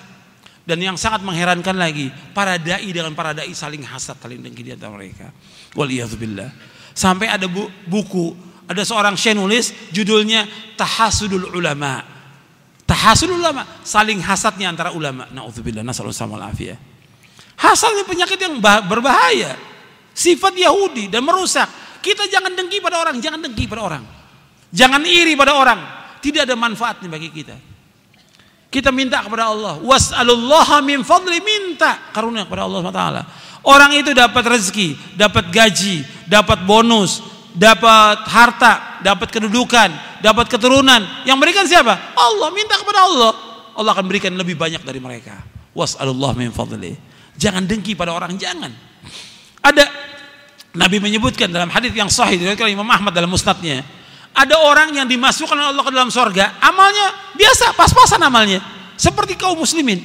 Dan 0.68 0.78
yang 0.86 1.02
sangat 1.02 1.26
mengherankan 1.26 1.74
lagi, 1.74 2.14
para 2.36 2.60
dai 2.62 2.86
dengan 2.94 3.18
para 3.18 3.34
dai 3.34 3.50
saling 3.58 3.82
hasad, 3.82 4.14
saling 4.22 4.38
dengki 4.38 4.62
di 4.62 4.72
antara 4.78 4.94
mereka. 4.94 5.34
Waliyahzubillah. 5.78 6.50
Sampai 6.94 7.30
ada 7.30 7.46
bu 7.46 7.70
buku, 7.86 8.34
ada 8.70 8.82
seorang 8.86 9.18
syekh 9.18 9.38
nulis 9.38 9.74
judulnya 9.94 10.46
Tahasudul 10.78 11.54
Ulama. 11.54 12.02
Tahasudul 12.86 13.38
Ulama, 13.38 13.66
saling 13.86 14.18
hasadnya 14.22 14.70
antara 14.70 14.90
ulama. 14.94 15.30
Nauzubillah, 15.30 15.86
nasallallahu 15.86 16.42
alaihi 16.42 16.74
Hasad 17.60 17.92
ini 17.92 18.04
penyakit 18.08 18.40
yang 18.40 18.56
berbahaya. 18.64 19.60
Sifat 20.16 20.56
Yahudi 20.56 21.12
dan 21.12 21.28
merusak. 21.28 21.68
Kita 22.00 22.24
jangan 22.32 22.56
dengki 22.56 22.80
pada 22.80 23.04
orang, 23.04 23.20
jangan 23.20 23.44
dengki 23.44 23.68
pada 23.68 23.84
orang. 23.84 24.04
Jangan 24.72 25.04
iri 25.04 25.36
pada 25.36 25.60
orang. 25.60 25.80
Tidak 26.24 26.48
ada 26.48 26.56
manfaatnya 26.56 27.12
bagi 27.12 27.28
kita. 27.28 27.56
Kita 28.72 28.96
minta 28.96 29.20
kepada 29.20 29.52
Allah. 29.52 29.76
Was'alullaha 29.82 30.80
min 30.86 31.04
fadli 31.04 31.44
minta 31.44 32.00
karunia 32.16 32.48
kepada 32.48 32.64
Allah 32.64 32.80
SWT. 32.80 33.04
Orang 33.64 33.92
itu 33.92 34.16
dapat 34.16 34.44
rezeki, 34.46 34.96
dapat 35.20 35.52
gaji, 35.52 36.04
dapat 36.26 36.64
bonus, 36.64 37.20
dapat 37.52 38.24
harta, 38.26 39.04
dapat 39.04 39.28
kedudukan, 39.30 39.90
dapat 40.24 40.46
keturunan. 40.48 41.02
Yang 41.28 41.38
berikan 41.38 41.66
siapa? 41.68 41.94
Allah. 42.16 42.50
Minta 42.56 42.80
kepada 42.80 43.04
Allah. 43.04 43.32
Allah 43.76 43.92
akan 43.96 44.06
berikan 44.08 44.32
lebih 44.36 44.56
banyak 44.56 44.84
dari 44.84 45.00
mereka. 45.04 45.40
Was'alullah 45.76 46.36
min 46.36 46.56
fadli. 46.56 46.96
Jangan 47.40 47.64
dengki 47.68 47.96
pada 47.96 48.16
orang, 48.16 48.36
jangan. 48.36 48.72
Ada 49.64 49.88
Nabi 50.76 51.04
menyebutkan 51.04 51.52
dalam 51.52 51.72
hadis 51.72 51.92
yang 51.96 52.12
sahih 52.12 52.40
dari 52.40 52.56
Imam 52.72 52.88
Ahmad 52.88 53.12
dalam 53.12 53.32
musnadnya 53.32 53.84
ada 54.40 54.56
orang 54.62 54.94
yang 54.96 55.08
dimasukkan 55.10 55.52
oleh 55.52 55.70
Allah 55.74 55.86
ke 55.86 55.92
dalam 55.92 56.12
sorga, 56.14 56.56
amalnya 56.62 57.34
biasa, 57.36 57.74
pas-pasan 57.74 58.22
amalnya. 58.22 58.62
Seperti 59.00 59.36
kaum 59.40 59.60
muslimin. 59.60 60.00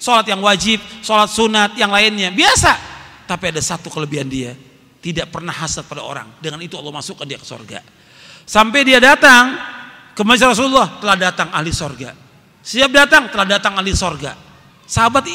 Sholat 0.00 0.26
yang 0.30 0.40
wajib, 0.40 0.80
sholat 1.04 1.28
sunat, 1.30 1.76
yang 1.76 1.92
lainnya. 1.92 2.32
Biasa. 2.32 2.89
Tapi 3.30 3.54
ada 3.54 3.62
satu 3.62 3.86
kelebihan 3.86 4.26
dia. 4.26 4.58
Tidak 4.98 5.30
pernah 5.30 5.54
hasad 5.54 5.86
pada 5.86 6.02
orang. 6.02 6.26
Dengan 6.42 6.58
itu 6.58 6.74
Allah 6.74 6.90
masukkan 6.90 7.22
dia 7.22 7.38
ke 7.38 7.46
sorga. 7.46 7.78
Sampai 8.42 8.82
dia 8.82 8.98
datang 8.98 9.54
ke 10.18 10.22
masjid 10.26 10.50
Rasulullah, 10.50 10.98
telah 10.98 11.14
datang 11.14 11.48
ahli 11.54 11.70
sorga. 11.70 12.10
Siap 12.66 12.90
datang, 12.90 13.30
telah 13.30 13.46
datang 13.46 13.78
ahli 13.78 13.94
sorga. 13.94 14.34
Sahabat 14.90 15.30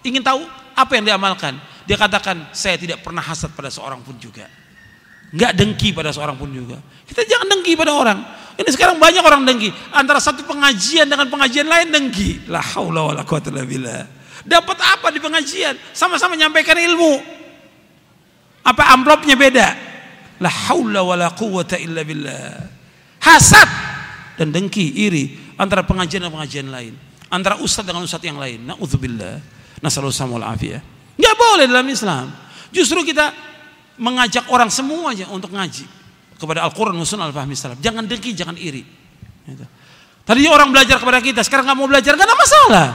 ingin 0.00 0.24
tahu 0.24 0.48
apa 0.72 0.96
yang 0.96 1.04
diamalkan. 1.12 1.60
Dia 1.84 2.00
katakan, 2.00 2.48
saya 2.56 2.80
tidak 2.80 3.04
pernah 3.04 3.20
hasad 3.20 3.52
pada 3.52 3.68
seorang 3.68 4.00
pun 4.00 4.16
juga 4.16 4.48
nggak 5.34 5.52
dengki 5.58 5.90
pada 5.90 6.14
seorang 6.14 6.38
pun 6.38 6.50
juga. 6.54 6.78
Kita 7.06 7.26
jangan 7.26 7.58
dengki 7.58 7.74
pada 7.74 7.92
orang. 7.94 8.18
Ini 8.56 8.68
sekarang 8.70 8.96
banyak 8.96 9.20
orang 9.20 9.42
dengki. 9.42 9.68
Antara 9.90 10.22
satu 10.22 10.46
pengajian 10.46 11.10
dengan 11.10 11.26
pengajian 11.26 11.66
lain 11.66 11.90
dengki. 11.90 12.46
La 12.46 12.62
haula 12.62 13.10
wala 13.10 13.22
quwata 13.26 13.50
illa 13.50 13.66
billah. 13.66 14.02
Dapat 14.46 14.78
apa 14.78 15.10
di 15.10 15.18
pengajian? 15.18 15.74
Sama-sama 15.90 16.38
menyampaikan 16.38 16.78
ilmu. 16.78 17.18
Apa 18.62 18.94
amplopnya 18.94 19.34
beda? 19.34 19.68
La 20.38 20.50
haula 20.70 21.02
wala 21.02 21.34
quwata 21.34 21.74
illa 21.82 22.06
billah. 22.06 22.54
Hasad 23.26 23.68
dan 24.38 24.54
dengki, 24.54 25.02
iri 25.02 25.54
antara 25.58 25.82
pengajian 25.82 26.22
dan 26.22 26.30
pengajian 26.30 26.70
lain. 26.70 26.94
Antara 27.26 27.58
ustadz 27.58 27.90
dengan 27.90 28.06
ustadz 28.06 28.22
yang 28.22 28.38
lain. 28.38 28.62
Nauzubillah. 28.70 29.42
Nasallallahu 29.82 30.38
alaihi 30.38 30.78
Enggak 31.18 31.34
boleh 31.34 31.64
dalam 31.66 31.88
Islam. 31.90 32.30
Justru 32.70 33.02
kita 33.02 33.34
mengajak 33.98 34.46
orang 34.52 34.70
semuanya 34.70 35.26
untuk 35.32 35.50
ngaji 35.50 35.88
kepada 36.36 36.62
Al-Quran 36.62 36.94
Sunnah 37.02 37.32
Al-Fahmi 37.32 37.56
Salaf. 37.56 37.80
Jangan 37.80 38.04
dengki, 38.04 38.36
jangan 38.36 38.54
iri. 38.60 38.84
Gitu. 39.46 39.64
Tadi 40.26 40.42
orang 40.50 40.74
belajar 40.74 41.00
kepada 41.00 41.22
kita, 41.22 41.40
sekarang 41.46 41.70
nggak 41.70 41.78
mau 41.78 41.88
belajar, 41.88 42.12
nggak 42.14 42.28
ada 42.28 42.36
masalah. 42.36 42.86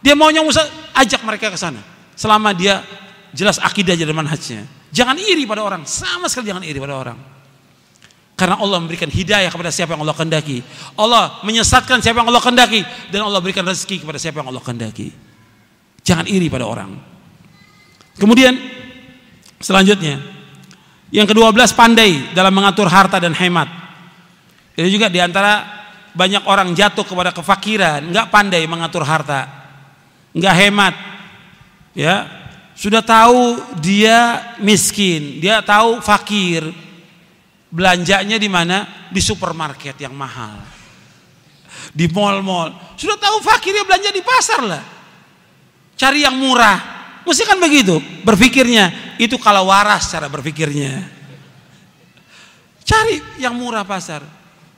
Dia 0.00 0.16
maunya 0.16 0.40
usah 0.40 0.64
ajak 0.96 1.20
mereka 1.24 1.52
ke 1.52 1.58
sana. 1.60 1.80
Selama 2.16 2.56
dia 2.56 2.80
jelas 3.36 3.60
akidah 3.60 3.96
dan 3.96 4.16
manhajnya. 4.16 4.64
Jangan 4.90 5.16
iri 5.20 5.46
pada 5.46 5.62
orang, 5.62 5.86
sama 5.86 6.26
sekali 6.26 6.50
jangan 6.50 6.64
iri 6.66 6.80
pada 6.82 6.98
orang. 6.98 7.18
Karena 8.34 8.56
Allah 8.56 8.80
memberikan 8.80 9.06
hidayah 9.06 9.52
kepada 9.52 9.68
siapa 9.68 9.94
yang 9.94 10.02
Allah 10.02 10.16
kehendaki. 10.16 10.64
Allah 10.96 11.44
menyesatkan 11.44 12.00
siapa 12.00 12.24
yang 12.24 12.28
Allah 12.32 12.40
kehendaki 12.40 12.80
dan 13.12 13.20
Allah 13.22 13.38
berikan 13.44 13.62
rezeki 13.68 14.02
kepada 14.02 14.16
siapa 14.16 14.40
yang 14.40 14.48
Allah 14.48 14.64
kehendaki. 14.64 15.12
Jangan 16.00 16.24
iri 16.24 16.48
pada 16.48 16.64
orang. 16.64 16.96
Kemudian 18.16 18.80
Selanjutnya, 19.60 20.16
yang 21.12 21.28
kedua 21.28 21.52
belas 21.52 21.76
pandai 21.76 22.32
dalam 22.32 22.48
mengatur 22.48 22.88
harta 22.88 23.20
dan 23.20 23.36
hemat. 23.36 23.68
Ini 24.72 24.88
juga 24.88 25.12
di 25.12 25.20
antara 25.20 25.84
banyak 26.16 26.48
orang 26.48 26.72
jatuh 26.72 27.04
kepada 27.04 27.28
kefakiran, 27.36 28.08
nggak 28.08 28.32
pandai 28.32 28.64
mengatur 28.64 29.04
harta, 29.04 29.59
nggak 30.30 30.54
hemat, 30.56 30.94
ya 31.94 32.28
sudah 32.76 33.04
tahu 33.04 33.60
dia 33.82 34.54
miskin, 34.62 35.42
dia 35.42 35.60
tahu 35.60 36.00
fakir, 36.00 36.64
belanjanya 37.68 38.40
di 38.40 38.48
mana? 38.48 39.08
Di 39.12 39.20
supermarket 39.20 39.98
yang 40.00 40.16
mahal, 40.16 40.62
di 41.92 42.08
mall-mall. 42.08 42.72
Sudah 42.96 43.18
tahu 43.20 43.42
fakir 43.44 43.74
ya 43.74 43.84
belanja 43.84 44.10
di 44.14 44.22
pasar 44.24 44.60
lah, 44.64 44.84
cari 45.98 46.24
yang 46.24 46.38
murah. 46.38 46.98
Mesti 47.20 47.44
kan 47.44 47.60
begitu 47.60 48.00
berpikirnya 48.24 49.16
itu 49.20 49.36
kalau 49.36 49.68
waras 49.68 50.08
cara 50.08 50.26
berpikirnya. 50.32 51.04
Cari 52.80 53.22
yang 53.38 53.54
murah 53.54 53.84
pasar. 53.84 54.24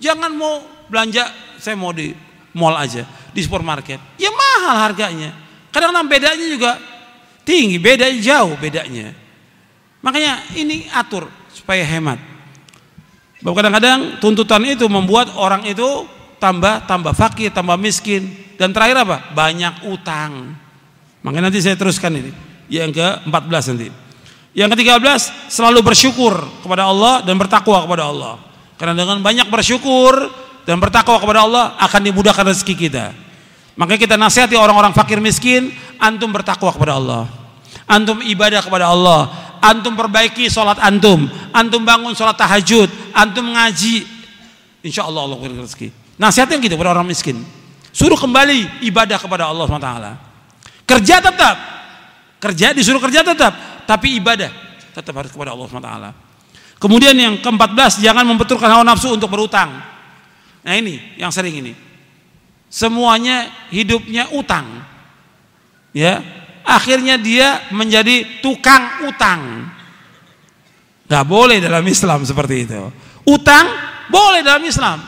Jangan 0.03 0.35
mau 0.35 0.61
belanja, 0.91 1.31
saya 1.57 1.79
mau 1.79 1.95
di 1.95 2.11
mall 2.57 2.77
aja, 2.77 3.05
di 3.33 3.41
supermarket. 3.41 3.99
Ya 4.21 4.29
mahal 4.33 4.91
harganya. 4.91 5.33
Kadang-kadang 5.73 6.09
bedanya 6.09 6.47
juga 6.47 6.73
tinggi, 7.49 7.81
beda 7.81 8.09
jauh 8.21 8.55
bedanya. 8.61 9.17
Makanya 10.05 10.53
ini 10.59 10.91
atur 10.93 11.31
supaya 11.55 11.83
hemat. 11.87 12.19
Bahwa 13.43 13.55
kadang-kadang 13.59 14.23
tuntutan 14.23 14.63
itu 14.67 14.87
membuat 14.87 15.35
orang 15.35 15.67
itu 15.67 16.07
tambah 16.39 16.87
tambah 16.87 17.15
fakir, 17.15 17.51
tambah 17.51 17.75
miskin 17.79 18.31
dan 18.59 18.71
terakhir 18.71 19.03
apa? 19.03 19.35
Banyak 19.35 19.91
utang. 19.91 20.55
Makanya 21.23 21.51
nanti 21.51 21.63
saya 21.63 21.79
teruskan 21.79 22.19
ini 22.19 22.31
yang 22.71 22.91
ke-14 22.91 23.65
nanti. 23.75 23.89
Yang 24.53 24.71
ketiga 24.77 25.01
belas 25.01 25.33
selalu 25.49 25.81
bersyukur 25.81 26.35
kepada 26.61 26.85
Allah 26.87 27.25
dan 27.25 27.39
bertakwa 27.41 27.89
kepada 27.89 28.05
Allah. 28.11 28.35
Karena 28.77 28.99
dengan 28.99 29.23
banyak 29.23 29.49
bersyukur 29.49 30.29
dan 30.63 30.79
bertakwa 30.79 31.19
kepada 31.19 31.47
Allah 31.47 31.65
akan 31.79 32.01
dimudahkan 32.07 32.45
rezeki 32.47 32.75
kita. 32.77 33.15
Makanya 33.75 34.01
kita 34.01 34.17
nasihati 34.21 34.55
orang-orang 34.55 34.93
fakir 34.93 35.19
miskin, 35.19 35.73
antum 35.97 36.29
bertakwa 36.29 36.71
kepada 36.71 37.01
Allah. 37.01 37.25
Antum 37.89 38.21
ibadah 38.23 38.61
kepada 38.63 38.93
Allah, 38.93 39.33
antum 39.65 39.97
perbaiki 39.97 40.47
sholat 40.47 40.77
antum, 40.79 41.27
antum 41.51 41.83
bangun 41.83 42.13
sholat 42.13 42.37
tahajud, 42.37 42.91
antum 43.17 43.49
ngaji, 43.53 44.05
insya 44.85 45.09
Allah 45.09 45.25
Allah 45.25 45.39
beri 45.41 45.57
rezeki. 45.57 45.89
Nasihatnya 46.21 46.61
gitu 46.61 46.77
pada 46.77 46.93
orang 46.95 47.09
miskin. 47.09 47.41
Suruh 47.93 48.17
kembali 48.17 48.85
ibadah 48.89 49.21
kepada 49.21 49.49
Allah 49.49 49.65
SWT. 49.69 49.91
Kerja 50.89 51.17
tetap, 51.21 51.57
kerja 52.41 52.67
disuruh 52.77 53.01
kerja 53.01 53.25
tetap, 53.25 53.53
tapi 53.89 54.17
ibadah 54.21 54.49
tetap 54.93 55.13
harus 55.17 55.33
kepada 55.33 55.57
Allah 55.57 55.67
SWT. 55.69 55.91
Kemudian 56.77 57.15
yang 57.15 57.39
ke-14 57.39 58.03
jangan 58.03 58.27
membenturkan 58.27 58.67
hawa 58.67 58.83
nafsu 58.83 59.15
untuk 59.15 59.31
berutang. 59.31 59.92
Nah 60.63 60.75
ini 60.79 60.99
yang 61.19 61.35
sering 61.35 61.59
ini. 61.59 61.75
Semuanya 62.73 63.51
hidupnya 63.69 64.33
utang. 64.33 64.65
Ya, 65.93 66.25
akhirnya 66.65 67.21
dia 67.21 67.69
menjadi 67.69 68.41
tukang 68.41 69.05
utang. 69.05 69.69
Gak 71.05 71.29
boleh 71.29 71.61
dalam 71.61 71.85
Islam 71.85 72.25
seperti 72.25 72.65
itu. 72.65 72.81
Utang 73.29 73.69
boleh 74.09 74.41
dalam 74.41 74.65
Islam. 74.65 75.05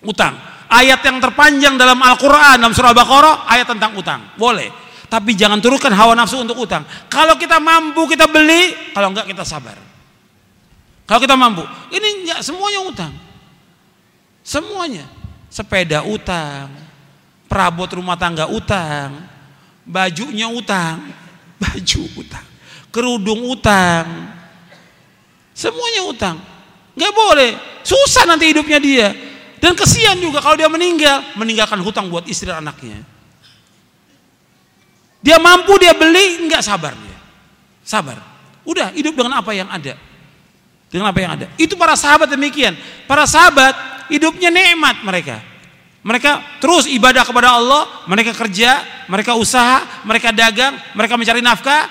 Utang. 0.00 0.32
Ayat 0.66 1.04
yang 1.04 1.20
terpanjang 1.20 1.76
dalam 1.76 2.00
Al-Quran 2.00 2.58
dalam 2.58 2.72
surah 2.72 2.90
Al-Baqarah 2.96 3.44
ayat 3.52 3.68
tentang 3.68 3.92
utang. 3.92 4.32
Boleh. 4.40 4.72
Tapi 5.06 5.38
jangan 5.38 5.62
turunkan 5.62 5.94
hawa 5.94 6.16
nafsu 6.18 6.42
untuk 6.42 6.58
utang. 6.58 6.82
Kalau 7.06 7.38
kita 7.38 7.62
mampu 7.62 8.08
kita 8.10 8.26
beli, 8.26 8.74
kalau 8.90 9.12
enggak 9.12 9.28
kita 9.30 9.44
sabar. 9.46 9.78
Kalau 11.06 11.20
kita 11.22 11.38
mampu, 11.38 11.62
ini 11.94 12.26
enggak 12.26 12.42
semuanya 12.42 12.80
utang. 12.82 13.12
Semuanya. 14.46 15.10
Sepeda 15.50 16.06
utang, 16.06 16.70
perabot 17.50 17.88
rumah 17.90 18.14
tangga 18.14 18.46
utang, 18.46 19.24
bajunya 19.82 20.46
utang, 20.46 21.02
baju 21.62 22.02
utang, 22.14 22.46
kerudung 22.94 23.42
utang. 23.50 24.06
Semuanya 25.56 26.02
utang. 26.06 26.36
Enggak 26.94 27.12
boleh. 27.16 27.50
Susah 27.82 28.28
nanti 28.28 28.52
hidupnya 28.52 28.78
dia. 28.78 29.08
Dan 29.56 29.72
kesian 29.72 30.20
juga 30.20 30.44
kalau 30.44 30.54
dia 30.54 30.68
meninggal, 30.68 31.24
meninggalkan 31.34 31.80
hutang 31.80 32.12
buat 32.12 32.28
istri 32.28 32.46
dan 32.46 32.60
anaknya. 32.60 33.00
Dia 35.24 35.40
mampu 35.40 35.80
dia 35.80 35.96
beli, 35.96 36.44
enggak 36.44 36.60
sabar 36.60 36.92
dia. 36.92 37.16
Sabar. 37.80 38.20
Udah 38.68 38.92
hidup 38.92 39.16
dengan 39.16 39.40
apa 39.40 39.56
yang 39.56 39.66
ada. 39.72 39.96
Dengan 40.92 41.08
apa 41.08 41.18
yang 41.24 41.32
ada. 41.40 41.46
Itu 41.56 41.74
para 41.80 41.96
sahabat 41.96 42.28
demikian. 42.28 42.76
Para 43.08 43.24
sahabat 43.24 43.95
hidupnya 44.10 44.50
nikmat 44.50 45.02
mereka. 45.02 45.42
Mereka 46.06 46.62
terus 46.62 46.86
ibadah 46.86 47.26
kepada 47.26 47.58
Allah, 47.58 48.06
mereka 48.06 48.30
kerja, 48.30 48.78
mereka 49.10 49.34
usaha, 49.34 49.82
mereka 50.06 50.30
dagang, 50.30 50.78
mereka 50.94 51.18
mencari 51.18 51.42
nafkah, 51.42 51.90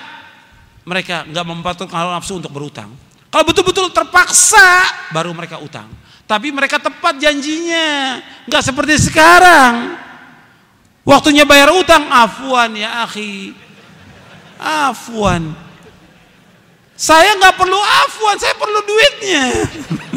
mereka 0.88 1.28
nggak 1.28 1.44
mempertukarkan 1.44 2.00
hawa 2.00 2.16
nafsu 2.16 2.40
untuk 2.40 2.48
berutang. 2.48 2.88
Kalau 3.28 3.44
betul-betul 3.44 3.92
terpaksa, 3.92 4.88
baru 5.12 5.36
mereka 5.36 5.60
utang. 5.60 5.92
Tapi 6.24 6.48
mereka 6.48 6.80
tepat 6.80 7.20
janjinya, 7.20 8.18
nggak 8.48 8.62
seperti 8.64 8.96
sekarang. 9.12 10.00
Waktunya 11.04 11.44
bayar 11.44 11.70
utang, 11.76 12.08
afwan 12.08 12.72
ya 12.72 13.04
akhi, 13.04 13.52
afwan. 14.56 15.52
Saya 16.96 17.36
nggak 17.36 17.60
perlu 17.60 17.76
afwan, 17.76 18.36
saya 18.40 18.56
perlu 18.56 18.80
duitnya. 18.80 19.44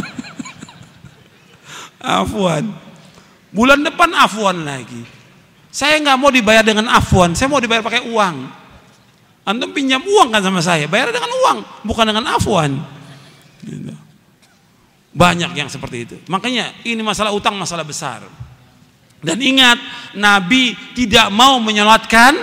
afwan. 1.99 2.65
Bulan 3.51 3.83
depan 3.83 4.09
afwan 4.15 4.63
lagi. 4.63 5.03
Saya 5.69 6.01
nggak 6.01 6.17
mau 6.17 6.33
dibayar 6.33 6.65
dengan 6.65 6.89
afwan, 6.89 7.37
saya 7.37 7.45
mau 7.45 7.61
dibayar 7.61 7.85
pakai 7.85 8.09
uang. 8.09 8.35
Antum 9.45 9.69
pinjam 9.73 10.01
uang 10.01 10.33
kan 10.33 10.41
sama 10.41 10.61
saya, 10.65 10.89
bayar 10.89 11.13
dengan 11.13 11.29
uang, 11.29 11.57
bukan 11.85 12.05
dengan 12.09 12.25
afwan. 12.33 12.73
Gitu. 13.61 13.93
Banyak 15.13 15.51
yang 15.53 15.69
seperti 15.69 15.97
itu. 16.05 16.15
Makanya 16.29 16.73
ini 16.85 17.01
masalah 17.01 17.33
utang 17.33 17.53
masalah 17.57 17.85
besar. 17.85 18.25
Dan 19.19 19.37
ingat, 19.41 19.77
Nabi 20.15 20.73
tidak 20.95 21.27
mau 21.29 21.59
menyolatkan 21.59 22.39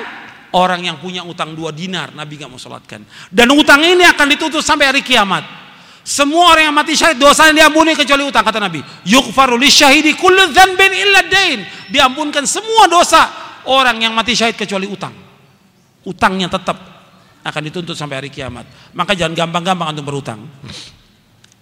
orang 0.52 0.84
yang 0.84 0.96
punya 1.00 1.24
utang 1.24 1.56
dua 1.56 1.72
dinar. 1.72 2.12
Nabi 2.12 2.36
nggak 2.36 2.50
mau 2.52 2.60
sholatkan. 2.60 3.02
Dan 3.32 3.48
utang 3.56 3.80
ini 3.80 4.04
akan 4.04 4.26
ditutup 4.36 4.60
sampai 4.60 4.92
hari 4.92 5.00
kiamat. 5.00 5.65
Semua 6.06 6.54
orang 6.54 6.70
yang 6.70 6.76
mati 6.78 6.94
syahid 6.94 7.18
dosanya 7.18 7.66
diampuni 7.66 7.98
kecuali 7.98 8.22
utang 8.22 8.46
kata 8.46 8.62
Nabi. 8.62 8.78
Yughfaru 9.10 9.58
syahidi 9.66 10.14
kullu 10.14 10.54
dzanbin 10.54 10.94
illa 10.94 11.26
dain. 11.26 11.66
Diampunkan 11.90 12.46
semua 12.46 12.86
dosa 12.86 13.26
orang 13.66 13.98
yang 13.98 14.14
mati 14.14 14.38
syahid 14.38 14.54
kecuali 14.54 14.86
utang. 14.86 15.10
Utangnya 16.06 16.46
tetap 16.46 16.78
akan 17.42 17.62
dituntut 17.66 17.98
sampai 17.98 18.22
hari 18.22 18.30
kiamat. 18.30 18.94
Maka 18.94 19.18
jangan 19.18 19.34
gampang-gampang 19.34 19.98
untuk 19.98 20.06
berutang. 20.06 20.46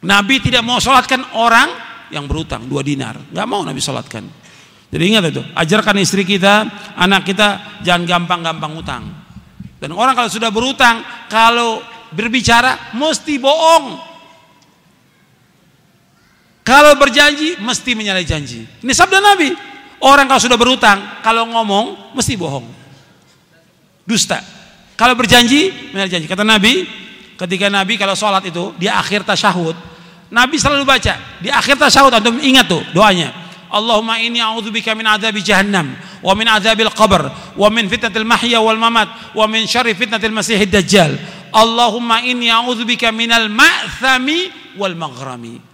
Nabi 0.04 0.36
tidak 0.44 0.60
mau 0.60 0.76
sholatkan 0.76 1.24
orang 1.40 1.72
yang 2.12 2.28
berutang 2.28 2.68
dua 2.68 2.84
dinar. 2.84 3.16
Gak 3.32 3.48
mau 3.48 3.64
Nabi 3.64 3.80
sholatkan. 3.80 4.28
Jadi 4.92 5.04
ingat 5.08 5.24
itu, 5.32 5.40
ajarkan 5.56 5.96
istri 6.04 6.28
kita, 6.28 6.68
anak 7.00 7.24
kita 7.24 7.80
jangan 7.80 8.04
gampang-gampang 8.04 8.72
utang. 8.76 9.02
Dan 9.80 9.96
orang 9.96 10.12
kalau 10.12 10.28
sudah 10.28 10.52
berutang, 10.52 11.00
kalau 11.32 11.80
berbicara 12.12 12.92
mesti 12.92 13.40
bohong. 13.40 14.13
Kalau 16.64 16.96
berjanji 16.96 17.60
mesti 17.60 17.92
menyalahi 17.92 18.24
janji. 18.24 18.64
Ini 18.64 18.92
sabda 18.96 19.20
Nabi. 19.20 19.52
Orang 20.00 20.24
kalau 20.24 20.40
sudah 20.40 20.56
berutang, 20.56 21.20
kalau 21.20 21.44
ngomong 21.44 22.16
mesti 22.16 22.40
bohong. 22.40 22.64
Dusta. 24.08 24.40
Kalau 24.96 25.12
berjanji, 25.12 25.92
menyalahi 25.92 26.12
janji. 26.12 26.26
Kata 26.28 26.40
Nabi, 26.40 26.88
ketika 27.36 27.68
Nabi 27.68 28.00
kalau 28.00 28.16
sholat 28.16 28.48
itu 28.48 28.72
di 28.80 28.88
akhir 28.88 29.28
tasyahud, 29.28 29.76
Nabi 30.32 30.56
selalu 30.56 30.88
baca 30.88 31.14
di 31.38 31.52
akhir 31.52 31.76
tasyahud 31.76 32.10
antum 32.16 32.40
ingat 32.40 32.64
tuh 32.64 32.80
doanya. 32.96 33.30
Allahumma 33.68 34.22
inni 34.22 34.40
a'udzubika 34.40 34.96
min 34.96 35.04
adzabi 35.04 35.42
jahannam 35.44 35.92
wa 36.22 36.32
min 36.32 36.46
adzabil 36.46 36.88
qabr 36.94 37.26
wa 37.58 37.68
min 37.74 37.90
fitnatil 37.90 38.24
mahya 38.24 38.62
wal 38.62 38.78
mamat 38.78 39.34
wa 39.34 39.44
min 39.50 39.66
syarri 39.68 39.92
fitnatil 39.92 40.32
masiihid 40.32 40.72
dajjal. 40.72 41.12
Allahumma 41.52 42.24
inni 42.24 42.48
a'udzubika 42.48 43.12
minal 43.12 43.52
ma'thami 43.52 44.74
wal 44.80 44.96
maghrami. 44.96 45.73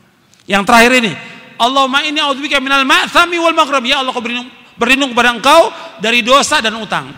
Yang 0.51 0.67
terakhir 0.67 0.93
ini, 0.99 1.13
Allahumma 1.55 2.03
inni 2.03 2.19
a'udzubika 2.19 2.59
minal 2.59 2.83
ma'thami 2.83 3.39
wal 3.39 3.55
maghrami. 3.55 3.95
Ya 3.95 4.03
Allah, 4.03 4.11
aku 4.11 4.19
berlindung, 4.19 4.51
berlindung 4.75 5.15
kepada 5.15 5.31
Engkau 5.31 5.71
dari 6.03 6.27
dosa 6.27 6.59
dan 6.59 6.75
utang. 6.83 7.15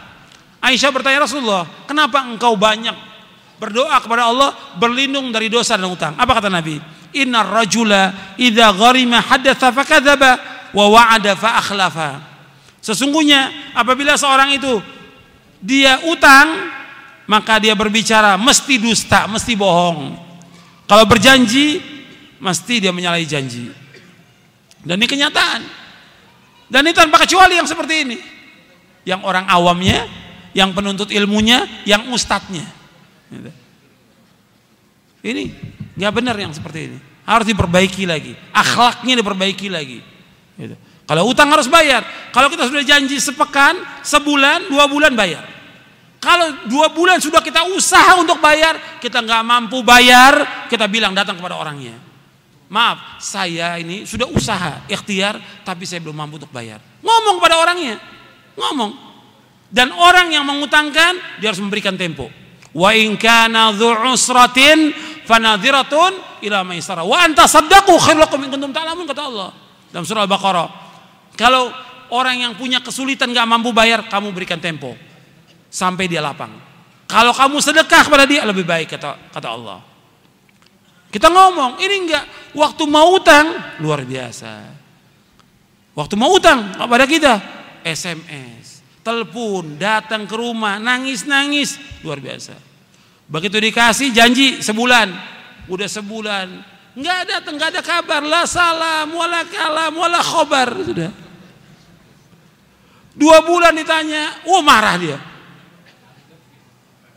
Aisyah 0.63 0.91
bertanya 0.95 1.27
Rasulullah, 1.27 1.67
kenapa 1.91 2.23
engkau 2.23 2.55
banyak 2.55 2.95
berdoa 3.59 3.99
kepada 3.99 4.31
Allah 4.31 4.55
berlindung 4.79 5.35
dari 5.35 5.51
dosa 5.51 5.75
dan 5.75 5.91
utang? 5.91 6.15
Apa 6.15 6.39
kata 6.39 6.47
Nabi? 6.47 6.79
Inna 7.19 7.43
rajula 7.43 8.35
idza 8.39 8.71
gharima 8.71 9.19
hadatsa 9.19 9.75
fakadzaba 9.75 10.39
wa 10.71 10.87
wa'ada 10.87 11.35
fa 11.35 11.59
akhlafa. 11.59 12.11
Sesungguhnya 12.79 13.75
apabila 13.75 14.15
seorang 14.15 14.55
itu 14.55 14.79
dia 15.59 15.99
utang 16.07 16.71
maka 17.27 17.59
dia 17.59 17.75
berbicara 17.75 18.39
mesti 18.39 18.79
dusta, 18.79 19.27
mesti 19.27 19.59
bohong. 19.59 20.15
Kalau 20.87 21.05
berjanji 21.11 21.83
mesti 22.43 22.83
dia 22.83 22.91
menyalahi 22.91 23.25
janji. 23.25 23.71
Dan 24.83 24.99
ini 24.99 25.07
kenyataan. 25.07 25.63
Dan 26.67 26.83
ini 26.91 26.95
tanpa 26.97 27.23
kecuali 27.23 27.55
yang 27.55 27.71
seperti 27.71 27.95
ini. 28.03 28.19
Yang 29.07 29.23
orang 29.23 29.47
awamnya, 29.47 30.11
yang 30.51 30.75
penuntut 30.75 31.15
ilmunya, 31.15 31.63
yang 31.87 32.11
ustadznya. 32.11 32.67
Ini 35.23 35.45
nggak 35.95 36.13
benar 36.13 36.35
yang 36.35 36.51
seperti 36.51 36.91
ini. 36.91 36.99
Harus 37.23 37.47
diperbaiki 37.47 38.05
lagi. 38.11 38.35
Akhlaknya 38.51 39.23
diperbaiki 39.23 39.71
lagi. 39.71 40.03
Gitu. 40.59 40.75
Kalau 41.07 41.23
utang 41.31 41.47
harus 41.55 41.71
bayar. 41.71 42.03
Kalau 42.35 42.51
kita 42.51 42.67
sudah 42.67 42.83
janji 42.83 43.23
sepekan, 43.23 43.79
sebulan, 44.03 44.67
dua 44.67 44.91
bulan 44.91 45.15
bayar. 45.15 45.47
Kalau 46.23 46.67
dua 46.71 46.91
bulan 46.91 47.19
sudah 47.19 47.43
kita 47.43 47.67
usaha 47.75 48.19
untuk 48.19 48.39
bayar, 48.39 48.99
kita 49.03 49.23
nggak 49.23 49.43
mampu 49.43 49.83
bayar, 49.83 50.67
kita 50.71 50.87
bilang 50.87 51.15
datang 51.15 51.35
kepada 51.35 51.59
orangnya. 51.59 52.12
Maaf, 52.73 53.21
saya 53.21 53.77
ini 53.77 54.09
sudah 54.09 54.25
usaha, 54.33 54.81
ikhtiar, 54.89 55.37
tapi 55.61 55.85
saya 55.85 56.01
belum 56.01 56.17
mampu 56.17 56.41
untuk 56.41 56.49
bayar. 56.49 56.81
Ngomong 57.05 57.37
kepada 57.37 57.61
orangnya, 57.61 58.01
ngomong. 58.57 58.97
Dan 59.69 59.93
orang 59.93 60.33
yang 60.33 60.49
mengutangkan, 60.49 61.37
dia 61.37 61.53
harus 61.53 61.61
memberikan 61.61 62.01
tempo. 62.01 62.33
Wa 62.73 62.97
in 62.97 63.21
kana 63.21 63.77
usratin 64.09 64.97
fanadhiratun 65.29 66.41
ila 66.49 66.65
maisara. 66.65 67.05
Wa 67.05 67.29
anta 67.29 67.45
saddaqu 67.45 67.93
khairul 68.01 68.25
lakum 68.25 68.41
in 68.41 68.49
kuntum 68.49 68.73
ta'lamun 68.73 69.05
kata 69.05 69.23
Allah 69.29 69.53
dalam 69.93 70.09
surah 70.09 70.25
Al-Baqarah. 70.25 70.69
Kalau 71.37 71.69
orang 72.09 72.41
yang 72.49 72.53
punya 72.57 72.81
kesulitan 72.81 73.37
gak 73.37 73.45
mampu 73.45 73.77
bayar, 73.77 74.09
kamu 74.09 74.33
berikan 74.33 74.57
tempo 74.57 74.97
sampai 75.69 76.09
dia 76.09 76.25
lapang. 76.25 76.57
Kalau 77.05 77.37
kamu 77.37 77.61
sedekah 77.61 78.09
kepada 78.09 78.25
dia 78.25 78.49
lebih 78.49 78.65
baik 78.65 78.97
kata 78.97 79.29
kata 79.29 79.49
Allah. 79.53 79.92
Kita 81.13 81.29
ngomong, 81.29 81.77
ini 81.77 82.09
enggak 82.09 82.25
waktu 82.57 82.89
mau 82.89 83.13
utang 83.13 83.53
luar 83.85 84.01
biasa. 84.01 84.81
Waktu 85.93 86.17
mau 86.17 86.33
utang 86.33 86.73
kepada 86.73 87.05
kita 87.05 87.35
SMS, 87.85 88.81
telepon, 89.05 89.77
datang 89.77 90.25
ke 90.25 90.33
rumah, 90.33 90.81
nangis-nangis, 90.81 91.77
luar 92.01 92.17
biasa. 92.17 92.57
Begitu 93.29 93.61
dikasih 93.61 94.09
janji 94.09 94.65
sebulan, 94.65 95.13
udah 95.69 95.85
sebulan, 95.85 96.49
nggak 96.97 97.21
datang, 97.29 97.61
nggak 97.61 97.71
ada 97.77 97.83
kabar, 97.85 98.25
la 98.25 98.49
salam, 98.49 99.13
wala 99.13 99.45
kalam, 99.45 99.93
wala 99.93 100.21
khobar, 100.25 100.73
sudah. 100.81 101.13
Dua 103.13 103.45
bulan 103.45 103.77
ditanya, 103.77 104.49
oh 104.49 104.65
marah 104.65 104.97
dia. 104.97 105.21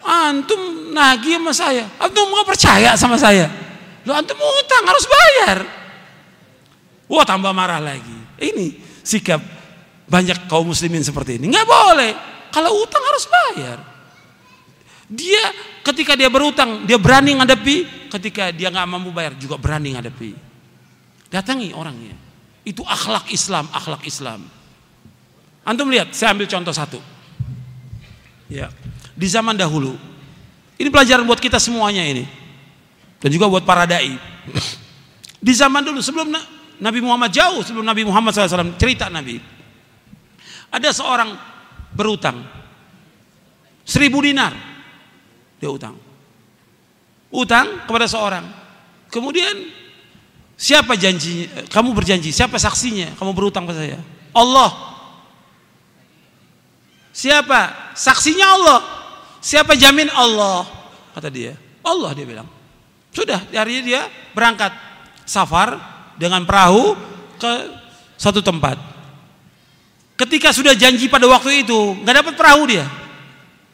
Antum 0.04 0.92
nagih 0.92 1.40
sama 1.40 1.56
saya, 1.56 1.88
antum 1.96 2.28
nggak 2.28 2.44
percaya 2.44 2.92
sama 3.00 3.16
saya. 3.16 3.65
Lo 4.06 4.14
antum 4.14 4.38
utang 4.38 4.84
harus 4.86 5.06
bayar. 5.10 5.58
Wah 7.10 7.26
tambah 7.26 7.52
marah 7.54 7.82
lagi. 7.82 8.18
Ini 8.38 8.78
sikap 9.02 9.42
banyak 10.06 10.46
kaum 10.46 10.70
muslimin 10.70 11.02
seperti 11.02 11.42
ini. 11.42 11.50
Nggak 11.50 11.68
boleh. 11.68 12.12
Kalau 12.54 12.72
utang 12.82 13.02
harus 13.02 13.26
bayar. 13.26 13.78
Dia 15.06 15.54
ketika 15.86 16.18
dia 16.18 16.30
berutang, 16.30 16.86
dia 16.86 16.98
berani 16.98 17.38
ngadepi. 17.38 18.10
Ketika 18.10 18.54
dia 18.54 18.72
nggak 18.72 18.88
mampu 18.88 19.12
bayar, 19.12 19.36
juga 19.38 19.58
berani 19.58 19.98
ngadepi. 19.98 20.32
Datangi 21.30 21.74
orangnya. 21.76 22.16
Itu 22.66 22.82
akhlak 22.82 23.30
Islam, 23.30 23.70
akhlak 23.70 24.02
Islam. 24.08 24.46
Antum 25.66 25.90
lihat, 25.90 26.14
saya 26.14 26.34
ambil 26.34 26.50
contoh 26.50 26.74
satu. 26.74 27.02
Ya, 28.46 28.70
di 29.18 29.26
zaman 29.26 29.58
dahulu, 29.58 29.98
ini 30.78 30.90
pelajaran 30.94 31.26
buat 31.26 31.42
kita 31.42 31.58
semuanya 31.58 32.06
ini, 32.06 32.30
dan 33.26 33.34
juga 33.34 33.50
buat 33.50 33.66
para 33.66 33.90
dai. 33.90 34.14
Di 35.42 35.54
zaman 35.58 35.82
dulu 35.82 35.98
sebelum 35.98 36.30
Nabi 36.78 37.02
Muhammad 37.02 37.34
jauh 37.34 37.66
sebelum 37.66 37.82
Nabi 37.82 38.06
Muhammad 38.06 38.38
SAW 38.38 38.78
cerita 38.78 39.10
Nabi, 39.10 39.42
ada 40.70 40.94
seorang 40.94 41.34
berutang. 41.98 42.46
Seribu 43.82 44.22
dinar. 44.22 44.54
Dia 45.58 45.74
utang. 45.74 45.98
Utang 47.34 47.90
kepada 47.90 48.06
seorang. 48.06 48.46
Kemudian 49.10 49.74
siapa 50.54 50.94
janji 50.94 51.50
kamu 51.74 51.98
berjanji 51.98 52.30
siapa 52.30 52.62
saksinya? 52.62 53.18
Kamu 53.18 53.34
berutang 53.34 53.66
pada 53.66 53.82
saya. 53.82 53.98
Allah. 54.38 54.70
Siapa? 57.10 57.90
Saksinya 57.98 58.54
Allah. 58.54 58.80
Siapa 59.42 59.74
jamin? 59.74 60.14
Allah 60.14 60.62
kata 61.18 61.34
dia. 61.34 61.58
Allah 61.82 62.14
dia 62.14 62.30
bilang 62.30 62.55
sudah 63.16 63.40
hari 63.56 63.80
dia 63.80 64.12
berangkat 64.36 64.76
safar 65.24 65.80
dengan 66.20 66.44
perahu 66.44 67.00
ke 67.40 67.54
satu 68.20 68.44
tempat 68.44 68.96
Ketika 70.16 70.56
sudah 70.56 70.72
janji 70.72 71.12
pada 71.12 71.28
waktu 71.28 71.68
itu, 71.68 72.00
nggak 72.00 72.16
dapat 72.24 72.34
perahu 72.40 72.64
dia 72.72 72.88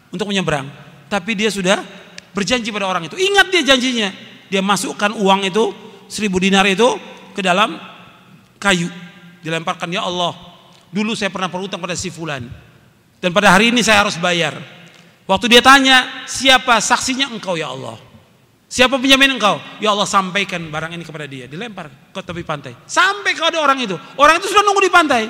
untuk 0.10 0.26
menyeberang. 0.26 0.66
Tapi 1.06 1.38
dia 1.38 1.54
sudah 1.54 1.86
berjanji 2.34 2.74
pada 2.74 2.90
orang 2.90 3.06
itu. 3.06 3.14
Ingat 3.14 3.54
dia 3.54 3.62
janjinya. 3.62 4.10
Dia 4.50 4.66
masukkan 4.66 5.14
uang 5.14 5.46
itu, 5.46 5.70
seribu 6.10 6.42
dinar 6.42 6.66
itu 6.66 6.98
ke 7.38 7.46
dalam 7.46 7.78
kayu. 8.58 8.90
Dilemparkan, 9.46 9.94
ya 9.94 10.02
Allah, 10.02 10.34
dulu 10.90 11.14
saya 11.14 11.30
pernah 11.30 11.46
berutang 11.46 11.78
pada 11.78 11.94
si 11.94 12.10
Fulan. 12.10 12.50
Dan 13.22 13.30
pada 13.38 13.54
hari 13.54 13.70
ini 13.70 13.86
saya 13.86 14.02
harus 14.02 14.18
bayar. 14.18 14.58
Waktu 15.30 15.46
dia 15.46 15.62
tanya, 15.62 16.26
siapa 16.26 16.82
saksinya 16.82 17.30
engkau 17.30 17.54
ya 17.54 17.70
Allah? 17.70 18.02
Siapa 18.72 18.96
penjamin 18.96 19.36
engkau? 19.36 19.60
Ya 19.84 19.92
Allah 19.92 20.08
sampaikan 20.08 20.64
barang 20.72 20.96
ini 20.96 21.04
kepada 21.04 21.28
dia. 21.28 21.44
Dilempar 21.44 21.92
ke 22.16 22.24
tepi 22.24 22.40
pantai. 22.48 22.72
Sampai 22.88 23.36
kepada 23.36 23.60
orang 23.60 23.84
itu. 23.84 24.00
Orang 24.16 24.40
itu 24.40 24.48
sudah 24.48 24.64
nunggu 24.64 24.88
di 24.88 24.92
pantai. 24.92 25.28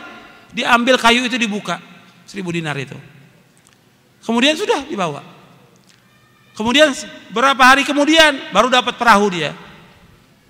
Diambil 0.53 1.01
kayu 1.01 1.25
itu 1.25 1.41
dibuka. 1.41 1.81
Seribu 2.29 2.53
dinar 2.53 2.77
itu. 2.77 2.93
Kemudian 4.21 4.53
sudah 4.53 4.85
dibawa. 4.85 5.25
Kemudian 6.53 6.93
berapa 7.33 7.57
hari 7.65 7.81
kemudian 7.81 8.53
baru 8.53 8.69
dapat 8.69 8.93
perahu 9.01 9.33
dia. 9.33 9.57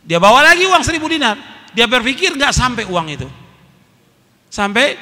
Dia 0.04 0.20
bawa 0.20 0.44
lagi 0.44 0.68
uang 0.68 0.84
seribu 0.84 1.08
dinar. 1.08 1.40
Dia 1.72 1.88
berpikir 1.88 2.36
nggak 2.36 2.52
sampai 2.52 2.84
uang 2.92 3.08
itu. 3.08 3.28
Sampai 4.52 5.00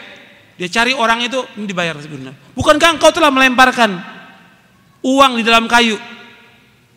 dia 0.60 0.68
cari 0.68 0.92
orang 0.92 1.24
itu 1.24 1.40
dibayar 1.56 1.96
seribu 1.96 2.20
dinar 2.20 2.36
bukankah 2.52 3.00
engkau 3.00 3.16
telah 3.16 3.32
melemparkan 3.32 3.96
uang 5.00 5.40
di 5.40 5.44
dalam 5.48 5.72
kayu 5.72 5.96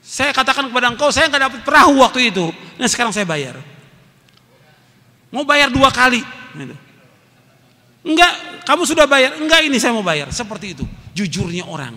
saya 0.02 0.34
katakan 0.34 0.66
kepada 0.66 0.90
engkau 0.90 1.08
saya 1.14 1.30
nggak 1.30 1.42
dapat 1.46 1.60
perahu 1.62 2.02
waktu 2.02 2.34
itu 2.34 2.50
nah 2.76 2.90
sekarang 2.90 3.14
saya 3.14 3.24
bayar 3.24 3.56
mau 5.32 5.46
bayar 5.46 5.72
dua 5.72 5.88
kali 5.88 6.20
gitu. 6.58 6.76
Enggak, 8.02 8.32
kamu 8.66 8.82
sudah 8.82 9.06
bayar. 9.06 9.38
Enggak, 9.38 9.62
ini 9.62 9.78
saya 9.78 9.94
mau 9.94 10.02
bayar. 10.02 10.28
Seperti 10.34 10.74
itu. 10.74 10.84
Jujurnya 11.14 11.70
orang. 11.70 11.94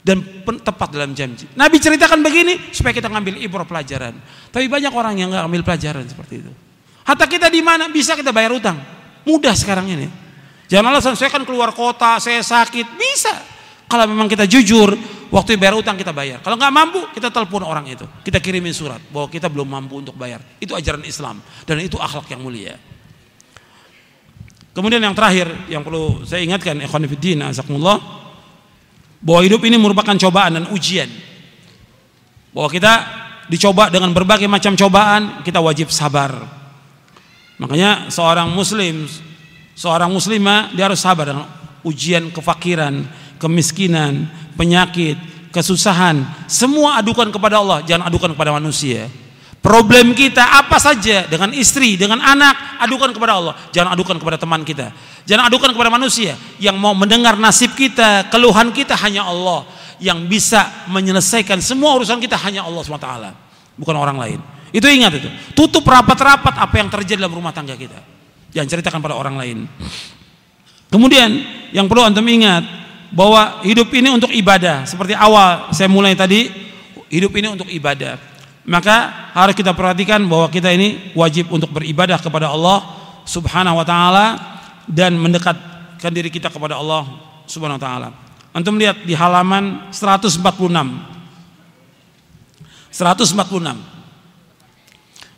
Dan 0.00 0.22
tepat 0.64 0.96
dalam 0.96 1.12
janji. 1.12 1.44
Nabi 1.58 1.76
ceritakan 1.76 2.24
begini 2.24 2.72
supaya 2.72 2.94
kita 2.96 3.10
ngambil 3.10 3.36
ibrah 3.42 3.66
pelajaran. 3.66 4.16
Tapi 4.48 4.64
banyak 4.70 4.94
orang 4.94 5.18
yang 5.18 5.28
nggak 5.28 5.44
ambil 5.44 5.62
pelajaran 5.66 6.06
seperti 6.08 6.40
itu. 6.40 6.52
Hatta 7.04 7.26
kita 7.26 7.50
di 7.52 7.60
mana 7.60 7.90
bisa 7.90 8.14
kita 8.14 8.30
bayar 8.30 8.54
utang. 8.54 8.78
Mudah 9.26 9.52
sekarang 9.52 9.90
ini. 9.90 10.08
Jangan 10.70 10.94
alasan 10.94 11.18
saya 11.18 11.28
kan 11.34 11.42
keluar 11.42 11.74
kota, 11.74 12.16
saya 12.22 12.40
sakit. 12.40 12.86
Bisa. 12.96 13.34
Kalau 13.90 14.06
memang 14.06 14.30
kita 14.30 14.46
jujur, 14.46 14.94
waktu 15.30 15.56
bayar 15.56 15.78
utang 15.78 15.96
kita 15.96 16.10
bayar. 16.10 16.42
Kalau 16.42 16.58
nggak 16.58 16.74
mampu, 16.74 17.00
kita 17.14 17.30
telepon 17.30 17.62
orang 17.64 17.86
itu. 17.86 18.04
Kita 18.26 18.42
kirimin 18.42 18.74
surat 18.74 18.98
bahwa 19.08 19.30
kita 19.30 19.46
belum 19.46 19.66
mampu 19.70 20.02
untuk 20.02 20.18
bayar. 20.18 20.42
Itu 20.58 20.74
ajaran 20.74 21.06
Islam 21.06 21.40
dan 21.64 21.80
itu 21.80 21.96
akhlak 21.96 22.28
yang 22.30 22.42
mulia. 22.42 22.76
Kemudian 24.70 25.02
yang 25.02 25.14
terakhir 25.18 25.50
yang 25.66 25.82
perlu 25.82 26.22
saya 26.22 26.46
ingatkan 26.46 26.78
ikhwan 26.78 27.02
fillah 27.10 27.50
azakumullah 27.50 27.98
bahwa 29.18 29.40
hidup 29.42 29.60
ini 29.66 29.76
merupakan 29.78 30.14
cobaan 30.14 30.62
dan 30.62 30.64
ujian. 30.70 31.10
Bahwa 32.50 32.66
kita 32.70 32.92
dicoba 33.50 33.90
dengan 33.90 34.14
berbagai 34.14 34.46
macam 34.46 34.78
cobaan, 34.78 35.42
kita 35.42 35.58
wajib 35.58 35.90
sabar. 35.90 36.34
Makanya 37.58 38.08
seorang 38.08 38.50
muslim, 38.50 39.04
seorang 39.74 40.10
muslimah 40.10 40.72
dia 40.74 40.86
harus 40.86 41.02
sabar 41.02 41.28
dengan 41.28 41.46
ujian 41.84 42.30
kefakiran, 42.30 43.04
kemiskinan, 43.42 44.30
penyakit, 44.60 45.16
kesusahan, 45.56 46.20
semua 46.44 47.00
adukan 47.00 47.32
kepada 47.32 47.64
Allah, 47.64 47.80
jangan 47.88 48.12
adukan 48.12 48.36
kepada 48.36 48.52
manusia. 48.52 49.08
Problem 49.60 50.12
kita 50.16 50.40
apa 50.40 50.76
saja 50.80 51.28
dengan 51.28 51.52
istri, 51.56 51.96
dengan 51.96 52.20
anak, 52.20 52.80
adukan 52.80 53.12
kepada 53.12 53.36
Allah. 53.36 53.54
Jangan 53.72 53.92
adukan 53.92 54.16
kepada 54.16 54.40
teman 54.40 54.64
kita. 54.64 54.88
Jangan 55.28 55.52
adukan 55.52 55.76
kepada 55.76 55.92
manusia 55.92 56.32
yang 56.56 56.80
mau 56.80 56.96
mendengar 56.96 57.36
nasib 57.36 57.76
kita, 57.76 58.28
keluhan 58.32 58.72
kita 58.72 58.96
hanya 58.96 59.28
Allah 59.28 59.68
yang 60.00 60.24
bisa 60.24 60.88
menyelesaikan 60.88 61.60
semua 61.60 61.92
urusan 62.00 62.16
kita 62.24 62.40
hanya 62.40 62.64
Allah 62.64 62.80
SWT 62.80 63.08
bukan 63.76 63.96
orang 64.00 64.16
lain. 64.16 64.40
Itu 64.72 64.88
ingat 64.88 65.12
itu. 65.20 65.28
Tutup 65.52 65.84
rapat-rapat 65.84 66.56
apa 66.56 66.74
yang 66.80 66.88
terjadi 66.88 67.20
dalam 67.20 67.36
rumah 67.36 67.52
tangga 67.52 67.76
kita. 67.76 68.00
Jangan 68.56 68.68
ceritakan 68.68 69.00
pada 69.04 69.12
orang 69.12 69.36
lain. 69.36 69.68
Kemudian 70.88 71.30
yang 71.76 71.84
perlu 71.84 72.00
antum 72.00 72.24
ingat 72.24 72.64
bahwa 73.10 73.62
hidup 73.66 73.90
ini 73.94 74.10
untuk 74.10 74.30
ibadah. 74.30 74.86
Seperti 74.86 75.14
awal 75.14 75.74
saya 75.74 75.90
mulai 75.90 76.14
tadi, 76.14 76.50
hidup 77.10 77.34
ini 77.34 77.50
untuk 77.50 77.66
ibadah 77.66 78.30
maka 78.70 79.26
harus 79.32 79.56
kita 79.58 79.74
perhatikan 79.74 80.22
bahwa 80.30 80.46
kita 80.46 80.70
ini 80.70 81.10
wajib 81.18 81.50
untuk 81.50 81.74
beribadah 81.74 82.22
kepada 82.22 82.54
Allah 82.54 82.86
Subhanahu 83.26 83.82
wa 83.82 83.86
taala 83.86 84.38
dan 84.86 85.18
mendekatkan 85.18 86.14
diri 86.14 86.30
kita 86.30 86.54
kepada 86.54 86.78
Allah 86.78 87.02
Subhanahu 87.50 87.80
wa 87.80 87.82
taala. 87.82 88.14
Antum 88.54 88.78
lihat 88.78 89.02
di 89.02 89.18
halaman 89.18 89.90
146. 89.90 90.38
146. 92.94 93.34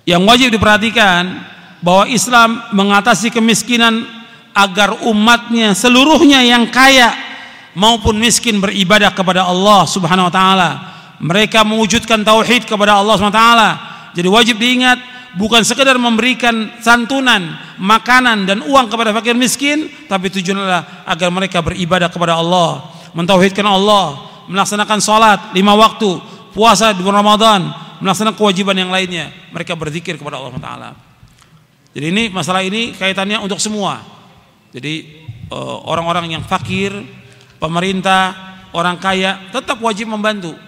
Yang 0.05 0.23
wajib 0.29 0.53
diperhatikan 0.53 1.41
bahwa 1.81 2.05
Islam 2.13 2.61
mengatasi 2.77 3.33
kemiskinan 3.33 4.05
agar 4.53 5.09
umatnya 5.09 5.73
seluruhnya 5.73 6.45
yang 6.45 6.69
kaya 6.69 7.32
maupun 7.75 8.17
miskin 8.19 8.61
beribadah 8.61 9.13
kepada 9.13 9.47
Allah 9.49 9.85
Subhanahu 9.89 10.29
wa 10.29 10.35
taala. 10.35 10.71
Mereka 11.23 11.63
mewujudkan 11.63 12.27
tauhid 12.27 12.67
kepada 12.67 12.99
Allah 12.99 13.15
SWT 13.15 13.43
jadi 14.19 14.27
wajib 14.27 14.59
diingat 14.59 14.99
bukan 15.39 15.63
sekedar 15.63 15.95
memberikan 15.95 16.75
santunan 16.83 17.55
makanan 17.79 18.43
dan 18.43 18.59
uang 18.67 18.91
kepada 18.91 19.15
fakir 19.15 19.39
miskin 19.39 19.87
tapi 20.11 20.35
tujuannya 20.35 20.67
adalah 20.67 20.85
agar 21.07 21.29
mereka 21.31 21.63
beribadah 21.63 22.11
kepada 22.11 22.43
Allah 22.43 22.91
mentauhidkan 23.15 23.63
Allah 23.63 24.19
melaksanakan 24.51 24.99
salat 24.99 25.41
lima 25.55 25.79
waktu 25.79 26.19
puasa 26.51 26.91
di 26.91 27.07
bulan 27.07 27.23
Ramadan 27.23 27.71
melaksanakan 28.03 28.35
kewajiban 28.35 28.75
yang 28.75 28.91
lainnya. 28.91 29.31
Mereka 29.55 29.79
berzikir 29.79 30.19
kepada 30.19 30.43
Allah 30.43 30.59
SWT 30.59 30.71
jadi 31.93 32.07
ini 32.09 32.33
masalah 32.33 32.65
ini 32.65 32.97
kaitannya 32.97 33.37
untuk 33.45 33.61
semua. 33.61 34.01
Jadi 34.73 34.95
eh, 35.53 35.77
orang-orang 35.85 36.33
yang 36.33 36.43
fakir 36.45 36.93
pemerintah 37.63 38.35
orang 38.75 38.99
kaya 38.99 39.39
tetap 39.55 39.79
wajib 39.79 40.11
membantu 40.11 40.59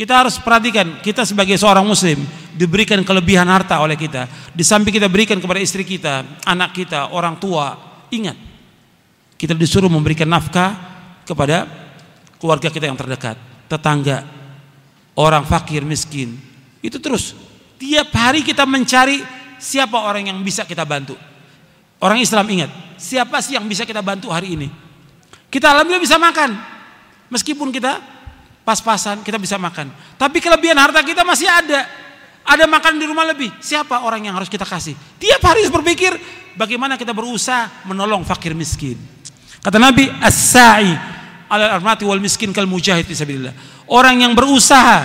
kita 0.00 0.16
harus 0.16 0.40
perhatikan, 0.40 1.02
kita 1.04 1.28
sebagai 1.28 1.60
seorang 1.60 1.84
muslim 1.84 2.24
diberikan 2.56 2.96
kelebihan 3.04 3.44
harta 3.44 3.84
oleh 3.84 4.00
kita. 4.00 4.24
Di 4.56 4.64
samping 4.64 4.96
kita 4.96 5.12
berikan 5.12 5.36
kepada 5.36 5.60
istri 5.60 5.84
kita, 5.84 6.24
anak 6.48 6.72
kita, 6.72 7.12
orang 7.12 7.36
tua. 7.36 7.76
Ingat, 8.08 8.32
kita 9.36 9.52
disuruh 9.52 9.92
memberikan 9.92 10.24
nafkah 10.24 10.72
kepada 11.28 11.68
keluarga 12.40 12.72
kita 12.72 12.88
yang 12.88 12.96
terdekat, 12.96 13.36
tetangga, 13.68 14.24
orang 15.20 15.44
fakir 15.44 15.84
miskin. 15.84 16.40
Itu 16.80 16.96
terus 16.96 17.36
tiap 17.76 18.08
hari 18.16 18.40
kita 18.40 18.64
mencari 18.64 19.20
siapa 19.60 20.00
orang 20.00 20.32
yang 20.32 20.40
bisa 20.40 20.64
kita 20.64 20.88
bantu. 20.88 21.12
Orang 22.00 22.16
Islam 22.16 22.48
ingat, 22.48 22.72
siapa 22.96 23.36
sih 23.44 23.52
yang 23.52 23.68
bisa 23.68 23.84
kita 23.84 24.00
bantu 24.00 24.32
hari 24.32 24.56
ini? 24.56 24.72
Kita 25.50 25.74
alhamdulillah 25.74 26.04
bisa 26.06 26.16
makan. 26.16 26.50
Meskipun 27.30 27.74
kita 27.74 27.98
pas-pasan 28.62 29.26
kita 29.26 29.36
bisa 29.36 29.58
makan. 29.58 29.90
Tapi 30.14 30.38
kelebihan 30.38 30.78
harta 30.78 31.02
kita 31.02 31.26
masih 31.26 31.50
ada. 31.50 31.84
Ada 32.46 32.64
makan 32.70 32.96
di 32.96 33.04
rumah 33.04 33.26
lebih. 33.28 33.50
Siapa 33.60 34.06
orang 34.06 34.30
yang 34.30 34.34
harus 34.38 34.48
kita 34.48 34.64
kasih? 34.64 34.94
Tiap 35.18 35.42
hari 35.42 35.66
harus 35.66 35.74
berpikir 35.74 36.14
bagaimana 36.54 36.94
kita 36.96 37.10
berusaha 37.10 37.84
menolong 37.84 38.22
fakir 38.24 38.56
miskin. 38.56 38.96
Kata 39.60 39.76
Nabi, 39.76 40.08
as-sa'i 40.08 40.90
ala 41.50 41.76
armati 41.76 42.06
wal 42.06 42.22
miskin 42.22 42.54
kal 42.54 42.64
mujahid 42.64 43.04
fisabilillah. 43.04 43.52
Orang 43.90 44.22
yang 44.22 44.32
berusaha 44.32 45.04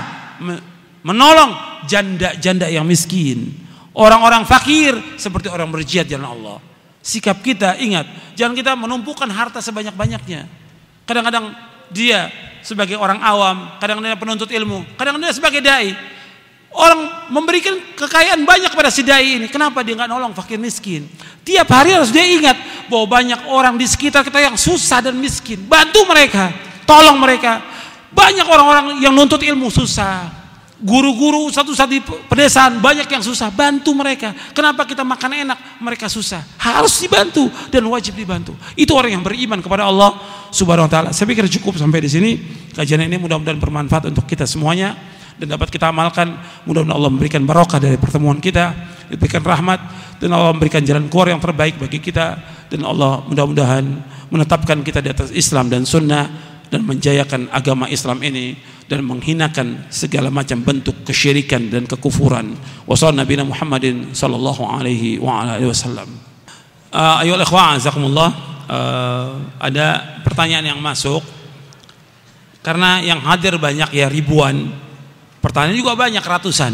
menolong 1.04 1.84
janda-janda 1.90 2.70
yang 2.72 2.88
miskin. 2.88 3.66
Orang-orang 3.96 4.44
fakir 4.44 4.96
seperti 5.16 5.48
orang 5.48 5.72
berjihad 5.72 6.08
jalan 6.08 6.28
Allah. 6.28 6.58
Sikap 7.06 7.46
kita 7.46 7.78
ingat, 7.78 8.10
jangan 8.34 8.58
kita 8.58 8.74
menumpukan 8.74 9.30
harta 9.30 9.62
sebanyak-banyaknya. 9.62 10.50
Kadang-kadang 11.06 11.54
dia 11.94 12.34
sebagai 12.66 12.98
orang 12.98 13.22
awam, 13.22 13.78
kadang-kadang 13.78 14.18
penuntut 14.18 14.50
ilmu, 14.50 14.82
kadang-kadang 14.98 15.30
sebagai 15.30 15.62
dai. 15.62 15.94
Orang 16.74 17.30
memberikan 17.30 17.78
kekayaan 17.94 18.42
banyak 18.44 18.74
pada 18.74 18.90
si 18.90 19.06
dai 19.06 19.38
ini. 19.38 19.48
Kenapa 19.48 19.86
dia 19.86 19.96
nggak 19.96 20.10
nolong 20.12 20.34
fakir 20.34 20.58
miskin? 20.58 21.08
Tiap 21.46 21.70
hari 21.70 21.94
harus 21.94 22.10
dia 22.10 22.26
ingat 22.26 22.58
bahwa 22.90 23.06
banyak 23.22 23.48
orang 23.48 23.78
di 23.80 23.86
sekitar 23.88 24.26
kita 24.26 24.42
yang 24.42 24.58
susah 24.58 25.00
dan 25.00 25.16
miskin. 25.16 25.62
Bantu 25.62 26.10
mereka, 26.10 26.52
tolong 26.90 27.22
mereka. 27.22 27.62
Banyak 28.12 28.50
orang-orang 28.50 28.86
yang 29.00 29.14
nuntut 29.14 29.40
ilmu 29.46 29.70
susah, 29.72 30.26
Guru-guru 30.76 31.48
satu-satu 31.48 31.88
di 31.88 32.04
pedesaan 32.04 32.84
banyak 32.84 33.08
yang 33.08 33.24
susah, 33.24 33.48
bantu 33.48 33.96
mereka. 33.96 34.36
Kenapa 34.52 34.84
kita 34.84 35.08
makan 35.08 35.48
enak, 35.48 35.80
mereka 35.80 36.12
susah. 36.12 36.44
Harus 36.60 37.00
dibantu 37.00 37.48
dan 37.72 37.88
wajib 37.88 38.12
dibantu. 38.20 38.52
Itu 38.76 38.92
orang 38.92 39.16
yang 39.16 39.24
beriman 39.24 39.64
kepada 39.64 39.88
Allah 39.88 40.20
Subhanahu 40.52 40.88
wa 40.88 40.92
taala. 40.92 41.10
Saya 41.16 41.32
pikir 41.32 41.48
cukup 41.48 41.80
sampai 41.80 42.04
di 42.04 42.12
sini. 42.12 42.32
Kajian 42.76 43.00
ini 43.08 43.16
mudah-mudahan 43.16 43.56
bermanfaat 43.56 44.12
untuk 44.12 44.28
kita 44.28 44.44
semuanya 44.44 45.00
dan 45.40 45.56
dapat 45.56 45.72
kita 45.72 45.96
amalkan. 45.96 46.36
Mudah-mudahan 46.68 47.00
Allah 47.00 47.12
memberikan 47.12 47.42
barokah 47.48 47.80
dari 47.80 47.96
pertemuan 47.96 48.44
kita, 48.44 48.76
diberikan 49.08 49.48
rahmat 49.48 49.80
dan 50.20 50.30
Allah 50.36 50.52
memberikan 50.52 50.84
jalan 50.84 51.08
keluar 51.08 51.32
yang 51.32 51.40
terbaik 51.40 51.80
bagi 51.80 52.04
kita 52.04 52.36
dan 52.68 52.82
Allah 52.84 53.24
mudah-mudahan 53.28 53.86
menetapkan 54.28 54.82
kita 54.84 55.00
di 55.00 55.10
atas 55.12 55.30
Islam 55.32 55.72
dan 55.72 55.88
sunnah 55.88 56.28
dan 56.68 56.82
menjayakan 56.84 57.48
agama 57.54 57.88
Islam 57.88 58.20
ini 58.26 58.58
dan 58.86 59.02
menghinakan 59.02 59.90
segala 59.90 60.30
macam 60.30 60.62
bentuk 60.62 61.02
kesyirikan 61.02 61.74
dan 61.74 61.90
kekufuran. 61.90 62.54
Wassallallahu 62.86 63.22
Nabi 63.26 63.34
Muhammadin 63.42 64.14
sallallahu 64.14 64.62
alaihi 64.62 65.18
wa 65.18 65.42
ala 65.42 65.58
alihi 65.58 65.70
wasallam. 65.70 66.10
Uh, 66.94 67.22
ayo 67.26 67.36
ikhwan 67.42 67.82
azakumullah 67.82 68.30
uh, 68.70 69.42
ada 69.58 70.22
pertanyaan 70.22 70.78
yang 70.78 70.80
masuk. 70.80 71.26
Karena 72.62 73.02
yang 73.02 73.22
hadir 73.22 73.58
banyak 73.58 73.94
ya 73.94 74.10
ribuan. 74.10 74.74
Pertanyaan 75.42 75.78
juga 75.78 75.94
banyak 75.94 76.22
ratusan. 76.22 76.74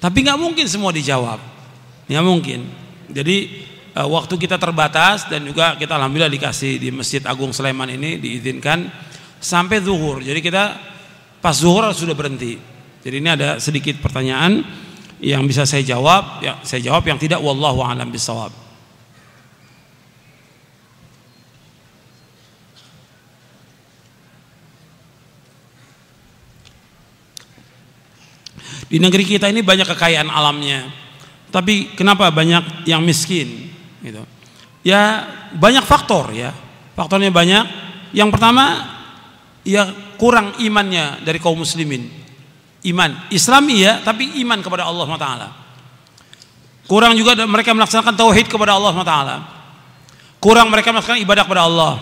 Tapi 0.00 0.18
nggak 0.24 0.40
mungkin 0.40 0.64
semua 0.68 0.92
dijawab. 0.92 1.40
Nggak 2.08 2.24
mungkin. 2.24 2.60
Jadi 3.08 3.64
uh, 3.96 4.08
waktu 4.08 4.36
kita 4.36 4.60
terbatas 4.60 5.24
dan 5.28 5.44
juga 5.44 5.76
kita 5.80 5.96
alhamdulillah 5.96 6.32
dikasih 6.32 6.76
di 6.76 6.88
Masjid 6.92 7.24
Agung 7.24 7.52
Sleman 7.56 7.96
ini 7.96 8.20
diizinkan 8.20 8.88
sampai 9.40 9.80
zuhur. 9.80 10.20
Jadi 10.20 10.40
kita 10.40 10.64
pas 11.38 11.54
zuhur 11.54 11.86
sudah 11.94 12.14
berhenti. 12.14 12.58
Jadi 13.02 13.16
ini 13.22 13.30
ada 13.30 13.62
sedikit 13.62 13.98
pertanyaan 14.02 14.62
yang 15.18 15.42
bisa 15.46 15.66
saya 15.66 15.82
jawab, 15.82 16.42
ya 16.42 16.58
saya 16.62 16.82
jawab 16.82 17.02
yang 17.06 17.18
tidak 17.18 17.42
wallahu 17.42 17.82
alam 17.82 18.10
bisawab. 18.10 18.50
Di 28.88 28.96
negeri 28.96 29.20
kita 29.28 29.52
ini 29.52 29.60
banyak 29.60 29.84
kekayaan 29.84 30.32
alamnya. 30.32 30.88
Tapi 31.52 31.92
kenapa 31.92 32.32
banyak 32.32 32.88
yang 32.88 33.04
miskin 33.04 33.68
gitu. 34.00 34.24
Ya 34.80 35.28
banyak 35.52 35.84
faktor 35.84 36.32
ya. 36.32 36.56
Faktornya 36.96 37.28
banyak. 37.28 37.64
Yang 38.16 38.28
pertama 38.32 38.64
ya 39.68 39.92
kurang 40.16 40.56
imannya 40.56 41.20
dari 41.20 41.36
kaum 41.36 41.60
muslimin. 41.60 42.08
Iman, 42.88 43.28
Islam 43.28 43.68
iya, 43.68 44.00
tapi 44.00 44.40
iman 44.40 44.64
kepada 44.64 44.88
Allah 44.88 45.04
SWT. 45.04 45.28
Kurang 46.88 47.12
juga 47.20 47.36
mereka 47.44 47.76
melaksanakan 47.76 48.16
tauhid 48.16 48.48
kepada 48.48 48.80
Allah 48.80 48.96
SWT. 48.96 49.14
Kurang 50.40 50.72
mereka 50.72 50.88
melaksanakan 50.96 51.20
ibadah 51.20 51.44
kepada 51.44 51.68
Allah. 51.68 51.94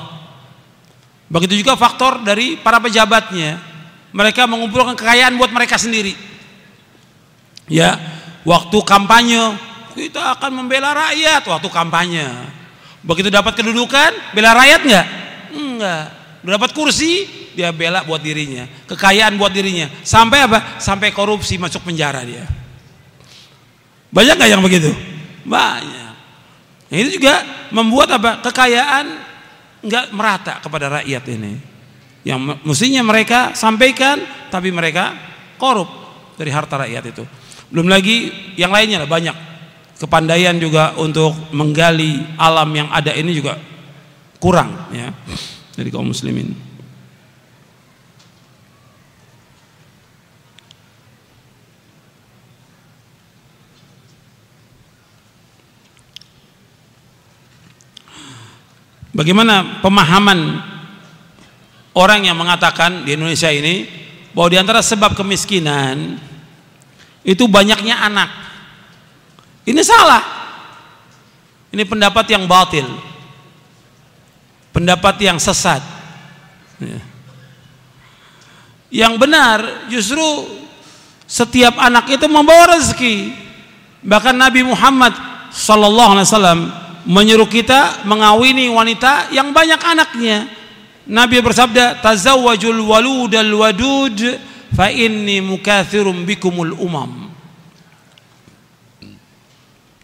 Begitu 1.27 1.67
juga 1.67 1.75
faktor 1.75 2.23
dari 2.23 2.55
para 2.55 2.79
pejabatnya. 2.79 3.59
Mereka 4.15 4.47
mengumpulkan 4.47 4.95
kekayaan 4.95 5.35
buat 5.35 5.51
mereka 5.51 5.75
sendiri. 5.75 6.15
Ya, 7.67 7.99
waktu 8.47 8.79
kampanye 8.87 9.59
kita 9.99 10.39
akan 10.39 10.63
membela 10.63 10.95
rakyat 10.95 11.43
waktu 11.51 11.69
kampanye. 11.73 12.29
Begitu 13.03 13.27
dapat 13.33 13.59
kedudukan, 13.59 14.15
bela 14.37 14.55
rakyat 14.55 14.81
enggak? 15.51 16.26
Enggak. 16.47 16.63
Dapat 16.63 16.71
kursi, 16.79 17.27
dia 17.59 17.75
bela 17.75 18.07
buat 18.07 18.23
dirinya, 18.23 18.71
kekayaan 18.87 19.35
buat 19.35 19.51
dirinya, 19.51 19.91
sampai 20.07 20.47
apa? 20.47 20.79
Sampai 20.79 21.11
korupsi 21.11 21.59
masuk 21.59 21.83
penjara 21.83 22.23
dia. 22.23 22.47
Banyak 24.15 24.39
nggak 24.39 24.51
yang 24.55 24.63
begitu? 24.63 24.95
Banyak. 25.43 26.15
Nah, 26.87 26.97
itu 27.03 27.19
juga 27.19 27.43
membuat 27.75 28.15
apa? 28.15 28.39
Kekayaan 28.47 29.07
nggak 29.83 30.07
merata 30.15 30.63
kepada 30.63 31.03
rakyat 31.03 31.25
ini. 31.35 31.59
Yang 32.23 32.63
mestinya 32.63 33.03
mereka 33.03 33.51
sampaikan, 33.59 34.23
tapi 34.47 34.71
mereka 34.71 35.19
korup 35.59 35.91
dari 36.39 36.55
harta 36.55 36.87
rakyat 36.87 37.11
itu. 37.11 37.27
Belum 37.75 37.91
lagi 37.91 38.31
yang 38.55 38.71
lainnya 38.71 39.03
lah 39.03 39.11
banyak. 39.11 39.35
Kepandaian 39.99 40.55
juga 40.63 40.95
untuk 40.95 41.35
menggali 41.51 42.23
alam 42.39 42.71
yang 42.71 42.87
ada 42.95 43.11
ini 43.17 43.35
juga 43.35 43.59
kurang 44.37 44.93
ya 44.93 45.09
dari 45.77 45.93
kaum 45.93 46.09
muslimin. 46.09 46.57
Bagaimana 59.17 59.81
pemahaman 59.81 60.61
orang 61.97 62.29
yang 62.29 62.37
mengatakan 62.37 63.09
di 63.09 63.17
Indonesia 63.17 63.49
ini 63.49 63.89
bahwa 64.37 64.49
di 64.53 64.61
antara 64.61 64.85
sebab 64.85 65.17
kemiskinan 65.17 66.21
itu 67.25 67.49
banyaknya 67.49 67.97
anak. 67.97 68.29
Ini 69.65 69.81
salah. 69.81 70.21
Ini 71.73 71.83
pendapat 71.89 72.29
yang 72.29 72.45
batil. 72.45 73.16
Pendapat 74.77 75.17
yang 75.25 75.41
sesat. 75.41 75.81
Ya. 76.77 77.01
Yang 78.93 79.15
benar 79.17 79.59
justru 79.89 80.21
setiap 81.25 81.81
anak 81.81 82.13
itu 82.13 82.29
membawa 82.29 82.77
rezeki. 82.77 83.33
Bahkan 84.05 84.37
Nabi 84.37 84.69
Muhammad 84.69 85.17
sallallahu 85.49 86.21
alaihi 86.21 86.29
wasallam 86.29 86.61
menyuruh 87.09 87.49
kita 87.49 88.05
mengawini 88.05 88.69
wanita 88.69 89.33
yang 89.33 89.57
banyak 89.57 89.81
anaknya. 89.81 90.45
Nabi 91.09 91.41
bersabda, 91.41 92.05
"Tazawwajul 92.05 92.77
waludal 92.77 93.49
wadud 93.57 94.21
fa 94.77 94.93
inni 94.93 95.41
mukathirum 95.41 96.29
bikumul 96.29 96.77
umam." 96.77 97.33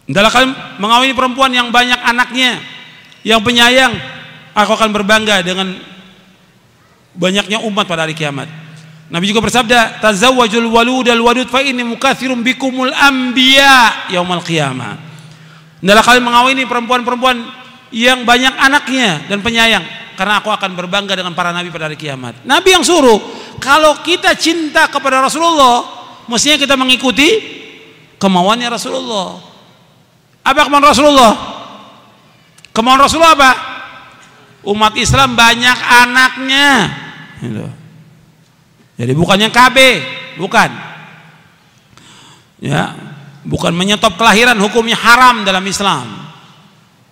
Dalam 0.09 0.33
mengawini 0.81 1.13
perempuan 1.13 1.53
yang 1.53 1.69
banyak 1.69 2.01
anaknya, 2.03 2.59
yang 3.23 3.39
penyayang, 3.45 3.95
aku 4.53 4.71
akan 4.77 4.91
berbangga 4.93 5.41
dengan 5.45 5.77
banyaknya 7.17 7.61
umat 7.65 7.85
pada 7.85 8.09
hari 8.09 8.17
kiamat. 8.17 8.49
Nabi 9.13 9.29
juga 9.29 9.45
bersabda, 9.45 10.01
"Tazawwajul 10.01 10.65
waludal 10.73 11.21
wadud 11.21 11.49
fa 11.53 11.61
inni 11.61 11.85
mukathirum 11.85 12.41
bikumul 12.41 12.93
anbiya 12.97 14.09
yaumal 14.09 14.41
qiyamah." 14.41 14.97
Adalah 15.85 16.01
kalian 16.01 16.25
mengawini 16.25 16.65
perempuan-perempuan 16.65 17.37
yang 17.93 18.25
banyak 18.25 18.55
anaknya 18.57 19.29
dan 19.29 19.45
penyayang 19.45 19.85
karena 20.17 20.41
aku 20.41 20.49
akan 20.49 20.73
berbangga 20.73 21.13
dengan 21.13 21.37
para 21.37 21.53
nabi 21.53 21.69
pada 21.69 21.93
hari 21.93 22.01
kiamat. 22.01 22.41
Nabi 22.49 22.73
yang 22.73 22.85
suruh, 22.87 23.21
kalau 23.61 24.01
kita 24.01 24.33
cinta 24.39 24.89
kepada 24.89 25.21
Rasulullah, 25.21 25.85
mestinya 26.31 26.57
kita 26.57 26.79
mengikuti 26.79 27.29
kemauannya 28.17 28.69
Rasulullah. 28.71 29.43
Apa 30.43 30.67
kemauan 30.67 30.87
Rasulullah? 30.89 31.33
Kemauan 32.73 33.01
Rasulullah 33.03 33.35
apa? 33.37 33.51
Umat 34.63 34.95
Islam 34.95 35.35
banyak 35.35 35.79
anaknya. 35.83 36.71
Gitu. 37.43 37.67
Jadi 39.03 39.13
bukannya 39.19 39.49
KB, 39.51 39.77
bukan. 40.39 40.71
Ya, 42.63 42.95
bukan 43.43 43.75
menyetop 43.75 44.15
kelahiran 44.15 44.55
hukumnya 44.63 44.95
haram 44.95 45.43
dalam 45.43 45.67
Islam. 45.67 46.07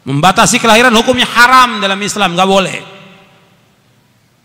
Membatasi 0.06 0.62
kelahiran 0.62 0.94
hukumnya 0.94 1.26
haram 1.26 1.82
dalam 1.82 1.98
Islam, 1.98 2.38
nggak 2.38 2.50
boleh. 2.50 2.78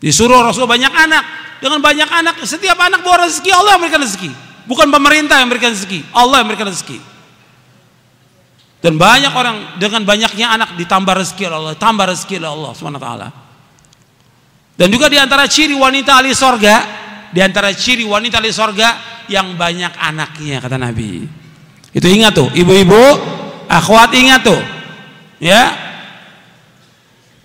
Disuruh 0.01 0.41
Rasul 0.41 0.65
banyak 0.65 0.89
anak, 0.89 1.23
dengan 1.61 1.79
banyak 1.79 2.09
anak, 2.09 2.35
setiap 2.43 2.75
anak 2.81 3.05
bawa 3.05 3.29
rezeki 3.29 3.49
Allah 3.53 3.77
yang 3.77 3.81
memberikan 3.85 4.01
rezeki, 4.03 4.29
bukan 4.65 4.87
pemerintah 4.89 5.39
yang 5.39 5.47
memberikan 5.47 5.71
rezeki, 5.71 5.99
Allah 6.11 6.41
yang 6.41 6.45
memberikan 6.49 6.69
rezeki. 6.73 7.14
Dan 8.85 9.01
banyak 9.01 9.33
orang 9.33 9.81
dengan 9.81 10.05
banyaknya 10.05 10.53
anak 10.53 10.77
ditambah 10.77 11.17
rezeki 11.17 11.49
oleh 11.49 11.57
Allah, 11.57 11.73
tambah 11.73 12.05
rezeki 12.05 12.37
oleh 12.37 12.51
Allah 12.53 12.71
Swt. 12.77 13.07
Dan 14.77 14.87
juga 14.93 15.09
di 15.09 15.17
antara 15.17 15.49
ciri 15.49 15.73
wanita 15.73 16.21
ahli 16.21 16.37
sorga, 16.37 16.85
di 17.33 17.41
antara 17.41 17.73
ciri 17.73 18.05
wanita 18.05 18.37
ahli 18.37 18.53
sorga 18.53 19.25
yang 19.25 19.57
banyak 19.57 19.89
anaknya 19.89 20.61
kata 20.61 20.77
Nabi. 20.77 21.25
Itu 21.97 22.05
ingat 22.05 22.37
tuh, 22.37 22.53
ibu-ibu, 22.53 23.01
akhwat 23.65 24.13
ingat 24.13 24.45
tuh, 24.45 24.61
ya. 25.41 25.73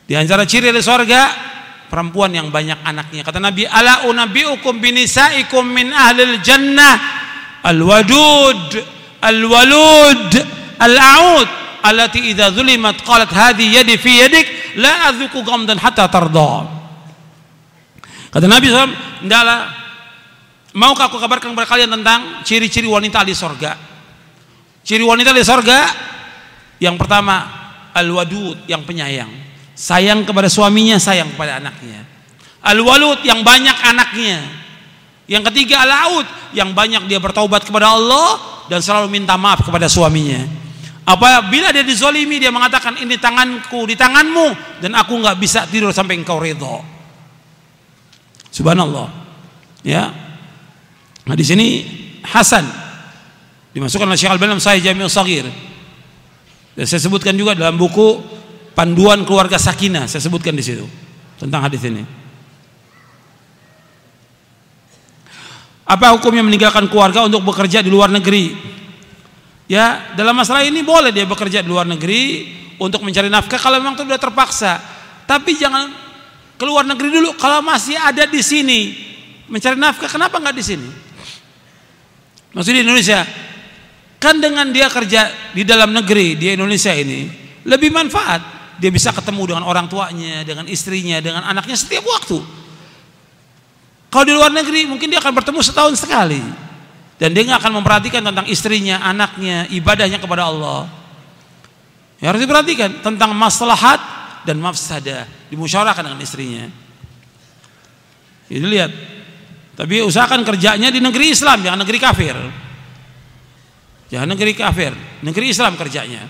Di 0.05 0.12
antara 0.21 0.45
ciri 0.45 0.69
ahli 0.69 0.85
sorga 0.85 1.33
perempuan 1.89 2.37
yang 2.37 2.53
banyak 2.53 2.85
anaknya. 2.85 3.25
Kata 3.25 3.41
Nabi, 3.41 3.65
ala 3.65 4.05
unabiukum 4.12 4.77
binisaikum 4.77 5.65
min 5.65 5.89
ahlil 5.89 6.37
jannah 6.45 7.01
al-wadud 7.65 8.77
al-walud 9.25 10.60
al-a'ud 10.81 11.48
allati 11.85 12.32
idza 12.32 12.52
zulimat 12.52 13.01
qalat 13.05 13.28
hadhi 13.28 13.77
yadi 13.77 13.97
fi 14.01 14.24
yadik 14.24 14.47
la 14.81 15.12
adzuku 15.12 15.44
ghamdan 15.44 15.77
hatta 15.77 16.09
tarda. 16.09 16.81
Kata 18.31 18.47
Nabi 18.47 18.70
SAW 18.70 18.94
hendaklah 19.27 19.61
maukah 20.73 21.11
aku 21.11 21.19
kabarkan 21.19 21.52
kepada 21.52 21.69
kalian 21.69 21.90
tentang 22.01 22.47
ciri-ciri 22.47 22.86
wanita 22.86 23.27
di 23.27 23.35
sorga? 23.35 23.74
Ciri 24.86 25.02
wanita 25.02 25.35
di 25.35 25.43
sorga 25.43 25.81
yang 26.78 26.94
pertama 26.97 27.44
al-wadud 27.93 28.65
yang 28.70 28.86
penyayang. 28.86 29.28
Sayang 29.74 30.28
kepada 30.28 30.47
suaminya 30.47 31.01
sayang 31.01 31.35
kepada 31.35 31.59
anaknya. 31.59 32.05
Al-walud 32.61 33.24
yang 33.24 33.40
banyak 33.40 33.77
anaknya. 33.81 34.44
Yang 35.24 35.48
ketiga 35.51 35.81
al-aud 35.89 36.28
yang 36.52 36.77
banyak 36.77 37.09
dia 37.09 37.16
bertaubat 37.16 37.65
kepada 37.65 37.97
Allah 37.97 38.36
dan 38.69 38.85
selalu 38.85 39.09
minta 39.09 39.35
maaf 39.40 39.65
kepada 39.65 39.89
suaminya 39.89 40.61
Apabila 41.11 41.74
dia 41.74 41.82
dizolimi 41.82 42.39
dia 42.39 42.55
mengatakan 42.55 42.95
ini 43.03 43.19
tanganku 43.19 43.82
di 43.82 43.99
tanganmu 43.99 44.78
dan 44.78 44.95
aku 44.95 45.19
nggak 45.19 45.37
bisa 45.43 45.66
tidur 45.66 45.91
sampai 45.91 46.23
engkau 46.23 46.39
ridho. 46.39 46.87
Subhanallah. 48.55 49.11
Ya. 49.82 50.07
Nah 51.27 51.35
di 51.35 51.43
sini 51.43 51.66
Hasan 52.23 52.62
dimasukkan 53.74 54.07
oleh 54.07 54.19
Syekh 54.19 54.31
Al-Albani 54.31 54.62
Sahih 54.62 54.87
Jami'ul 54.87 55.11
Saghir. 55.11 55.47
Dan 56.78 56.87
saya 56.87 57.03
sebutkan 57.03 57.35
juga 57.35 57.59
dalam 57.59 57.74
buku 57.74 58.23
Panduan 58.70 59.27
Keluarga 59.27 59.59
Sakinah, 59.59 60.07
saya 60.07 60.23
sebutkan 60.23 60.55
di 60.55 60.62
situ 60.62 60.87
tentang 61.43 61.66
hadis 61.66 61.82
ini. 61.82 62.07
Apa 65.91 66.15
hukumnya 66.15 66.47
meninggalkan 66.47 66.87
keluarga 66.87 67.27
untuk 67.27 67.43
bekerja 67.43 67.82
di 67.82 67.91
luar 67.91 68.15
negeri? 68.15 68.78
Ya, 69.71 70.03
dalam 70.19 70.35
masalah 70.35 70.67
ini 70.67 70.83
boleh 70.83 71.15
dia 71.15 71.23
bekerja 71.23 71.63
di 71.63 71.71
luar 71.71 71.87
negeri 71.87 72.51
untuk 72.83 73.07
mencari 73.07 73.31
nafkah 73.31 73.55
kalau 73.55 73.79
memang 73.79 73.95
itu 73.95 74.03
sudah 74.03 74.19
terpaksa. 74.19 74.83
Tapi 75.31 75.55
jangan 75.55 75.95
keluar 76.59 76.83
negeri 76.83 77.15
dulu 77.15 77.39
kalau 77.39 77.63
masih 77.63 77.95
ada 77.95 78.27
di 78.27 78.43
sini 78.43 78.99
mencari 79.47 79.79
nafkah. 79.79 80.11
Kenapa 80.11 80.43
nggak 80.43 80.57
di 80.59 80.65
sini? 80.67 80.89
Maksudnya 82.51 82.83
di 82.83 82.85
Indonesia. 82.91 83.23
Kan 84.19 84.43
dengan 84.43 84.75
dia 84.75 84.91
kerja 84.91 85.31
di 85.55 85.63
dalam 85.63 85.95
negeri 85.95 86.35
di 86.35 86.51
Indonesia 86.51 86.91
ini 86.91 87.31
lebih 87.63 87.95
manfaat. 87.95 88.75
Dia 88.83 88.91
bisa 88.91 89.15
ketemu 89.15 89.55
dengan 89.55 89.63
orang 89.71 89.87
tuanya, 89.87 90.43
dengan 90.43 90.67
istrinya, 90.67 91.23
dengan 91.23 91.47
anaknya 91.47 91.79
setiap 91.79 92.03
waktu. 92.11 92.43
Kalau 94.11 94.25
di 94.27 94.35
luar 94.35 94.51
negeri 94.51 94.91
mungkin 94.91 95.15
dia 95.15 95.23
akan 95.23 95.31
bertemu 95.31 95.63
setahun 95.63 95.95
sekali 95.95 96.43
dan 97.21 97.37
dia 97.37 97.45
nggak 97.45 97.61
akan 97.61 97.85
memperhatikan 97.85 98.25
tentang 98.25 98.49
istrinya, 98.49 99.05
anaknya, 99.05 99.69
ibadahnya 99.69 100.17
kepada 100.17 100.49
Allah. 100.49 100.89
Ya 102.17 102.33
harus 102.33 102.41
diperhatikan 102.41 103.05
tentang 103.05 103.37
maslahat 103.37 104.01
dan 104.49 104.57
mafsadah, 104.57 105.29
dimusyawarahkan 105.53 106.01
dengan 106.01 106.21
istrinya. 106.25 106.65
Ini 108.49 108.65
lihat. 108.65 108.93
Tapi 109.77 110.01
usahakan 110.01 110.45
kerjanya 110.49 110.89
di 110.89 111.01
negeri 111.01 111.33
Islam, 111.37 111.61
jangan 111.61 111.85
negeri 111.85 111.99
kafir. 112.01 112.37
Jangan 114.11 114.29
negeri 114.33 114.53
kafir, 114.57 114.93
negeri 115.21 115.47
Islam 115.53 115.77
kerjanya. 115.77 116.25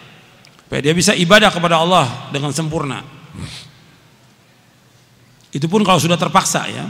Supaya 0.67 0.81
dia 0.83 0.95
bisa 0.95 1.15
ibadah 1.15 1.55
kepada 1.55 1.79
Allah 1.83 2.31
dengan 2.35 2.51
sempurna. 2.51 3.03
Itu 5.51 5.67
pun 5.67 5.83
kalau 5.83 5.99
sudah 5.99 6.19
terpaksa 6.19 6.67
ya. 6.67 6.87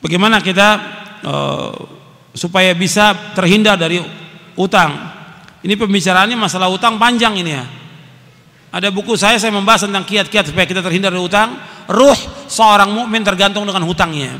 Bagaimana 0.00 0.44
kita 0.44 0.68
uh, 1.24 1.72
supaya 2.36 2.76
bisa 2.76 3.16
terhindar 3.32 3.80
dari 3.80 4.00
utang? 4.56 4.92
Ini 5.64 5.74
pembicaraannya 5.74 6.36
masalah 6.36 6.68
utang 6.70 7.00
panjang 7.00 7.34
ini 7.40 7.52
ya. 7.52 7.64
Ada 8.76 8.92
buku 8.92 9.16
saya 9.16 9.40
saya 9.40 9.50
membahas 9.56 9.88
tentang 9.88 10.04
kiat-kiat 10.04 10.52
supaya 10.52 10.68
kita 10.68 10.84
terhindar 10.84 11.08
dari 11.08 11.24
utang. 11.24 11.56
Ruh 11.88 12.18
seorang 12.50 12.92
mukmin 12.92 13.24
tergantung 13.24 13.64
dengan 13.64 13.82
hutangnya. 13.88 14.36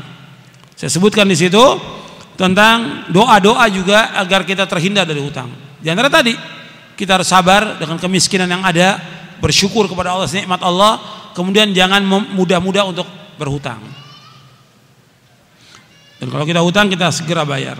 Saya 0.77 0.93
sebutkan 0.93 1.25
di 1.25 1.33
situ 1.33 1.59
tentang 2.37 3.09
doa-doa 3.09 3.65
juga 3.73 4.13
agar 4.13 4.45
kita 4.45 4.69
terhindar 4.69 5.09
dari 5.09 5.19
hutang. 5.25 5.49
Di 5.81 5.89
antara 5.89 6.05
tadi 6.07 6.37
kita 6.93 7.17
harus 7.17 7.29
sabar 7.29 7.81
dengan 7.81 7.97
kemiskinan 7.97 8.45
yang 8.45 8.61
ada, 8.61 9.01
bersyukur 9.41 9.89
kepada 9.89 10.13
Allah 10.13 10.29
nikmat 10.29 10.61
Allah, 10.61 11.01
kemudian 11.33 11.73
jangan 11.73 12.05
mudah-mudah 12.33 12.83
untuk 12.89 13.09
berhutang. 13.41 13.81
Dan 16.17 16.33
kalau 16.33 16.45
kita 16.45 16.61
hutang 16.65 16.89
kita 16.89 17.13
segera 17.13 17.45
bayar. 17.45 17.77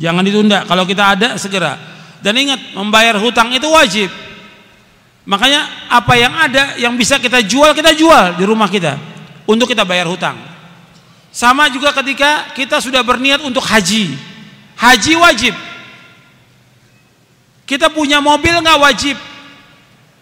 Jangan 0.00 0.24
ditunda. 0.24 0.64
Kalau 0.64 0.88
kita 0.88 1.16
ada 1.16 1.28
segera. 1.36 1.76
Dan 2.24 2.34
ingat 2.40 2.72
membayar 2.72 3.14
hutang 3.20 3.52
itu 3.52 3.68
wajib. 3.68 4.08
Makanya 5.28 5.92
apa 5.92 6.14
yang 6.16 6.32
ada 6.32 6.62
yang 6.80 6.96
bisa 6.96 7.20
kita 7.20 7.44
jual 7.44 7.76
kita 7.76 7.92
jual 7.92 8.40
di 8.40 8.44
rumah 8.48 8.72
kita 8.72 8.96
untuk 9.44 9.68
kita 9.68 9.84
bayar 9.84 10.08
hutang. 10.08 10.40
Sama 11.28 11.68
juga 11.68 11.92
ketika 11.92 12.56
kita 12.56 12.80
sudah 12.80 13.04
berniat 13.04 13.44
untuk 13.44 13.60
haji. 13.60 14.16
Haji 14.80 15.12
wajib. 15.20 15.54
Kita 17.68 17.92
punya 17.92 18.24
mobil 18.24 18.56
nggak 18.64 18.80
wajib. 18.80 19.16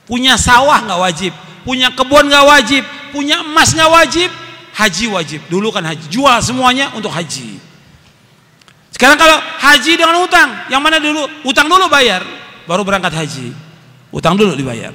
Punya 0.03 0.35
sawah 0.35 0.83
nggak 0.83 1.01
wajib. 1.01 1.33
Punya 1.63 1.95
kebun 1.95 2.27
nggak 2.27 2.47
wajib. 2.51 2.83
Punya 3.15 3.47
emas 3.47 3.71
nggak 3.71 3.93
wajib 3.95 4.31
haji 4.77 5.05
wajib. 5.09 5.41
Dulu 5.49 5.73
kan 5.73 5.83
haji, 5.89 6.05
jual 6.13 6.39
semuanya 6.45 6.93
untuk 6.93 7.09
haji. 7.09 7.57
Sekarang 8.93 9.17
kalau 9.17 9.37
haji 9.37 9.93
dengan 9.97 10.17
utang, 10.25 10.49
yang 10.73 10.81
mana 10.81 11.01
dulu? 11.01 11.25
Utang 11.45 11.69
dulu 11.69 11.89
bayar, 11.89 12.25
baru 12.69 12.85
berangkat 12.85 13.13
haji. 13.13 13.53
Utang 14.13 14.37
dulu 14.37 14.57
dibayar. 14.57 14.93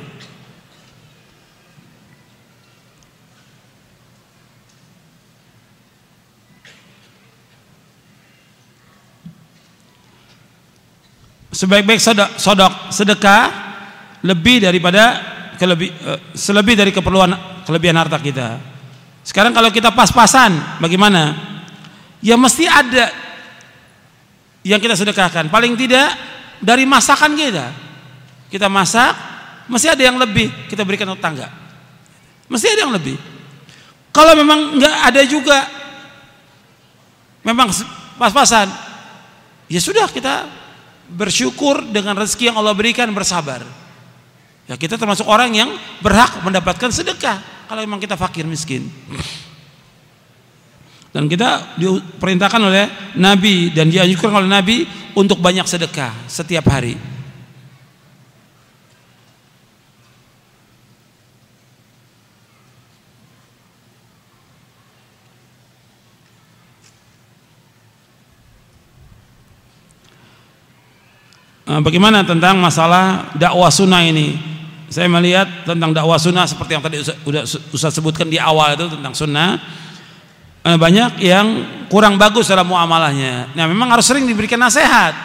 Sebaik-baik 11.51 12.01
sodok, 12.01 12.41
sodok 12.41 12.73
sedekah 12.89 13.43
lebih 14.25 14.65
daripada 14.65 15.19
kelebih, 15.61 15.93
eh, 15.93 16.19
selebih 16.33 16.73
dari 16.73 16.89
keperluan 16.89 17.37
kelebihan 17.67 18.01
harta 18.01 18.17
kita. 18.17 18.70
Sekarang 19.21 19.53
kalau 19.53 19.69
kita 19.69 19.93
pas-pasan, 19.93 20.81
bagaimana? 20.81 21.37
Ya 22.21 22.37
mesti 22.37 22.65
ada 22.65 23.09
yang 24.65 24.81
kita 24.81 24.97
sedekahkan. 24.97 25.49
Paling 25.49 25.77
tidak 25.77 26.13
dari 26.61 26.85
masakan 26.85 27.33
kita. 27.37 27.69
Kita 28.49 28.67
masak, 28.67 29.13
mesti 29.69 29.87
ada 29.93 30.03
yang 30.03 30.17
lebih 30.17 30.49
kita 30.69 30.81
berikan 30.85 31.09
tangga. 31.17 31.49
Mesti 32.49 32.67
ada 32.77 32.81
yang 32.89 32.93
lebih. 32.93 33.17
Kalau 34.11 34.35
memang 34.35 34.75
nggak 34.75 34.95
ada 35.07 35.21
juga, 35.23 35.59
memang 37.47 37.71
pas-pasan, 38.19 38.67
ya 39.71 39.79
sudah 39.79 40.11
kita 40.11 40.49
bersyukur 41.07 41.87
dengan 41.87 42.19
rezeki 42.19 42.51
yang 42.51 42.57
Allah 42.59 42.75
berikan 42.75 43.07
bersabar. 43.15 43.63
Ya 44.67 44.75
kita 44.75 44.99
termasuk 44.99 45.27
orang 45.27 45.51
yang 45.55 45.69
berhak 46.03 46.43
mendapatkan 46.43 46.91
sedekah 46.91 47.39
kalau 47.71 47.87
memang 47.87 48.03
kita 48.03 48.19
fakir 48.19 48.43
miskin. 48.43 48.83
Dan 51.15 51.31
kita 51.31 51.79
diperintahkan 51.79 52.59
oleh 52.67 53.15
Nabi 53.15 53.71
dan 53.71 53.87
dianjurkan 53.87 54.43
oleh 54.43 54.51
Nabi 54.51 54.83
untuk 55.15 55.39
banyak 55.39 55.63
sedekah 55.63 56.11
setiap 56.27 56.67
hari. 56.67 56.99
Eh, 71.71 71.79
bagaimana 71.79 72.27
tentang 72.27 72.59
masalah 72.59 73.31
dakwah 73.39 73.71
sunnah 73.71 74.03
ini? 74.03 74.50
Saya 74.91 75.07
melihat 75.07 75.47
tentang 75.63 75.95
dakwah 75.95 76.19
sunnah 76.19 76.43
seperti 76.43 76.75
yang 76.75 76.83
tadi 76.83 76.99
sudah 76.99 77.47
Ustaz 77.71 77.95
sebutkan 77.95 78.27
di 78.27 78.35
awal 78.35 78.75
itu 78.75 78.91
tentang 78.91 79.15
sunnah 79.15 79.55
eh, 80.67 80.75
banyak 80.75 81.23
yang 81.23 81.47
kurang 81.87 82.19
bagus 82.19 82.51
dalam 82.51 82.67
muamalahnya. 82.67 83.55
Nah, 83.55 83.65
memang 83.71 83.87
harus 83.95 84.03
sering 84.03 84.27
diberikan 84.27 84.59
nasihat, 84.59 85.15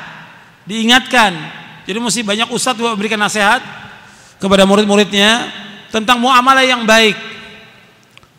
diingatkan. 0.70 1.34
Jadi 1.82 1.98
mesti 1.98 2.22
banyak 2.22 2.50
ustadz 2.50 2.78
memberikan 2.78 3.18
nasihat 3.18 3.58
kepada 4.38 4.62
murid-muridnya 4.66 5.50
tentang 5.90 6.22
muamalah 6.22 6.62
yang 6.62 6.86
baik. 6.86 7.18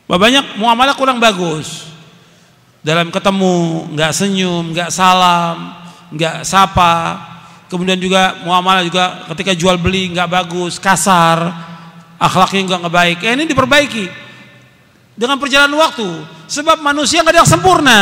Banyak 0.08 0.56
muamalah 0.56 0.96
kurang 0.96 1.20
bagus. 1.20 1.92
Dalam 2.80 3.12
ketemu, 3.12 3.88
nggak 3.92 4.12
senyum, 4.16 4.72
nggak 4.72 4.96
salam, 4.96 5.76
nggak 6.16 6.48
sapa, 6.48 7.20
kemudian 7.68 8.00
juga 8.00 8.40
muamalah 8.44 8.84
juga 8.84 9.28
ketika 9.36 9.52
jual 9.56 9.76
beli 9.80 10.12
nggak 10.12 10.28
bagus, 10.28 10.80
kasar, 10.80 11.52
akhlaknya 12.18 12.62
nggak 12.74 12.80
nggak 12.84 12.96
baik. 12.96 13.18
Eh, 13.24 13.34
ini 13.38 13.46
diperbaiki 13.48 14.06
dengan 15.16 15.38
perjalanan 15.38 15.78
waktu. 15.78 16.08
Sebab 16.48 16.80
manusia 16.80 17.22
nggak 17.22 17.34
ada 17.36 17.40
yang 17.44 17.50
sempurna. 17.50 18.00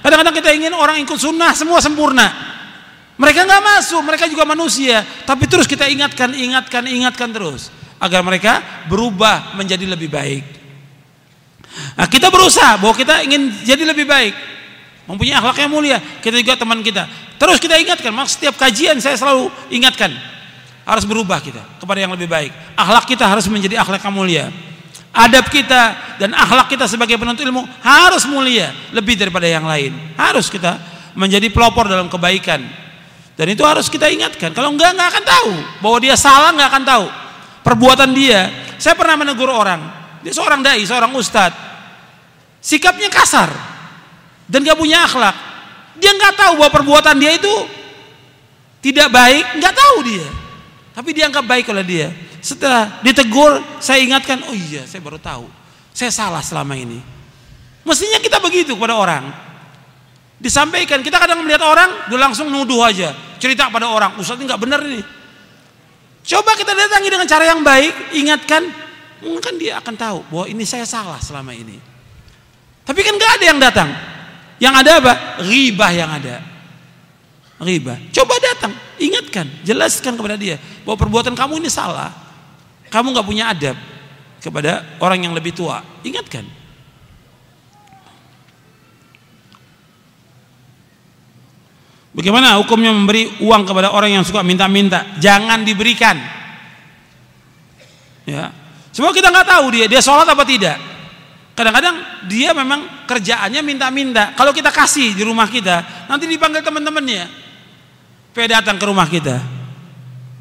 Kadang-kadang 0.00 0.36
kita 0.36 0.50
ingin 0.52 0.72
orang 0.76 1.00
ikut 1.00 1.16
sunnah 1.16 1.52
semua 1.56 1.80
sempurna. 1.80 2.26
Mereka 3.14 3.46
nggak 3.46 3.62
masuk, 3.62 4.02
mereka 4.02 4.26
juga 4.26 4.42
manusia. 4.42 5.06
Tapi 5.24 5.46
terus 5.46 5.70
kita 5.70 5.86
ingatkan, 5.86 6.34
ingatkan, 6.34 6.82
ingatkan 6.90 7.30
terus 7.30 7.70
agar 8.02 8.20
mereka 8.26 8.60
berubah 8.90 9.54
menjadi 9.56 9.86
lebih 9.86 10.10
baik. 10.10 10.44
Nah, 11.98 12.06
kita 12.06 12.30
berusaha 12.30 12.78
bahwa 12.78 12.94
kita 12.94 13.26
ingin 13.26 13.50
jadi 13.66 13.82
lebih 13.82 14.06
baik 14.06 14.34
mempunyai 15.04 15.36
akhlak 15.36 15.56
yang 15.64 15.72
mulia 15.72 15.98
kita 16.24 16.40
juga 16.40 16.56
teman 16.56 16.80
kita. 16.80 17.04
Terus 17.36 17.58
kita 17.60 17.76
ingatkan 17.76 18.10
mak 18.14 18.30
setiap 18.30 18.56
kajian 18.56 18.96
saya 19.02 19.18
selalu 19.18 19.52
ingatkan 19.68 20.12
harus 20.84 21.04
berubah 21.08 21.40
kita 21.40 21.60
kepada 21.80 21.98
yang 22.04 22.12
lebih 22.12 22.28
baik. 22.28 22.52
Akhlak 22.76 23.08
kita 23.08 23.24
harus 23.24 23.48
menjadi 23.48 23.80
akhlak 23.80 24.04
yang 24.04 24.14
mulia. 24.14 24.44
Adab 25.14 25.46
kita 25.46 25.94
dan 26.18 26.34
akhlak 26.34 26.74
kita 26.74 26.90
sebagai 26.90 27.14
penuntut 27.14 27.46
ilmu 27.46 27.62
harus 27.80 28.26
mulia 28.26 28.74
lebih 28.90 29.14
daripada 29.14 29.46
yang 29.46 29.64
lain. 29.64 29.94
Harus 30.18 30.50
kita 30.50 30.76
menjadi 31.14 31.48
pelopor 31.54 31.86
dalam 31.86 32.10
kebaikan. 32.10 32.60
Dan 33.34 33.46
itu 33.50 33.62
harus 33.66 33.90
kita 33.90 34.06
ingatkan. 34.10 34.54
Kalau 34.54 34.70
enggak 34.70 34.94
enggak 34.94 35.08
akan 35.10 35.24
tahu 35.26 35.52
bahwa 35.82 35.98
dia 36.02 36.14
salah 36.14 36.54
enggak 36.54 36.68
akan 36.70 36.84
tahu 36.86 37.06
perbuatan 37.66 38.10
dia. 38.14 38.40
Saya 38.78 38.94
pernah 38.98 39.18
menegur 39.18 39.50
orang. 39.50 39.80
Dia 40.22 40.34
seorang 40.34 40.62
dai 40.62 40.82
seorang 40.82 41.10
ustadz. 41.14 41.56
Sikapnya 42.64 43.10
kasar 43.12 43.73
dan 44.48 44.60
gak 44.60 44.76
punya 44.76 45.04
akhlak. 45.08 45.54
Dia 45.94 46.10
nggak 46.10 46.34
tahu 46.34 46.52
bahwa 46.58 46.70
perbuatan 46.74 47.14
dia 47.22 47.38
itu 47.38 47.54
tidak 48.82 49.08
baik. 49.14 49.62
Nggak 49.62 49.74
tahu 49.74 49.96
dia. 50.04 50.26
Tapi 50.94 51.08
dia 51.14 51.26
dianggap 51.26 51.44
baik 51.46 51.66
oleh 51.70 51.84
dia. 51.86 52.08
Setelah 52.44 53.00
ditegur 53.00 53.62
saya 53.80 54.04
ingatkan 54.04 54.42
oh 54.50 54.54
iya 54.54 54.84
saya 54.84 55.00
baru 55.00 55.18
tahu. 55.22 55.46
Saya 55.94 56.10
salah 56.10 56.42
selama 56.42 56.74
ini. 56.74 56.98
Mestinya 57.86 58.18
kita 58.18 58.42
begitu 58.42 58.74
kepada 58.74 58.98
orang. 58.98 59.30
Disampaikan 60.42 61.00
kita 61.00 61.16
kadang 61.22 61.46
melihat 61.46 61.62
orang 61.62 62.10
dia 62.10 62.18
langsung 62.18 62.50
nuduh 62.50 62.82
aja. 62.82 63.14
Cerita 63.38 63.70
pada 63.70 63.86
orang 63.86 64.18
ustaz 64.18 64.36
ini 64.36 64.50
nggak 64.50 64.60
benar 64.60 64.82
ini. 64.82 65.00
Coba 66.24 66.56
kita 66.58 66.74
datangi 66.74 67.08
dengan 67.08 67.28
cara 67.28 67.44
yang 67.46 67.60
baik 67.62 68.16
ingatkan 68.16 68.66
mungkin 69.22 69.56
dia 69.60 69.78
akan 69.78 69.94
tahu 69.94 70.18
bahwa 70.28 70.46
ini 70.50 70.66
saya 70.66 70.84
salah 70.84 71.22
selama 71.22 71.54
ini. 71.54 71.78
Tapi 72.84 73.00
kan 73.00 73.14
nggak 73.14 73.32
ada 73.40 73.44
yang 73.46 73.60
datang 73.62 73.90
yang 74.64 74.74
ada 74.80 74.90
apa? 74.96 75.12
Ribah 75.44 75.92
yang 75.92 76.08
ada. 76.08 76.40
Ribah. 77.60 78.00
Coba 78.16 78.40
datang, 78.40 78.72
ingatkan, 78.96 79.44
jelaskan 79.60 80.16
kepada 80.16 80.40
dia 80.40 80.56
bahwa 80.88 80.96
perbuatan 80.96 81.36
kamu 81.36 81.60
ini 81.60 81.68
salah. 81.68 82.08
Kamu 82.88 83.12
nggak 83.12 83.26
punya 83.28 83.52
adab 83.52 83.76
kepada 84.40 84.96
orang 85.04 85.28
yang 85.28 85.36
lebih 85.36 85.52
tua. 85.52 85.84
Ingatkan. 86.00 86.48
Bagaimana 92.14 92.62
hukumnya 92.62 92.94
memberi 92.94 93.42
uang 93.42 93.66
kepada 93.66 93.90
orang 93.90 94.16
yang 94.16 94.24
suka 94.24 94.46
minta-minta? 94.46 95.18
Jangan 95.18 95.66
diberikan. 95.66 96.14
Ya. 98.24 98.54
Semua 98.94 99.10
kita 99.10 99.34
nggak 99.34 99.48
tahu 99.50 99.66
dia 99.74 99.86
dia 99.90 99.98
sholat 99.98 100.24
apa 100.24 100.46
tidak. 100.46 100.93
Kadang-kadang 101.54 102.26
dia 102.26 102.50
memang 102.50 103.06
kerjaannya 103.06 103.62
minta-minta. 103.62 104.34
Kalau 104.34 104.50
kita 104.50 104.74
kasih 104.74 105.14
di 105.14 105.22
rumah 105.22 105.46
kita, 105.46 106.06
nanti 106.10 106.26
dipanggil 106.26 106.66
teman-temannya. 106.66 107.30
Supaya 108.34 108.58
datang 108.58 108.74
ke 108.74 108.84
rumah 108.90 109.06
kita. 109.06 109.38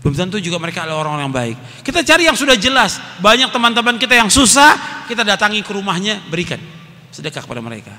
Belum 0.01 0.17
tentu 0.17 0.41
juga 0.41 0.57
mereka 0.57 0.83
adalah 0.83 1.05
orang-orang 1.05 1.25
yang 1.29 1.35
baik. 1.37 1.57
Kita 1.85 2.01
cari 2.01 2.25
yang 2.25 2.33
sudah 2.33 2.57
jelas. 2.57 2.97
Banyak 3.21 3.53
teman-teman 3.53 3.95
kita 4.01 4.17
yang 4.17 4.27
susah, 4.27 5.05
kita 5.05 5.21
datangi 5.21 5.61
ke 5.61 5.69
rumahnya, 5.69 6.19
berikan 6.27 6.57
sedekah 7.13 7.45
kepada 7.45 7.61
mereka. 7.61 7.93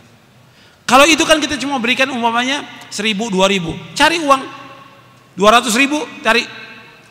Kalau 0.85 1.07
itu 1.09 1.23
kan 1.25 1.41
kita 1.41 1.57
cuma 1.57 1.79
berikan 1.79 2.11
umpamanya 2.13 2.67
seribu, 2.93 3.31
dua 3.33 3.49
ribu. 3.49 3.73
Cari 3.97 4.21
uang 4.21 4.43
dua 5.39 5.57
ratus 5.57 5.73
ribu, 5.79 6.03
cari 6.21 6.45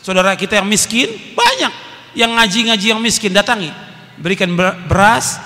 saudara 0.04 0.36
kita 0.38 0.62
yang 0.62 0.68
miskin, 0.68 1.10
banyak 1.34 1.74
yang 2.14 2.36
ngaji-ngaji 2.38 2.86
yang 2.94 3.02
miskin, 3.02 3.34
datangi. 3.34 3.74
Berikan 4.22 4.54
beras, 4.86 5.42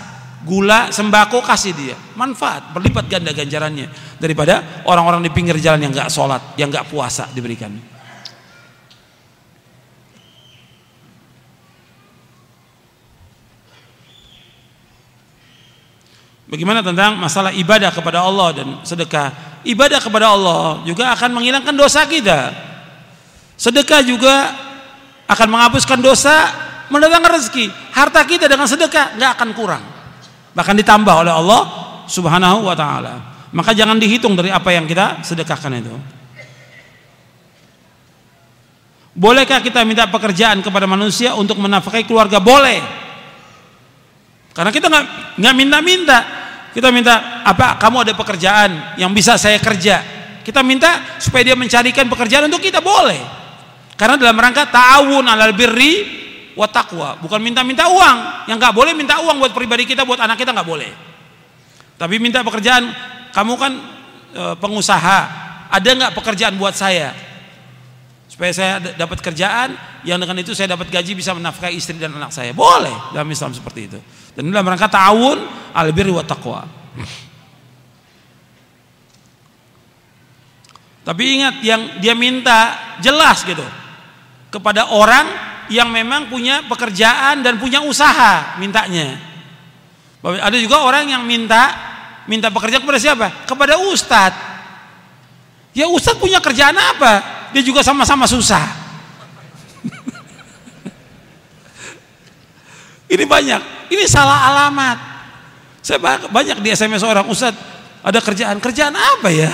gula, 0.47 0.89
sembako 0.95 1.43
kasih 1.43 1.75
dia. 1.75 1.95
Manfaat, 2.15 2.71
berlipat 2.71 3.11
ganda 3.11 3.35
ganjarannya 3.35 3.91
daripada 4.15 4.83
orang-orang 4.87 5.19
di 5.27 5.31
pinggir 5.35 5.59
jalan 5.59 5.83
yang 5.83 5.91
nggak 5.91 6.07
sholat, 6.07 6.55
yang 6.55 6.71
nggak 6.71 6.87
puasa 6.87 7.27
diberikan. 7.35 7.75
Bagaimana 16.47 16.79
tentang 16.79 17.19
masalah 17.19 17.51
ibadah 17.51 17.91
kepada 17.91 18.23
Allah 18.23 18.55
dan 18.55 18.67
sedekah? 18.87 19.59
Ibadah 19.67 19.99
kepada 19.99 20.31
Allah 20.31 20.79
juga 20.87 21.11
akan 21.11 21.35
menghilangkan 21.35 21.75
dosa 21.75 22.07
kita. 22.07 22.55
Sedekah 23.59 23.99
juga 23.99 24.55
akan 25.27 25.47
menghapuskan 25.51 25.99
dosa, 25.99 26.47
mendatangkan 26.87 27.35
rezeki. 27.35 27.67
Harta 27.91 28.23
kita 28.23 28.47
dengan 28.47 28.63
sedekah 28.63 29.19
nggak 29.19 29.31
akan 29.35 29.49
kurang 29.51 29.96
bahkan 30.57 30.73
ditambah 30.73 31.13
oleh 31.13 31.29
Allah 31.29 31.61
Subhanahu 32.09 32.65
wa 32.65 32.73
taala. 32.73 33.38
Maka 33.53 33.77
jangan 33.77 34.01
dihitung 34.01 34.34
dari 34.34 34.49
apa 34.49 34.73
yang 34.73 34.89
kita 34.89 35.21
sedekahkan 35.21 35.71
itu. 35.77 35.93
Bolehkah 39.13 39.61
kita 39.61 39.85
minta 39.85 40.09
pekerjaan 40.09 40.65
kepada 40.65 40.89
manusia 40.89 41.38
untuk 41.38 41.61
menafkahi 41.61 42.05
keluarga? 42.09 42.41
Boleh. 42.41 42.81
Karena 44.53 44.73
kita 44.73 44.89
nggak 44.89 45.05
nggak 45.38 45.53
minta-minta. 45.53 46.19
Kita 46.73 46.89
minta 46.89 47.41
apa? 47.45 47.77
Kamu 47.77 48.05
ada 48.05 48.13
pekerjaan 48.17 48.97
yang 48.97 49.13
bisa 49.13 49.38
saya 49.38 49.61
kerja. 49.61 50.01
Kita 50.41 50.61
minta 50.61 51.17
supaya 51.21 51.53
dia 51.53 51.57
mencarikan 51.57 52.05
pekerjaan 52.09 52.49
untuk 52.49 52.61
kita 52.61 52.81
boleh. 52.81 53.17
Karena 53.97 54.21
dalam 54.21 54.38
rangka 54.38 54.69
ta'awun 54.69 55.25
alal 55.25 55.57
birri 55.57 56.25
wa 56.57 56.65
taqwa, 56.65 57.21
bukan 57.21 57.38
minta-minta 57.38 57.85
uang. 57.85 58.49
Yang 58.49 58.57
nggak 58.57 58.73
boleh 58.73 58.91
minta 58.97 59.21
uang 59.21 59.38
buat 59.38 59.53
pribadi 59.53 59.85
kita, 59.85 60.01
buat 60.01 60.17
anak 60.17 60.41
kita 60.41 60.49
nggak 60.49 60.65
boleh. 60.65 60.89
Tapi 62.01 62.17
minta 62.17 62.41
pekerjaan, 62.41 62.89
kamu 63.29 63.53
kan 63.61 63.71
e, 64.34 64.43
pengusaha, 64.57 65.19
ada 65.69 65.89
nggak 65.93 66.13
pekerjaan 66.17 66.57
buat 66.57 66.73
saya? 66.73 67.13
Supaya 68.25 68.51
saya 68.53 68.81
dapat 68.97 69.21
kerjaan, 69.21 69.77
yang 70.01 70.17
dengan 70.17 70.41
itu 70.41 70.57
saya 70.57 70.73
dapat 70.73 70.89
gaji 70.89 71.13
bisa 71.13 71.38
menafkahi 71.38 71.77
istri 71.77 72.01
dan 72.01 72.17
anak 72.17 72.34
saya. 72.34 72.51
Boleh 72.57 72.93
dalam 73.13 73.29
Islam 73.29 73.53
seperti 73.53 73.93
itu. 73.93 73.99
Dan 74.34 74.49
dalam 74.49 74.65
rangka 74.65 74.89
ta'awun 74.89 75.38
al 75.77 75.89
birri 75.93 76.09
wa 76.09 76.25
taqwa. 76.25 76.65
Tapi 81.07 81.23
ingat 81.39 81.63
yang 81.63 82.03
dia 82.03 82.11
minta 82.11 82.75
jelas 82.99 83.39
gitu 83.47 83.63
kepada 84.51 84.91
orang 84.91 85.23
yang 85.68 85.91
memang 85.91 86.31
punya 86.31 86.64
pekerjaan 86.65 87.44
dan 87.44 87.60
punya 87.60 87.84
usaha 87.84 88.57
mintanya. 88.60 89.19
Ada 90.23 90.57
juga 90.60 90.84
orang 90.84 91.07
yang 91.07 91.23
minta 91.23 91.72
minta 92.27 92.52
pekerjaan 92.52 92.84
kepada 92.84 92.99
siapa? 92.99 93.31
Kepada 93.48 93.80
ustadz. 93.80 94.35
Ya 95.72 95.88
ustadz 95.88 96.19
punya 96.19 96.44
kerjaan 96.44 96.76
apa? 96.76 97.23
Dia 97.56 97.64
juga 97.64 97.80
sama-sama 97.85 98.27
susah. 98.27 98.65
Ini 103.14 103.23
banyak. 103.23 103.61
Ini 103.88 104.03
salah 104.10 104.52
alamat. 104.52 104.98
Saya 105.80 106.03
banyak 106.27 106.60
di 106.60 106.76
SMS 106.76 107.07
orang 107.07 107.23
ustadz 107.31 107.56
ada 108.03 108.19
kerjaan. 108.19 108.60
Kerjaan 108.60 108.95
apa 108.95 109.31
ya? 109.31 109.52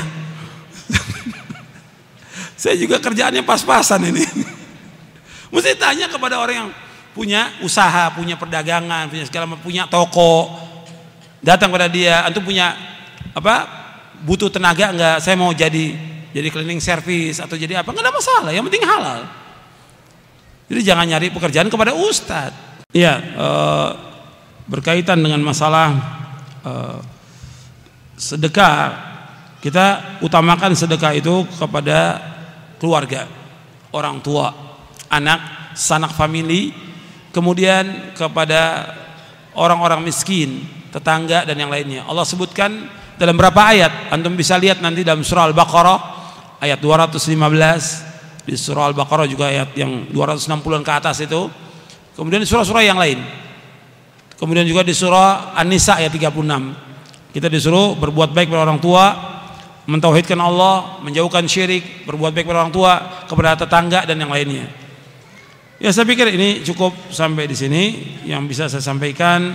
Saya 2.61 2.79
juga 2.79 3.01
kerjaannya 3.01 3.43
pas-pasan 3.43 4.07
ini. 4.07 4.23
Mesti 5.53 5.77
tanya 5.77 6.09
kepada 6.09 6.41
orang 6.41 6.55
yang 6.65 6.69
punya 7.13 7.53
usaha, 7.61 8.09
punya 8.09 8.33
perdagangan, 8.33 9.05
punya 9.05 9.23
segala 9.29 9.45
punya 9.61 9.85
toko. 9.85 10.49
Datang 11.45 11.69
pada 11.69 11.85
dia, 11.85 12.25
antum 12.25 12.41
punya 12.41 12.73
apa? 13.37 13.69
Butuh 14.25 14.49
tenaga 14.49 14.89
enggak? 14.89 15.21
Saya 15.21 15.37
mau 15.37 15.53
jadi 15.53 15.93
jadi 16.33 16.49
cleaning 16.49 16.81
service 16.81 17.37
atau 17.37 17.53
jadi 17.53 17.85
apa? 17.85 17.93
Enggak 17.93 18.09
ada 18.09 18.13
masalah, 18.17 18.49
yang 18.49 18.65
penting 18.65 18.81
halal. 18.81 19.29
Jadi 20.73 20.81
jangan 20.81 21.05
nyari 21.05 21.29
pekerjaan 21.29 21.69
kepada 21.69 21.93
ustadz. 21.93 22.81
Iya, 22.89 23.13
e, 23.21 23.47
berkaitan 24.65 25.21
dengan 25.21 25.37
masalah 25.45 25.93
e, 26.65 26.73
sedekah, 28.17 28.77
kita 29.61 30.17
utamakan 30.25 30.73
sedekah 30.73 31.13
itu 31.13 31.45
kepada 31.61 32.17
keluarga, 32.81 33.29
orang 33.93 34.17
tua, 34.23 34.72
anak, 35.13 35.73
sanak 35.77 36.13
famili, 36.13 36.73
kemudian 37.33 38.13
kepada 38.17 38.93
orang-orang 39.53 40.01
miskin, 40.01 40.65
tetangga 40.89 41.45
dan 41.45 41.57
yang 41.57 41.69
lainnya. 41.69 42.05
Allah 42.05 42.25
sebutkan 42.25 42.89
dalam 43.17 43.37
berapa 43.37 43.61
ayat? 43.61 44.13
Antum 44.13 44.33
bisa 44.33 44.57
lihat 44.57 44.81
nanti 44.81 45.05
dalam 45.05 45.21
surah 45.21 45.49
Al-Baqarah 45.49 45.99
ayat 46.61 46.81
215 46.81 48.45
di 48.45 48.55
surah 48.59 48.91
Al-Baqarah 48.91 49.27
juga 49.29 49.47
ayat 49.49 49.71
yang 49.77 50.11
260-an 50.11 50.83
ke 50.83 50.93
atas 50.93 51.23
itu. 51.23 51.47
Kemudian 52.13 52.43
di 52.43 52.49
surah-surah 52.49 52.83
yang 52.85 52.99
lain. 52.99 53.23
Kemudian 54.37 54.67
juga 54.67 54.83
di 54.83 54.91
surah 54.91 55.55
An-Nisa 55.55 55.97
ayat 55.97 56.11
36. 56.11 57.33
Kita 57.33 57.49
disuruh 57.49 57.97
berbuat 57.97 58.35
baik 58.35 58.53
kepada 58.53 58.69
orang 58.69 58.77
tua, 58.77 59.15
mentauhidkan 59.89 60.37
Allah, 60.37 61.01
menjauhkan 61.01 61.47
syirik, 61.49 62.05
berbuat 62.05 62.35
baik 62.35 62.45
kepada 62.45 62.67
orang 62.67 62.73
tua, 62.75 63.25
kepada 63.25 63.57
tetangga 63.65 64.05
dan 64.05 64.21
yang 64.21 64.29
lainnya. 64.29 64.82
Ya 65.83 65.91
saya 65.91 66.07
pikir 66.07 66.31
ini 66.31 66.63
cukup 66.63 66.95
sampai 67.11 67.43
di 67.43 67.59
sini 67.59 67.83
yang 68.23 68.47
bisa 68.47 68.71
saya 68.71 68.79
sampaikan. 68.79 69.51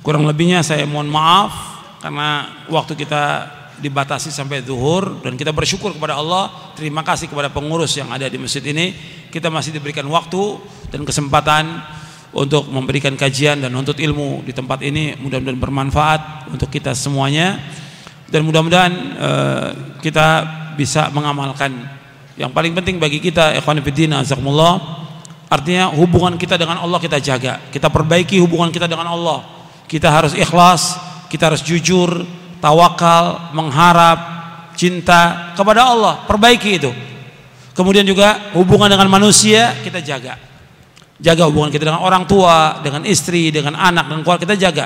Kurang 0.00 0.24
lebihnya 0.24 0.64
saya 0.64 0.88
mohon 0.88 1.12
maaf 1.12 1.52
karena 2.00 2.48
waktu 2.72 2.96
kita 2.96 3.44
dibatasi 3.76 4.32
sampai 4.32 4.64
zuhur 4.64 5.20
dan 5.20 5.36
kita 5.36 5.52
bersyukur 5.52 5.92
kepada 5.92 6.16
Allah. 6.16 6.72
Terima 6.80 7.04
kasih 7.04 7.28
kepada 7.28 7.52
pengurus 7.52 7.92
yang 7.92 8.08
ada 8.08 8.24
di 8.24 8.40
masjid 8.40 8.64
ini. 8.64 8.96
Kita 9.28 9.52
masih 9.52 9.76
diberikan 9.76 10.08
waktu 10.08 10.56
dan 10.88 11.04
kesempatan 11.04 11.84
untuk 12.32 12.64
memberikan 12.72 13.20
kajian 13.20 13.60
dan 13.60 13.72
untuk 13.76 14.00
ilmu 14.00 14.48
di 14.48 14.56
tempat 14.56 14.80
ini 14.80 15.12
mudah-mudahan 15.20 15.60
bermanfaat 15.60 16.20
untuk 16.56 16.72
kita 16.72 16.96
semuanya 16.96 17.60
dan 18.32 18.40
mudah-mudahan 18.48 18.92
uh, 19.20 19.68
kita 20.00 20.26
bisa 20.80 21.12
mengamalkan 21.12 22.00
yang 22.34 22.50
paling 22.50 22.74
penting 22.74 22.98
bagi 22.98 23.22
kita 23.22 23.54
ikhwan 23.58 23.78
fillah 23.78 24.74
artinya 25.46 25.86
hubungan 25.94 26.34
kita 26.34 26.58
dengan 26.58 26.82
Allah 26.82 26.98
kita 26.98 27.22
jaga. 27.22 27.62
Kita 27.70 27.86
perbaiki 27.86 28.42
hubungan 28.42 28.74
kita 28.74 28.90
dengan 28.90 29.14
Allah. 29.14 29.46
Kita 29.86 30.10
harus 30.10 30.34
ikhlas 30.34 30.98
kita 31.34 31.50
harus 31.50 31.66
jujur 31.66 32.22
tawakal 32.62 33.54
mengharap 33.58 34.18
cinta 34.78 35.50
kepada 35.58 35.82
Allah. 35.82 36.22
Perbaiki 36.30 36.70
itu. 36.78 36.90
Kemudian 37.74 38.06
juga 38.06 38.54
hubungan 38.54 38.86
dengan 38.86 39.10
manusia 39.10 39.74
kita 39.82 39.98
jaga. 39.98 40.38
Jaga 41.18 41.46
hubungan 41.50 41.74
kita 41.74 41.90
dengan 41.90 42.02
orang 42.06 42.22
tua 42.26 42.82
dengan 42.86 43.02
istri 43.02 43.50
dengan 43.50 43.74
anak 43.74 44.10
dan 44.10 44.22
keluarga 44.22 44.42
kita 44.46 44.56
jaga. 44.58 44.84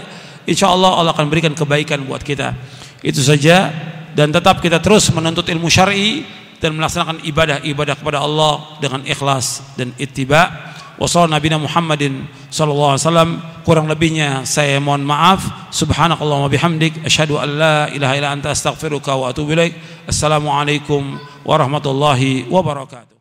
Insya 0.49 0.73
Allah 0.73 0.97
Allah 0.97 1.13
akan 1.13 1.29
berikan 1.29 1.53
kebaikan 1.53 2.05
buat 2.09 2.25
kita. 2.25 2.57
Itu 3.05 3.21
saja. 3.21 3.69
Dan 4.17 4.33
tetap 4.35 4.65
kita 4.65 4.81
terus 4.81 5.13
menuntut 5.13 5.47
ilmu 5.47 5.69
syar'i 5.69 6.25
dan 6.59 6.75
melaksanakan 6.75 7.23
ibadah-ibadah 7.23 7.95
kepada 7.99 8.23
Allah 8.23 8.79
dengan 8.83 9.03
ikhlas 9.07 9.75
dan 9.79 9.95
ittiba. 9.99 10.75
Wassallallahu 10.99 11.39
Nabi 11.39 11.49
Muhammadin 11.63 12.15
sallallahu 12.51 12.99
alaihi 12.99 13.05
wasallam. 13.07 13.31
Kurang 13.63 13.87
lebihnya 13.87 14.43
saya 14.43 14.83
mohon 14.83 15.07
maaf. 15.07 15.71
Subhanakallahumma 15.71 16.51
bihamdik. 16.51 17.07
Asyhadu 17.07 17.39
an 17.39 17.49
la 17.55 17.77
ilaha 17.95 18.15
illa 18.19 18.35
anta 18.35 18.51
astaghfiruka 18.51 19.15
wa 19.15 19.31
atubu 19.31 19.55
ilaik. 19.55 19.79
Assalamualaikum 20.11 21.21
warahmatullahi 21.47 22.51
wabarakatuh 22.51 23.18